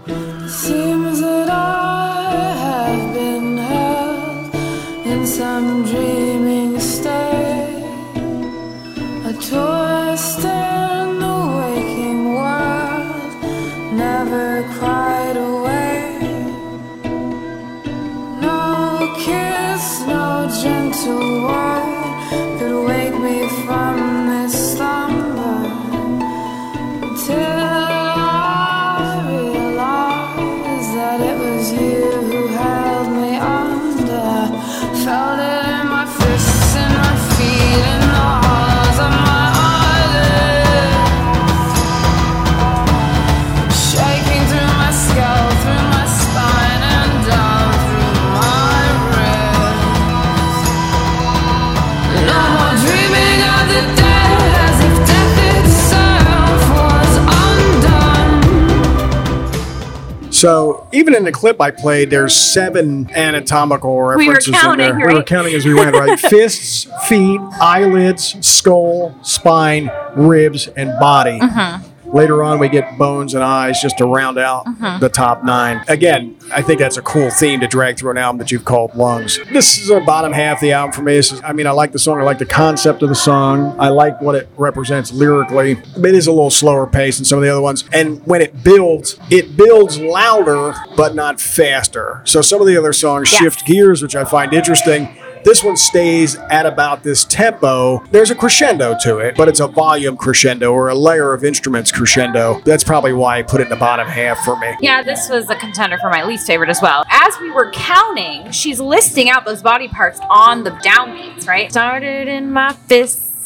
So 60.43 60.89
even 60.91 61.15
in 61.15 61.23
the 61.23 61.31
clip 61.31 61.61
I 61.61 61.71
played, 61.71 62.09
there's 62.09 62.35
seven 62.35 63.09
anatomical 63.11 63.91
We 63.91 63.95
were 64.27 64.33
references 64.33 64.53
counting, 64.53 64.89
in 64.89 64.97
there. 64.97 65.07
We 65.07 65.13
were 65.13 65.23
counting 65.23 65.55
as 65.55 65.65
we 65.65 65.73
went, 65.73 65.95
right? 65.95 66.19
Fists, 66.29 66.85
feet, 67.07 67.39
eyelids, 67.61 68.35
skull, 68.45 69.17
spine, 69.21 69.89
ribs, 70.17 70.67
and 70.67 70.99
body. 70.99 71.39
Mm-hmm. 71.39 71.92
Later 72.13 72.43
on, 72.43 72.59
we 72.59 72.69
get 72.69 72.97
bones 72.97 73.33
and 73.33 73.43
eyes 73.43 73.81
just 73.81 73.97
to 73.97 74.05
round 74.05 74.37
out 74.37 74.65
Mm-hmm. 74.65 74.99
the 74.99 75.09
top 75.09 75.43
nine. 75.43 75.83
Again, 75.87 76.37
I 76.53 76.61
think 76.61 76.79
that's 76.79 76.97
a 76.97 77.01
cool 77.01 77.29
theme 77.29 77.59
to 77.61 77.67
drag 77.67 77.97
through 77.97 78.11
an 78.11 78.17
album 78.17 78.37
that 78.39 78.51
you've 78.51 78.65
called 78.65 78.95
Lungs. 78.95 79.39
This 79.51 79.77
is 79.79 79.87
the 79.87 79.99
bottom 80.01 80.31
half 80.31 80.57
of 80.57 80.61
the 80.61 80.71
album 80.71 80.91
for 80.93 81.01
me. 81.01 81.13
This 81.15 81.31
is, 81.31 81.41
I 81.43 81.53
mean, 81.53 81.67
I 81.67 81.71
like 81.71 81.91
the 81.91 81.99
song. 81.99 82.19
I 82.19 82.23
like 82.23 82.37
the 82.37 82.45
concept 82.45 83.01
of 83.01 83.09
the 83.09 83.15
song. 83.15 83.75
I 83.79 83.89
like 83.89 84.21
what 84.21 84.35
it 84.35 84.47
represents 84.57 85.11
lyrically. 85.11 85.71
It 85.71 86.05
is 86.15 86.27
a 86.27 86.31
little 86.31 86.49
slower 86.49 86.85
pace 86.87 87.17
than 87.17 87.25
some 87.25 87.37
of 87.39 87.43
the 87.43 87.49
other 87.49 87.61
ones. 87.61 87.83
And 87.93 88.25
when 88.25 88.41
it 88.41 88.63
builds, 88.63 89.17
it 89.29 89.57
builds 89.57 89.99
louder, 89.99 90.73
but 90.95 91.15
not 91.15 91.39
faster. 91.41 92.21
So 92.25 92.41
some 92.41 92.61
of 92.61 92.67
the 92.67 92.77
other 92.77 92.93
songs 92.93 93.31
Yes. 93.31 93.39
shift 93.41 93.65
gears, 93.65 94.01
which 94.01 94.15
I 94.15 94.23
find 94.23 94.53
interesting. 94.53 95.15
This 95.43 95.63
one 95.63 95.75
stays 95.75 96.35
at 96.35 96.65
about 96.65 97.03
this 97.03 97.25
tempo. 97.25 98.03
There's 98.11 98.31
a 98.31 98.35
crescendo 98.35 98.95
to 99.03 99.17
it, 99.17 99.35
but 99.35 99.49
it's 99.49 99.59
a 99.59 99.67
volume 99.67 100.15
crescendo 100.15 100.71
or 100.71 100.87
a 100.87 100.95
layer 100.95 101.33
of 101.33 101.43
instruments 101.43 101.91
crescendo. 101.91 102.61
That's 102.63 102.83
probably 102.83 103.11
why 103.11 103.39
I 103.39 103.43
put 103.43 103.59
it 103.59 103.65
in 103.65 103.69
the 103.69 103.75
bottom 103.75 104.07
half 104.07 104.39
for 104.45 104.57
me. 104.57 104.73
Yeah, 104.79 105.03
this 105.03 105.29
was 105.29 105.49
a 105.49 105.55
contender 105.55 105.97
for 105.97 106.09
my 106.09 106.23
least 106.23 106.47
favorite 106.47 106.69
as 106.69 106.81
well. 106.81 107.03
As 107.09 107.37
we 107.41 107.51
were 107.51 107.71
counting, 107.71 108.51
she's 108.51 108.79
listing 108.79 109.29
out 109.29 109.45
those 109.45 109.61
body 109.61 109.89
parts 109.89 110.19
on 110.29 110.63
the 110.63 110.71
downbeats, 110.71 111.47
right? 111.47 111.69
Started 111.69 112.27
in 112.27 112.51
my 112.51 112.73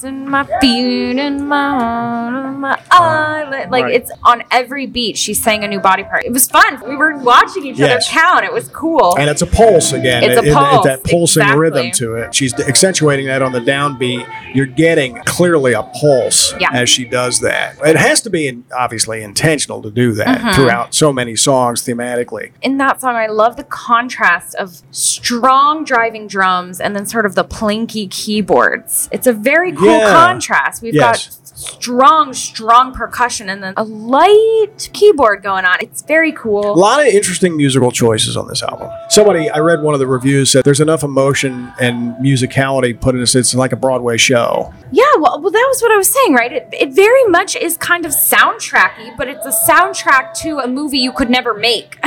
and 0.04 0.28
my 0.28 0.44
feet 0.62 1.18
and 1.18 1.48
my, 1.48 2.52
my 2.52 2.80
eyelid. 2.92 3.70
Like 3.72 3.84
Right. 3.86 3.94
it's 3.96 4.12
on 4.24 4.44
every 4.52 4.86
beat. 4.86 5.18
She's 5.18 5.42
saying 5.42 5.64
a 5.64 5.68
new 5.68 5.80
body 5.80 6.04
part. 6.04 6.26
It 6.26 6.32
was 6.32 6.48
fun. 6.48 6.82
We 6.88 6.96
were 6.96 7.18
watching 7.18 7.66
each 7.66 7.78
Yes. 7.78 8.08
other 8.10 8.20
count. 8.20 8.46
It 8.46 8.54
was 8.54 8.68
cool. 8.70 9.16
And 9.18 9.30
it's 9.30 9.42
a 9.42 9.48
pulse 9.48 9.94
again. 9.94 10.24
It's 10.24 10.38
a 10.40 10.44
It- 10.44 10.48
it- 10.50 10.54
pulse, 10.54 10.86
that 10.86 11.04
pulsing 11.04 11.42
exactly. 11.44 11.60
rhythm 11.62 11.92
to 11.92 12.16
it. 12.16 12.34
She's 12.36 12.54
accentuating 12.60 13.28
that 13.28 13.42
on 13.42 13.52
the 13.52 13.62
downbeat. 13.62 14.26
You're 14.54 14.66
getting 14.66 15.20
clearly 15.26 15.74
a 15.74 15.84
pulse 15.84 16.54
Yeah. 16.60 16.70
as 16.74 16.90
she 16.90 17.06
does 17.06 17.40
that. 17.42 17.76
It 17.86 17.96
has 17.98 18.22
to 18.22 18.30
be 18.30 18.60
obviously 18.78 19.22
intentional 19.24 19.82
to 19.82 19.90
do 19.92 20.14
that 20.14 20.28
Mm-hmm. 20.40 20.52
throughout 20.54 20.94
so 20.94 21.12
many 21.14 21.36
songs 21.36 21.84
thematically. 21.84 22.52
in 22.62 22.78
that 22.78 23.00
song, 23.02 23.16
I 23.16 23.28
love 23.28 23.56
the 23.56 23.64
contrast 23.64 24.56
of 24.56 24.82
strong 24.92 25.84
driving 25.84 26.28
drums 26.28 26.80
and 26.80 26.96
then 26.96 27.06
sort 27.06 27.26
of 27.26 27.36
the 27.36 27.44
plinky 27.44 28.10
keyboards. 28.10 29.08
It's 29.12 29.28
a 29.28 29.34
very 29.34 29.72
cool 29.72 29.87
Yeah. 29.92 30.12
contrast. 30.14 30.82
We've 30.82 30.94
Yes. 30.94 31.28
got 31.28 31.47
strong, 31.58 32.34
strong 32.34 32.94
percussion 32.94 33.50
and 33.50 33.64
then 33.64 33.74
a 33.78 33.84
light 33.84 34.90
keyboard 34.94 35.42
going 35.42 35.66
on. 35.66 35.78
It's 35.82 36.04
very 36.04 36.32
cool. 36.34 36.72
A 36.72 36.78
lot 36.78 37.02
of 37.02 37.08
interesting 37.08 37.58
musical 37.58 37.92
choices 37.92 38.38
on 38.38 38.48
this 38.48 38.62
album. 38.62 38.92
Somebody, 39.10 39.50
I 39.50 39.58
read 39.58 39.82
one 39.82 39.96
of 39.96 40.00
the 40.00 40.06
reviews 40.06 40.52
said 40.52 40.64
there's 40.64 40.80
enough 40.80 41.04
emotion 41.04 41.74
and 41.80 42.16
musicality 42.18 43.00
put 43.00 43.16
in 43.16 43.22
this. 43.22 43.34
It's 43.34 43.56
like 43.56 43.72
a 43.72 43.76
Broadway 43.76 44.18
show. 44.18 44.72
Yeah, 44.92 45.04
well, 45.20 45.42
well, 45.42 45.52
that 45.52 45.66
was 45.68 45.82
what 45.82 45.92
I 45.92 45.98
was 45.98 46.10
saying, 46.10 46.34
right? 46.34 46.54
It, 46.54 46.70
it 46.72 46.94
very 46.94 47.26
much 47.26 47.56
is 47.56 47.76
kind 47.78 48.06
of 48.06 48.12
soundtracky, 48.12 49.18
but 49.18 49.28
it's 49.28 49.46
a 49.46 49.72
soundtrack 49.72 50.34
to 50.42 50.60
a 50.60 50.68
movie 50.68 51.00
you 51.00 51.12
could 51.12 51.30
never 51.30 51.56
make. 51.56 51.98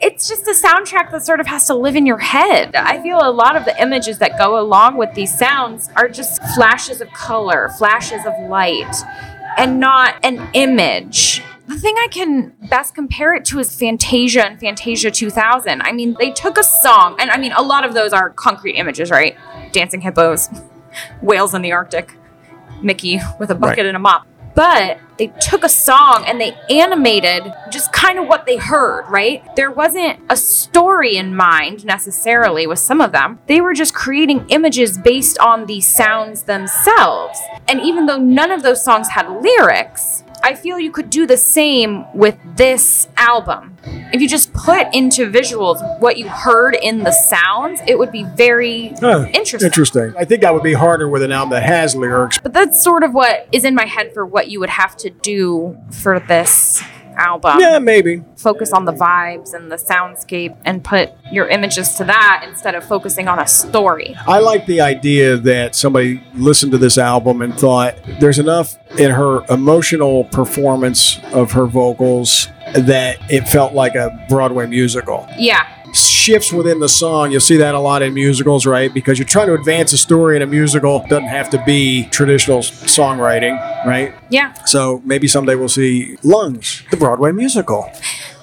it's 0.00 0.28
just 0.28 0.46
a 0.46 0.54
soundtrack 0.54 1.10
that 1.10 1.24
sort 1.24 1.40
of 1.40 1.46
has 1.48 1.66
to 1.66 1.74
live 1.74 1.96
in 1.96 2.06
your 2.06 2.18
head. 2.18 2.76
I 2.76 3.02
feel 3.02 3.18
a 3.20 3.30
lot 3.30 3.56
of 3.56 3.64
the 3.64 3.80
images 3.82 4.18
that 4.18 4.38
go 4.38 4.60
along 4.60 4.96
with 4.96 5.12
these 5.14 5.36
sounds 5.36 5.90
are 5.96 6.08
just 6.08 6.42
flashes 6.54 7.00
of 7.00 7.12
color, 7.12 7.70
flashes 7.78 8.24
of 8.28 8.48
light, 8.48 8.94
and 9.56 9.80
not 9.80 10.14
an 10.22 10.48
image. 10.52 11.42
The 11.66 11.78
thing 11.78 11.94
I 11.98 12.08
can 12.10 12.54
best 12.70 12.94
compare 12.94 13.34
it 13.34 13.44
to 13.46 13.58
is 13.58 13.74
Fantasia 13.74 14.46
and 14.46 14.58
Fantasia 14.58 15.10
2000. 15.10 15.82
I 15.82 15.92
mean, 15.92 16.16
they 16.18 16.30
took 16.30 16.56
a 16.56 16.62
song, 16.64 17.16
and 17.18 17.30
I 17.30 17.36
mean, 17.36 17.52
a 17.52 17.62
lot 17.62 17.84
of 17.84 17.92
those 17.94 18.12
are 18.12 18.30
concrete 18.30 18.72
images, 18.76 19.10
right? 19.10 19.36
Dancing 19.72 20.00
hippos, 20.00 20.48
whales 21.22 21.52
in 21.54 21.62
the 21.62 21.72
Arctic, 21.72 22.16
Mickey 22.82 23.20
with 23.38 23.50
a 23.50 23.54
bucket 23.54 23.78
Right. 23.78 23.86
and 23.86 23.96
a 23.96 24.00
mop. 24.00 24.26
But 24.58 24.98
they 25.18 25.28
took 25.40 25.62
a 25.62 25.68
song 25.68 26.24
and 26.26 26.40
they 26.40 26.52
animated 26.68 27.44
just 27.70 27.92
kind 27.92 28.18
of 28.18 28.26
what 28.26 28.44
they 28.44 28.56
heard, 28.56 29.04
right? 29.08 29.40
There 29.54 29.70
wasn't 29.70 30.18
a 30.28 30.36
story 30.36 31.16
in 31.16 31.36
mind 31.36 31.84
necessarily 31.84 32.66
with 32.66 32.80
some 32.80 33.00
of 33.00 33.12
them. 33.12 33.38
They 33.46 33.60
were 33.60 33.72
just 33.72 33.94
creating 33.94 34.46
images 34.48 34.98
based 34.98 35.38
on 35.38 35.66
the 35.66 35.80
sounds 35.80 36.42
themselves. 36.42 37.38
And 37.68 37.80
even 37.80 38.06
though 38.06 38.18
none 38.18 38.50
of 38.50 38.64
those 38.64 38.82
songs 38.82 39.10
had 39.10 39.30
lyrics, 39.30 40.24
I 40.42 40.54
feel 40.54 40.78
you 40.78 40.90
could 40.90 41.10
do 41.10 41.26
the 41.26 41.36
same 41.36 42.04
with 42.16 42.36
this 42.56 43.08
album. 43.16 43.76
If 44.12 44.20
you 44.20 44.28
just 44.28 44.52
put 44.52 44.86
into 44.94 45.30
visuals 45.30 45.78
what 46.00 46.16
you 46.16 46.28
heard 46.28 46.74
in 46.74 47.02
the 47.04 47.12
sounds, 47.12 47.80
it 47.86 47.98
would 47.98 48.12
be 48.12 48.24
very 48.24 48.94
Huh, 49.00 49.26
interesting. 49.32 49.66
Interesting. 49.66 50.14
I 50.18 50.24
think 50.24 50.42
that 50.42 50.54
would 50.54 50.62
be 50.62 50.72
harder 50.74 51.08
with 51.08 51.22
an 51.22 51.32
album 51.32 51.50
that 51.50 51.62
has 51.64 51.94
lyrics. 51.94 52.38
But 52.38 52.52
that's 52.52 52.82
sort 52.82 53.02
of 53.02 53.12
what 53.14 53.48
is 53.52 53.64
in 53.64 53.74
my 53.74 53.86
head 53.86 54.12
for 54.14 54.24
what 54.24 54.48
you 54.48 54.60
would 54.60 54.70
have 54.70 54.96
to 54.98 55.10
do 55.10 55.76
for 55.90 56.20
this 56.20 56.82
album. 57.18 57.60
Yeah, 57.60 57.78
maybe. 57.78 58.22
Focus 58.36 58.72
on 58.72 58.84
the 58.84 58.92
vibes 58.92 59.54
and 59.54 59.70
the 59.70 59.76
soundscape 59.76 60.56
and 60.64 60.82
put 60.82 61.10
your 61.30 61.48
images 61.48 61.94
to 61.94 62.04
that 62.04 62.44
instead 62.48 62.74
of 62.74 62.84
focusing 62.84 63.28
on 63.28 63.38
a 63.38 63.46
story. 63.46 64.14
I 64.26 64.38
like 64.38 64.66
the 64.66 64.80
idea 64.80 65.36
that 65.36 65.74
somebody 65.74 66.22
listened 66.34 66.72
to 66.72 66.78
this 66.78 66.98
album 66.98 67.42
and 67.42 67.58
thought 67.58 67.96
there's 68.20 68.38
enough 68.38 68.76
in 68.98 69.10
her 69.10 69.44
emotional 69.50 70.24
performance 70.24 71.18
of 71.32 71.52
her 71.52 71.66
vocals 71.66 72.48
that 72.74 73.18
it 73.30 73.48
felt 73.48 73.72
like 73.72 73.94
a 73.94 74.26
Broadway 74.28 74.66
musical. 74.66 75.26
Yeah. 75.38 75.66
Shifts 76.28 76.52
within 76.52 76.78
the 76.78 76.90
song, 76.90 77.30
you'll 77.32 77.40
see 77.40 77.56
that 77.56 77.74
a 77.74 77.78
lot 77.78 78.02
in 78.02 78.12
musicals, 78.12 78.66
right? 78.66 78.92
Because 78.92 79.18
you're 79.18 79.24
trying 79.24 79.46
to 79.46 79.54
advance 79.54 79.94
a 79.94 79.96
story 79.96 80.36
in 80.36 80.42
a 80.42 80.46
musical, 80.46 81.02
It 81.04 81.08
doesn't 81.08 81.24
have 81.28 81.48
to 81.48 81.62
be 81.64 82.04
traditional 82.10 82.58
songwriting, 82.58 83.56
right? 83.86 84.14
Yeah. 84.28 84.52
So 84.64 85.00
maybe 85.06 85.26
someday 85.26 85.54
we'll 85.54 85.70
see 85.70 86.18
Lungs, 86.22 86.82
the 86.90 86.98
Broadway 86.98 87.32
musical. 87.32 87.90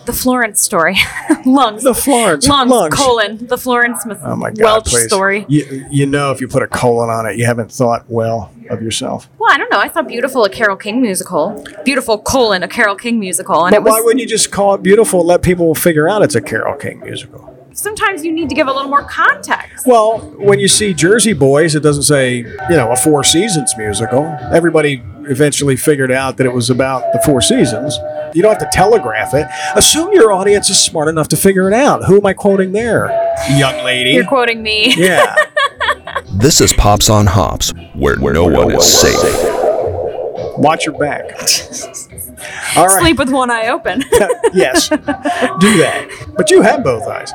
The 0.07 0.13
Florence 0.13 0.59
story. 0.61 0.97
Lungs. 1.45 1.83
The 1.83 1.93
Florence 1.93 2.47
Lungs, 2.47 2.71
Lungs. 2.71 2.95
colon. 2.95 3.45
The 3.45 3.57
Florence 3.57 4.01
Smith 4.01 4.19
Oh 4.23 4.35
my 4.35 4.49
God! 4.49 4.63
Welch 4.63 4.85
please. 4.87 5.05
story. 5.05 5.45
You, 5.47 5.85
you 5.91 6.07
know, 6.07 6.31
if 6.31 6.41
you 6.41 6.47
put 6.47 6.63
a 6.63 6.67
colon 6.67 7.11
on 7.11 7.27
it, 7.27 7.37
you 7.37 7.45
haven't 7.45 7.71
thought 7.71 8.05
well 8.09 8.51
of 8.71 8.81
yourself. 8.81 9.29
Well, 9.37 9.51
I 9.53 9.57
don't 9.59 9.71
know. 9.71 9.79
I 9.79 9.89
thought 9.89 10.07
Beautiful, 10.07 10.43
a 10.43 10.49
Carole 10.49 10.75
King 10.75 11.03
musical. 11.03 11.63
Beautiful, 11.83 12.17
colon, 12.17 12.63
a 12.63 12.67
Carole 12.67 12.95
King 12.95 13.19
musical. 13.19 13.63
And 13.63 13.73
But 13.73 13.77
it 13.77 13.83
was 13.83 13.91
why 13.93 14.01
wouldn't 14.01 14.21
you 14.21 14.27
just 14.27 14.51
call 14.51 14.73
it 14.73 14.81
beautiful 14.81 15.19
and 15.19 15.27
let 15.27 15.43
people 15.43 15.75
figure 15.75 16.09
out 16.09 16.23
it's 16.23 16.33
a 16.35 16.41
Carole 16.41 16.77
King 16.77 16.99
musical? 17.01 17.54
Sometimes 17.75 18.23
you 18.25 18.31
need 18.31 18.49
to 18.49 18.55
give 18.55 18.67
a 18.67 18.73
little 18.73 18.89
more 18.89 19.03
context. 19.03 19.85
Well, 19.85 20.19
when 20.37 20.59
you 20.59 20.67
see 20.67 20.93
Jersey 20.93 21.33
Boys, 21.33 21.75
it 21.75 21.81
doesn't 21.81 22.03
say, 22.03 22.37
you 22.37 22.45
know, 22.69 22.91
a 22.91 22.95
Four 22.95 23.23
Seasons 23.23 23.73
musical. 23.77 24.25
Everybody 24.51 25.03
eventually 25.27 25.75
figured 25.75 26.11
out 26.11 26.37
that 26.37 26.45
it 26.45 26.53
was 26.53 26.69
about 26.69 27.11
the 27.13 27.21
Four 27.25 27.41
Seasons. 27.41 27.97
You 28.33 28.41
don't 28.41 28.59
have 28.59 28.71
to 28.71 28.77
telegraph 28.77 29.33
it. 29.33 29.47
Assume 29.75 30.11
your 30.13 30.31
audience 30.31 30.69
is 30.69 30.79
smart 30.79 31.07
enough 31.07 31.27
to 31.29 31.37
figure 31.37 31.67
it 31.67 31.73
out. 31.73 32.05
Who 32.05 32.17
am 32.17 32.25
I 32.25 32.33
quoting 32.33 32.71
there? 32.71 33.07
Young 33.51 33.83
lady. 33.83 34.11
You're 34.11 34.25
quoting 34.25 34.63
me. 34.63 34.93
yeah. 34.95 35.35
This 36.37 36.59
is 36.59 36.73
Pops 36.73 37.09
on 37.09 37.27
Hops, 37.27 37.71
where, 37.95 38.17
no 38.17 38.45
one 38.45 38.71
is 38.71 38.85
safe. 38.85 39.15
Watch 40.57 40.85
your 40.85 40.97
back. 40.97 41.23
All 42.75 42.87
right. 42.87 42.99
Sleep 43.01 43.17
with 43.17 43.29
one 43.29 43.49
eye 43.51 43.67
open. 43.67 44.03
yes, 44.53 44.89
do 44.89 44.97
that. 45.77 46.09
But 46.35 46.49
you 46.51 46.61
have 46.61 46.83
both 46.83 47.03
eyes. 47.07 47.31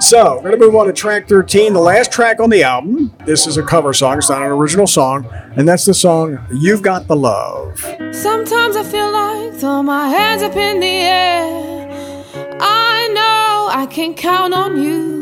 So, 0.00 0.36
we're 0.36 0.50
going 0.50 0.60
to 0.60 0.66
move 0.66 0.74
on 0.76 0.86
to 0.86 0.92
track 0.92 1.28
13, 1.28 1.72
the 1.72 1.80
last 1.80 2.10
track 2.10 2.40
on 2.40 2.50
the 2.50 2.62
album. 2.62 3.14
This 3.26 3.46
is 3.46 3.56
a 3.56 3.62
cover 3.62 3.92
song, 3.92 4.18
it's 4.18 4.30
not 4.30 4.42
an 4.42 4.48
original 4.48 4.86
song, 4.86 5.26
and 5.56 5.68
that's 5.68 5.84
the 5.84 5.94
song 5.94 6.38
You've 6.52 6.82
Got 6.82 7.06
the 7.06 7.16
Love. 7.16 7.78
Sometimes 8.12 8.76
I 8.76 8.82
feel 8.82 9.10
like 9.12 9.54
throw 9.54 9.82
my 9.82 10.08
hands 10.08 10.42
up 10.42 10.56
in 10.56 10.80
the 10.80 10.86
air. 10.86 12.24
I 12.60 13.08
know 13.08 13.68
I 13.70 13.86
can 13.90 14.14
count 14.14 14.54
on 14.54 14.82
you. 14.82 15.20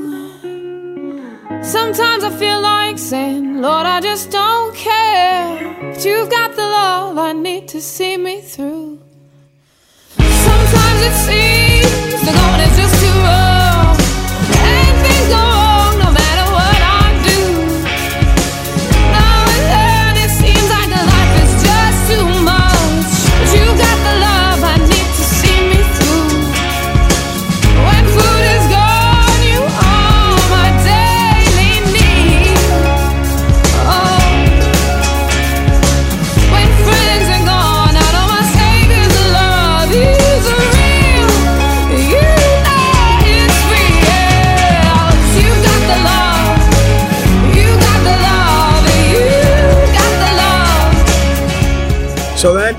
Sometimes 1.62 2.24
I 2.24 2.30
feel 2.30 2.60
like 2.60 2.98
saying, 2.98 3.60
Lord, 3.60 3.84
I 3.84 4.00
just 4.00 4.30
don't 4.30 4.74
care. 4.74 5.92
But 5.92 6.04
you've 6.04 6.30
got 6.30 6.54
the 6.54 6.62
love 6.62 7.18
I 7.18 7.32
need 7.32 7.68
to 7.68 7.80
see 7.80 8.16
me 8.16 8.40
through. 8.40 9.00
Sometimes 10.48 11.00
it 11.10 11.16
seems 11.28 12.20
the 12.26 12.32
going 12.38 12.60
is 12.66 12.74
just 12.80 12.94
too 13.02 13.16
rough. 13.28 13.98
And 14.72 14.94
things 15.04 15.28
go 15.34 15.40
wrong 15.52 15.67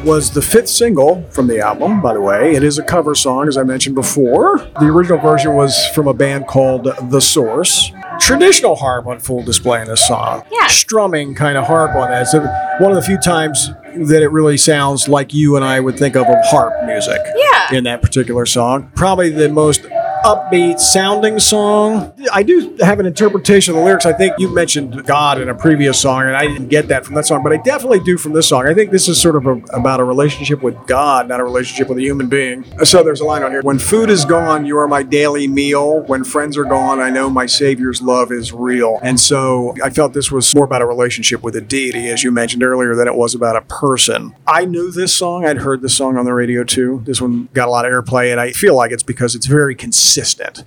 was 0.09 0.31
the 0.31 0.41
fifth 0.41 0.69
single 0.69 1.21
from 1.29 1.45
the 1.45 1.59
album, 1.59 2.01
by 2.01 2.15
the 2.15 2.19
way. 2.19 2.55
It 2.55 2.63
is 2.63 2.79
a 2.79 2.83
cover 2.83 3.13
song, 3.13 3.47
as 3.47 3.57
I 3.57 3.63
mentioned 3.63 3.93
before. 3.93 4.57
The 4.79 4.87
original 4.87 5.19
version 5.19 5.53
was 5.53 5.85
from 5.93 6.07
a 6.07 6.15
band 6.15 6.47
called 6.47 6.85
The 7.11 7.19
Source. 7.19 7.91
Traditional 8.19 8.75
harp 8.75 9.05
on 9.05 9.19
full 9.19 9.43
display 9.43 9.81
in 9.81 9.87
this 9.87 10.07
song. 10.07 10.43
Yeah. 10.51 10.65
Strumming 10.65 11.35
kind 11.35 11.59
of 11.59 11.65
harp 11.67 11.95
on 11.95 12.09
that. 12.09 12.23
It's 12.23 12.33
one 12.81 12.89
of 12.89 12.95
the 12.95 13.03
few 13.03 13.19
times 13.19 13.69
that 13.95 14.23
it 14.23 14.29
really 14.29 14.57
sounds 14.57 15.07
like 15.07 15.31
you 15.31 15.55
and 15.55 15.63
I 15.63 15.79
would 15.79 15.99
think 15.99 16.15
of 16.15 16.25
of 16.25 16.37
harp 16.45 16.73
music. 16.85 17.21
Yeah. 17.35 17.77
In 17.77 17.83
that 17.83 18.01
particular 18.01 18.47
song. 18.47 18.91
Probably 18.95 19.29
the 19.29 19.47
most 19.47 19.85
upbeat 20.23 20.79
sounding 20.79 21.39
song. 21.39 22.13
I 22.31 22.43
do 22.43 22.75
have 22.81 22.99
an 22.99 23.05
interpretation 23.05 23.73
of 23.73 23.79
the 23.79 23.85
lyrics. 23.85 24.05
I 24.05 24.13
think 24.13 24.33
you 24.37 24.53
mentioned 24.53 25.05
God 25.05 25.39
in 25.39 25.49
a 25.49 25.55
previous 25.55 26.01
song, 26.01 26.23
and 26.23 26.35
I 26.35 26.47
didn't 26.47 26.67
get 26.67 26.87
that 26.89 27.05
from 27.05 27.15
that 27.15 27.25
song, 27.25 27.43
but 27.43 27.53
I 27.53 27.57
definitely 27.57 27.99
do 28.01 28.17
from 28.17 28.33
this 28.33 28.47
song. 28.47 28.67
I 28.67 28.73
think 28.73 28.91
this 28.91 29.07
is 29.07 29.21
sort 29.21 29.35
of 29.35 29.45
a, 29.45 29.57
about 29.73 29.99
a 29.99 30.03
relationship 30.03 30.61
with 30.61 30.75
God, 30.87 31.27
not 31.27 31.39
a 31.39 31.43
relationship 31.43 31.87
with 31.89 31.97
a 31.97 32.01
human 32.01 32.27
being. 32.27 32.65
So 32.83 33.03
there's 33.03 33.21
a 33.21 33.25
line 33.25 33.43
on 33.43 33.51
here 33.51 33.61
When 33.61 33.79
food 33.79 34.09
is 34.09 34.25
gone, 34.25 34.65
you 34.65 34.77
are 34.77 34.87
my 34.87 35.03
daily 35.03 35.47
meal. 35.47 36.01
When 36.01 36.23
friends 36.23 36.57
are 36.57 36.65
gone, 36.65 36.99
I 36.99 37.09
know 37.09 37.29
my 37.29 37.45
Savior's 37.45 38.01
love 38.01 38.31
is 38.31 38.51
real. 38.51 38.99
And 39.01 39.19
so 39.19 39.73
I 39.83 39.89
felt 39.89 40.13
this 40.13 40.31
was 40.31 40.53
more 40.53 40.65
about 40.65 40.81
a 40.81 40.85
relationship 40.85 41.43
with 41.43 41.55
a 41.55 41.61
deity, 41.61 42.09
as 42.09 42.23
you 42.23 42.31
mentioned 42.31 42.63
earlier, 42.63 42.95
than 42.95 43.07
it 43.07 43.15
was 43.15 43.35
about 43.35 43.55
a 43.55 43.61
person. 43.61 44.35
I 44.45 44.65
knew 44.65 44.91
this 44.91 45.15
song. 45.15 45.45
I'd 45.45 45.57
heard 45.57 45.81
this 45.81 45.93
song 45.93 46.17
on 46.17 46.25
the 46.25 46.33
radio 46.33 46.63
too. 46.63 47.01
This 47.05 47.21
one 47.21 47.49
got 47.53 47.67
a 47.67 47.71
lot 47.71 47.85
of 47.85 47.91
airplay, 47.91 48.31
and 48.31 48.39
I 48.39 48.51
feel 48.51 48.75
like 48.75 48.91
it's 48.91 49.03
because 49.03 49.35
it's 49.35 49.45
very 49.45 49.75
consistent. 49.75 50.08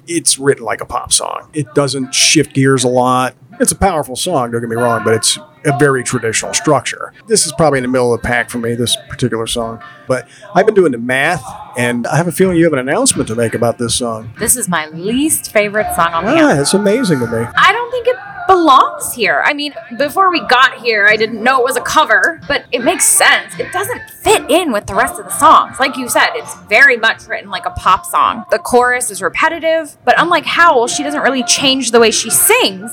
It's 0.07 0.39
written 0.39 0.65
like 0.65 0.81
a 0.81 0.87
pop 0.87 1.13
song. 1.13 1.49
It 1.53 1.75
doesn't 1.75 2.15
shift 2.15 2.55
gears 2.55 2.85
a 2.85 2.89
lot. 2.89 3.35
It's 3.61 3.71
a 3.73 3.77
powerful 3.77 4.17
song, 4.17 4.51
don't 4.51 4.61
get 4.61 4.71
me 4.71 4.77
wrong, 4.77 5.05
but 5.05 5.15
it's 5.15 5.39
a 5.65 5.77
very 5.79 6.03
traditional 6.03 6.53
structure. 6.55 7.13
This 7.29 7.47
is 7.47 7.53
probably 7.53 7.79
in 7.79 7.83
the 7.83 7.89
middle 7.89 8.13
of 8.13 8.21
the 8.21 8.27
pack 8.27 8.51
for 8.51 8.59
me, 8.59 8.75
this 8.75 8.97
particular 9.09 9.47
song. 9.47 9.81
But 10.09 10.29
I've 10.55 10.67
been 10.67 10.75
doing 10.75 10.93
the 10.93 10.99
math, 10.99 11.45
and 11.77 12.07
I 12.07 12.17
have 12.17 12.27
a 12.27 12.33
feeling 12.33 12.57
you 12.57 12.65
have 12.65 12.73
an 12.73 12.79
announcement 12.81 13.29
to 13.29 13.35
make 13.37 13.55
about 13.55 13.79
this 13.79 13.95
song. 13.95 14.33
This 14.39 14.57
is 14.57 14.69
my 14.69 14.87
least 14.89 15.53
favorite 15.53 15.95
song 15.95 16.13
on 16.13 16.25
the 16.25 16.33
Ah, 16.33 16.39
album. 16.49 16.59
it's 16.61 16.75
amazing 16.75 17.21
to 17.21 17.27
me. 17.27 17.47
I 17.57 17.73
don't 17.73 17.91
think 17.93 18.09
it 18.09 18.17
belongs 18.49 19.13
here. 19.15 19.41
I 19.45 19.53
mean, 19.55 19.73
before 19.97 20.31
we 20.31 20.41
got 20.49 20.79
here, 20.79 21.07
I 21.07 21.17
didn't 21.17 21.43
know 21.43 21.59
it 21.61 21.65
was 21.65 21.77
a 21.77 21.81
cover, 21.83 22.41
but 22.49 22.65
it 22.73 22.83
makes 22.83 23.05
sense. 23.05 23.57
It 23.61 23.71
doesn't 23.73 24.01
fit 24.11 24.51
in 24.51 24.73
with 24.73 24.87
the 24.87 24.95
rest 24.95 25.21
of 25.21 25.27
the 25.27 25.31
songs. 25.39 25.79
Like 25.79 25.97
you 25.97 26.09
said, 26.09 26.31
it's 26.35 26.55
very 26.63 26.97
much 26.97 27.27
written 27.29 27.51
like 27.51 27.67
a 27.67 27.71
pop 27.71 28.05
song. 28.07 28.45
The 28.51 28.59
chorus 28.59 29.11
is 29.11 29.23
repetitive, 29.23 29.97
but 30.05 30.21
unlike 30.21 30.45
Howl, 30.47 30.89
she 30.89 31.03
doesn't 31.05 31.21
really 31.23 31.45
change 31.45 31.93
the 31.93 32.01
way 32.01 32.11
she 32.11 32.31
sings. 32.31 32.91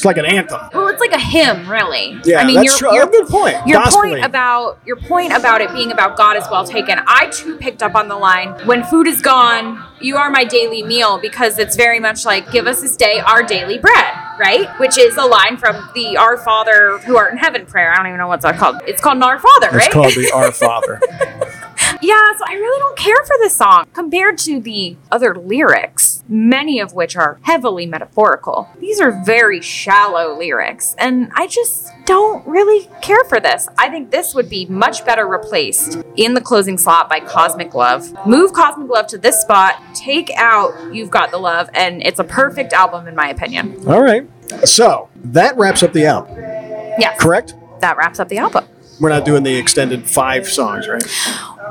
It's 0.00 0.06
like 0.06 0.16
an 0.16 0.24
anthem. 0.24 0.58
Well, 0.72 0.88
it's 0.88 0.98
like 0.98 1.12
a 1.12 1.20
hymn, 1.20 1.68
really. 1.68 2.18
Yeah, 2.24 2.40
I 2.40 2.46
mean, 2.46 2.56
that's 2.56 2.80
your, 2.80 2.90
true. 2.90 2.94
your, 2.94 3.06
good 3.06 3.26
point. 3.26 3.66
Your 3.66 3.82
point 3.90 4.24
about 4.24 4.80
your 4.86 4.96
point 4.96 5.34
about 5.34 5.60
it 5.60 5.70
being 5.74 5.92
about 5.92 6.16
God 6.16 6.38
is 6.38 6.44
well 6.50 6.64
taken. 6.64 6.98
I 7.06 7.26
too 7.26 7.58
picked 7.58 7.82
up 7.82 7.94
on 7.94 8.08
the 8.08 8.16
line 8.16 8.48
when 8.66 8.82
food 8.82 9.06
is 9.06 9.20
gone, 9.20 9.84
you 10.00 10.16
are 10.16 10.30
my 10.30 10.44
daily 10.44 10.82
meal 10.82 11.18
because 11.18 11.58
it's 11.58 11.76
very 11.76 12.00
much 12.00 12.24
like 12.24 12.50
give 12.50 12.66
us 12.66 12.80
this 12.80 12.96
day 12.96 13.20
our 13.20 13.42
daily 13.42 13.76
bread, 13.76 14.14
right? 14.38 14.70
Which 14.80 14.96
is 14.96 15.18
a 15.18 15.26
line 15.26 15.58
from 15.58 15.90
the 15.94 16.16
Our 16.16 16.38
Father 16.38 16.96
who 17.00 17.18
art 17.18 17.32
in 17.32 17.38
heaven 17.38 17.66
prayer. 17.66 17.92
I 17.92 17.96
don't 17.98 18.06
even 18.06 18.16
know 18.16 18.28
what's 18.28 18.44
that 18.44 18.56
called. 18.56 18.80
It's 18.86 19.02
called 19.02 19.22
Our 19.22 19.38
Father, 19.38 19.68
right? 19.68 19.84
It's 19.84 19.92
called 19.92 20.14
the 20.14 20.30
Our 20.34 20.50
Father. 20.50 20.98
Yeah, 22.00 22.32
so 22.38 22.44
I 22.46 22.54
really 22.54 22.78
don't 22.78 22.96
care 22.96 23.22
for 23.26 23.36
this 23.40 23.54
song 23.54 23.86
compared 23.92 24.38
to 24.38 24.60
the 24.60 24.96
other 25.10 25.34
lyrics, 25.34 26.09
many 26.30 26.78
of 26.80 26.94
which 26.94 27.16
are 27.16 27.38
heavily 27.42 27.84
metaphorical. 27.84 28.68
These 28.78 29.00
are 29.00 29.22
very 29.24 29.60
shallow 29.60 30.38
lyrics, 30.38 30.94
and 30.98 31.30
I 31.34 31.46
just 31.48 31.90
don't 32.06 32.46
really 32.46 32.88
care 33.02 33.22
for 33.24 33.40
this. 33.40 33.68
I 33.78 33.88
think 33.90 34.10
this 34.10 34.34
would 34.34 34.48
be 34.48 34.64
much 34.66 35.04
better 35.04 35.26
replaced 35.26 35.98
in 36.16 36.34
the 36.34 36.40
closing 36.40 36.78
slot 36.78 37.08
by 37.10 37.20
Cosmic 37.20 37.74
Love. 37.74 38.14
Move 38.26 38.52
Cosmic 38.52 38.88
Love 38.88 39.06
to 39.08 39.18
this 39.18 39.40
spot, 39.40 39.74
take 39.94 40.30
out 40.36 40.72
You've 40.94 41.10
Got 41.10 41.30
the 41.32 41.38
Love, 41.38 41.68
and 41.74 42.00
it's 42.02 42.18
a 42.20 42.24
perfect 42.24 42.72
album 42.72 43.06
in 43.08 43.14
my 43.14 43.28
opinion. 43.28 43.76
All 43.88 44.00
right. 44.02 44.26
So 44.64 45.08
that 45.16 45.56
wraps 45.56 45.82
up 45.82 45.92
the 45.92 46.06
album, 46.06 46.36
Yes. 46.38 47.20
correct? 47.20 47.54
That 47.80 47.96
wraps 47.96 48.20
up 48.20 48.28
the 48.28 48.38
album. 48.38 48.64
We're 49.00 49.08
not 49.08 49.24
doing 49.24 49.42
the 49.42 49.56
extended 49.56 50.08
five 50.08 50.46
songs, 50.48 50.86
right? 50.86 51.02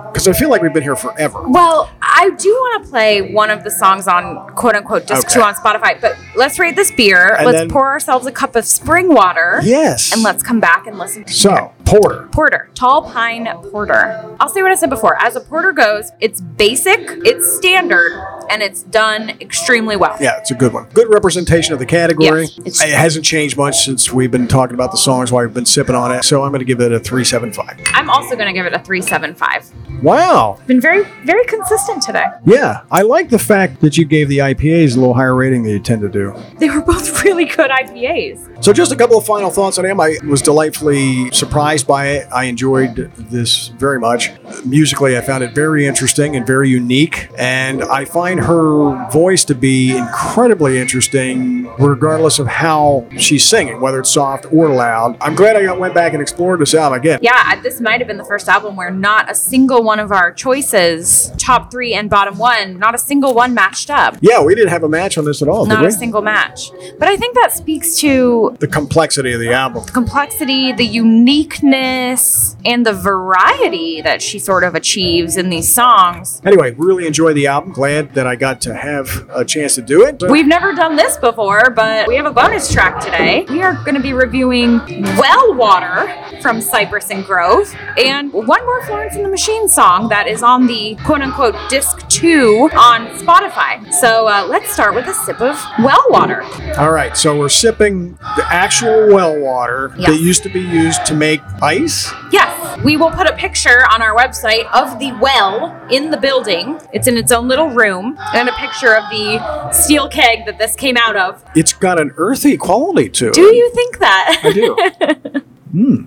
Because 0.08 0.28
I 0.28 0.34
feel 0.34 0.50
like 0.50 0.62
we've 0.62 0.74
been 0.74 0.84
here 0.84 0.96
forever. 0.96 1.42
Well, 1.48 1.90
I 2.02 2.30
do 2.32 2.50
want 2.50 2.84
to 2.84 2.90
play 2.90 3.32
one 3.34 3.50
of 3.50 3.64
the 3.64 3.72
songs 3.72 4.08
on 4.08 4.50
quote 4.56 4.76
unquote 4.76 5.08
disc 5.08 5.28
Okay. 5.28 5.36
two 5.36 5.42
on 5.42 5.54
Spotify, 5.56 6.00
but 6.00 6.18
let's 6.36 6.60
rate 6.60 6.76
this 6.76 6.92
beer. 6.92 7.36
And 7.36 7.46
let's 7.46 7.58
then- 7.60 7.70
pour 7.70 7.88
ourselves 7.90 8.26
a 8.26 8.32
cup 8.32 8.56
of 8.56 8.66
spring 8.66 9.14
water. 9.14 9.60
Yes. 9.64 10.12
And 10.14 10.24
let's 10.24 10.44
come 10.44 10.60
back 10.60 10.88
and 10.88 10.98
listen 10.98 11.24
to 11.26 11.34
So, 11.34 11.72
Porter. 11.86 12.28
Porter, 12.32 12.70
tall 12.76 13.04
pine 13.10 13.48
porter. 13.72 14.36
I'll 14.40 14.50
say 14.50 14.62
what 14.62 14.72
I 14.72 14.76
said 14.76 14.90
before. 14.90 15.20
As 15.22 15.36
a 15.36 15.42
porter 15.42 15.72
goes, 15.72 16.12
it's 16.20 16.40
basic, 16.42 17.00
it's 17.26 17.56
standard, 17.58 18.12
and 18.50 18.62
it's 18.62 18.84
done 18.84 19.32
extremely 19.42 19.96
well. 19.96 20.18
Yeah, 20.20 20.38
it's 20.38 20.52
a 20.52 20.56
good 20.56 20.74
one. 20.74 20.86
Good 20.94 21.12
representation 21.12 21.74
of 21.74 21.80
the 21.80 21.86
category. 21.86 22.48
Yes, 22.64 22.82
it 22.84 22.90
hasn't 22.90 23.26
changed 23.26 23.58
much 23.58 23.84
since 23.86 24.12
we've 24.12 24.32
been 24.32 24.48
talking 24.48 24.74
about 24.76 24.92
the 24.92 24.98
songs 24.98 25.32
while 25.32 25.44
we've 25.46 25.54
been 25.54 25.66
sipping 25.66 25.96
on 25.96 26.12
it. 26.12 26.24
So 26.24 26.44
I'm 26.44 26.52
going 26.52 26.60
to 26.60 26.66
give 26.66 26.80
it 26.82 26.92
a 26.92 27.00
375. 27.00 27.80
I'm 27.94 28.10
also 28.10 28.36
going 28.36 28.48
to 28.48 28.54
give 28.54 28.66
it 28.66 28.74
a 28.74 28.80
375. 28.80 29.72
Wow. 30.02 30.60
Been 30.66 30.80
very, 30.80 31.04
very 31.26 31.44
consistent 31.46 32.02
today. 32.02 32.26
Yeah, 32.46 32.84
I 32.90 33.02
like 33.02 33.30
the 33.30 33.40
fact 33.40 33.82
that 33.82 33.98
you 33.98 34.06
gave 34.06 34.30
the 34.30 34.38
IPAs 34.38 34.96
a 34.96 35.00
little 35.00 35.14
higher 35.14 35.36
rating 35.36 35.64
than 35.64 35.74
you 35.74 35.80
tend 35.80 36.02
to 36.02 36.10
do. 36.10 36.34
They 36.58 36.70
were 36.70 36.82
both 36.82 37.24
really 37.26 37.46
good 37.46 37.70
IPAs. 37.70 38.64
So, 38.64 38.72
just 38.72 38.92
a 38.92 38.96
couple 38.96 39.18
of 39.18 39.26
final 39.26 39.50
thoughts 39.50 39.78
on 39.78 39.86
him. 39.86 40.00
I 40.00 40.18
was 40.26 40.42
delightfully 40.42 41.32
surprised 41.32 41.86
by 41.88 42.08
it. 42.08 42.28
I 42.32 42.46
enjoyed 42.46 42.96
this 43.16 43.70
very 43.70 44.00
much. 44.00 44.32
Musically, 44.66 45.18
I 45.18 45.22
found 45.22 45.44
it 45.44 45.54
very 45.54 45.86
interesting 45.86 46.36
and 46.36 46.46
very 46.46 46.70
unique. 46.70 47.30
And 47.38 47.84
I 47.84 48.06
find 48.06 48.40
her 48.42 49.10
voice 49.12 49.44
to 49.46 49.56
be 49.56 49.98
incredibly 49.98 50.80
interesting, 50.80 51.68
regardless 51.78 52.40
of 52.40 52.48
how 52.48 53.08
she's 53.18 53.46
singing, 53.46 53.82
whether 53.82 54.00
it's 54.00 54.12
soft 54.12 54.46
or 54.52 54.70
loud. 54.70 55.18
I'm 55.20 55.36
glad 55.36 55.56
I 55.56 55.72
went 55.74 55.94
back 55.94 56.14
and 56.14 56.22
explored 56.22 56.62
this 56.62 56.74
album 56.74 57.00
again. 57.00 57.20
Yeah, 57.22 57.60
this 57.62 57.82
might 57.82 58.00
have 58.00 58.08
been 58.08 58.18
the 58.18 58.26
first 58.26 58.48
album 58.48 58.76
where 58.76 58.92
not 58.92 59.30
a 59.30 59.36
single 59.36 59.84
one 59.84 59.89
of 59.98 60.12
our 60.12 60.32
choices, 60.32 61.32
top 61.40 61.72
three 61.72 61.96
and 61.96 62.10
bottom 62.10 62.38
one, 62.38 62.78
not 62.78 62.94
a 62.94 62.98
single 63.00 63.34
one 63.34 63.56
matched 63.56 63.90
up. 63.90 64.18
Yeah, 64.22 64.44
we 64.44 64.54
didn't 64.54 64.70
have 64.70 64.84
a 64.84 64.90
match 64.90 65.18
on 65.18 65.26
this 65.26 65.42
at 65.42 65.48
all, 65.48 65.66
Not 65.66 65.86
a 65.86 65.92
single 65.92 66.22
match. 66.22 66.70
But 67.00 67.08
I 67.08 67.16
think 67.18 67.34
that 67.36 67.54
speaks 67.54 67.98
to 68.02 68.56
the 68.60 68.68
complexity 68.68 69.32
of 69.34 69.40
the 69.40 69.54
album. 69.54 69.86
the 69.86 69.92
complexity, 69.92 70.74
the 70.74 70.86
uniqueness, 70.86 72.56
and 72.66 72.86
the 72.86 72.94
variety 72.94 74.02
that 74.02 74.22
she 74.22 74.38
sort 74.40 74.64
of 74.64 74.76
achieves 74.76 75.38
in 75.38 75.50
these 75.50 75.74
songs. 75.74 76.42
Anyway, 76.46 76.72
really 76.78 77.08
enjoy 77.08 77.34
the 77.34 77.48
album. 77.48 77.72
Glad 77.72 78.14
that 78.16 78.28
I 78.28 78.36
got 78.36 78.62
to 78.62 78.76
have 78.76 79.30
a 79.34 79.46
chance 79.46 79.76
to 79.76 79.82
do 79.82 80.04
it. 80.06 80.22
We've 80.30 80.48
never 80.48 80.74
done 80.74 80.96
this 80.96 81.18
before, 81.18 81.70
but 81.72 82.08
we 82.08 82.16
have 82.16 82.26
a 82.26 82.32
bonus 82.32 82.72
track 82.72 83.00
today. 83.04 83.46
We 83.50 83.62
are 83.62 83.74
going 83.86 83.96
to 83.96 84.02
be 84.02 84.14
reviewing 84.14 84.80
Well 85.18 85.54
Water 85.56 86.14
from 86.42 86.60
Cypress 86.62 87.12
and 87.12 87.24
Grove 87.26 87.74
and 87.98 88.32
one 88.34 88.66
more 88.66 88.84
Florence 88.86 89.16
and 89.16 89.24
the 89.24 89.30
Machine 89.30 89.68
song 89.70 89.79
that 89.80 90.28
is 90.28 90.44
on 90.44 90.68
the 90.68 90.96
quote 91.06 91.22
unquote 91.22 91.56
disc 91.70 92.06
two 92.10 92.70
on 92.74 93.08
Spotify. 93.18 93.90
So 93.94 94.28
uh, 94.28 94.46
let's 94.46 94.70
start 94.74 94.94
with 94.94 95.08
a 95.08 95.14
sip 95.14 95.40
of 95.40 95.58
Well 95.82 96.04
Water. 96.10 96.42
All 96.78 96.92
right, 96.92 97.16
so 97.16 97.40
we're 97.40 97.48
sipping 97.48 98.16
the 98.36 98.46
actual 98.50 99.08
well 99.08 99.40
water 99.40 99.94
Yes. 99.98 100.10
that 100.12 100.20
used 100.20 100.44
to 100.44 100.50
be 100.50 100.60
used 100.60 101.06
to 101.06 101.14
make 101.14 101.40
ice. 101.62 102.12
Yes, 102.30 102.78
we 102.84 102.98
will 102.98 103.10
put 103.12 103.26
a 103.26 103.34
picture 103.38 103.86
on 103.94 104.02
our 104.02 104.14
website 104.14 104.70
of 104.74 105.00
the 105.00 105.14
well 105.22 105.74
in 105.90 106.12
the 106.12 106.18
building. 106.18 106.78
It's 106.92 107.08
in 107.08 107.16
its 107.16 107.32
own 107.32 107.48
little 107.48 107.70
room, 107.70 108.18
and 108.34 108.50
a 108.50 108.54
picture 108.54 108.94
of 108.98 109.04
the 109.10 109.72
steel 109.72 110.10
keg 110.10 110.46
that 110.46 110.58
this 110.58 110.76
came 110.76 110.98
out 110.98 111.16
of. 111.16 111.42
It's 111.56 111.72
got 111.72 112.02
an 112.02 112.12
earthy 112.18 112.58
quality 112.58 113.08
to 113.12 113.28
it. 113.30 113.34
Do 113.34 113.42
you 113.56 113.72
think 113.74 114.00
that? 114.00 114.42
I 114.44 114.52
do. 114.52 115.42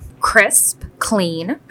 Crisp, 0.21 0.83
clean, 0.99 1.59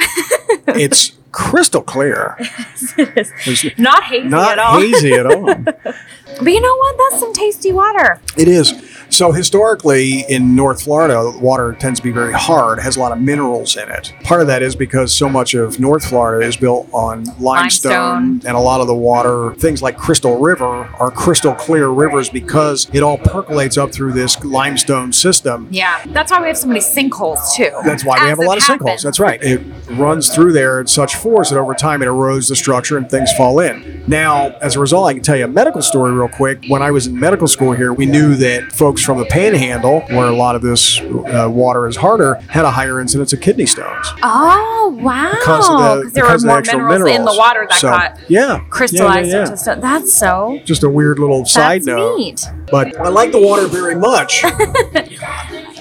it's 0.68 1.11
crystal 1.32 1.82
clear. 1.82 2.36
It's 2.40 3.78
not 3.78 4.03
hazy 4.03 4.28
not 4.28 4.53
at 4.53 4.60
all. 4.60 4.80
hazy 4.80 5.14
at 5.14 5.26
all. 5.26 5.56
But 6.38 6.53
you 6.53 6.62
know 6.62 6.76
what? 6.78 6.95
That's 6.98 7.20
some 7.22 7.34
tasty 7.34 7.72
water. 7.74 8.20
It 8.38 8.48
is. 8.48 8.74
So 9.10 9.34
historically 9.34 10.22
in 10.30 10.56
North 10.56 10.84
Florida, 10.84 11.30
water 11.38 11.74
tends 11.74 11.99
to 11.99 12.03
be 12.03 12.12
very 12.12 12.32
hard, 12.34 12.80
has 12.80 12.95
a 12.95 12.99
lot 13.02 13.12
of 13.12 13.20
minerals 13.20 13.76
in 13.76 13.90
it. 13.90 14.14
Part 14.24 14.40
of 14.40 14.48
that 14.48 14.64
is 14.64 14.74
because 14.74 15.14
so 15.14 15.28
much 15.28 15.53
of 15.53 15.82
North 15.82 16.06
Florida 16.06 16.48
is 16.48 16.56
built 16.56 16.88
on 16.94 17.26
limestone, 17.40 17.91
Limestone. 17.91 18.41
and 18.48 18.56
a 18.58 18.60
lot 18.60 18.80
of 18.80 18.88
the 18.88 18.95
water, 18.95 19.53
things 19.56 19.82
like 19.82 19.98
Crystal 19.98 20.40
River, 20.40 20.66
are 20.66 21.12
crystal 21.12 21.53
clear 21.53 21.90
rivers 21.90 22.30
because 22.30 22.90
it 22.94 23.03
all 23.03 23.18
percolates 23.18 23.78
up 23.78 23.91
through 23.91 24.14
this 24.14 24.41
limestone 24.45 25.12
system. 25.12 25.68
Yeah, 25.70 26.02
that's 26.08 26.32
why 26.32 26.40
we 26.40 26.48
have 26.48 26.58
so 26.58 26.68
many 26.68 26.80
sinkholes 26.80 27.53
too. 27.53 27.72
That's 27.84 28.06
why 28.06 28.24
we 28.24 28.30
have 28.30 28.40
a 28.40 28.44
it 28.44 28.48
lot 28.48 28.58
of 28.58 28.64
sinkholes. 28.64 29.03
That's 29.03 29.20
right. 29.20 29.44
It 29.44 29.62
runs 29.91 30.34
through 30.34 30.53
there 30.53 30.80
at 30.80 30.88
such 30.88 31.16
force 31.22 31.49
that 31.49 31.57
over 31.60 31.73
time 31.73 32.02
it 32.02 32.06
erodes 32.07 32.49
the 32.49 32.56
structure 32.56 32.98
and 32.98 33.10
things 33.10 33.31
fall 33.34 33.60
in. 33.60 34.03
Now, 34.07 34.49
as 34.61 34.76
a 34.76 34.80
result, 34.80 35.07
I 35.07 35.14
can 35.14 35.23
tell 35.23 35.35
you 35.38 35.45
a 35.45 35.48
medical 35.48 35.81
story 35.81 36.11
real 36.11 36.27
quick. 36.27 36.65
When 36.68 36.81
I 36.81 36.91
was 36.91 37.07
in 37.07 37.19
medical 37.19 37.48
school 37.48 37.72
here, 37.73 37.93
we 37.93 38.06
knew 38.06 38.35
that 38.35 38.72
folks 38.72 39.03
from 39.03 39.18
the 39.19 39.26
panhandle, 39.26 40.02
where 40.10 40.27
a 40.27 40.35
lot 40.35 40.56
of 40.56 40.61
this 40.61 40.99
uh, 40.99 41.48
water 41.52 41.88
is 41.88 41.95
harder, 41.95 42.35
had 42.49 42.65
a 42.65 42.72
higher 42.72 42.99
incidence 42.99 43.34
of 43.34 43.41
kidney 43.41 43.65
stones 43.65 44.07
Oh 44.23 44.98
wow! 45.02 45.30
because 45.31 45.69
of 45.69 45.77
the 46.06 46.10
there 46.14 46.26
were 46.26 46.34
of 46.35 46.41
the 46.41 46.48
more 46.48 46.57
extra 46.60 46.80
minerals, 46.80 47.15
in 47.18 47.26
the 47.26 47.35
water 47.38 47.65
that 47.69 47.80
So, 47.80 47.89
got 47.89 48.19
yeah, 48.30 48.64
crystallized 48.69 49.30
Yeah, 49.30 49.35
yeah, 49.43 49.45
yeah. 49.45 49.52
into. 49.72 49.81
That's 49.81 50.14
so. 50.14 50.60
Just 50.65 50.84
a 50.84 50.89
weird 50.89 51.19
little 51.19 51.45
side 51.45 51.81
That's 51.81 51.88
note. 51.88 52.18
neat. 52.18 52.45
But 52.72 52.98
I 52.99 53.10
like 53.10 53.31
the 53.31 53.41
water 53.41 53.68
very 53.68 53.95
much. 53.95 54.43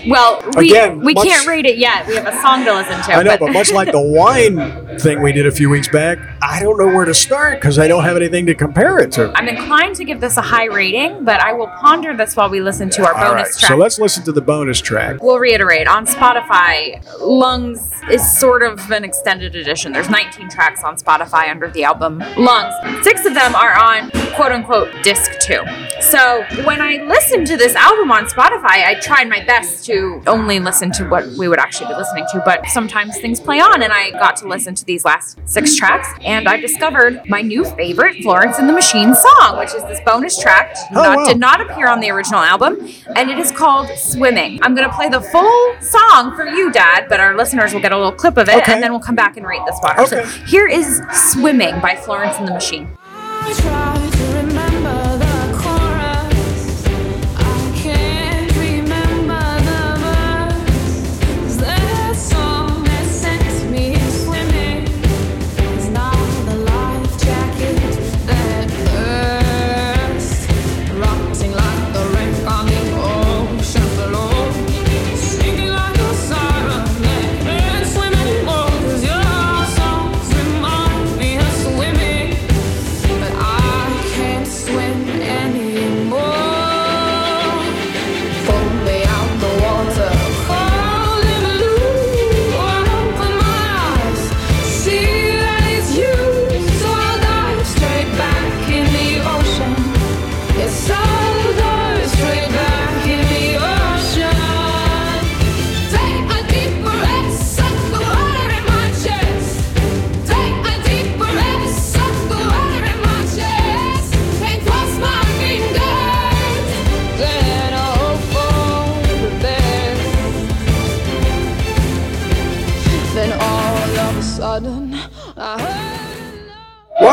Well, 0.09 0.43
we 0.57 0.71
Again, 0.71 1.01
we 1.01 1.15
much- 1.15 1.27
can't 1.27 1.47
rate 1.47 1.67
it 1.67 1.79
yet. 1.79 2.07
We 2.07 2.15
have 2.17 2.27
a 2.27 2.41
song 2.41 2.65
to 2.65 2.73
listen 2.75 3.01
to. 3.03 3.13
I 3.13 3.23
know, 3.23 3.37
but 3.39 3.53
much 3.53 3.73
like 3.73 3.93
the 3.93 4.01
wine 4.01 4.99
thing 4.99 5.23
we 5.23 5.33
did 5.33 5.47
a 5.47 5.51
few 5.51 5.69
weeks 5.71 5.89
back, 5.89 6.19
I 6.43 6.61
don't 6.61 6.79
know 6.79 6.87
where 6.87 7.05
to 7.05 7.15
start 7.15 7.61
because 7.61 7.79
I 7.79 7.87
don't 7.89 8.05
have 8.05 8.17
anything 8.17 8.47
to 8.47 8.55
compare 8.55 8.99
it 8.99 9.13
to. 9.13 9.33
I'm 9.35 9.49
inclined 9.49 9.97
to 9.97 10.05
give 10.05 10.21
this 10.21 10.37
a 10.37 10.43
high 10.43 10.67
rating, 10.67 11.25
but 11.25 11.41
I 11.41 11.53
will 11.53 11.69
ponder 11.81 12.17
this 12.17 12.37
while 12.37 12.49
we 12.51 12.61
listen 12.61 12.89
to 12.91 13.03
our 13.07 13.13
All 13.15 13.21
right, 13.21 13.29
bonus 13.45 13.59
track. 13.59 13.69
so 13.71 13.77
let's 13.77 13.99
listen 13.99 14.25
to 14.25 14.33
the 14.33 14.41
bonus 14.41 14.81
track. 14.81 15.23
We'll 15.23 15.39
reiterate 15.39 15.87
on 15.87 16.07
Spotify, 16.07 17.03
Lungs 17.21 17.91
is 18.11 18.39
sort 18.39 18.63
of 18.63 18.91
an 18.91 19.05
extended 19.05 19.55
edition. 19.55 19.93
There's 19.93 20.09
19 20.11 20.49
tracks 20.51 20.83
on 20.83 20.97
Spotify 20.97 21.51
under 21.51 21.69
the 21.71 21.85
album 21.85 22.19
Lungs. 22.37 22.75
Six 23.05 23.25
of 23.27 23.35
them 23.35 23.55
are 23.55 23.79
on 23.79 24.11
quote 24.35 24.53
unquote 24.53 24.91
disc 25.03 25.33
two. 25.41 25.63
So 26.01 26.45
when 26.65 26.81
I 26.81 26.97
listened 27.05 27.47
to 27.49 27.57
this 27.57 27.75
album 27.75 28.11
on 28.11 28.25
Spotify, 28.27 28.85
I 28.87 28.95
tried 29.01 29.29
my 29.29 29.45
best 29.45 29.85
to 29.87 29.90
only 30.27 30.61
listen 30.61 30.91
to 30.93 31.09
what 31.09 31.27
we 31.39 31.49
would 31.49 31.59
actually 31.59 31.89
be 31.89 31.95
listening 31.95 32.27
to, 32.33 32.43
but 32.45 32.67
sometimes 32.67 33.19
things 33.19 33.41
play 33.41 33.61
on, 33.61 33.83
and 33.83 33.93
I 33.93 34.11
got 34.11 34.37
to 34.37 34.49
listen 34.49 34.75
to 34.75 34.85
these 34.85 35.05
last 35.05 35.39
six 35.45 35.77
tracks. 35.77 36.09
and 36.25 36.49
I 36.49 36.57
discovered 36.59 37.23
my 37.29 37.41
new 37.43 37.65
favorite 37.65 38.23
Florence 38.23 38.59
and 38.59 38.69
the 38.69 38.73
Machine 38.73 39.15
song, 39.15 39.59
which 39.59 39.75
is 39.75 39.83
this 39.85 40.01
bonus 40.07 40.39
track. 40.41 40.75
Oh, 40.95 41.17
wow. 41.17 41.25
Did 41.25 41.39
not 41.39 41.61
appear 41.61 41.89
on 41.89 42.01
the 42.01 42.11
original 42.11 42.41
album, 42.41 42.89
and 43.17 43.31
it 43.31 43.39
is 43.39 43.51
called 43.51 43.89
Swimming. 43.97 44.59
I'm 44.63 44.75
going 44.75 44.89
to 44.89 44.95
play 44.95 45.09
the 45.09 45.21
full 45.21 45.75
song 45.81 46.35
for 46.37 46.45
you, 46.47 46.71
Dad, 46.73 47.07
but 47.09 47.21
our 47.21 47.37
listeners 47.37 47.73
will 47.73 47.81
get 47.81 47.93
a 47.93 47.97
little 47.97 48.13
clip 48.13 48.37
of 48.37 48.49
it, 48.49 48.57
Okay. 48.63 48.73
and 48.75 48.83
then 48.83 48.91
we'll 48.93 49.01
come 49.01 49.17
back 49.17 49.37
and 49.37 49.47
rate 49.47 49.61
this 49.67 49.79
water. 49.83 50.01
Okay. 50.03 50.25
So 50.25 50.25
here 50.47 50.67
is 50.67 51.03
Swimming 51.13 51.81
by 51.81 51.97
Florence 51.97 52.37
and 52.39 52.49
the 52.49 52.53
Machine. 52.53 52.89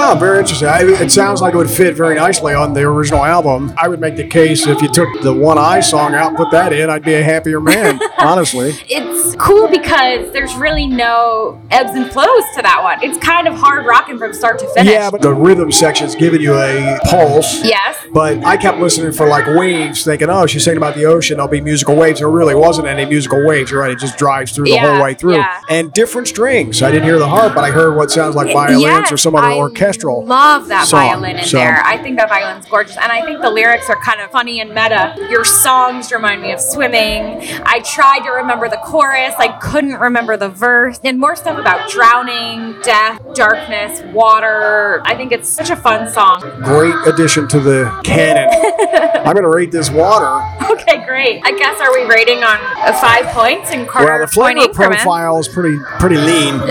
Wow, 0.07 0.15
very 0.15 0.39
interesting. 0.39 0.69
I, 0.69 0.83
it 0.83 1.11
sounds 1.11 1.41
like 1.41 1.53
it 1.53 1.57
would 1.57 1.69
fit 1.69 1.93
very 1.93 2.15
nicely 2.15 2.53
on 2.53 2.71
the 2.73 2.79
original 2.83 3.25
album. 3.25 3.73
I 3.77 3.89
would 3.89 3.99
make 3.99 4.15
the 4.15 4.25
case 4.25 4.65
if 4.65 4.81
you 4.81 4.87
took 4.87 5.21
the 5.21 5.33
One 5.33 5.57
Eye 5.57 5.81
song 5.81 6.15
out 6.15 6.29
and 6.29 6.37
put 6.37 6.49
that 6.51 6.71
in, 6.71 6.89
I'd 6.89 7.03
be 7.03 7.15
a 7.15 7.21
happier 7.21 7.59
man, 7.59 7.99
honestly. 8.17 8.71
It's 8.87 9.35
cool 9.35 9.67
because 9.67 10.31
there's 10.31 10.55
really 10.55 10.87
no 10.87 11.61
ebbs 11.71 11.89
and 11.91 12.09
flows 12.09 12.43
to 12.55 12.61
that 12.61 12.79
one. 12.81 13.03
It's 13.03 13.17
kind 13.17 13.49
of 13.49 13.55
hard 13.55 13.85
rocking 13.85 14.17
from 14.17 14.31
start 14.33 14.59
to 14.59 14.67
finish. 14.73 14.93
Yeah, 14.93 15.11
but 15.11 15.21
the 15.21 15.33
rhythm 15.33 15.73
section's 15.73 16.15
giving 16.15 16.39
you 16.39 16.53
a 16.55 16.97
pulse. 17.09 17.61
yes. 17.65 17.97
But 18.13 18.45
I 18.45 18.55
kept 18.55 18.77
listening 18.77 19.11
for 19.11 19.27
like 19.27 19.45
waves, 19.57 20.05
thinking, 20.05 20.29
oh, 20.29 20.47
she's 20.47 20.63
singing 20.63 20.77
about 20.77 20.95
the 20.95 21.03
ocean. 21.03 21.35
There'll 21.35 21.51
be 21.51 21.59
musical 21.59 21.97
waves. 21.97 22.19
There 22.19 22.29
really 22.29 22.55
wasn't 22.55 22.87
any 22.87 23.03
musical 23.03 23.45
waves. 23.45 23.71
You're 23.71 23.81
right. 23.81 23.91
It 23.91 23.99
just 23.99 24.17
drives 24.17 24.53
through 24.53 24.65
the 24.67 24.71
Yeah, 24.75 24.93
whole 24.95 25.03
way 25.03 25.15
through. 25.15 25.35
yeah. 25.35 25.59
And 25.69 25.91
different 25.91 26.29
strings. 26.29 26.81
I 26.81 26.91
didn't 26.91 27.03
hear 27.03 27.19
the 27.19 27.27
harp, 27.27 27.53
but 27.53 27.65
I 27.65 27.71
heard 27.71 27.97
what 27.97 28.09
sounds 28.09 28.35
like 28.35 28.53
violins 28.53 28.81
Yes, 28.81 29.11
or 29.11 29.17
some 29.17 29.35
other 29.35 29.47
I 29.47 29.57
orchestral. 29.97 30.25
Love 30.25 30.67
that 30.67 30.87
song. 30.87 31.07
violin 31.07 31.37
in 31.37 31.45
So- 31.45 31.57
there. 31.57 31.81
I 31.85 31.97
think 31.97 32.17
that 32.17 32.29
violin's 32.29 32.65
gorgeous, 32.65 32.97
and 32.97 33.11
I 33.11 33.21
think 33.21 33.41
the 33.41 33.49
lyrics 33.49 33.89
are 33.89 33.95
kind 33.97 34.21
of 34.21 34.31
funny 34.31 34.59
and 34.59 34.69
meta. 34.69 35.15
Your 35.29 35.43
songs 35.43 36.11
remind 36.11 36.41
me 36.41 36.51
of 36.51 36.61
swimming. 36.61 37.41
I 37.65 37.79
tried 37.79 38.19
to 38.25 38.31
remember 38.31 38.69
the 38.69 38.77
chorus, 38.77 39.33
I 39.37 39.49
couldn't 39.59 39.99
remember 39.99 40.37
the 40.37 40.49
verse, 40.49 40.99
and 41.03 41.19
more 41.19 41.35
stuff 41.35 41.57
about 41.57 41.89
drowning, 41.89 42.75
death, 42.83 43.21
darkness, 43.33 44.01
water. 44.13 45.01
I 45.05 45.15
think 45.15 45.31
it's 45.31 45.49
such 45.49 45.69
a 45.69 45.75
fun 45.75 46.09
song. 46.09 46.41
Great 46.63 46.95
addition 47.05 47.47
to 47.49 47.59
the 47.59 47.99
canon. 48.03 48.49
I'm 49.27 49.33
going 49.33 49.43
to 49.43 49.49
rate 49.49 49.71
this 49.71 49.89
water. 49.89 50.43
Okay, 50.71 51.03
great. 51.05 51.41
I 51.43 51.51
guess 51.57 51.79
are 51.81 51.91
we 51.93 52.05
rating 52.05 52.43
on 52.43 52.57
uh, 52.77 52.93
five 52.99 53.25
points 53.27 53.71
in 53.71 53.85
quarter 53.85 54.07
Well, 54.07 54.19
the 54.19 54.27
flavor 54.27 54.67
profile 54.73 55.37
is 55.39 55.47
pretty 55.47 55.77
pretty 55.99 56.17
lean. 56.17 56.55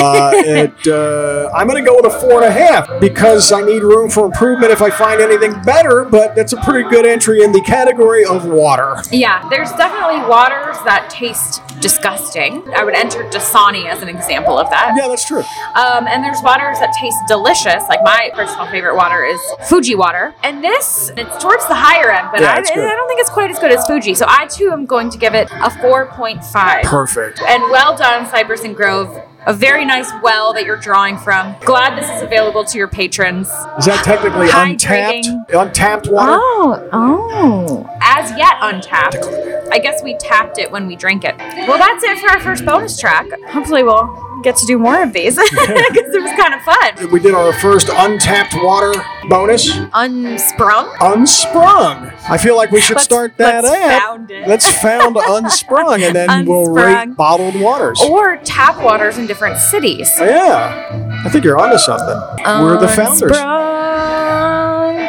uh, 0.00 0.30
it, 0.34 0.86
uh, 0.86 1.50
I'm 1.54 1.66
going 1.66 1.82
to 1.82 1.88
go 1.88 1.96
with 1.96 2.06
a 2.06 2.20
four 2.20 2.42
and 2.42 2.44
a 2.44 2.50
half 2.50 2.65
because 3.00 3.52
I 3.52 3.62
need 3.62 3.82
room 3.82 4.10
for 4.10 4.26
improvement 4.26 4.72
if 4.72 4.82
I 4.82 4.90
find 4.90 5.20
anything 5.20 5.60
better. 5.62 6.04
But 6.04 6.34
that's 6.34 6.52
a 6.52 6.56
pretty 6.58 6.88
good 6.88 7.06
entry 7.06 7.42
in 7.42 7.52
the 7.52 7.60
category 7.62 8.24
of 8.24 8.44
water. 8.46 8.96
Yeah, 9.10 9.48
there's 9.48 9.70
definitely 9.72 10.26
waters 10.28 10.76
that 10.84 11.08
taste 11.10 11.62
disgusting. 11.80 12.62
I 12.74 12.84
would 12.84 12.94
enter 12.94 13.24
Dasani 13.24 13.86
as 13.86 14.02
an 14.02 14.08
example 14.08 14.58
of 14.58 14.70
that. 14.70 14.94
Yeah, 14.96 15.08
that's 15.08 15.26
true. 15.26 15.40
Um, 15.74 16.06
and 16.08 16.24
there's 16.24 16.42
waters 16.42 16.78
that 16.80 16.92
taste 16.98 17.18
delicious. 17.28 17.84
Like 17.88 18.02
my 18.02 18.30
personal 18.34 18.66
favorite 18.70 18.96
water 18.96 19.24
is 19.24 19.40
Fuji 19.68 19.94
water. 19.94 20.34
And 20.42 20.62
this, 20.64 21.10
it's 21.16 21.42
towards 21.42 21.66
the 21.68 21.74
higher 21.74 22.10
end, 22.10 22.28
but 22.32 22.40
Yeah, 22.40 22.52
I. 22.54 22.58
I 22.58 22.62
don't 22.62 23.08
think 23.08 23.20
it's 23.20 23.30
quite 23.30 23.50
as 23.50 23.58
good 23.58 23.72
as 23.72 23.86
Fuji. 23.86 24.14
So 24.14 24.26
I 24.28 24.46
too 24.46 24.70
am 24.72 24.86
going 24.86 25.10
to 25.10 25.18
give 25.18 25.34
it 25.34 25.50
a 25.50 25.68
4.5. 25.70 26.82
Perfect. 26.84 27.40
and 27.46 27.62
well 27.64 27.96
done, 27.96 28.26
Cypress 28.26 28.62
and 28.64 28.74
Grove. 28.74 29.20
A 29.46 29.52
very 29.52 29.84
nice 29.84 30.10
well 30.22 30.52
that 30.54 30.64
you're 30.64 30.76
drawing 30.76 31.16
from. 31.18 31.54
Glad 31.60 31.96
this 31.96 32.10
is 32.10 32.20
available 32.20 32.64
to 32.64 32.76
your 32.76 32.88
patrons. 32.88 33.46
Is 33.78 33.86
that 33.86 34.02
technically 34.04 34.48
untapped? 34.52 35.28
Untapped 35.54 36.08
water? 36.08 36.32
Oh, 36.32 36.88
oh. 36.92 37.25
Untapped. 38.74 39.16
I 39.72 39.78
guess 39.78 40.02
we 40.02 40.16
tapped 40.18 40.58
it 40.58 40.70
when 40.70 40.86
we 40.86 40.96
drank 40.96 41.24
it. 41.24 41.36
Well, 41.38 41.78
that's 41.78 42.02
it 42.04 42.18
for 42.18 42.30
our 42.30 42.40
first 42.40 42.64
bonus 42.64 42.98
track. 42.98 43.26
Hopefully, 43.48 43.82
we'll 43.82 44.40
get 44.42 44.54
to 44.56 44.66
do 44.66 44.78
more 44.78 45.02
of 45.02 45.12
these 45.12 45.34
because 45.50 45.54
it 46.14 46.22
was 46.22 46.32
kind 46.40 46.54
of 46.54 46.62
fun. 46.62 47.10
We 47.10 47.18
did 47.20 47.34
our 47.34 47.52
first 47.54 47.88
untapped 47.90 48.54
water 48.56 48.92
bonus. 49.28 49.68
Unsprung. 49.94 50.94
Unsprung. 51.00 52.12
I 52.28 52.38
feel 52.38 52.56
like 52.56 52.70
we 52.70 52.80
should 52.80 52.96
Let's- 52.96 53.04
start 53.04 53.36
that 53.38 53.64
let's 53.64 53.76
app. 53.76 54.02
found 54.02 54.30
it. 54.30 54.46
Let's 54.48 54.70
found 54.82 55.16
unsprung, 55.28 56.02
and 56.02 56.14
then 56.14 56.46
we'll 56.46 56.72
rate 56.72 57.16
bottled 57.16 57.58
waters. 57.60 58.00
Or 58.02 58.36
tap 58.38 58.80
waters 58.82 59.18
in 59.18 59.26
different 59.26 59.58
cities. 59.58 60.10
Yeah, 60.18 61.22
I 61.24 61.28
think 61.28 61.44
you're 61.44 61.58
onto 61.58 61.78
something. 61.78 62.16
We're 62.44 62.78
the 62.78 62.88
founders. 62.88 63.32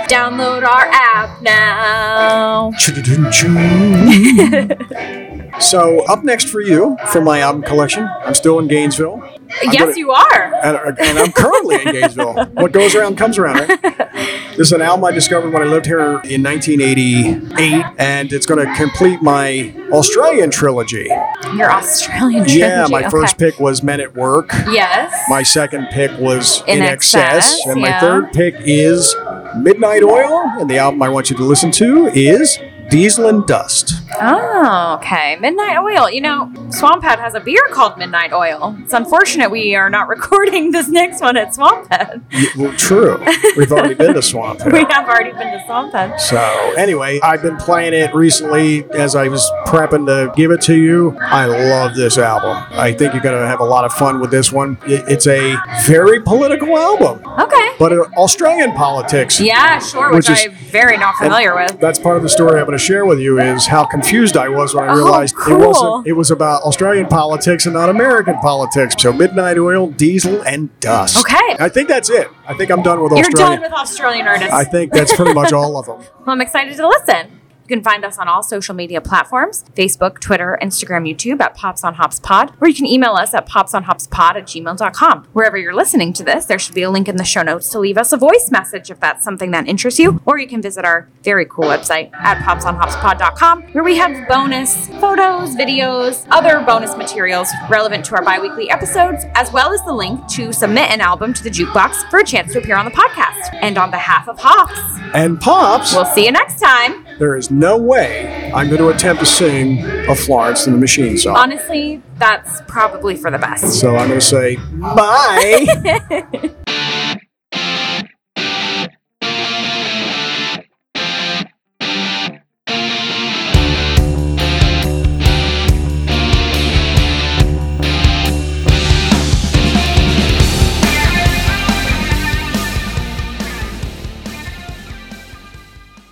Download 0.08 0.64
our 0.64 0.86
app 0.90 1.42
now. 1.42 2.72
so 5.60 6.06
up 6.06 6.24
next 6.24 6.48
for 6.50 6.62
you 6.62 6.98
from 7.08 7.26
my 7.26 7.40
album 7.40 7.64
collection, 7.64 8.08
I'm 8.24 8.34
still 8.34 8.58
in 8.60 8.68
Gainesville, 8.68 9.22
yes, 9.64 9.80
gonna- 9.80 9.98
you 9.98 10.12
are. 10.12 10.54
and, 10.64 10.78
uh, 10.78 10.92
and 11.00 11.20
I'm 11.20 11.32
currently 11.32 11.76
in 11.76 11.92
Gainesville. 11.92 12.34
What 12.54 12.72
goes 12.72 12.96
around 12.96 13.18
comes 13.18 13.38
around, 13.38 13.68
right? 13.70 14.10
This 14.58 14.68
is 14.70 14.72
an 14.72 14.82
album 14.82 15.06
I 15.06 15.12
discovered 15.12 15.54
when 15.54 15.62
I 15.62 15.66
lived 15.66 15.86
here 15.86 16.20
in 16.24 16.42
1988, 16.42 17.86
and 18.00 18.34
it's 18.34 18.48
going 18.48 18.66
to 18.66 18.74
complete 18.76 19.22
my 19.22 19.72
Australian 19.92 20.50
trilogy. 20.50 21.08
Your 21.56 21.70
Australian 21.72 22.44
trilogy. 22.44 22.58
Yeah, 22.58 22.88
my 22.90 23.08
first 23.08 23.38
pick 23.38 23.60
was 23.60 23.84
Men 23.84 24.00
at 24.02 24.16
Work. 24.16 24.50
Yes. 24.72 25.14
My 25.30 25.44
second 25.44 25.90
pick 25.92 26.10
was 26.20 26.64
In, 26.68 26.80
In 26.80 26.84
Excess. 26.86 27.62
INXS, 27.68 27.72
And 27.72 27.82
my 27.82 28.00
third 28.00 28.34
pick 28.34 28.56
is 28.62 29.16
Midnight 29.58 30.02
Oil. 30.02 30.50
And 30.60 30.68
the 30.68 30.80
album 30.80 31.04
I 31.04 31.10
want 31.10 31.30
you 31.30 31.38
to 31.38 31.44
listen 31.44 31.70
to 31.74 32.08
is 32.08 32.58
Diesel 32.90 33.28
and 33.28 33.46
Dust. 33.46 33.94
Oh, 34.20 34.98
okay. 35.00 35.36
Midnight 35.42 35.78
Oil. 35.78 36.10
You 36.10 36.22
know, 36.22 36.52
Swamp 36.70 37.04
Head 37.04 37.20
has 37.20 37.36
a 37.36 37.40
beer 37.42 37.62
called 37.72 37.98
Midnight 37.98 38.32
Oil. 38.32 38.76
It's 38.80 38.94
unfortunate 38.94 39.52
we 39.52 39.76
are 39.76 39.90
not 39.90 40.08
recording 40.18 40.72
this 40.72 40.88
next 40.88 41.20
one 41.22 41.36
at 41.36 41.54
Swamp 41.54 41.92
Head. 41.92 42.24
Y- 42.32 42.46
Well, 42.58 42.74
true. 42.78 43.18
We've 43.58 43.72
already 43.72 43.94
been 43.94 44.14
to 44.14 44.22
Swamp 44.22 44.62
Head. 44.62 44.72
We 44.78 44.86
have 44.90 45.08
already 45.08 45.32
been 45.34 45.52
to 45.52 45.64
Swamp 45.66 45.92
Head. 45.94 46.20
So, 46.22 46.38
anyway, 46.78 47.20
I've 47.22 47.42
been 47.42 47.58
playing 47.58 47.94
it 47.94 48.14
recently 48.16 48.86
as 48.92 49.16
I 49.16 49.28
was 49.28 49.50
prepping 49.66 50.06
to 50.08 50.32
give 50.36 50.52
it 50.52 50.62
to 50.62 50.76
you. 50.76 51.18
I 51.20 51.46
love 51.46 51.96
this 51.96 52.18
album. 52.18 52.64
I 52.72 52.94
think 52.94 53.14
you're 53.14 53.24
going 53.24 53.40
to 53.40 53.48
have 53.48 53.60
a 53.60 53.66
lot 53.66 53.84
of 53.86 53.92
fun 53.94 54.20
with 54.22 54.32
this 54.32 54.52
one. 54.52 54.78
It's 54.86 55.28
a 55.28 55.58
very 55.88 56.22
political 56.22 56.78
album, 56.78 57.22
Okay. 57.40 57.72
but 57.80 57.92
Australian 58.18 58.72
politics. 58.74 59.40
Yeah, 59.42 59.80
sure, 59.80 60.08
which, 60.14 60.30
Which 60.30 60.40
is- 60.40 60.46
I'm 60.46 60.56
very 60.72 60.98
not 60.98 61.16
familiar 61.18 61.54
with. 61.56 61.80
That's 61.82 62.00
part 62.00 62.16
of 62.18 62.24
the 62.24 62.30
story 62.30 62.60
I'm 62.60 62.66
going 62.66 62.77
to 62.77 62.77
share 62.78 63.06
with 63.06 63.20
you 63.20 63.40
is 63.40 63.68
how 63.68 63.86
confused 63.86 64.36
I 64.38 64.50
was 64.50 64.74
when 64.76 64.84
I 64.90 64.94
Oh, 64.94 64.96
realized 64.96 65.36
it 65.48 65.58
wasn't. 65.58 66.08
It 66.08 66.14
was 66.14 66.32
about 66.32 66.62
Australian 66.64 67.08
politics 67.08 67.66
and 67.66 67.74
not 67.74 67.90
American 67.90 68.38
politics. 68.40 68.96
So 69.00 69.12
Midnight 69.14 69.58
Oil, 69.58 69.88
Diesel, 69.92 70.42
and 70.44 70.70
Dust. 70.80 71.18
Okay. 71.20 71.56
I 71.60 71.70
think 71.70 71.88
that's 71.90 72.10
it. 72.10 72.28
I 72.48 72.54
think 72.54 72.72
I'm 72.72 72.82
done 72.84 73.02
with 73.02 73.12
You're 73.12 73.20
Australia. 73.26 73.56
done 73.58 73.62
with 73.62 73.74
Australian 73.74 74.28
artists. 74.28 74.54
I 74.54 74.64
think 74.64 74.94
that's 74.94 75.16
pretty 75.16 75.34
much 75.34 75.52
all 75.54 75.78
of 75.78 75.86
them. 75.86 75.98
well, 76.26 76.34
I'm 76.34 76.42
excited 76.42 76.76
to 76.78 76.88
listen. 76.88 77.40
You 77.68 77.76
can 77.76 77.84
find 77.84 78.06
us 78.06 78.18
on 78.18 78.30
all 78.30 78.44
social 78.44 78.74
media 78.74 79.02
platforms 79.02 79.66
Facebook, 79.76 80.22
Twitter, 80.22 80.58
Instagram, 80.62 81.06
YouTube 81.06 81.42
at 81.42 81.54
Pops 81.54 81.84
on 81.84 81.96
Hops 81.96 82.18
Pod, 82.18 82.54
or 82.62 82.70
you 82.70 82.74
can 82.74 82.86
email 82.86 83.12
us 83.12 83.34
at 83.34 83.46
popsonhopspod 83.46 84.36
at 84.36 84.46
gmail.com. 84.46 85.28
Wherever 85.34 85.58
you're 85.58 85.76
listening 85.76 86.14
to 86.14 86.24
this, 86.24 86.46
there 86.46 86.60
should 86.60 86.76
be 86.76 86.84
a 86.84 86.90
link 86.90 87.10
in 87.10 87.18
the 87.18 87.26
show 87.26 87.42
notes 87.42 87.68
to 87.72 87.80
leave 87.80 87.98
us 87.98 88.14
a 88.14 88.18
voice 88.18 88.50
message 88.52 88.90
if 88.90 89.02
that's 89.02 89.24
something 89.24 89.52
that 89.52 89.68
interests 89.68 90.00
you, 90.00 90.22
or 90.26 90.38
you 90.40 90.48
can 90.48 90.62
visit 90.62 90.86
our 90.86 91.10
very 91.24 91.46
cool 91.46 91.66
website 91.66 92.10
at 92.14 92.38
popsonhopspod.com, 92.38 93.64
where 93.74 93.84
we 93.84 93.98
have 93.98 94.28
bonus 94.30 94.88
photos, 95.00 95.54
videos, 95.56 96.26
other 96.32 96.62
bonus 96.62 96.96
materials 96.96 97.50
relevant 97.70 98.06
to 98.06 98.16
our 98.16 98.24
bi 98.24 98.40
weekly 98.40 98.70
episodes, 98.70 99.26
as 99.36 99.52
well 99.52 99.74
as 99.74 99.84
the 99.84 99.94
link 99.94 100.26
to 100.28 100.54
submit 100.54 100.90
an 100.90 101.02
album 101.02 101.34
to 101.34 101.44
the 101.44 101.50
jukebox 101.50 102.10
for 102.10 102.20
a 102.20 102.24
chance 102.24 102.54
to 102.54 102.60
appear 102.60 102.78
on 102.78 102.86
the 102.86 102.92
podcast. 102.92 103.58
And 103.62 103.78
on 103.78 103.92
behalf 103.92 104.30
of 104.30 104.40
Hops, 104.40 104.80
And 105.14 105.40
Pops, 105.40 105.94
we'll 105.94 106.06
see 106.06 106.26
you 106.26 106.32
next 106.32 106.62
time. 106.62 107.07
There 107.20 107.36
is 107.36 107.50
no 107.52 107.78
way 107.78 108.52
I'm 108.54 108.68
going 108.68 108.80
to 108.80 108.90
attempt 108.90 109.22
to 109.22 109.26
sing 109.26 109.84
a 110.10 110.16
Florence 110.16 110.68
and 110.68 110.76
the 110.76 110.80
Machine 110.80 111.18
song. 111.18 111.36
Honestly, 111.36 112.02
that's 112.18 112.62
probably 112.68 113.16
for 113.16 113.32
the 113.32 113.38
best. 113.38 113.80
so 113.80 113.96
I'm 113.96 114.08
going 114.08 114.20
to 114.20 114.26
say 114.26 114.56
bye. 114.74 116.54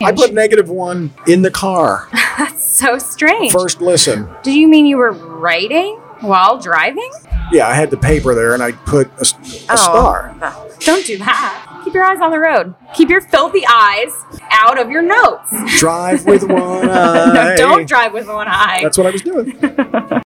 I 0.05 0.11
put 0.11 0.33
negative 0.33 0.69
one 0.69 1.13
in 1.27 1.41
the 1.41 1.51
car. 1.51 2.07
That's 2.37 2.63
so 2.63 2.97
strange. 2.97 3.51
First 3.51 3.81
listen. 3.81 4.29
Did 4.43 4.53
you 4.55 4.67
mean 4.67 4.85
you 4.85 4.97
were 4.97 5.11
writing 5.11 5.95
while 6.21 6.57
driving? 6.59 7.11
Yeah, 7.51 7.67
I 7.67 7.73
had 7.73 7.91
the 7.91 7.97
paper 7.97 8.33
there 8.35 8.53
and 8.53 8.63
I 8.63 8.71
put 8.71 9.07
a 9.17 9.25
Oh. 9.69 9.75
star. 9.75 10.35
Don't 10.79 11.05
do 11.05 11.17
that. 11.19 11.81
Keep 11.83 11.93
your 11.93 12.03
eyes 12.03 12.19
on 12.19 12.31
the 12.31 12.39
road. 12.39 12.73
Keep 12.95 13.09
your 13.09 13.21
filthy 13.21 13.63
eyes 13.69 14.11
out 14.49 14.79
of 14.79 14.89
your 14.89 15.01
notes. 15.03 15.53
Drive 15.79 16.25
with 16.25 16.43
one 16.49 16.89
eye. 16.89 17.33
no, 17.33 17.55
don't 17.55 17.87
drive 17.87 18.13
with 18.13 18.27
one 18.27 18.47
eye. 18.47 18.79
That's 18.81 18.97
what 18.97 19.05
I 19.07 19.11
was 19.11 19.21
doing. 19.21 19.51